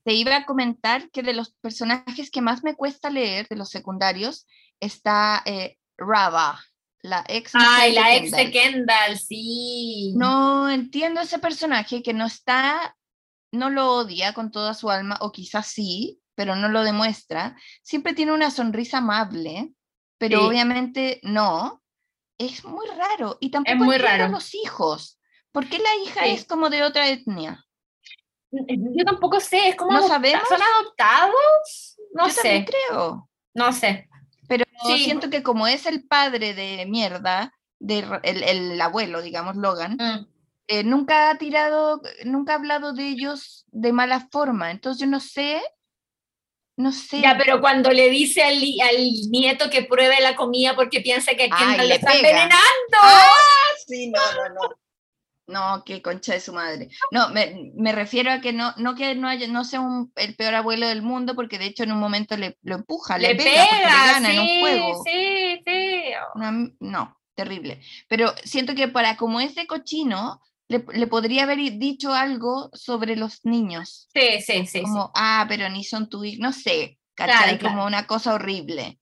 Te 0.04 0.14
iba 0.14 0.36
a 0.36 0.46
comentar 0.46 1.10
que 1.12 1.24
de 1.24 1.34
los 1.34 1.52
personajes 1.62 2.32
que 2.32 2.42
más 2.42 2.64
me 2.64 2.76
cuesta 2.76 3.10
leer, 3.10 3.48
de 3.50 3.56
los 3.56 3.70
secundarios, 3.70 4.48
está 4.80 5.42
eh, 5.46 5.78
Rava, 5.98 6.60
La 7.02 7.24
ex. 7.28 7.52
Ay, 7.56 7.94
la 7.94 8.16
ex 8.16 8.32
Kendall. 8.32 8.46
de 8.46 8.52
Kendall, 8.52 9.20
sí. 9.20 10.14
No 10.18 10.70
entiendo 10.70 11.22
ese 11.22 11.40
personaje 11.40 12.02
que 12.04 12.14
no 12.14 12.26
está, 12.26 12.96
no 13.52 13.70
lo 13.70 13.94
odia 13.96 14.34
con 14.34 14.52
toda 14.52 14.74
su 14.74 14.90
alma, 14.90 15.18
o 15.22 15.32
quizás 15.32 15.68
sí, 15.68 16.20
pero 16.36 16.56
no 16.56 16.70
lo 16.70 16.84
demuestra. 16.84 17.56
Siempre 17.84 18.14
tiene 18.14 18.32
una 18.34 18.52
sonrisa 18.52 18.98
amable, 19.00 19.74
pero 20.18 20.40
Sí. 20.40 20.46
obviamente 20.46 21.20
no. 21.24 21.82
Es 22.38 22.64
muy 22.64 22.88
raro. 22.88 23.38
Y 23.42 23.52
tampoco 23.52 23.76
muy 23.84 23.96
entiendo 23.98 24.18
raro. 24.24 24.32
los 24.32 24.54
hijos. 24.56 25.20
¿Por 25.52 25.68
qué 25.68 25.80
la 25.80 25.96
hija 26.06 26.24
Sí. 26.24 26.30
es 26.32 26.46
como 26.46 26.70
de 26.70 26.84
otra 26.84 27.10
etnia? 27.10 27.66
Yo 28.52 29.06
tampoco 29.06 29.40
sé, 29.40 29.70
es 29.70 29.76
como 29.76 29.92
¿No 29.92 30.08
sabemos? 30.08 30.48
¿Son 30.48 30.60
adoptados? 30.62 31.98
No 32.14 32.28
Yo 32.28 32.34
sé, 32.34 32.66
creo. 32.66 33.30
no 33.54 33.72
sé. 33.74 34.08
Pero 34.48 34.66
Sí. 34.86 35.04
siento 35.04 35.30
que 35.30 35.44
como 35.44 35.68
es 35.68 35.86
el 35.86 36.08
padre 36.08 36.54
de 36.56 36.86
mierda, 36.88 37.54
de, 37.80 38.00
el, 38.24 38.44
el 38.44 38.82
abuelo, 38.82 39.22
digamos, 39.22 39.56
Logan, 39.56 39.98
Mm. 40.00 40.28
eh, 40.68 40.84
nunca 40.84 41.30
ha 41.30 41.38
tirado, 41.38 42.02
nunca 42.26 42.54
ha 42.54 42.56
hablado 42.56 42.94
de 42.94 43.08
ellos 43.08 43.66
de 43.68 43.94
mala 43.94 44.28
forma. 44.32 44.72
Entonces 44.72 45.00
yo 45.02 45.08
no 45.08 45.20
sé, 45.20 45.62
no 46.78 46.92
sé. 46.92 47.22
Ya, 47.22 47.38
pero 47.38 47.60
cuando 47.62 47.92
le 47.92 48.10
dice 48.10 48.42
al, 48.42 48.56
al 48.56 48.98
nieto 49.30 49.70
que 49.70 49.84
pruebe 49.84 50.20
la 50.22 50.36
comida 50.36 50.76
porque 50.76 51.02
piensa 51.02 51.34
que 51.36 51.44
a 51.44 51.50
Ay, 51.52 51.52
Kendall 51.52 51.78
le 51.78 51.88
le 51.88 51.96
está 51.96 52.16
envenenando. 52.16 52.98
¡Ah! 53.04 53.30
Sí, 53.86 54.10
no, 54.10 54.20
no, 54.34 54.50
no. 54.56 54.76
No, 55.50 55.84
qué 55.84 56.02
concha 56.02 56.34
de 56.34 56.40
su 56.40 56.54
madre. 56.54 56.90
No, 57.12 57.30
me, 57.30 57.72
me 57.76 57.92
refiero 57.92 58.32
a 58.32 58.40
que 58.40 58.54
no, 58.54 58.74
no 58.78 58.94
que 58.96 59.16
no 59.16 59.28
haya, 59.28 59.48
no 59.48 59.66
sea 59.66 59.82
un- 59.82 60.12
el 60.16 60.36
peor 60.36 60.54
abuelo 60.54 60.88
del 60.88 61.02
mundo, 61.02 61.36
porque 61.36 61.58
de 61.58 61.66
hecho 61.66 61.84
en 61.84 61.92
un 61.92 62.00
momento 62.00 62.38
le, 62.38 62.58
lo 62.62 62.76
empuja, 62.76 63.18
le, 63.18 63.30
le 63.30 63.36
pega, 63.36 63.66
le 63.66 63.88
gana 63.88 64.30
sí, 64.30 64.34
en 64.36 64.40
un 64.40 64.60
juego. 64.62 65.04
sí, 65.04 65.62
sí. 65.66 66.02
Una- 66.36 66.70
no, 66.80 67.20
terrible. 67.34 67.82
Pero 68.08 68.34
siento 68.44 68.76
que 68.76 68.88
para 68.88 69.18
como 69.18 69.40
ese 69.40 69.66
cochino, 69.66 70.40
le, 70.68 70.86
le 70.94 71.08
podría 71.08 71.44
haber 71.44 71.58
dicho 71.58 72.14
algo 72.14 72.70
sobre 72.74 73.16
los 73.16 73.44
niños. 73.44 74.08
Sí, 74.14 74.40
sí, 74.42 74.54
sí, 74.54 74.68
sí. 74.68 74.82
Como, 74.84 75.12
ah, 75.16 75.46
pero 75.50 75.68
ni 75.70 75.84
son 75.84 76.10
tu 76.10 76.24
no 76.38 76.54
sé, 76.54 77.00
¿cachai? 77.16 77.58
claro. 77.58 77.76
Como 77.76 77.86
una 77.88 78.06
cosa 78.06 78.36
horrible. 78.36 79.00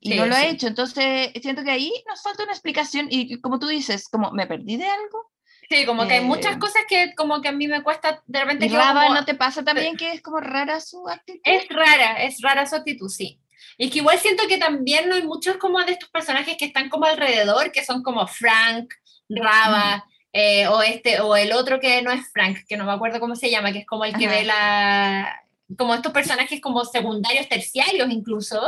Y 0.00 0.10
Sí, 0.12 0.16
no 0.16 0.26
lo 0.26 0.34
ha 0.34 0.40
sí. 0.40 0.46
hecho, 0.46 0.66
entonces 0.66 1.30
siento 1.40 1.62
que 1.62 1.70
ahí 1.70 1.92
nos 2.08 2.22
falta 2.22 2.42
una 2.42 2.52
explicación 2.52 3.06
y 3.10 3.40
como 3.40 3.58
tú 3.58 3.68
dices, 3.68 4.08
como, 4.08 4.32
¿me 4.32 4.46
perdí 4.46 4.76
de 4.76 4.86
algo? 4.86 5.31
Sí, 5.74 5.86
como 5.86 6.06
que 6.06 6.14
hay 6.14 6.20
muchas 6.24 6.56
Eh, 6.56 6.58
cosas 6.58 6.82
que 6.88 7.14
como 7.14 7.40
que 7.40 7.48
a 7.48 7.52
mí 7.52 7.66
me 7.66 7.82
cuesta 7.82 8.22
de 8.26 8.40
repente 8.40 8.66
¿Y 8.66 8.68
quedo 8.68 8.78
Raba 8.80 9.04
como- 9.04 9.14
no 9.14 9.24
te 9.24 9.34
pasa 9.34 9.64
también 9.64 9.96
que 9.96 10.12
es 10.12 10.20
como 10.20 10.38
rara 10.40 10.80
su 10.80 11.08
actitud? 11.08 11.40
Es 11.44 11.66
rara, 11.70 12.22
es 12.22 12.40
rara 12.42 12.66
su 12.66 12.76
actitud, 12.76 13.08
sí. 13.08 13.38
Y 13.78 13.88
que 13.88 13.98
igual 13.98 14.18
siento 14.18 14.46
que 14.48 14.58
también 14.58 15.08
no 15.08 15.14
hay 15.14 15.22
muchos 15.22 15.56
como 15.56 15.78
de 15.82 15.92
estos 15.92 16.10
personajes 16.10 16.56
que 16.58 16.66
están 16.66 16.88
como 16.90 17.06
alrededor, 17.06 17.72
que 17.72 17.84
son 17.84 18.02
como 18.02 18.26
Frank, 18.26 18.92
Raba, 19.30 20.04
eh, 20.32 20.66
o 20.66 20.82
este, 20.82 21.20
o 21.20 21.36
el 21.36 21.52
otro 21.52 21.80
que 21.80 22.02
no 22.02 22.10
es 22.12 22.30
Frank, 22.32 22.58
que 22.68 22.76
no 22.76 22.84
me 22.84 22.92
acuerdo 22.92 23.18
cómo 23.18 23.34
se 23.34 23.50
llama, 23.50 23.72
que 23.72 23.78
es 23.80 23.86
como 23.86 24.04
el 24.04 24.14
que 24.16 24.26
Ajá. 24.26 24.34
ve 24.36 24.44
la, 24.44 25.42
como 25.78 25.94
estos 25.94 26.12
personajes 26.12 26.60
como 26.60 26.84
secundarios, 26.84 27.48
terciarios 27.48 28.10
incluso, 28.10 28.60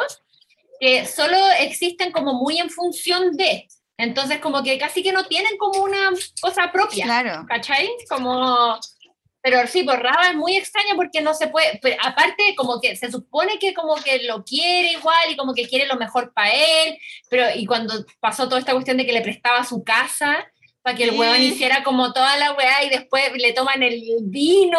que 0.80 1.04
solo 1.06 1.36
existen 1.60 2.12
como 2.12 2.32
muy 2.34 2.58
en 2.58 2.70
función 2.70 3.36
de. 3.36 3.68
Entonces 3.96 4.38
como 4.40 4.62
que 4.62 4.78
casi 4.78 5.02
que 5.02 5.12
no 5.12 5.24
tienen 5.24 5.56
como 5.56 5.82
una 5.84 6.10
cosa 6.40 6.70
propia. 6.72 7.04
Claro. 7.04 7.44
¿cachai? 7.48 7.88
Como, 8.08 8.78
pero 9.40 9.66
sí, 9.66 9.82
por 9.84 10.02
Raba 10.02 10.28
es 10.30 10.34
muy 10.34 10.56
extraño 10.56 10.96
porque 10.96 11.20
no 11.20 11.32
se 11.34 11.46
puede, 11.48 11.78
pero 11.82 11.96
aparte 12.02 12.54
como 12.56 12.80
que 12.80 12.96
se 12.96 13.10
supone 13.10 13.58
que 13.58 13.72
como 13.74 13.94
que 13.96 14.22
lo 14.24 14.42
quiere 14.44 14.92
igual 14.92 15.30
y 15.30 15.36
como 15.36 15.54
que 15.54 15.68
quiere 15.68 15.86
lo 15.86 15.96
mejor 15.96 16.32
para 16.32 16.50
él, 16.50 16.98
pero 17.30 17.46
y 17.54 17.66
cuando 17.66 17.94
pasó 18.20 18.48
toda 18.48 18.58
esta 18.58 18.72
cuestión 18.72 18.96
de 18.96 19.06
que 19.06 19.12
le 19.12 19.20
prestaba 19.20 19.62
su 19.64 19.84
casa 19.84 20.44
para 20.82 20.96
que 20.96 21.04
el 21.04 21.18
huevón 21.18 21.40
hiciera 21.40 21.82
como 21.82 22.12
toda 22.12 22.36
la 22.36 22.52
weá 22.52 22.84
y 22.84 22.90
después 22.90 23.32
le 23.36 23.52
toman 23.54 23.82
el 23.82 24.02
vino 24.24 24.78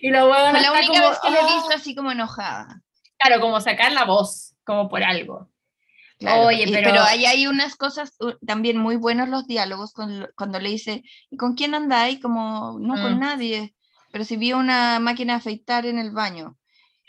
y 0.00 0.08
los 0.10 0.22
huevón 0.22 0.52
la 0.62 0.72
única 0.72 0.86
como, 0.92 1.08
vez 1.10 1.18
que 1.20 1.30
le 1.30 1.36
he 1.38 1.40
"Ah". 1.42 1.54
visto 1.56 1.70
así 1.74 1.94
como 1.94 2.12
enojada. 2.12 2.82
claro, 3.18 3.40
como 3.40 3.60
sacar 3.60 3.90
la 3.92 4.04
voz, 4.04 4.54
como 4.64 4.88
por 4.88 5.02
algo. 5.02 5.48
Claro, 6.18 6.46
Oye, 6.46 6.66
pero- 6.72 7.02
ahí 7.02 7.26
hay 7.26 7.46
unas 7.46 7.76
cosas 7.76 8.14
uh, 8.20 8.32
también 8.46 8.78
muy 8.78 8.96
buenos 8.96 9.28
los 9.28 9.46
diálogos 9.46 9.92
con 9.92 10.26
cuando 10.36 10.58
le 10.58 10.70
dice, 10.70 11.02
¿y 11.30 11.36
con 11.36 11.54
quién 11.54 11.74
andáis? 11.74 12.20
Como, 12.20 12.78
no 12.80 12.94
con 12.94 13.16
Mm. 13.16 13.20
nadie, 13.20 13.74
pero 14.12 14.24
si 14.24 14.36
vi 14.36 14.52
una 14.54 14.98
máquina 14.98 15.34
afeitar 15.36 15.84
en 15.86 15.98
el 15.98 16.10
baño. 16.12 16.56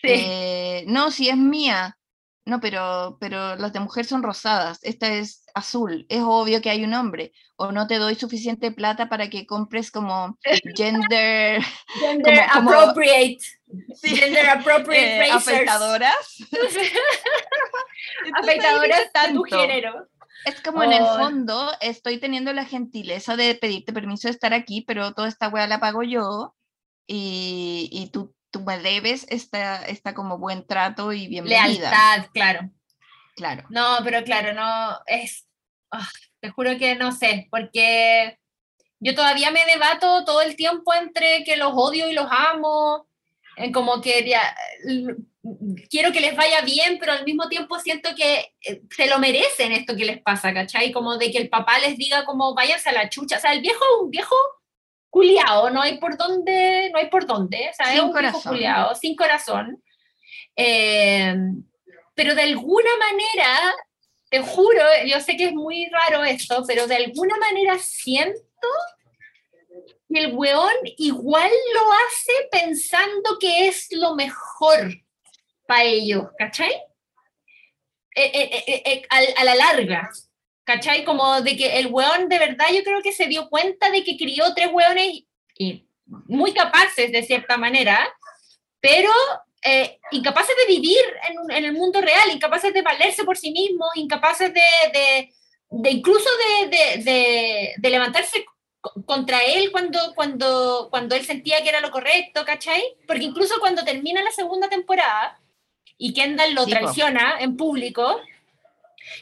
Sí. 0.01 0.07
Eh, 0.09 0.84
no, 0.88 1.09
si 1.11 1.29
es 1.29 1.38
mía. 1.38 1.97
No, 2.48 2.61
pero, 2.61 3.18
pero 3.19 3.57
las 3.57 3.74
de 3.74 3.82
mujer 3.82 4.06
son 4.06 4.24
rosadas, 4.24 4.80
esta 4.84 5.07
es 5.14 5.44
azul, 5.53 6.06
es 6.07 6.22
obvio 6.24 6.61
que 6.61 6.69
hay 6.69 6.84
un 6.86 6.94
hombre, 6.94 7.34
o 7.57 7.74
no 7.74 7.88
te 7.88 7.98
doy 7.98 8.15
suficiente 8.15 8.72
plata 8.72 9.10
para 9.10 9.30
que 9.30 9.45
compres 9.45 9.91
como 9.91 10.38
gender, 10.76 11.61
Gender 11.99 12.45
como- 12.53 12.72
appropriate. 12.72 13.40
Sí. 13.94 14.15
Gender 14.15 14.49
appropriate 14.49 15.26
eh, 15.28 15.32
afeitadoras. 15.32 16.38
Afeitadoras 18.41 19.10
a 19.14 19.34
tu 19.34 19.44
género. 19.44 20.07
Es 20.45 20.61
como 20.61 20.84
en 20.84 20.94
el 20.94 21.03
Oh. 21.03 21.18
fondo 21.18 21.72
estoy 21.82 22.19
teniendo 22.19 22.53
la 22.53 22.64
gentileza 22.64 23.36
de 23.36 23.56
pedirte 23.56 23.91
permiso 23.91 24.28
de 24.30 24.34
estar 24.34 24.53
aquí, 24.53 24.82
pero 24.88 25.14
toda 25.14 25.28
esta 25.28 25.49
weá 25.49 25.68
la 25.68 25.80
pago 25.82 26.03
yo 26.03 26.56
y, 27.07 27.90
y 27.91 28.10
tú, 28.11 28.34
tú 28.57 28.63
me 28.63 28.79
debes 28.79 29.25
esta, 29.29 29.85
esta 29.85 30.13
como 30.13 30.38
buen 30.38 30.65
trato 30.65 31.13
y 31.13 31.27
bienvenida. 31.27 31.67
Lealtad, 31.67 32.29
claro. 32.34 32.71
Claro. 33.35 33.63
No, 33.69 33.99
pero 34.03 34.23
claro, 34.23 34.53
no 34.53 34.99
es. 35.05 35.47
ah, 35.91 36.09
te 36.39 36.49
juro 36.49 36.77
que 36.77 36.95
no 36.95 37.11
sé, 37.11 37.47
porque 37.51 38.39
yo 38.99 39.13
todavía 39.13 39.51
me 39.51 39.65
debato 39.65 40.25
todo 40.25 40.41
el 40.41 40.55
tiempo 40.55 40.93
entre 40.93 41.43
que 41.43 41.55
los 41.55 41.71
odio 41.75 42.09
y 42.09 42.13
los 42.13 42.27
amo, 42.31 43.07
en 43.57 43.71
como 43.71 44.01
que 44.01 44.27
ya, 44.27 44.55
quiero 45.89 46.11
que 46.11 46.21
les 46.21 46.35
vaya 46.35 46.61
bien, 46.61 46.97
pero 46.99 47.11
al 47.11 47.25
mismo 47.25 47.47
tiempo 47.47 47.79
siento 47.79 48.09
que 48.15 48.53
eh, 48.61 48.81
se 48.89 49.07
lo 49.07 49.19
merecen 49.19 49.71
esto 49.71 49.95
que 49.95 50.05
les 50.05 50.21
pasa, 50.21 50.53
¿cachai? 50.53 50.91
Como 50.91 51.17
de 51.17 51.31
que 51.31 51.38
el 51.38 51.49
papá 51.49 51.77
les 51.79 51.97
diga 51.97 52.25
como 52.25 52.55
váyanse 52.55 52.89
a 52.89 52.93
la 52.93 53.09
chucha, 53.09 53.38
o 53.38 53.39
sea, 53.39 53.53
el 53.53 53.61
viejo 53.61 53.84
un 54.01 54.09
viejo 54.09 54.35
no 55.72 55.81
hay 55.81 55.98
por 55.98 56.18
dónde, 56.18 56.89
no 56.91 56.99
hay 56.99 57.10
por 57.10 57.26
dónde, 57.26 57.69
o 57.69 57.73
sea, 57.73 57.88
es 57.88 57.94
Sin 57.94 58.02
un 58.02 58.11
corazón. 58.11 58.53
culiao, 58.53 58.95
sin 58.95 59.15
corazón. 59.15 59.84
Eh, 60.56 61.35
pero 62.15 62.35
de 62.35 62.41
alguna 62.41 62.89
manera, 62.99 63.76
te 64.30 64.39
juro, 64.39 64.81
yo 65.06 65.19
sé 65.19 65.38
que 65.38 65.45
es 65.45 65.53
muy 65.53 65.88
raro 65.88 66.23
esto, 66.23 66.64
pero 66.68 66.88
de 66.88 66.95
alguna 66.95 67.38
manera 67.38 67.77
siento 67.80 68.41
que 70.10 70.19
el 70.19 70.34
weón 70.34 70.73
igual 70.98 71.52
lo 71.73 71.91
hace 71.91 72.34
pensando 72.52 73.38
que 73.39 73.68
es 73.68 73.88
lo 73.91 74.15
mejor 74.15 74.94
para 75.68 75.84
ellos, 75.84 76.26
¿cachai? 76.38 76.73
Eh, 78.15 78.64
eh, 78.84 79.03
a, 79.10 79.44
la 79.44 79.53
larga, 79.53 80.10
¿cachai? 80.68 81.06
Como 81.06 81.41
de 81.41 81.56
que 81.56 81.80
el 81.80 81.88
weón 81.88 82.27
de 82.27 82.39
verdad 82.39 82.68
yo 82.73 82.84
creo 82.84 83.02
que 83.02 83.14
se 83.14 83.27
dio 83.27 83.48
cuenta 83.49 83.89
de 83.89 84.03
que 84.03 84.18
crió 84.18 84.53
tres 84.53 84.69
weones 84.72 85.23
y 85.57 85.88
muy 86.06 86.52
capaces 86.53 87.10
de 87.11 87.23
cierta 87.23 87.57
manera, 87.57 87.98
pero 88.81 89.10
eh, 89.64 89.98
incapaces 90.11 90.53
de 90.61 90.73
vivir 90.76 90.99
en, 91.49 91.64
el 91.65 91.72
mundo 91.72 92.02
real, 92.02 92.30
incapaces 92.31 92.73
de 92.73 92.81
valerse 92.81 93.23
por 93.23 93.38
sí 93.38 93.52
mismos, 93.52 93.88
incapaces 93.95 94.53
de, 94.53 94.61
de, 94.94 95.34
de 95.69 95.89
incluso 95.89 96.30
de, 96.69 97.73
levantarse 97.81 98.45
co- 98.81 98.94
contra 99.06 99.44
él 99.44 99.72
cuando, 99.72 99.99
cuando, 100.15 100.88
cuando 100.89 101.15
él 101.15 101.26
sentía 101.26 101.64
que 101.64 101.69
era 101.69 101.80
lo 101.81 101.91
correcto, 101.91 102.44
¿cachai? 102.45 102.84
Porque 103.07 103.23
incluso 103.23 103.56
cuando 103.61 103.85
termina 103.85 104.22
la 104.22 104.31
segunda 104.31 104.68
temporada 104.69 105.39
y 105.98 106.14
Kendall 106.14 106.53
lo 106.53 106.65
Sí, 106.65 106.72
po. 106.73 106.77
traiciona 106.80 107.38
en 107.39 107.56
público, 107.57 108.19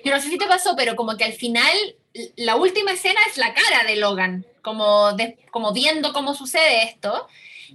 yo 0.03 0.11
no 0.13 0.19
sé 0.21 0.29
si 0.29 0.37
te 0.37 0.47
pasó, 0.47 0.75
pero 0.75 0.95
como 0.95 1.17
que 1.17 1.23
al 1.25 1.33
final 1.33 1.95
la 2.37 2.55
última 2.55 2.91
escena 2.91 3.19
es 3.29 3.37
la 3.37 3.53
cara 3.53 3.83
de 3.85 3.95
Logan, 3.97 4.45
como, 4.61 5.13
de- 5.13 5.37
como 5.51 5.73
viendo 5.73 6.13
cómo 6.13 6.33
sucede 6.33 6.83
esto. 6.83 7.27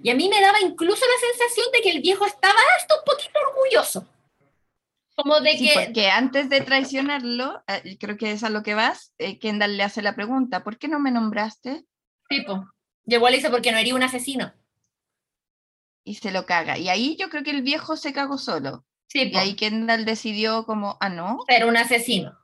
Y 0.03 0.11
a 0.11 0.15
mí 0.15 0.29
me 0.29 0.41
daba 0.41 0.61
incluso 0.61 1.05
la 1.05 1.29
sensación 1.29 1.67
de 1.73 1.81
que 1.83 1.91
el 1.91 2.01
viejo 2.01 2.25
estaba 2.25 2.59
hasta 2.79 2.95
un 2.97 3.05
poquito 3.05 3.39
orgulloso. 3.49 4.07
Como 5.17 5.41
de 5.41 5.59
Sí, 5.59 5.69
que... 5.69 5.75
porque 5.87 6.09
antes 6.11 6.49
de 6.49 6.61
traicionarlo, 6.63 7.63
eh, 7.67 7.99
creo 7.99 8.17
que 8.17 8.31
es 8.33 8.43
a 8.45 8.49
lo 8.49 8.63
que 8.63 8.75
vas, 8.75 9.13
eh, 9.19 9.39
Kendall 9.39 9.77
le 9.77 9.83
hace 9.83 10.01
la 10.01 10.15
pregunta, 10.15 10.63
¿por 10.65 10.79
qué 10.79 10.89
no 10.89 10.99
me 11.01 11.11
nombraste? 11.11 11.85
Tipo, 12.29 12.65
llegó 13.05 13.29
le 13.29 13.37
dice 13.37 13.51
porque 13.51 13.73
no 13.73 13.79
hería 13.79 13.95
un 13.95 14.03
asesino. 14.03 14.55
Y 16.05 16.15
se 16.15 16.31
lo 16.31 16.47
caga. 16.47 16.79
Y 16.79 16.89
ahí 16.89 17.17
yo 17.17 17.29
creo 17.29 17.43
que 17.43 17.51
el 17.51 17.61
viejo 17.63 17.97
se 17.97 18.13
cagó 18.15 18.39
solo. 18.39 18.87
Sí, 19.11 19.31
Y 19.33 19.37
ahí 19.37 19.55
Kendall 19.55 20.05
decidió 20.05 20.65
como, 20.65 20.97
ah, 21.01 21.09
no. 21.09 21.41
ser 21.49 21.65
un 21.67 21.77
asesino. 21.77 22.39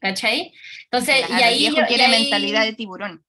¿Cachai? 0.00 0.52
Entonces, 0.84 1.24
Claro, 1.26 1.40
y 1.40 1.44
ahí... 1.44 1.66
el 1.66 1.74
viejo 1.74 1.90
y 1.90 2.00
ahí- 2.00 2.10
mentalidad 2.22 2.64
de 2.64 2.74
tiburón. 2.74 3.24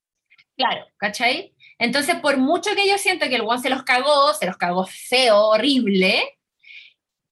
Claro, 0.57 0.85
¿cachai? 0.97 1.55
Entonces, 1.79 2.15
por 2.15 2.37
mucho 2.37 2.75
que 2.75 2.87
yo 2.89 2.97
siento 2.97 3.29
que 3.29 3.35
el 3.35 3.41
one 3.41 3.61
se 3.61 3.69
los 3.69 3.83
cagó, 3.83 4.33
se 4.33 4.45
los 4.45 4.57
cagó 4.57 4.85
feo, 4.87 5.39
horrible, 5.49 6.37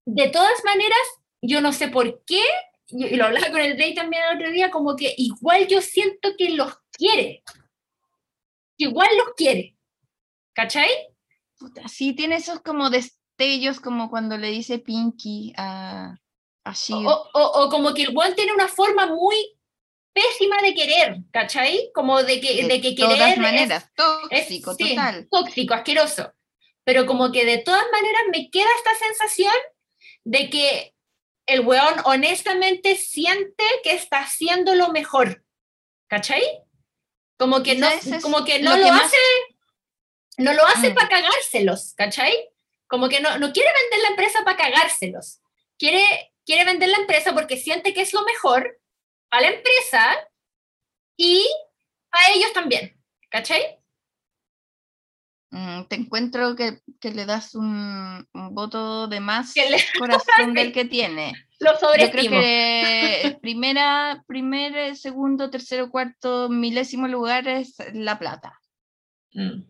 de 0.06 0.30
todas 0.30 0.64
maneras, 0.64 1.00
yo 1.42 1.60
no 1.62 1.74
sé 1.74 1.88
por 1.88 2.24
qué 2.26 2.42
y, 2.88 3.16
lo 3.16 3.26
hablaba 3.26 3.50
con 3.50 3.60
el 3.60 3.78
Rey 3.78 3.96
también 3.96 4.22
el 4.30 4.38
otro 4.38 4.52
día, 4.52 4.70
como 4.70 4.96
que 4.96 5.14
igual 5.18 5.68
yo 5.68 5.82
siento 5.82 6.30
que 6.38 6.52
los 6.52 6.72
quiere. 6.92 7.44
Igual 8.78 9.10
los 9.18 9.34
quiere. 9.36 9.76
¿Cachai? 10.54 10.90
Puta, 11.58 11.88
sí, 11.88 12.14
tiene 12.14 12.36
esos 12.36 12.62
como 12.62 12.90
destellos, 13.38 13.80
como 13.80 14.10
cuando 14.10 14.38
le 14.38 14.50
dice 14.50 14.80
Pinky 14.80 15.54
a, 15.58 16.18
a 16.64 16.70
O, 16.70 16.74
Shield. 16.74 17.08
o- 17.08 17.30
o 17.34 17.70
como 17.70 17.94
que 17.94 18.04
el 18.04 18.16
weón 18.16 18.36
tiene 18.36 18.54
una 18.54 18.68
forma 18.68 19.06
muy 19.08 19.36
pésima 20.14 20.62
de 20.62 20.74
querer, 20.74 21.18
¿cachai? 21.32 21.92
Como 21.94 22.24
de 22.24 22.40
que, 22.40 22.66
de, 22.66 22.82
que 22.82 22.96
querer 22.96 23.18
todas 23.18 23.32
es- 23.34 23.38
maneras, 23.38 23.84
es, 23.84 23.94
tóxico, 23.96 24.74
sí, 24.76 24.90
total. 24.96 25.28
tóxico, 25.30 25.74
asqueroso. 25.74 26.34
Pero 26.84 27.06
como 27.06 27.32
que 27.32 27.46
de 27.46 27.58
todas 27.60 27.84
maneras 27.92 28.22
me 28.32 28.50
queda 28.50 28.68
esta 28.78 28.96
sensación 29.06 29.54
de 30.24 30.50
que 30.50 30.96
el 31.48 31.62
weón 31.62 31.96
honestamente 32.06 32.96
siente 32.96 33.64
que 33.84 33.92
está 33.94 34.20
haciendo 34.20 34.74
lo 34.76 34.90
mejor, 34.92 35.44
¿cachai? 36.08 36.44
Como 37.38 37.62
que 37.64 37.76
no, 37.76 37.88
es 37.90 38.22
como 38.24 38.46
que 38.46 38.60
no 38.60 38.72
lo 38.72 38.78
lo, 38.78 38.86
que 38.86 38.92
más- 38.92 39.04
hace, 39.04 39.18
no 40.38 40.54
lo 40.54 40.66
hace 40.66 40.92
Mm. 40.92 40.96
para 40.96 41.10
cagárselos, 41.10 41.94
¿cachai? 41.96 42.34
Como 42.88 43.10
que 43.10 43.20
no, 43.20 43.38
no 43.40 43.52
quiere 43.52 43.70
vender 43.82 44.00
la 44.04 44.10
empresa 44.10 44.40
para 44.44 44.58
cagárselos. 44.58 45.42
Quiere, 45.78 46.34
quiere 46.46 46.66
vender 46.66 46.90
la 46.90 46.98
empresa 46.98 47.34
porque 47.34 47.58
siente 47.58 47.94
que 47.94 48.02
es 48.02 48.14
lo 48.14 48.24
mejor 48.24 48.80
a 49.32 49.42
la 49.42 49.48
empresa 49.50 50.16
y 51.18 51.46
a 52.12 52.32
ellos 52.34 52.54
también, 52.54 53.02
¿cachai? 53.30 53.80
Mm, 55.52 55.84
te 55.86 55.96
encuentro 55.96 56.56
que, 56.56 56.80
que 57.00 57.12
le 57.12 57.26
das 57.26 57.56
un, 57.56 58.28
un 58.34 58.56
voto 58.56 59.08
de 59.08 59.20
más 59.20 59.56
le- 59.56 59.84
corazón 59.98 60.54
del 60.54 60.74
que 60.74 60.86
tiene. 60.86 61.34
Lo 61.60 61.72
Yo 61.74 61.78
creo 61.80 61.92
sobreestimo. 61.92 62.40
que 62.40 63.38
primera, 63.42 64.24
primer, 64.28 64.76
eh, 64.78 64.96
segundo, 64.96 65.50
tercero, 65.50 65.90
cuarto, 65.90 66.50
milésimo 66.50 67.08
lugar 67.08 67.48
es 67.48 67.76
la 67.94 68.20
plata. 68.20 68.60
Mm. 69.34 69.62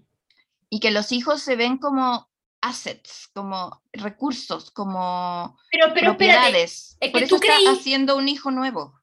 Y 0.70 0.80
que 0.80 0.92
los 0.92 1.12
hijos 1.12 1.42
se 1.44 1.56
ven 1.56 1.78
como 1.78 2.28
assets, 2.68 3.30
como 3.34 3.82
recursos, 3.94 4.72
como 4.72 5.58
Pero, 5.72 5.94
pero 5.94 6.12
espérate, 6.12 6.38
propiedades. 6.42 6.98
es 7.00 7.12
Por 7.12 7.20
que 7.22 7.26
eso 7.26 7.38
tú 7.38 7.44
está 7.44 7.56
creí- 7.58 7.68
haciendo 7.68 8.16
un 8.16 8.28
hijo 8.28 8.52
nuevo. 8.52 9.00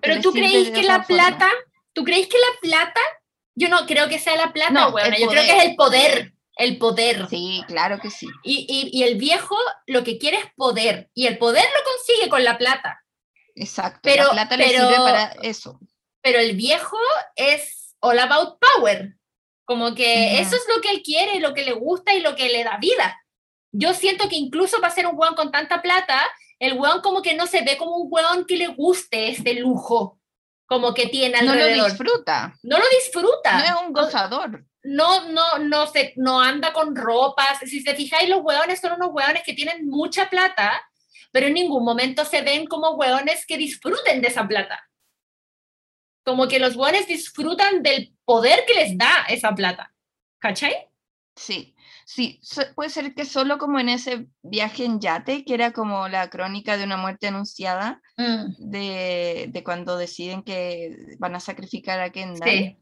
pero 0.00 0.14
le 0.16 0.20
tú 0.20 0.32
de 0.32 0.40
que 0.72 0.82
la 0.82 1.02
forma. 1.02 1.06
plata, 1.06 1.50
tú 1.92 2.04
creéis 2.04 2.28
que 2.28 2.38
la 2.38 2.60
plata, 2.60 3.00
yo 3.54 3.68
no 3.68 3.86
creo 3.86 4.08
que 4.08 4.18
sea 4.18 4.36
la 4.36 4.52
plata, 4.52 4.70
No, 4.72 4.98
el 4.98 5.14
yo 5.20 5.28
creo 5.28 5.42
que 5.44 5.56
es 5.58 5.64
el 5.64 5.76
poder, 5.76 6.34
el 6.56 6.78
poder. 6.78 7.28
Sí, 7.28 7.62
claro 7.68 7.98
que 8.00 8.10
sí. 8.10 8.26
Y, 8.42 8.66
y, 8.68 8.98
y 8.98 9.02
el 9.04 9.16
viejo 9.16 9.56
lo 9.86 10.02
que 10.04 10.18
quiere 10.18 10.38
es 10.38 10.46
poder, 10.56 11.10
y 11.14 11.26
el 11.26 11.38
poder 11.38 11.64
lo 11.64 11.84
consigue 11.92 12.28
con 12.28 12.42
la 12.44 12.58
plata, 12.58 13.00
Exacto. 13.54 14.00
Pero- 14.02 14.24
la 14.26 14.32
plata 14.48 14.56
le 14.56 14.66
pero- 14.66 14.80
sirve 14.88 14.96
para 14.96 15.24
eso. 15.42 15.80
pero 16.22 16.38
el 16.40 16.56
viejo 16.56 16.98
es 17.36 17.94
all 18.00 18.18
about 18.18 18.58
power, 18.60 19.15
como 19.66 19.94
que 19.94 20.40
eso 20.40 20.56
es 20.56 20.64
lo 20.74 20.80
que 20.80 20.90
él 20.90 21.02
quiere, 21.02 21.40
lo 21.40 21.52
que 21.52 21.64
le 21.64 21.72
gusta 21.72 22.14
y 22.14 22.20
lo 22.20 22.34
que 22.34 22.48
le 22.48 22.64
da 22.64 22.78
vida. 22.78 23.20
Yo 23.72 23.92
siento 23.92 24.28
que 24.28 24.36
incluso 24.36 24.80
para 24.80 24.94
ser 24.94 25.06
un 25.06 25.18
weón 25.18 25.34
con 25.34 25.50
tanta 25.50 25.82
plata, 25.82 26.22
el 26.58 26.78
weón 26.78 27.02
como 27.02 27.20
que 27.20 27.34
no 27.34 27.46
se 27.46 27.62
ve 27.62 27.76
como 27.76 27.96
un 27.96 28.08
weón 28.10 28.46
que 28.46 28.56
le 28.56 28.68
guste 28.68 29.28
este 29.28 29.54
lujo, 29.54 30.18
como 30.66 30.94
que 30.94 31.08
tiene 31.08 31.38
No 31.42 31.46
lo 31.46 31.52
alrededor. 31.52 31.90
disfruta. 31.90 32.54
no 32.62 32.78
lo 32.78 32.84
disfruta. 32.88 33.58
No 33.58 33.64
es 33.64 33.86
un 33.86 33.92
gozador. 33.92 34.64
no, 34.84 35.28
no, 35.30 35.58
no, 35.58 35.86
se, 35.88 36.12
no 36.16 36.40
anda 36.40 36.72
con 36.72 36.94
ropas. 36.94 37.58
Si 37.66 37.82
te 37.84 37.94
fijáis, 37.96 38.30
los 38.30 38.40
hueones 38.42 38.80
son 38.80 38.92
unos 38.92 39.10
hueones 39.12 39.42
que 39.44 39.52
tienen 39.52 39.86
mucha 39.88 40.30
plata, 40.30 40.80
pero 41.32 41.48
en 41.48 41.54
ningún 41.54 41.84
momento 41.84 42.24
se 42.24 42.40
ven 42.42 42.66
como 42.66 42.92
hueones 42.92 43.44
que 43.46 43.58
disfruten 43.58 44.22
de 44.22 44.28
esa 44.28 44.46
plata. 44.46 44.88
Como 46.26 46.48
que 46.48 46.58
los 46.58 46.74
hueones 46.76 47.06
disfrutan 47.06 47.82
del 47.82 48.12
poder 48.24 48.64
que 48.66 48.74
les 48.74 48.98
da 48.98 49.24
esa 49.28 49.54
plata. 49.54 49.94
¿Cachai? 50.40 50.74
Sí, 51.36 51.74
sí, 52.04 52.40
so- 52.42 52.62
puede 52.74 52.90
ser 52.90 53.14
que 53.14 53.24
solo 53.24 53.58
como 53.58 53.78
en 53.78 53.88
ese 53.90 54.26
viaje 54.42 54.84
en 54.84 55.00
yate, 55.00 55.44
que 55.44 55.54
era 55.54 55.72
como 55.72 56.08
la 56.08 56.28
crónica 56.30 56.76
de 56.76 56.84
una 56.84 56.96
muerte 56.96 57.28
anunciada, 57.28 58.02
de, 58.58 59.46
de 59.50 59.64
cuando 59.64 59.96
deciden 59.98 60.42
que 60.42 60.96
van 61.18 61.34
a 61.36 61.40
sacrificar 61.40 62.00
a 62.00 62.10
Kendall, 62.10 62.48
Sí. 62.48 62.76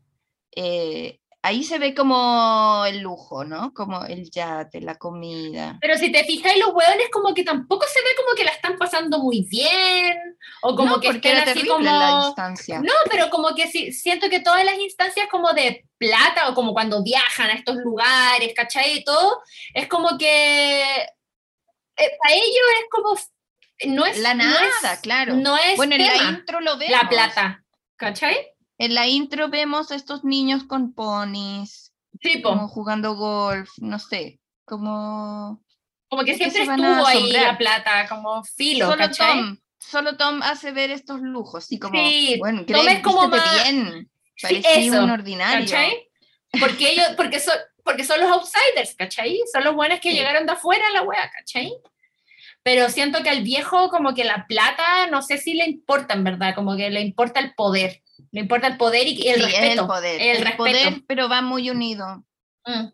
eh, 0.57 1.21
ahí 1.47 1.63
se 1.63 1.79
ve 1.79 1.95
como 1.95 2.85
el 2.87 3.01
lujo, 3.01 3.45
¿no? 3.45 3.73
Como 3.75 4.05
el 4.07 4.31
yate, 4.31 4.81
la 4.81 4.95
comida. 4.95 5.77
Pero 5.81 5.99
si 5.99 6.11
te 6.11 6.25
fijáis, 6.25 6.59
los 6.59 6.71
hueones 6.75 7.09
como 7.13 7.35
que 7.35 7.45
tampoco 7.45 7.85
se 7.87 8.01
ve 8.01 8.09
como 8.17 8.35
que 8.35 8.45
la 8.45 8.51
están 8.51 8.77
pasando 8.79 9.19
muy 9.19 9.47
bien, 9.51 10.17
o 10.63 10.75
como 10.75 10.97
No, 10.97 11.01
que 11.01 11.09
estén 11.09 11.33
era 11.33 11.43
así 11.43 11.53
terrible 11.61 11.83
la 11.91 12.09
como... 12.11 12.27
distancia. 12.27 12.81
No, 12.81 12.93
pero 13.11 13.29
como 13.29 13.55
que 13.55 13.67
sí, 13.69 13.93
siento 13.93 14.31
que 14.31 14.41
todas 14.41 14.65
las 14.65 14.79
instancias 14.79 15.29
como 15.31 15.53
de 15.53 15.85
plata 15.99 16.49
o 16.49 16.55
como 16.55 16.73
cuando 16.73 17.03
viajan 17.03 17.51
a 17.51 17.55
estos 17.55 17.77
lugares, 17.77 18.53
¿cachai? 18.57 18.99
Y 18.99 19.05
todo, 19.05 19.43
es 19.75 19.87
como 19.87 20.17
que 20.17 20.83
eh, 20.83 21.07
para 22.23 22.35
ellos 22.35 22.67
es 22.81 22.87
como, 22.91 23.19
no 23.95 24.07
es 24.07 24.19
La 24.19 24.33
no 24.35 24.45
nada, 24.45 24.93
es- 24.95 25.01
claro. 25.01 25.35
No 25.35 25.57
es 25.59 25.77
Bueno, 25.77 25.95
en 25.97 26.07
la 26.07 26.13
tema, 26.13 26.31
intro 26.31 26.61
lo 26.61 26.79
vemos. 26.79 27.03
la 27.03 27.09
plata, 27.09 27.65
¿cachai? 27.97 28.54
En 28.79 28.95
la 28.95 29.07
intro 29.07 29.49
vemos 29.49 29.91
a 29.91 29.95
estos 29.95 30.25
niños 30.25 30.65
con 30.65 30.93
ponis, 30.95 31.93
Sí, 32.21 32.39
po. 32.39 32.51
como 32.51 32.69
jugando 32.69 33.15
golf, 33.15 33.71
no 33.79 33.99
sé, 33.99 34.41
como... 34.65 35.63
como 36.09 36.23
que 36.25 36.33
¿por 36.33 36.39
qué 36.41 36.51
siempre 36.51 36.63
se 36.63 36.67
van 36.69 36.85
a 36.85 36.91
estuvo 36.91 37.07
ahí 37.07 37.33
la 37.33 37.57
plata, 37.59 38.09
como 38.09 38.43
filo, 38.45 38.87
solo 38.87 38.99
¿cachai? 38.99 39.33
Tom, 39.41 39.57
solo 39.79 40.17
Tom 40.17 40.43
hace 40.43 40.73
ver 40.73 40.91
estos 40.91 41.21
lujos, 41.21 41.71
y 41.71 41.79
como, 41.79 41.95
Sí, 41.99 42.37
bueno, 42.39 42.65
Tom 42.67 42.89
es 42.89 43.01
como 43.01 43.29
más- 43.29 43.65
bien, 43.65 44.11
Sí, 44.37 44.43
parecía 44.43 44.75
eso, 44.77 45.05
un 45.05 45.11
ordinario. 45.11 45.65
¿cachai? 45.65 46.09
Porque 46.59 46.91
ellos, 46.93 47.07
porque 47.17 47.39
son, 47.41 47.55
porque 47.85 48.03
son 48.05 48.21
los 48.21 48.31
outsiders, 48.31 48.95
¿cachai? 48.97 49.41
Son 49.53 49.63
los 49.63 49.75
buenos 49.75 50.01
que 50.01 50.11
Sí. 50.11 50.17
llegaron 50.17 50.47
de 50.47 50.53
afuera 50.53 50.85
a 50.89 50.91
la 50.93 51.03
wea, 51.03 51.31
¿cachai? 51.31 51.73
Pero 52.65 52.89
siento 52.89 53.23
que 53.23 53.29
al 53.31 53.43
viejo 53.43 53.91
como 53.91 54.15
que 54.15 54.25
la 54.25 54.47
plata, 54.47 55.07
no 55.11 55.21
sé 55.23 55.39
si 55.39 55.55
le 55.55 55.67
importa 55.67 56.15
en 56.15 56.25
verdad, 56.25 56.55
como 56.55 56.77
que 56.77 56.91
le 56.91 57.01
importa 57.03 57.39
el 57.41 57.55
poder, 57.55 58.03
le 58.35 58.41
importa 58.41 58.67
el 58.67 58.77
poder 58.77 59.07
y 59.07 59.29
el 59.29 59.37
Sí, 59.37 59.43
respeto. 59.43 59.65
es 59.65 59.79
el 59.79 59.87
poder, 59.87 60.21
el 60.21 60.29
el, 60.29 60.37
respeto. 60.43 60.57
poder, 60.57 61.03
pero 61.07 61.29
va 61.29 61.41
muy 61.41 61.71
unido. 61.71 62.25
Mm, 62.67 62.89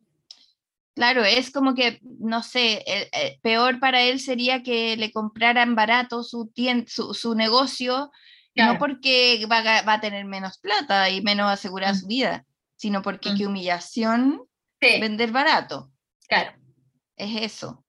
Claro, 0.95 1.25
es 1.25 1.51
como 1.51 1.75
que, 1.75 1.99
no 2.19 2.43
sé, 2.43 2.83
el- 2.87 3.09
el 3.13 3.41
peor 3.41 3.81
para 3.81 4.03
él 4.03 4.21
sería 4.21 4.63
que 4.63 4.97
le 4.97 5.13
compraran 5.13 5.75
barato 5.75 6.23
su, 6.23 6.53
su, 6.89 7.15
su 7.15 7.35
negocio, 7.35 8.11
Claro. 8.55 8.75
no 8.75 8.79
porque 8.79 9.47
va 9.51 9.59
a, 9.59 9.83
va 9.83 9.95
a 9.95 10.01
tener 10.01 10.27
menos 10.27 10.59
plata 10.59 11.09
y 11.09 11.23
menos 11.23 11.51
asegurada 11.51 11.95
Mm. 11.95 11.97
su 11.97 12.07
vida, 12.07 12.45
sino 12.77 13.01
porque 13.01 13.31
Mm. 13.31 13.37
qué 13.39 13.47
humillación 13.47 14.43
sí, 14.81 15.01
vender 15.01 15.31
barato. 15.33 15.91
claro. 16.29 16.53
Es 17.17 17.43
eso. 17.43 17.85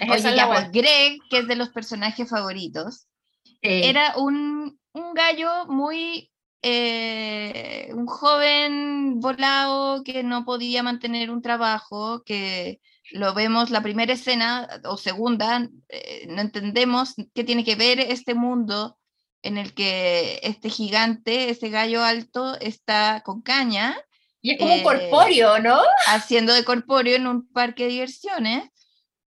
Es 0.00 0.24
Oye, 0.24 0.36
ya, 0.36 0.48
pues 0.48 0.70
Greg, 0.72 1.18
que 1.30 1.38
es 1.38 1.46
de 1.48 1.56
los 1.56 1.68
personajes 1.70 2.28
favoritos, 2.28 3.06
Sí. 3.44 3.58
era 3.62 4.14
un, 4.16 4.78
un 4.92 5.14
gallo 5.14 5.66
muy, 5.66 6.30
eh, 6.62 7.90
un 7.92 8.06
joven 8.06 9.20
volado 9.20 10.02
que 10.02 10.22
no 10.22 10.44
podía 10.44 10.82
mantener 10.82 11.30
un 11.30 11.42
trabajo, 11.42 12.22
que 12.24 12.80
lo 13.12 13.34
vemos 13.34 13.70
la 13.70 13.82
primera 13.82 14.12
escena 14.12 14.68
o 14.84 14.96
segunda, 14.96 15.68
eh, 15.88 16.26
no 16.28 16.40
entendemos 16.40 17.14
qué 17.34 17.44
tiene 17.44 17.64
que 17.64 17.76
ver 17.76 18.00
este 18.00 18.34
mundo 18.34 18.98
en 19.42 19.58
el 19.58 19.74
que 19.74 20.40
este 20.42 20.70
gigante, 20.70 21.50
este 21.50 21.70
gallo 21.70 22.02
alto 22.02 22.58
está 22.60 23.22
con 23.24 23.42
caña, 23.42 23.96
y 24.42 24.52
es 24.52 24.58
como 24.58 24.74
un 24.74 24.80
eh, 24.80 24.82
corpóreo, 24.82 25.58
¿no? 25.60 25.80
haciendo 26.06 26.52
de 26.52 26.64
corpóreo 26.64 27.16
en 27.16 27.26
un 27.26 27.48
parque 27.48 27.84
de 27.84 27.90
diversiones 27.90 28.70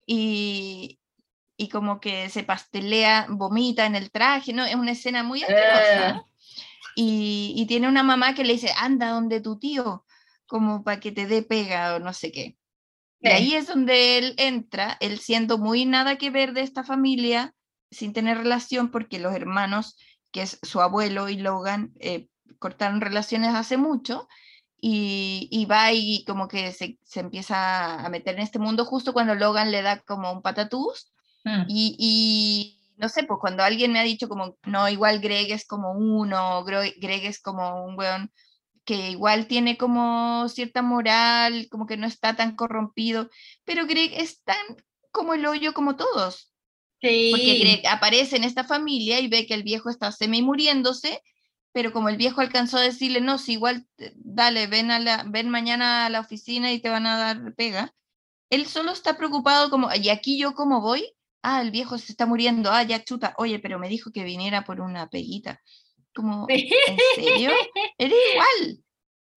y, 0.05 0.99
y 1.57 1.69
como 1.69 1.99
que 1.99 2.29
se 2.29 2.43
pastelea, 2.43 3.27
vomita 3.29 3.85
en 3.85 3.95
el 3.95 4.11
traje, 4.11 4.51
¿no? 4.53 4.65
Es 4.65 4.75
una 4.75 4.91
escena 4.91 5.23
muy 5.23 5.43
asquerosa. 5.43 6.25
Y, 6.95 7.53
y 7.55 7.65
tiene 7.67 7.87
una 7.87 8.03
mamá 8.03 8.33
que 8.33 8.43
le 8.43 8.53
dice, 8.53 8.71
anda 8.77 9.09
donde 9.09 9.41
tu 9.41 9.57
tío, 9.57 10.05
como 10.45 10.83
para 10.83 10.99
que 10.99 11.11
te 11.11 11.25
dé 11.25 11.41
pega 11.43 11.95
o 11.95 11.99
no 11.99 12.13
sé 12.13 12.31
qué. 12.31 12.57
Y 13.21 13.27
Sí. 13.27 13.33
ahí 13.33 13.53
es 13.53 13.67
donde 13.67 14.17
él 14.17 14.33
entra, 14.37 14.97
él 14.99 15.19
siendo 15.19 15.57
muy 15.57 15.85
nada 15.85 16.17
que 16.17 16.29
ver 16.31 16.53
de 16.53 16.61
esta 16.61 16.83
familia, 16.83 17.53
sin 17.91 18.13
tener 18.13 18.37
relación, 18.37 18.89
porque 18.89 19.19
los 19.19 19.33
hermanos, 19.35 19.95
que 20.31 20.41
es 20.41 20.59
su 20.63 20.81
abuelo 20.81 21.29
y 21.29 21.37
Logan, 21.37 21.93
eh, 21.99 22.27
cortaron 22.59 22.99
relaciones 23.01 23.53
hace 23.53 23.77
mucho, 23.77 24.27
y, 24.83 25.47
y 25.51 25.65
va 25.65 25.93
y 25.93 26.23
como 26.25 26.47
que 26.47 26.71
se, 26.71 26.97
se 27.03 27.19
empieza 27.19 28.03
a 28.03 28.09
meter 28.09 28.35
en 28.35 28.41
este 28.41 28.57
mundo 28.57 28.83
justo 28.85 29.13
cuando 29.13 29.35
Logan 29.35 29.71
le 29.71 29.83
da 29.83 29.99
como 29.99 30.31
un 30.31 30.41
patatús, 30.41 31.11
Mm. 31.43 31.63
y, 31.69 31.95
y 31.97 32.80
no 32.97 33.09
sé, 33.09 33.23
pues 33.23 33.39
cuando 33.39 33.63
alguien 33.63 33.91
me 33.93 33.99
ha 33.99 34.03
dicho 34.03 34.29
como, 34.29 34.57
no, 34.65 34.89
igual 34.89 35.19
Greg 35.19 35.51
es 35.51 35.65
como 35.65 35.91
uno, 35.91 36.63
Greg 36.63 37.25
es 37.25 37.41
como 37.41 37.85
un 37.85 37.97
weón 37.97 38.31
que 38.85 39.11
igual 39.11 39.47
tiene 39.47 39.77
como 39.77 40.47
cierta 40.49 40.81
moral, 40.81 41.67
como 41.69 41.85
que 41.85 41.97
no 41.97 42.07
está 42.07 42.35
tan 42.35 42.55
corrompido, 42.55 43.29
pero 43.63 43.85
Greg 43.85 44.11
es 44.15 44.41
tan 44.43 44.57
como 45.11 45.33
el 45.33 45.45
hoyo 45.45 45.73
como 45.73 45.95
todos. 45.95 46.51
Porque 47.31 47.57
Greg 47.59 47.87
aparece 47.87 48.35
en 48.35 48.43
esta 48.43 48.63
familia 48.63 49.19
y 49.19 49.27
ve 49.27 49.47
que 49.47 49.53
el 49.53 49.63
viejo 49.63 49.89
está 49.89 50.11
semi 50.11 50.41
muriéndose, 50.41 51.21
pero 51.71 51.93
como 51.93 52.09
el 52.09 52.17
viejo 52.17 52.41
alcanzó 52.41 52.77
a 52.77 52.81
decirle, 52.81 53.21
no, 53.21 53.37
si 53.37 53.53
igual, 53.53 53.87
dale, 54.15 54.67
ven, 54.67 54.91
a 54.91 54.99
la, 54.99 55.23
ven 55.27 55.49
mañana 55.49 56.05
a 56.05 56.09
la 56.09 56.19
oficina 56.19 56.71
y 56.71 56.79
te 56.79 56.89
van 56.89 57.07
a 57.07 57.17
dar 57.17 57.55
pega, 57.55 57.93
él 58.49 58.67
solo 58.67 58.91
está 58.91 59.17
preocupado 59.17 59.69
como, 59.69 59.89
¿y 59.93 60.09
aquí 60.09 60.37
yo 60.37 60.53
cómo 60.53 60.81
voy? 60.81 61.13
Ah, 61.43 61.61
el 61.61 61.71
viejo 61.71 61.97
se 61.97 62.11
está 62.11 62.25
muriendo, 62.25 62.71
ah, 62.71 62.83
ya 62.83 63.03
chuta, 63.03 63.33
oye, 63.37 63.59
pero 63.59 63.79
me 63.79 63.89
dijo 63.89 64.11
que 64.11 64.23
viniera 64.23 64.63
por 64.63 64.79
una 64.81 65.09
peguita. 65.09 65.61
Como, 66.13 66.45
¿en 66.49 66.67
serio? 67.15 67.51
Eres 67.97 68.17
igual. 68.33 68.83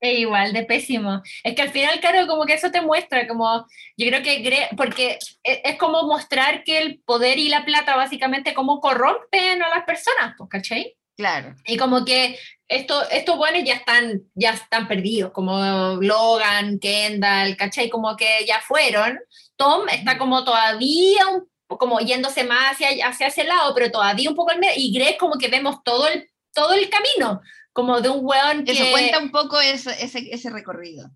Es 0.04 0.20
igual, 0.20 0.52
de 0.52 0.66
pésimo. 0.66 1.22
Es 1.46 1.56
que 1.56 1.62
al 1.62 1.72
final, 1.72 1.98
claro, 2.02 2.28
como 2.28 2.46
que 2.46 2.56
eso 2.56 2.70
te 2.72 2.82
muestra, 2.82 3.26
como, 3.26 3.66
yo 3.96 4.08
creo 4.08 4.22
que, 4.22 4.68
porque 4.76 5.18
e, 5.44 5.62
es, 5.64 5.78
como 5.78 6.04
mostrar 6.04 6.66
que 6.66 6.78
el 6.80 7.00
poder 7.06 7.40
y 7.40 7.48
la 7.48 7.64
plata 7.64 7.96
básicamente 7.96 8.54
como 8.54 8.82
corrompen 8.82 9.64
a 9.64 9.70
las 9.70 9.86
personas, 9.86 10.34
pues, 10.38 10.50
¿cachai? 10.50 10.98
Claro. 11.16 11.56
Y 11.66 11.78
como 11.78 12.04
que 12.04 12.38
esto, 12.68 13.10
estos 13.12 13.38
buenos 13.38 13.64
ya 13.64 13.76
están, 13.76 14.24
ya 14.34 14.52
están 14.52 14.90
perdidos, 14.90 15.32
como 15.32 15.58
Logan, 16.02 16.80
Kendall, 16.80 17.56
¿cachai? 17.56 17.90
Como 17.90 18.18
que 18.18 18.46
ya 18.46 18.60
fueron. 18.60 19.20
Tom 19.56 19.88
está 19.88 20.18
como 20.18 20.44
todavía 20.44 21.28
un, 21.30 21.48
como 21.78 22.00
yéndose 22.00 22.44
más 22.44 22.74
hacia, 22.74 23.08
hacia 23.08 23.28
ese 23.28 23.44
lado, 23.44 23.74
pero 23.74 23.92
todavía 23.92 24.30
un 24.30 24.36
poco 24.36 24.52
al 24.52 24.60
medio. 24.60 24.76
Y 24.78 24.94
Greg 24.94 25.18
como 25.18 25.38
que 25.38 25.48
vemos 25.48 25.84
todo 25.84 26.08
el, 26.08 26.30
todo 26.54 26.74
el 26.74 26.90
camino, 26.90 27.42
como 27.72 28.02
de 28.02 28.10
un 28.10 28.20
weón 28.22 28.64
que... 28.66 28.72
Eso 28.72 28.92
cuenta 28.92 29.20
un 29.20 29.32
poco 29.32 29.60
ese, 29.60 29.94
ese 30.00 30.50
recorrido. 30.50 31.10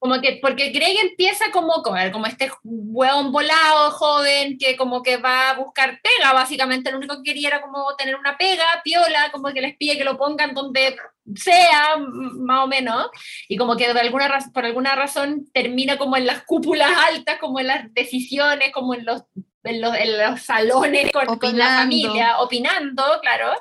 Como 0.00 0.18
que, 0.22 0.38
porque 0.40 0.70
Greg 0.70 0.96
empieza 1.02 1.50
como, 1.52 1.82
como 1.82 2.26
este 2.26 2.50
hueón 2.64 3.32
volado, 3.32 3.90
joven, 3.90 4.56
que 4.56 4.74
como 4.74 5.02
que 5.02 5.18
va 5.18 5.50
a 5.50 5.56
buscar 5.56 6.00
pega, 6.02 6.32
básicamente 6.32 6.90
lo 6.90 6.96
único 6.96 7.16
que 7.16 7.22
quería 7.22 7.48
era 7.48 7.60
como 7.60 7.94
tener 7.96 8.16
una 8.16 8.38
pega, 8.38 8.64
piola, 8.82 9.30
como 9.30 9.52
que 9.52 9.60
les 9.60 9.76
pide 9.76 9.98
que 9.98 10.04
lo 10.04 10.16
pongan 10.16 10.54
donde 10.54 10.96
sea, 11.36 11.98
más 11.98 12.64
o 12.64 12.66
menos, 12.66 13.10
y 13.46 13.58
como 13.58 13.76
que 13.76 13.92
de 13.92 14.00
alguna 14.00 14.38
por 14.54 14.64
alguna 14.64 14.96
razón 14.96 15.46
termina 15.52 15.98
como 15.98 16.16
en 16.16 16.24
las 16.24 16.44
cúpulas 16.44 16.90
altas, 16.96 17.38
como 17.38 17.60
en 17.60 17.66
las 17.66 17.92
decisiones, 17.92 18.72
como 18.72 18.94
en 18.94 19.04
los, 19.04 19.24
en 19.64 19.80
los, 19.80 20.42
salones 20.42 21.12
con, 21.12 21.38
con, 21.38 21.58
la 21.58 21.80
familia, 21.80 22.38
opinando, 22.40 23.02
claro. 23.20 23.52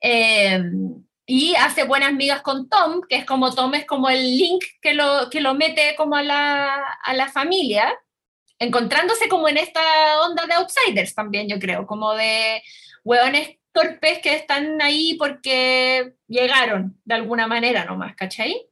Eh, 0.00 0.62
y 1.26 1.54
hace 1.54 1.84
buenas 1.84 2.10
amigas 2.10 2.42
con 2.42 2.68
Tom, 2.68 3.00
que 3.08 3.16
es 3.16 3.24
como 3.24 3.54
Tom 3.54 3.74
es 3.74 3.86
como 3.86 4.10
el 4.10 4.36
link 4.36 4.62
que 4.82 4.92
lo, 4.92 5.30
que 5.30 5.40
lo 5.40 5.54
mete 5.54 5.94
como 5.96 6.16
a 6.16 6.22
la, 6.22 6.74
a 7.02 7.14
la 7.14 7.28
familia, 7.28 7.98
encontrándose 8.58 9.28
como 9.28 9.48
en 9.48 9.56
esta 9.56 9.80
onda 10.20 10.46
de 10.46 10.54
outsiders 10.54 11.14
también, 11.14 11.48
yo 11.48 11.58
creo, 11.58 11.86
como 11.86 12.14
de 12.14 12.62
hueones 13.04 13.56
torpes 13.72 14.18
que 14.20 14.34
están 14.34 14.80
ahí 14.82 15.14
porque 15.14 16.14
llegaron 16.28 17.00
de 17.04 17.14
alguna 17.14 17.46
manera 17.46 17.84
nomás, 17.84 18.14
¿cachai? 18.14 18.68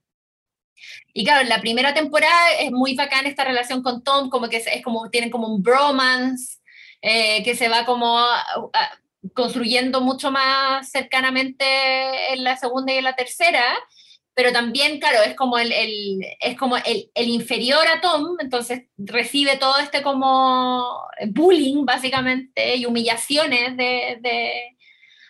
Y 1.12 1.24
claro, 1.24 1.42
en 1.42 1.48
la 1.48 1.60
primera 1.60 1.94
temporada 1.94 2.52
es 2.58 2.70
muy 2.70 2.94
bacán 2.94 3.26
esta 3.26 3.44
relación 3.44 3.82
con 3.82 4.02
Tom, 4.02 4.30
como 4.30 4.48
que 4.48 4.56
es, 4.58 4.82
como, 4.82 5.10
tienen 5.10 5.30
como 5.30 5.48
un 5.48 5.62
bromance, 5.62 6.58
eh, 7.00 7.42
que 7.42 7.54
se 7.54 7.68
va 7.68 7.84
como 7.84 8.18
construyendo 9.34 10.00
mucho 10.00 10.30
más 10.30 10.90
cercanamente 10.90 11.64
en 12.32 12.44
la 12.44 12.56
segunda 12.56 12.92
y 12.92 12.98
en 12.98 13.04
la 13.04 13.14
tercera, 13.14 13.62
pero 14.34 14.52
también, 14.52 14.98
claro, 14.98 15.22
es 15.22 15.34
como 15.34 15.58
el, 15.58 15.72
es 16.40 16.56
como 16.56 16.76
el, 16.76 17.10
inferior 17.14 17.86
a 17.86 18.00
Tom, 18.00 18.36
entonces 18.40 18.84
recibe 18.96 19.56
todo 19.56 19.78
este 19.78 20.02
como 20.02 21.06
bullying, 21.28 21.84
básicamente, 21.84 22.76
y 22.76 22.86
humillaciones 22.86 23.76
de, 23.76 24.18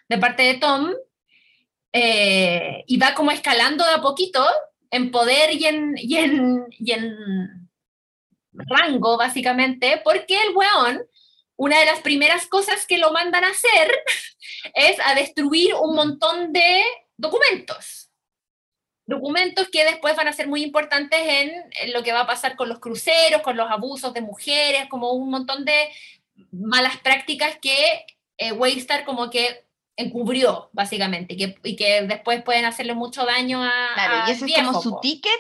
de, 0.09 0.19
parte 0.19 0.44
de 0.44 0.55
Tom, 0.55 0.90
eh, 1.93 2.85
y 2.86 2.97
va 2.97 3.14
como 3.14 3.32
escalando 3.32 3.85
de 3.85 3.93
a 3.93 4.01
poquito 4.01 4.44
en 4.93 5.10
poder 5.10 5.52
y 5.52 5.64
en, 5.64 5.94
y 5.97 6.16
en, 6.16 6.66
y 6.70 6.93
en 6.93 7.69
rango, 8.52 9.16
básicamente, 9.16 10.01
porque 10.05 10.40
el 10.40 10.55
weón 10.55 11.02
una 11.56 11.78
de 11.78 11.86
las 11.86 12.01
primeras 12.01 12.47
cosas 12.47 12.86
que 12.86 12.98
lo 12.98 13.12
mandan 13.12 13.44
a 13.44 13.51
hacer 13.51 13.93
es 14.74 14.98
a 15.05 15.14
destruir 15.14 15.74
un 15.74 15.94
montón 15.94 16.52
de 16.52 16.82
documentos. 17.16 18.10
Documentos 19.06 19.69
que 19.69 19.85
después 19.85 20.16
van 20.16 20.28
a 20.28 20.32
ser 20.32 20.48
muy 20.48 20.62
importantes 20.62 21.20
en, 21.20 21.93
lo 21.93 22.02
que 22.02 22.12
va 22.12 22.20
a 22.20 22.27
pasar 22.27 22.56
con 22.56 22.69
los 22.69 22.78
cruceros, 22.78 23.43
con 23.43 23.56
los 23.56 23.70
abusos 23.70 24.12
de 24.14 24.23
mujeres, 24.23 24.89
como 24.89 25.12
un 25.12 25.31
montón 25.31 25.64
de 25.64 25.89
malas 26.51 26.97
prácticas 26.98 27.59
que 27.60 28.06
eh, 28.39 28.52
Waystar 28.52 29.05
como 29.05 29.31
que 29.31 29.64
encubrió, 29.97 30.70
básicamente, 30.73 31.36
y 31.62 31.77
que 31.77 32.02
después 32.02 32.43
pueden 32.43 32.64
hacerle 32.64 32.94
mucho 32.94 33.24
daño 33.24 33.62
a. 33.62 33.90
Claro, 33.94 34.28
y 34.28 34.31
ese 34.32 34.47
es 34.47 34.55
como 34.66 34.82
su 34.82 34.98
ticket. 35.01 35.32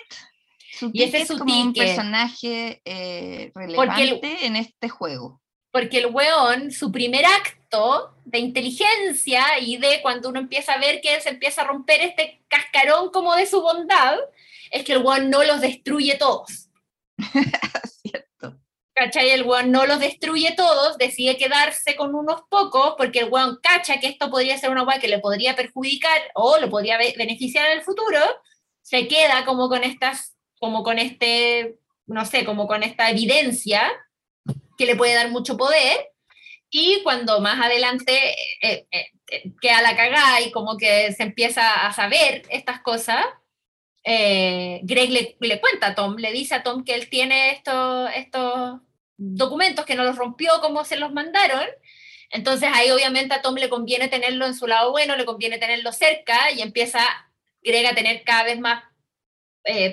y 0.92 1.02
ese 1.02 1.22
es 1.22 1.28
su 1.28 1.38
como 1.38 1.60
un 1.60 1.72
personaje 1.72 2.80
eh, 2.84 3.50
relevante 3.54 4.46
en 4.46 4.56
este 4.56 4.88
juego 4.88 5.42
porque 5.72 5.98
el 5.98 6.06
weón, 6.06 6.70
su 6.70 6.92
primer 6.92 7.24
acto 7.24 8.14
de 8.26 8.38
inteligencia 8.38 9.58
y 9.58 9.78
de 9.78 10.00
cuando 10.02 10.28
uno 10.28 10.38
empieza 10.38 10.74
a 10.74 10.78
ver 10.78 11.00
que 11.00 11.18
se 11.20 11.30
empieza 11.30 11.62
a 11.62 11.66
romper 11.66 12.02
este 12.02 12.42
cascarón 12.46 13.10
como 13.10 13.34
de 13.34 13.46
su 13.46 13.60
bondad, 13.62 14.18
es 14.70 14.84
que 14.84 14.92
el 14.92 15.02
weón 15.02 15.30
no 15.30 15.42
los 15.42 15.62
destruye 15.62 16.14
todos. 16.16 16.68
¿Cachai? 18.94 19.30
El 19.30 19.44
weón 19.44 19.70
no 19.70 19.86
los 19.86 20.00
destruye 20.00 20.52
todos, 20.54 20.98
decide 20.98 21.38
quedarse 21.38 21.96
con 21.96 22.14
unos 22.14 22.42
pocos, 22.50 22.94
porque 22.98 23.20
el 23.20 23.30
weón 23.30 23.58
cacha 23.62 24.00
que 24.00 24.08
esto 24.08 24.30
podría 24.30 24.58
ser 24.58 24.70
una 24.70 24.82
weá 24.82 25.00
que 25.00 25.08
le 25.08 25.18
podría 25.18 25.56
perjudicar 25.56 26.20
o 26.34 26.58
lo 26.58 26.68
podría 26.68 26.98
beneficiar 26.98 27.70
en 27.70 27.78
el 27.78 27.84
futuro, 27.84 28.18
se 28.82 29.08
queda 29.08 29.44
como 29.46 29.68
con 29.68 29.82
estas, 29.82 30.36
como 30.60 30.82
con 30.82 30.98
este, 30.98 31.76
no 32.06 32.26
sé, 32.26 32.44
como 32.44 32.66
con 32.66 32.82
esta 32.82 33.08
evidencia 33.10 33.90
que 34.76 34.86
le 34.86 34.96
puede 34.96 35.14
dar 35.14 35.30
mucho 35.30 35.56
poder, 35.56 36.12
y 36.74 37.02
cuando 37.02 37.38
más 37.40 37.60
adelante 37.60 38.30
eh, 38.62 38.86
eh, 38.90 39.06
eh, 39.30 39.52
queda 39.60 39.82
la 39.82 39.94
cagada 39.94 40.40
y 40.40 40.50
como 40.50 40.78
que 40.78 41.12
se 41.12 41.22
empieza 41.22 41.86
a 41.86 41.92
saber 41.92 42.42
estas 42.48 42.80
cosas, 42.80 43.24
Greg 44.04 45.10
le, 45.10 45.36
le, 45.40 45.60
cuenta 45.60 45.88
a 45.88 45.94
Tom, 45.94 46.16
le 46.16 46.32
dice 46.32 46.54
a 46.54 46.62
Tom 46.62 46.84
que 46.84 46.94
él 46.94 47.08
tiene 47.08 47.50
estos, 47.52 48.10
estos 48.16 48.80
documentos 49.16 49.84
que 49.84 49.94
no 49.94 50.02
los 50.02 50.16
rompió 50.16 50.50
como 50.60 50.84
se 50.84 50.96
los 50.96 51.12
mandaron, 51.12 51.66
entonces 52.30 52.68
ahí 52.72 52.90
obviamente 52.90 53.34
a 53.34 53.42
Tom 53.42 53.54
le 53.54 53.68
conviene 53.68 54.08
tenerlo 54.08 54.46
en 54.46 54.54
su 54.54 54.66
lado 54.66 54.90
bueno, 54.90 55.16
le 55.16 55.24
conviene 55.24 55.58
tenerlo 55.58 55.92
cerca 55.92 56.50
y 56.50 56.62
empieza 56.62 57.00
Greg 57.62 57.86
a 57.86 57.94
tener 57.94 58.24
cada 58.24 58.44
vez 58.44 58.58
más 58.58 58.82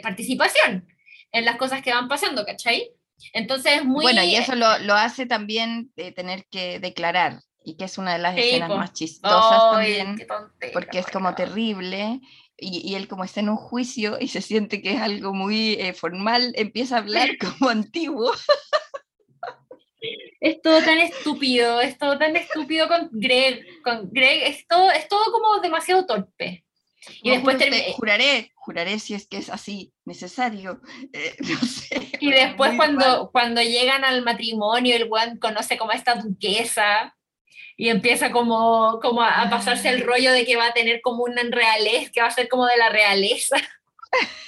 participación 0.02 0.88
en 1.32 1.46
las 1.46 1.58
cosas 1.58 1.82
que 1.82 1.94
van 1.94 2.08
pasando, 2.08 2.46
¿cachai? 2.46 2.92
Entonces, 3.34 3.84
muy... 3.84 4.04
Bueno, 4.04 4.24
y 4.24 4.36
eso 4.36 4.56
lo, 4.56 4.80
lo 4.80 4.96
hace 4.96 5.26
también 5.26 5.92
de 5.96 6.12
tener 6.12 6.46
que 6.46 6.80
declarar, 6.80 7.42
y 7.64 7.76
que 7.76 7.86
es 7.86 7.98
una 7.98 8.14
de 8.14 8.20
las 8.20 8.38
escenas 8.38 8.70
más 8.70 8.94
chistosas 8.94 9.72
también, 9.72 10.26
porque 10.74 11.00
es 11.00 11.08
como 11.08 11.36
terrible, 11.36 12.20
y, 12.62 12.90
y, 12.90 12.96
él 12.96 13.08
como 13.08 13.24
está 13.24 13.40
en 13.40 13.50
un 13.50 13.58
juicio 13.58 14.18
y 14.20 14.28
se 14.28 14.42
siente 14.42 14.82
que 14.82 14.94
es 14.94 15.02
algo 15.02 15.34
muy 15.34 15.74
eh, 15.74 15.94
formal, 15.94 16.54
empieza 16.56 16.96
a 16.96 17.00
hablar 17.00 17.30
como 17.60 17.70
antiguo. 17.70 18.32
Es 20.40 20.62
todo 20.62 20.82
tan 20.82 21.00
estúpido, 21.00 21.82
es 21.82 21.98
todo 21.98 22.18
tan 22.18 22.36
estúpido 22.36 22.88
con 22.88 23.10
Greg, 23.12 23.66
con 23.84 24.10
Greg, 24.12 24.44
es 24.44 24.66
todo, 24.68 24.90
es 24.92 25.08
todo 25.10 25.32
como 25.32 25.60
demasiado 25.60 26.06
torpe. 26.06 26.64
Y 27.22 27.32
después 27.32 27.58
juraré, 27.96 28.52
juraré 28.56 29.00
si 29.00 29.14
es 29.14 29.28
que 29.28 29.38
es 29.38 29.50
así 29.50 29.94
necesario. 30.06 30.82
Eh, 31.14 31.36
no 31.40 31.60
sé, 31.68 32.12
y 32.20 32.32
después 32.32 32.76
cuando, 32.76 33.30
cuando 33.32 33.62
llegan 33.62 34.06
al 34.06 34.24
matrimonio, 34.24 34.96
el 34.96 35.08
Juan 35.08 35.38
conoce 35.38 35.78
como 35.78 35.92
a 35.92 35.96
esta 35.96 36.16
duquesa 36.16 37.16
y 37.80 37.88
empieza 37.88 38.30
como, 38.34 39.00
como 39.02 39.22
a, 39.22 39.50
pasarse 39.50 39.88
el 39.88 40.06
rollo 40.06 40.34
de 40.34 40.46
que 40.46 40.58
va 40.58 40.68
a 40.68 40.74
tener 40.74 41.00
como 41.02 41.24
una 41.24 41.44
realeza, 41.44 42.12
que 42.12 42.22
va 42.22 42.28
a 42.28 42.32
ser 42.32 42.50
como 42.50 42.66
de 42.66 42.78
la 42.78 42.90
realeza. 42.90 43.56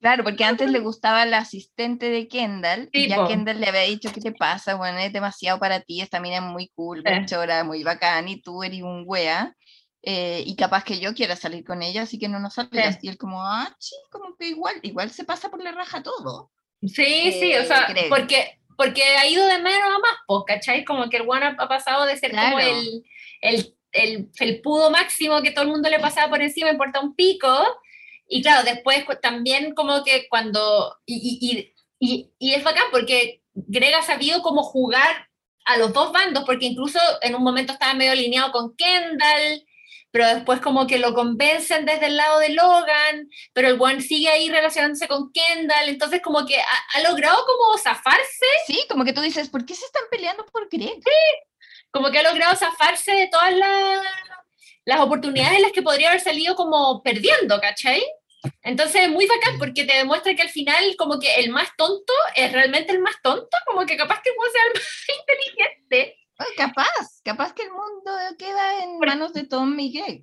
Claro, 0.00 0.22
porque 0.22 0.44
antes 0.44 0.70
le 0.70 0.78
gustaba 0.78 1.26
la 1.26 1.38
asistente 1.38 2.08
de 2.08 2.28
Kendall, 2.28 2.88
y 2.92 3.08
ya 3.08 3.26
Kendall 3.26 3.60
le 3.60 3.66
había 3.66 3.80
dicho, 3.80 4.12
¿qué 4.14 4.20
te 4.20 4.30
pasa? 4.30 4.76
Bueno, 4.76 4.98
es 4.98 5.12
demasiado 5.12 5.58
para 5.58 5.80
ti, 5.80 6.00
esta 6.00 6.20
mina 6.20 6.36
es 6.36 6.42
muy 6.42 6.68
cool, 6.76 7.02
muy 7.04 7.26
chora, 7.26 7.64
muy 7.64 7.82
bacán, 7.82 8.28
y 8.28 8.40
tú 8.40 8.62
eres 8.62 8.82
un 8.82 9.02
wea. 9.04 9.56
Eh, 10.02 10.44
y 10.46 10.54
capaz 10.54 10.84
que 10.84 11.00
yo 11.00 11.14
quiera 11.14 11.34
salir 11.34 11.64
con 11.64 11.82
ella, 11.82 12.02
así 12.02 12.16
que 12.16 12.28
no 12.28 12.38
nos 12.38 12.54
salgas. 12.54 13.00
Y 13.02 13.08
él 13.08 13.18
como, 13.18 13.42
ah, 13.42 13.74
sí, 13.80 13.96
como 14.12 14.36
que 14.36 14.50
igual, 14.50 14.76
igual 14.82 15.10
se 15.10 15.24
pasa 15.24 15.50
por 15.50 15.60
la 15.60 15.72
raja 15.72 16.00
todo. 16.00 16.52
Sí, 16.80 17.32
sí, 17.32 17.56
o 17.56 17.64
sea, 17.64 17.92
porque, 18.08 18.60
porque 18.78 19.02
ha 19.02 19.26
ido 19.26 19.44
de 19.44 19.58
menos 19.58 19.88
a 19.88 19.98
más, 19.98 20.18
pues, 20.24 20.44
¿cachai? 20.46 20.84
Como 20.84 21.10
que 21.10 21.16
el 21.16 21.28
one 21.28 21.46
ha, 21.46 21.68
pasado 21.68 22.06
de 22.06 22.16
ser 22.16 22.30
como 22.30 22.60
el, 22.60 23.04
el, 23.40 23.74
el 23.90 24.30
felpudo 24.32 24.92
máximo 24.92 25.42
que 25.42 25.50
todo 25.50 25.64
el 25.64 25.72
mundo 25.72 25.90
le 25.90 25.98
pasaba 25.98 26.30
por 26.30 26.40
encima, 26.40 26.70
importa 26.70 27.00
un 27.00 27.16
pico. 27.16 27.48
Y 28.28 28.40
claro, 28.40 28.62
después 28.64 29.04
también 29.20 29.74
como 29.74 30.04
que 30.04 30.28
cuando, 30.28 30.96
y, 31.04 31.40
y, 31.40 31.74
y, 31.98 32.30
y 32.38 32.54
es 32.54 32.62
bacán 32.62 32.84
porque 32.92 33.42
Greg 33.52 33.96
ha 33.96 34.02
sabido 34.02 34.42
cómo 34.42 34.62
jugar 34.62 35.28
a 35.64 35.76
los 35.76 35.92
dos 35.92 36.12
bandos, 36.12 36.44
porque 36.44 36.66
incluso 36.66 37.00
en 37.22 37.34
un 37.34 37.42
momento 37.42 37.72
estaba 37.72 37.94
medio 37.94 38.12
alineado 38.12 38.52
con 38.52 38.76
Kendall, 38.76 39.66
pero 40.10 40.26
después 40.26 40.60
como 40.60 40.86
que 40.86 40.98
lo 40.98 41.14
convencen 41.14 41.84
desde 41.84 42.06
el 42.06 42.16
lado 42.16 42.38
de 42.38 42.50
Logan, 42.50 43.28
pero 43.52 43.68
el 43.68 43.80
one 43.80 44.00
sigue 44.00 44.28
ahí 44.28 44.48
relacionándose 44.48 45.08
con 45.08 45.32
Kendall, 45.32 45.88
entonces 45.88 46.20
como 46.22 46.46
que 46.46 46.56
ha, 46.58 47.00
logrado 47.08 47.44
como 47.44 47.78
zafarse. 47.78 48.46
Sí, 48.66 48.84
como 48.88 49.04
que 49.04 49.12
tú 49.12 49.20
dices, 49.20 49.48
¿por 49.48 49.64
qué 49.64 49.74
se 49.74 49.84
están 49.84 50.04
peleando 50.10 50.46
por 50.46 50.68
Greg? 50.70 50.94
Sí, 50.94 51.50
como 51.90 52.10
que 52.10 52.18
ha 52.18 52.22
logrado 52.22 52.56
zafarse 52.56 53.12
de 53.12 53.28
todas 53.28 53.54
las, 53.54 54.04
las 54.84 55.00
oportunidades 55.00 55.56
en 55.56 55.62
las 55.62 55.72
que 55.72 55.82
podría 55.82 56.08
haber 56.08 56.20
salido 56.20 56.54
como 56.56 57.02
perdiendo, 57.02 57.60
¿cachai? 57.60 58.02
Entonces 58.62 59.02
es 59.02 59.08
muy 59.08 59.26
bacán 59.26 59.58
porque 59.58 59.84
te 59.84 59.96
demuestra 59.96 60.34
que 60.34 60.42
al 60.42 60.48
final 60.48 60.94
como 60.96 61.18
que 61.18 61.34
el 61.36 61.50
más 61.50 61.68
tonto 61.76 62.12
es 62.34 62.52
realmente 62.52 62.92
el 62.92 63.00
más 63.00 63.16
tonto, 63.22 63.56
como 63.66 63.84
que 63.84 63.96
capaz 63.96 64.20
que 64.22 64.30
puede 64.32 64.52
ser 64.52 64.62
el 64.66 64.74
más 64.74 65.06
inteligente. 65.20 66.17
Capaz, 66.56 67.20
capaz 67.24 67.52
que 67.52 67.62
el 67.62 67.70
mundo 67.70 68.12
queda 68.38 68.84
en 68.84 68.98
manos 68.98 69.32
de 69.32 69.44
Tom 69.44 69.74
Miguel. 69.74 70.22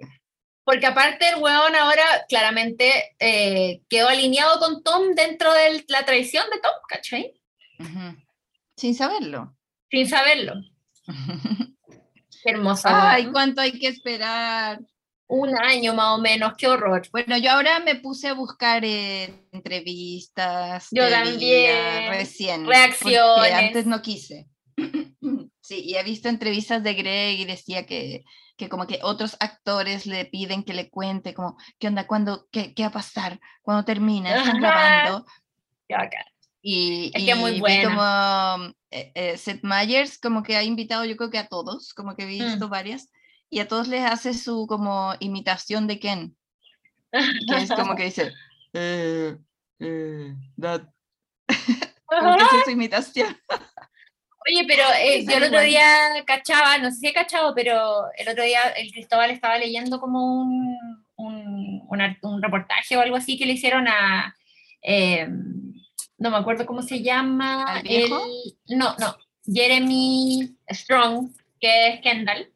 Porque 0.63 0.87
aparte 0.87 1.29
el 1.29 1.41
weón 1.41 1.75
ahora 1.75 2.03
claramente 2.27 3.15
eh, 3.19 3.83
quedó 3.87 4.09
alineado 4.09 4.59
con 4.59 4.83
Tom 4.83 5.13
dentro 5.15 5.53
de 5.53 5.85
la 5.89 6.03
traición 6.05 6.45
de 6.49 6.59
Tom, 6.59 6.73
¿cachai? 6.89 7.39
Sin 8.75 8.95
saberlo. 8.95 9.55
Sin 9.91 10.09
saberlo. 10.09 10.53
Qué 12.43 12.49
hermosa. 12.49 13.11
Ay, 13.11 13.27
cuánto 13.31 13.61
hay 13.61 13.77
que 13.79 13.87
esperar. 13.87 14.79
Un 15.27 15.57
año 15.57 15.95
más 15.95 16.19
o 16.19 16.21
menos, 16.21 16.53
qué 16.55 16.67
horror. 16.67 17.01
Bueno, 17.11 17.35
yo 17.39 17.49
ahora 17.49 17.79
me 17.79 17.95
puse 17.95 18.27
a 18.27 18.33
buscar 18.33 18.85
eh, 18.85 19.47
entrevistas. 19.51 20.87
Yo 20.91 21.09
también. 21.09 22.11
Recién. 22.11 22.67
Reacciones. 22.67 23.51
antes 23.51 23.87
no 23.87 24.03
quise. 24.03 24.47
sí, 25.65 25.81
y 25.83 25.95
he 25.95 26.03
visto 26.03 26.29
entrevistas 26.29 26.83
de 26.83 26.93
Greg 26.93 27.39
y 27.39 27.45
decía 27.45 27.85
que, 27.85 28.23
que 28.57 28.69
como 28.69 28.87
que 28.87 28.99
otros 29.01 29.37
actores 29.39 30.05
le 30.05 30.25
piden 30.25 30.63
que 30.63 30.73
le 30.73 30.89
cuente 30.89 31.33
como, 31.33 31.57
¿qué 31.79 31.87
onda? 31.87 32.07
¿Cuándo? 32.07 32.47
¿Qué, 32.51 32.73
qué 32.73 32.83
va 32.83 32.89
a 32.89 32.93
pasar? 32.93 33.39
¿Cuándo 33.61 33.83
termina? 33.83 34.35
¿Están 34.35 34.59
grabando? 34.59 35.25
Y, 36.61 37.11
es 37.13 37.25
que 37.25 37.35
muy 37.35 37.59
bueno. 37.59 37.89
como 37.89 38.73
eh, 38.89 39.11
eh, 39.13 39.37
Seth 39.37 39.63
Meyers 39.63 40.17
como 40.17 40.41
que 40.41 40.57
ha 40.57 40.63
invitado 40.63 41.05
yo 41.05 41.15
creo 41.15 41.29
que 41.29 41.37
a 41.37 41.47
todos, 41.47 41.93
como 41.93 42.15
que 42.15 42.23
he 42.23 42.25
mm. 42.25 42.45
visto 42.45 42.69
varias, 42.69 43.11
y 43.49 43.59
a 43.59 43.67
todos 43.67 43.87
les 43.87 44.03
hace 44.03 44.33
su 44.33 44.65
como 44.67 45.13
imitación 45.19 45.87
de 45.87 45.99
Ken. 45.99 46.35
Que 47.11 47.57
es 47.57 47.71
como 47.71 47.95
que 47.95 48.03
dice, 48.05 48.33
eh, 48.73 49.37
eh, 49.79 50.35
that. 50.59 50.81
como 52.05 52.35
que 52.35 52.43
es 52.43 52.65
su 52.65 52.71
imitación. 52.71 53.37
Oye, 54.47 54.63
pero 54.67 54.83
eh, 54.99 55.25
yo 55.27 55.37
el 55.37 55.43
otro 55.43 55.61
día 55.61 55.83
cachaba, 56.25 56.77
no 56.77 56.91
sé 56.91 56.97
si 56.97 57.07
he 57.07 57.13
cachado, 57.13 57.55
pero 57.55 58.05
el 58.15 58.29
otro 58.29 58.43
día 58.43 58.61
el 58.77 58.91
Cristóbal 58.91 59.31
estaba 59.31 59.57
leyendo 59.57 59.99
como 59.99 60.41
un, 60.41 61.03
un, 61.15 61.87
un, 62.21 62.41
reportaje 62.41 62.95
o 62.95 63.01
algo 63.01 63.15
así 63.15 63.37
que 63.37 63.47
le 63.47 63.53
hicieron 63.53 63.87
a, 63.87 64.35
eh, 64.83 65.27
no 66.19 66.29
me 66.29 66.37
acuerdo 66.37 66.65
cómo 66.67 66.83
se 66.83 67.01
llama, 67.01 67.81
el, 67.83 68.09
no, 68.09 68.95
no, 68.97 69.17
Jeremy 69.51 70.55
Strong, 70.69 71.31
que 71.59 71.87
es 71.87 72.01
Kendall. 72.01 72.51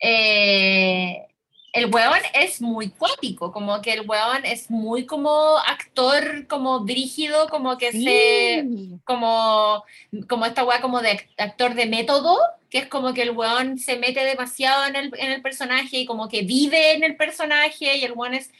Eh, 0.00 1.26
el 1.74 1.92
weón 1.92 2.20
es 2.34 2.62
muy 2.62 2.90
cuático, 2.90 3.50
como 3.50 3.82
que 3.82 3.92
el 3.92 4.08
weón 4.08 4.44
es 4.44 4.70
muy 4.70 5.06
como 5.06 5.58
actor, 5.58 6.46
como 6.46 6.84
brígido, 6.84 7.48
como 7.48 7.76
que 7.76 7.90
se, 7.90 8.64
como, 9.02 9.82
como 10.28 10.46
esta 10.46 10.64
weá 10.64 10.80
como 10.80 11.02
de 11.02 11.28
actor 11.36 11.74
de 11.74 11.86
método, 11.86 12.38
que 12.70 12.78
es 12.78 12.86
como 12.86 13.12
que 13.12 13.22
el 13.22 13.32
weón 13.32 13.76
se 13.78 13.96
mete 13.96 14.24
demasiado 14.24 14.86
en 14.86 14.94
el, 14.94 15.12
en 15.18 15.32
el 15.32 15.42
personaje 15.42 15.98
y 15.98 16.06
como 16.06 16.28
que 16.28 16.42
vive 16.42 16.94
en 16.94 17.02
el 17.02 17.16
personaje 17.16 17.96
y 17.96 18.04
el 18.04 18.12
weón 18.12 18.34
es, 18.34 18.52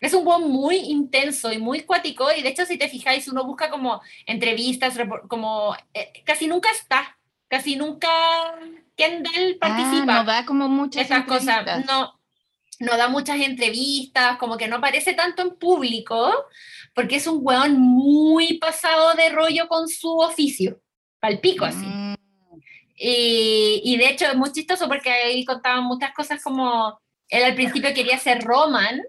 es 0.00 0.14
un 0.14 0.24
weón 0.24 0.48
muy 0.48 0.76
intenso 0.76 1.52
y 1.52 1.58
muy 1.58 1.82
cuático. 1.82 2.28
Y 2.30 2.42
de 2.42 2.50
hecho 2.50 2.66
si 2.66 2.78
te 2.78 2.88
fijáis 2.88 3.26
uno 3.26 3.44
busca 3.44 3.68
como 3.68 4.00
entrevistas, 4.26 4.96
como 5.26 5.74
eh, 5.92 6.22
casi 6.24 6.46
nunca 6.46 6.70
está, 6.70 7.18
casi 7.48 7.74
nunca 7.74 8.08
Kendall 8.94 9.58
ah, 9.60 9.66
participa. 9.66 10.14
no 10.14 10.24
da 10.24 10.46
como 10.46 10.68
muchas 10.68 11.06
Esas 11.06 11.24
cosas, 11.24 11.84
no 11.84 12.19
no 12.80 12.96
da 12.96 13.08
muchas 13.08 13.38
entrevistas, 13.40 14.38
como 14.38 14.56
que 14.56 14.66
no 14.66 14.76
aparece 14.76 15.12
tanto 15.12 15.42
en 15.42 15.56
público, 15.56 16.32
porque 16.94 17.16
es 17.16 17.26
un 17.26 17.40
weón 17.42 17.78
muy 17.78 18.58
pasado 18.58 19.14
de 19.14 19.28
rollo 19.28 19.68
con 19.68 19.86
su 19.86 20.18
oficio, 20.18 20.80
palpico 21.20 21.66
así. 21.66 21.86
Mm. 21.86 22.14
Y, 22.96 23.82
y, 23.84 23.96
de 23.96 24.08
hecho 24.10 24.26
es 24.26 24.34
muy 24.34 24.52
chistoso 24.52 24.88
porque 24.88 25.10
ahí 25.10 25.44
contaban 25.44 25.84
muchas 25.84 26.12
cosas 26.12 26.42
como 26.42 27.00
él 27.28 27.44
al 27.44 27.54
principio 27.54 27.94
quería 27.94 28.18
ser 28.18 28.42
Roman, 28.42 29.00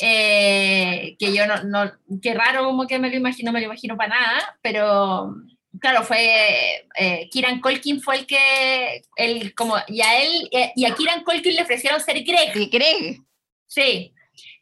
eh, 0.00 1.16
que 1.18 1.34
yo 1.34 1.46
no, 1.46 1.62
no, 1.64 1.92
qué 2.22 2.34
raro 2.34 2.64
como 2.64 2.86
que 2.86 2.98
me 2.98 3.10
lo 3.10 3.16
imagino, 3.16 3.52
me 3.52 3.60
lo 3.60 3.66
imagino 3.66 3.96
para 3.96 4.14
nada, 4.14 4.58
pero 4.62 5.34
claro, 5.80 6.02
fue 6.04 6.86
eh, 6.96 7.28
Kieran 7.30 7.60
Colkin 7.60 8.00
fue 8.00 8.16
el 8.16 8.26
que, 8.26 9.02
el, 9.16 9.54
como, 9.54 9.76
y 9.86 10.00
a 10.00 10.22
él, 10.22 10.48
eh, 10.52 10.72
y 10.76 10.84
a 10.84 10.94
Kieran 10.94 11.24
Colkin 11.24 11.54
le 11.54 11.62
ofrecieron 11.62 12.00
ser 12.00 12.22
Greg. 12.22 12.56
¿Y 12.56 12.66
Greg? 12.68 13.20
Sí. 13.66 14.14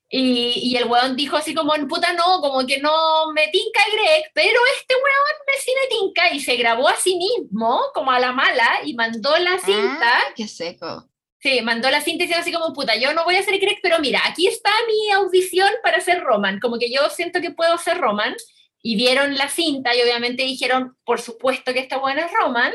Y, 0.08 0.70
y, 0.70 0.76
el 0.76 0.84
weón 0.84 1.16
dijo 1.16 1.36
así 1.36 1.52
como, 1.52 1.72
puta 1.88 2.12
no, 2.12 2.40
como 2.40 2.64
que 2.64 2.78
no 2.78 3.32
me 3.32 3.48
tinca 3.48 3.80
Greg, 3.92 4.30
pero 4.32 4.60
este 4.78 4.94
weón 4.94 5.36
me 5.46 5.60
sí 5.60 5.72
me 5.74 5.88
tinca 5.88 6.32
y 6.32 6.40
se 6.40 6.56
grabó 6.56 6.88
a 6.88 6.96
sí 6.96 7.16
mismo, 7.16 7.80
como 7.92 8.12
a 8.12 8.20
la 8.20 8.30
mala, 8.30 8.80
y 8.84 8.94
mandó 8.94 9.36
la 9.38 9.58
cinta. 9.58 10.18
Ah, 10.18 10.32
qué 10.36 10.46
seco. 10.46 11.08
Sí, 11.40 11.60
mandó 11.62 11.90
la 11.90 12.00
cinta 12.00 12.24
y 12.24 12.32
así 12.32 12.52
como, 12.52 12.72
puta, 12.72 12.96
yo 12.96 13.12
no 13.14 13.24
voy 13.24 13.36
a 13.36 13.42
ser 13.42 13.58
Greg, 13.58 13.78
pero 13.82 13.98
mira, 13.98 14.20
aquí 14.24 14.46
está 14.46 14.70
mi 14.86 15.10
audición 15.12 15.70
para 15.82 16.00
ser 16.00 16.20
Roman, 16.22 16.60
como 16.60 16.78
que 16.78 16.90
yo 16.90 17.08
siento 17.10 17.40
que 17.40 17.50
puedo 17.50 17.76
ser 17.78 17.98
Roman 17.98 18.34
y 18.86 18.94
vieron 18.94 19.36
la 19.36 19.48
cinta 19.48 19.96
y 19.96 20.00
obviamente 20.00 20.44
dijeron, 20.44 20.96
por 21.04 21.20
supuesto 21.20 21.72
que 21.72 21.80
esta 21.80 21.96
buena 21.96 22.26
es 22.26 22.32
Roman. 22.32 22.72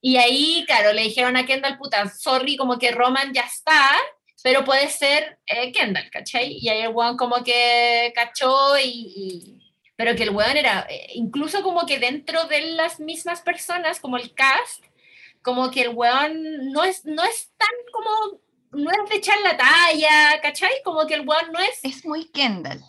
Y 0.00 0.16
ahí, 0.16 0.62
claro, 0.64 0.92
le 0.92 1.02
dijeron 1.02 1.36
a 1.36 1.44
Kendall, 1.44 1.76
puta, 1.76 2.08
sorry, 2.08 2.56
como 2.56 2.78
que 2.78 2.92
Roman 2.92 3.34
ya 3.34 3.42
está, 3.42 3.96
pero 4.44 4.64
puede 4.64 4.88
ser 4.88 5.40
eh, 5.46 5.72
Kendall, 5.72 6.08
¿cachai? 6.08 6.56
Y 6.60 6.68
ahí 6.68 6.82
el 6.82 6.90
weón 6.90 7.16
como 7.16 7.42
que 7.42 8.12
cachó 8.14 8.78
y, 8.78 9.60
Pero 9.96 10.14
que 10.14 10.22
el 10.22 10.30
weón 10.30 10.56
era, 10.56 10.86
eh, 10.88 11.08
incluso 11.14 11.64
como 11.64 11.84
que 11.84 11.98
dentro 11.98 12.44
de 12.44 12.60
las 12.76 13.00
mismas 13.00 13.40
personas, 13.40 13.98
como 13.98 14.18
el 14.18 14.34
cast, 14.34 14.84
como 15.42 15.72
que 15.72 15.82
el 15.82 15.88
weón 15.88 16.70
no 16.70 16.84
es, 16.84 17.04
no 17.06 17.24
es 17.24 17.50
tan 17.56 17.76
como, 17.92 18.40
no 18.70 18.88
es 18.92 19.10
de 19.10 19.16
echar 19.16 19.40
la 19.40 19.56
talla, 19.56 20.40
¿cachai? 20.40 20.80
Como 20.84 21.08
que 21.08 21.14
el 21.14 21.26
weón 21.26 21.50
no 21.50 21.58
es... 21.58 21.80
Es 21.82 22.04
muy 22.04 22.26
Kendall 22.30 22.80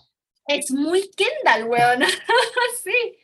es 0.47 0.71
muy 0.71 1.09
Kendall, 1.11 1.65
weón. 1.65 2.03
sí. 2.83 3.17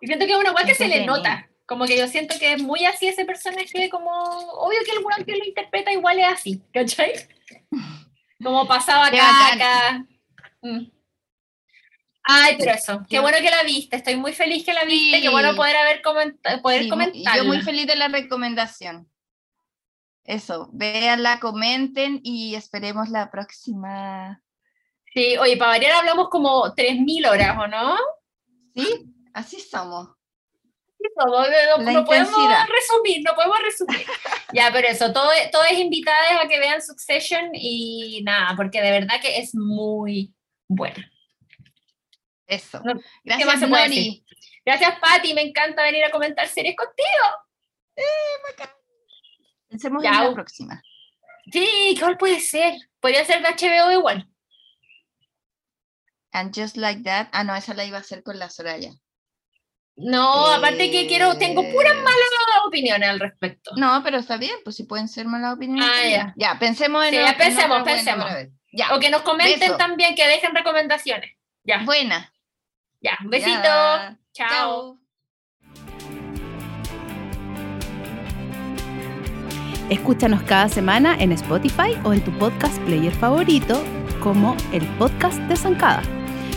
Y 0.00 0.06
siento 0.06 0.26
que 0.26 0.32
es 0.32 0.38
una 0.38 0.52
weón 0.52 0.66
que 0.66 0.74
se 0.74 0.88
le 0.88 1.06
nota. 1.06 1.48
Como 1.66 1.84
que 1.86 1.98
yo 1.98 2.06
siento 2.06 2.38
que 2.38 2.52
es 2.52 2.62
muy 2.62 2.84
así 2.84 3.08
ese 3.08 3.24
personaje, 3.24 3.90
como 3.90 4.10
obvio 4.10 4.78
que 4.84 4.92
el 4.92 5.04
weón 5.04 5.24
que 5.24 5.36
lo 5.36 5.44
interpreta 5.44 5.92
igual 5.92 6.18
es 6.20 6.26
así, 6.26 6.62
¿cachai? 6.72 7.12
Como 8.42 8.68
pasaba 8.68 9.06
acá, 9.06 9.52
acá. 9.52 10.06
Mm. 10.62 10.86
Ay, 12.28 12.56
pero 12.58 12.72
eso, 12.72 13.02
qué 13.08 13.20
bueno 13.20 13.38
que 13.38 13.50
la 13.50 13.62
viste, 13.62 13.96
estoy 13.96 14.16
muy 14.16 14.32
feliz 14.32 14.64
que 14.64 14.74
la 14.74 14.84
viste, 14.84 15.22
qué 15.22 15.28
bueno 15.28 15.54
poder, 15.54 15.76
haber 15.76 16.02
poder 16.02 16.88
comentar. 16.88 17.36
Yo 17.36 17.44
muy 17.44 17.62
feliz 17.62 17.86
de 17.86 17.94
la 17.94 18.08
recomendación. 18.08 19.08
Eso, 20.24 20.68
véanla, 20.72 21.38
comenten 21.38 22.20
y 22.24 22.56
esperemos 22.56 23.10
la 23.10 23.30
próxima 23.30 24.42
Sí, 25.16 25.38
oye, 25.38 25.56
para 25.56 25.70
variar 25.70 25.92
hablamos 25.92 26.28
como 26.28 26.74
3.000 26.74 27.30
horas, 27.30 27.56
¿o 27.58 27.66
no? 27.66 27.96
Sí, 28.74 29.06
así 29.32 29.58
somos. 29.60 30.10
Sí, 30.98 31.08
somos 31.18 31.48
no, 31.78 32.04
podemos 32.04 32.30
resumir, 32.68 33.24
no 33.24 33.34
podemos 33.34 33.58
resumir. 33.62 34.06
ya, 34.52 34.70
pero 34.70 34.88
eso, 34.88 35.14
todo, 35.14 35.30
todo 35.50 35.64
es 35.64 35.78
invitadas 35.78 36.44
a 36.44 36.46
que 36.46 36.58
vean 36.58 36.82
Succession 36.82 37.48
y 37.54 38.20
nada, 38.24 38.54
porque 38.56 38.82
de 38.82 38.90
verdad 38.90 39.18
que 39.22 39.38
es 39.38 39.54
muy 39.54 40.34
buena. 40.68 41.10
Eso. 42.46 42.82
Gracias, 43.24 43.70
Mari. 43.70 44.22
Gracias, 44.66 44.98
Patti. 45.00 45.32
Me 45.32 45.42
encanta 45.42 45.82
venir 45.82 46.04
a 46.04 46.10
comentar 46.10 46.46
series 46.46 46.76
contigo. 46.76 47.08
Eh. 47.96 48.66
Pensemos 49.66 50.04
en 50.04 50.12
la 50.12 50.34
próxima. 50.34 50.82
Sí, 51.50 51.96
¿cuál 51.98 52.18
puede 52.18 52.38
ser? 52.38 52.74
Podría 53.00 53.24
ser 53.24 53.40
de 53.40 53.48
HBO 53.48 53.92
igual. 53.92 54.28
And 56.36 56.52
Just 56.54 56.76
Like 56.76 57.02
That. 57.04 57.28
Ah, 57.32 57.44
no, 57.44 57.56
esa 57.56 57.72
la 57.72 57.86
iba 57.86 57.96
a 57.96 58.00
hacer 58.00 58.22
con 58.22 58.38
la 58.38 58.50
Soraya. 58.50 58.90
No, 59.96 60.46
aparte 60.48 60.90
que 60.90 61.06
quiero, 61.06 61.38
tengo 61.38 61.62
puras 61.72 61.94
eh, 61.94 62.02
malas 62.02 62.28
opiniones 62.66 63.08
al 63.08 63.18
respecto. 63.18 63.70
No, 63.76 64.02
pero 64.04 64.18
está 64.18 64.36
bien, 64.36 64.56
pues 64.62 64.76
si 64.76 64.84
pueden 64.84 65.08
ser 65.08 65.26
malas 65.26 65.54
opiniones. 65.54 65.88
Ah, 65.90 66.06
ya. 66.06 66.34
Ya, 66.36 66.58
pensemos 66.58 67.02
en. 67.06 67.14
Sí, 67.14 67.16
ya 67.16 67.36
pensemos, 67.38 67.82
pensemos. 67.82 68.30
ya. 68.70 68.94
O 68.94 69.00
que 69.00 69.08
nos 69.08 69.22
comenten 69.22 69.78
también, 69.78 70.14
que 70.14 70.28
dejen 70.28 70.54
recomendaciones. 70.54 71.30
Ya. 71.64 71.82
Buena. 71.84 72.30
Ya, 73.00 73.16
un 73.24 73.30
besito. 73.30 73.68
Chao. 74.34 74.98
Escúchanos 79.88 80.42
cada 80.42 80.68
semana 80.68 81.16
en 81.18 81.32
Spotify 81.32 81.96
o 82.04 82.12
en 82.12 82.22
tu 82.22 82.36
podcast 82.38 82.76
player 82.82 83.14
favorito 83.14 83.82
como 84.20 84.54
el 84.72 84.84
podcast 84.98 85.38
de 85.42 85.56
Zancada. 85.56 86.02